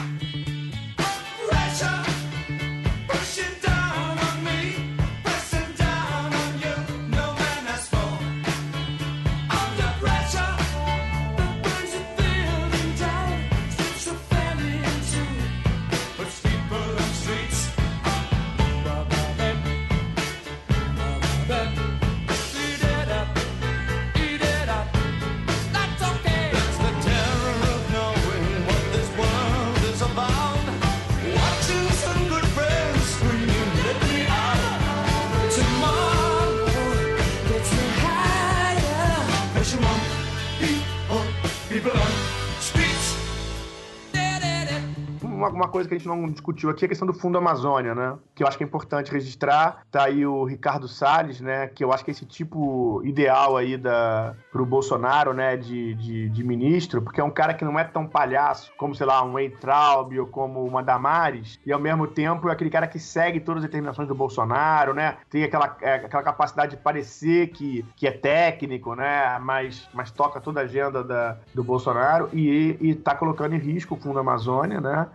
que 45.91 45.97
a 45.97 45.99
gente 45.99 46.09
não 46.09 46.27
discutiu 46.27 46.71
aqui 46.71 46.85
é 46.85 46.87
a 46.87 46.89
questão 46.89 47.07
do 47.07 47.13
Fundo 47.13 47.37
Amazônia, 47.37 47.95
né? 47.95 48.17
Que 48.35 48.43
eu 48.43 48.47
acho 48.47 48.57
que 48.57 48.65
é 48.65 48.67
importante 48.67 49.13
registrar. 49.13 49.85
Tá 49.91 50.05
aí 50.05 50.25
o 50.25 50.45
Ricardo 50.45 50.89
Salles, 50.89 51.41
né? 51.41 51.67
Que 51.67 51.85
eu 51.85 51.93
acho 51.93 52.05
que 52.05 52.11
é 52.11 52.13
esse 52.13 52.25
tipo 52.25 53.03
ideal 53.05 53.57
aí 53.57 53.77
da, 53.77 54.35
pro 54.53 54.65
Bolsonaro, 54.65 55.35
né? 55.35 55.57
De, 55.57 55.95
de, 55.95 56.29
de 56.29 56.45
ministro, 56.45 57.03
porque 57.03 57.21
é 57.21 57.25
um 57.25 57.31
cara 57.31 57.55
que 57.55 57.65
não 57.65 57.79
é 57.79 57.85
tão 57.85 58.07
palhaço 58.07 58.73
como, 58.77 58.95
sei 58.95 59.07
lá, 59.07 59.23
um 59.23 59.35
Traub 59.61 60.19
ou 60.19 60.27
como 60.27 60.65
uma 60.65 60.83
Damares, 60.83 61.59
e 61.65 61.73
ao 61.73 61.81
mesmo 61.81 62.07
tempo 62.07 62.49
é 62.49 62.53
aquele 62.53 62.71
cara 62.71 62.87
que 62.87 62.99
segue 62.99 63.41
todas 63.41 63.63
as 63.63 63.69
determinações 63.69 64.09
do 64.09 64.15
Bolsonaro, 64.15 64.95
né? 64.95 65.17
Tem 65.29 65.45
aquela, 65.45 65.77
é, 65.81 65.95
aquela 65.95 66.23
capacidade 66.23 66.77
de 66.77 66.83
parecer 66.83 67.49
que, 67.49 67.85
que 67.97 68.07
é 68.07 68.13
técnico, 68.13 68.95
né? 68.95 69.39
Mas, 69.41 69.89
mas 69.93 70.11
toca 70.11 70.41
toda 70.41 70.61
a 70.61 70.65
agenda 70.65 71.03
da, 71.03 71.37
do 71.55 71.65
Bolsonaro 71.65 72.29
e, 72.33 72.77
e 72.81 72.95
tá 72.95 73.15
colocando 73.15 73.55
em 73.55 73.59
risco 73.59 73.95
o 73.95 73.99
Fundo 73.99 74.19
Amazônia, 74.19 74.81
né? 74.81 75.09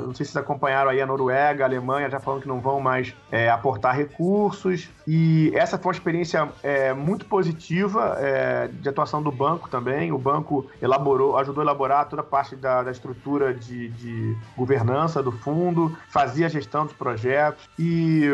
Não 0.00 0.14
sei 0.14 0.26
se 0.26 0.32
vocês 0.32 0.36
acompanharam 0.36 0.90
aí 0.90 1.00
a 1.00 1.06
Noruega, 1.06 1.64
a 1.64 1.66
Alemanha 1.66 2.10
já 2.10 2.20
falando 2.20 2.42
que 2.42 2.48
não 2.48 2.60
vão 2.60 2.80
mais 2.80 3.14
é, 3.30 3.50
aportar 3.50 3.96
recursos. 3.96 4.88
E 5.06 5.52
essa 5.54 5.78
foi 5.78 5.90
uma 5.90 5.96
experiência 5.96 6.48
é, 6.62 6.92
muito 6.92 7.26
positiva 7.26 8.16
é, 8.18 8.68
de 8.68 8.88
atuação 8.88 9.22
do 9.22 9.30
banco 9.30 9.68
também. 9.68 10.12
O 10.12 10.18
banco 10.18 10.66
elaborou, 10.80 11.36
ajudou 11.38 11.62
a 11.62 11.64
elaborar 11.64 12.08
toda 12.08 12.22
a 12.22 12.24
parte 12.24 12.56
da, 12.56 12.82
da 12.82 12.90
estrutura 12.90 13.52
de, 13.52 13.88
de 13.90 14.36
governança 14.56 15.22
do 15.22 15.32
fundo, 15.32 15.96
fazia 16.08 16.46
a 16.46 16.48
gestão 16.48 16.84
dos 16.84 16.94
projetos 16.94 17.68
e 17.78 18.30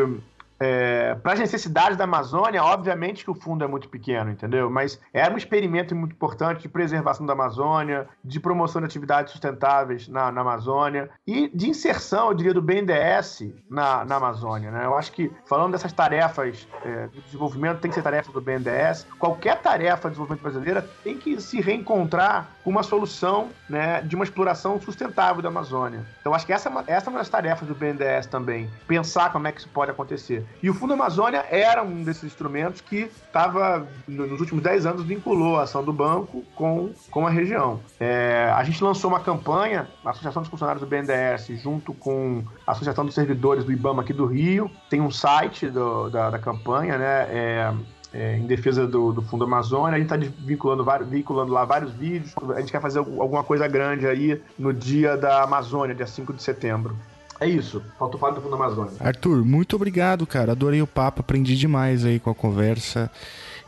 é, 0.59 1.15
para 1.15 1.33
as 1.33 1.39
necessidades 1.39 1.97
da 1.97 2.03
Amazônia, 2.03 2.63
obviamente 2.63 3.23
que 3.23 3.31
o 3.31 3.35
fundo 3.35 3.63
é 3.63 3.67
muito 3.67 3.87
pequeno, 3.87 4.29
entendeu? 4.29 4.69
Mas 4.69 4.99
era 5.13 5.33
um 5.33 5.37
experimento 5.37 5.95
muito 5.95 6.11
importante 6.11 6.61
de 6.61 6.69
preservação 6.69 7.25
da 7.25 7.33
Amazônia, 7.33 8.07
de 8.23 8.39
promoção 8.39 8.81
de 8.81 8.85
atividades 8.85 9.31
sustentáveis 9.31 10.07
na, 10.07 10.31
na 10.31 10.41
Amazônia 10.41 11.09
e 11.25 11.47
de 11.47 11.69
inserção, 11.69 12.27
eu 12.27 12.33
diria, 12.33 12.53
do 12.53 12.61
BNDES 12.61 13.53
na, 13.69 14.03
na 14.03 14.15
Amazônia. 14.15 14.69
Né? 14.69 14.85
Eu 14.85 14.97
acho 14.97 15.11
que, 15.13 15.31
falando 15.45 15.71
dessas 15.71 15.93
tarefas 15.93 16.67
é, 16.83 17.07
de 17.07 17.21
desenvolvimento, 17.21 17.79
tem 17.79 17.89
que 17.89 17.95
ser 17.95 18.03
tarefa 18.03 18.31
do 18.31 18.41
BNDES. 18.41 19.07
Qualquer 19.17 19.61
tarefa 19.61 20.09
de 20.09 20.15
desenvolvimento 20.15 20.41
brasileira 20.41 20.89
tem 21.03 21.17
que 21.17 21.39
se 21.39 21.61
reencontrar 21.61 22.49
com 22.63 22.69
uma 22.69 22.83
solução 22.83 23.49
né, 23.69 24.01
de 24.01 24.15
uma 24.15 24.23
exploração 24.25 24.79
sustentável 24.81 25.41
da 25.41 25.49
Amazônia. 25.49 26.05
Então, 26.19 26.33
acho 26.33 26.45
que 26.45 26.53
essa, 26.53 26.69
é 26.87 26.93
essa 26.93 27.09
é 27.09 27.11
uma 27.11 27.19
das 27.19 27.29
tarefas 27.29 27.67
do 27.67 27.75
BNDES 27.75 28.27
também, 28.27 28.69
pensar 28.87 29.31
como 29.31 29.47
é 29.47 29.51
que 29.51 29.59
isso 29.59 29.69
pode 29.69 29.91
acontecer. 29.91 30.45
E 30.61 30.69
o 30.69 30.73
Fundo 30.73 30.93
Amazônia 30.93 31.45
era 31.49 31.81
um 31.83 32.03
desses 32.03 32.25
instrumentos 32.25 32.81
que 32.81 33.09
estava, 33.25 33.87
nos 34.07 34.41
últimos 34.41 34.61
10 34.61 34.85
anos, 34.85 35.03
vinculou 35.03 35.57
a 35.57 35.63
ação 35.63 35.83
do 35.83 35.93
banco 35.93 36.43
com, 36.53 36.91
com 37.09 37.25
a 37.25 37.29
região. 37.29 37.79
É, 37.99 38.51
a 38.53 38.63
gente 38.63 38.83
lançou 38.83 39.09
uma 39.09 39.21
campanha, 39.21 39.87
a 40.03 40.09
Associação 40.09 40.41
dos 40.41 40.49
Funcionários 40.49 40.83
do 40.83 40.87
BNDES, 40.87 41.61
junto 41.61 41.93
com 41.93 42.43
a 42.67 42.73
Associação 42.73 43.05
dos 43.05 43.15
Servidores 43.15 43.63
do 43.63 43.71
IBAMA 43.71 44.01
aqui 44.01 44.11
do 44.11 44.25
Rio, 44.25 44.69
tem 44.89 44.99
um 44.99 45.11
site 45.11 45.67
do, 45.67 46.09
da, 46.09 46.29
da 46.29 46.39
campanha, 46.39 46.97
né? 46.97 47.27
É, 47.29 47.73
é, 48.13 48.37
em 48.37 48.45
defesa 48.45 48.87
do, 48.87 49.13
do, 49.13 49.21
Fundo 49.21 49.43
Amazônia. 49.43 49.95
A 49.95 49.99
gente 49.99 50.13
está 50.13 50.41
vinculando, 50.43 50.85
vinculando 51.05 51.51
lá 51.51 51.63
vários 51.65 51.91
vídeos. 51.93 52.33
A 52.55 52.59
gente 52.59 52.71
quer 52.71 52.81
fazer 52.81 52.99
alguma 52.99 53.43
coisa 53.43 53.67
grande 53.67 54.07
aí 54.07 54.41
no 54.57 54.73
dia 54.73 55.15
da 55.15 55.43
Amazônia, 55.43 55.95
dia 55.95 56.07
5 56.07 56.33
de 56.33 56.41
setembro. 56.41 56.95
É 57.39 57.47
isso. 57.47 57.81
Falta 57.97 58.17
o 58.17 58.31
do 58.31 58.41
Fundo 58.41 58.55
Amazônia. 58.55 58.91
Arthur, 58.99 59.45
muito 59.45 59.75
obrigado, 59.75 60.27
cara. 60.27 60.51
Adorei 60.51 60.81
o 60.81 60.87
papo, 60.87 61.21
aprendi 61.21 61.55
demais 61.55 62.03
aí 62.03 62.19
com 62.19 62.29
a 62.29 62.35
conversa. 62.35 63.09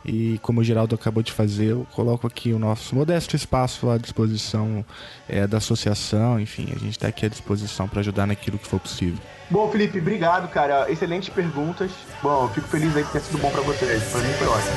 E 0.04 0.38
como 0.42 0.60
o 0.60 0.64
Geraldo 0.64 0.94
acabou 0.94 1.22
de 1.22 1.32
fazer, 1.32 1.66
eu 1.66 1.86
coloco 1.94 2.26
aqui 2.26 2.52
o 2.52 2.58
nosso 2.58 2.94
modesto 2.94 3.36
espaço 3.36 3.88
à 3.88 3.96
disposição 3.96 4.84
é, 5.28 5.46
da 5.46 5.58
associação. 5.58 6.40
Enfim, 6.40 6.64
a 6.74 6.78
gente 6.78 6.90
está 6.90 7.08
aqui 7.08 7.24
à 7.24 7.28
disposição 7.28 7.88
para 7.88 8.00
ajudar 8.00 8.26
naquilo 8.26 8.58
que 8.58 8.66
for 8.66 8.80
possível. 8.80 9.18
Bom, 9.48 9.70
Felipe, 9.70 9.98
obrigado, 9.98 10.48
cara. 10.48 10.90
Excelentes 10.90 11.28
perguntas. 11.28 11.92
Bom, 12.22 12.48
fico 12.48 12.66
feliz 12.68 12.96
aí 12.96 13.04
que 13.04 13.12
tenha 13.12 13.24
sido 13.24 13.38
bom 13.38 13.50
para 13.50 13.62
vocês. 13.62 14.02
Foi 14.04 14.20
muito 14.22 14.44
ótimo. 14.44 14.72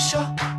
pressure. 0.00 0.49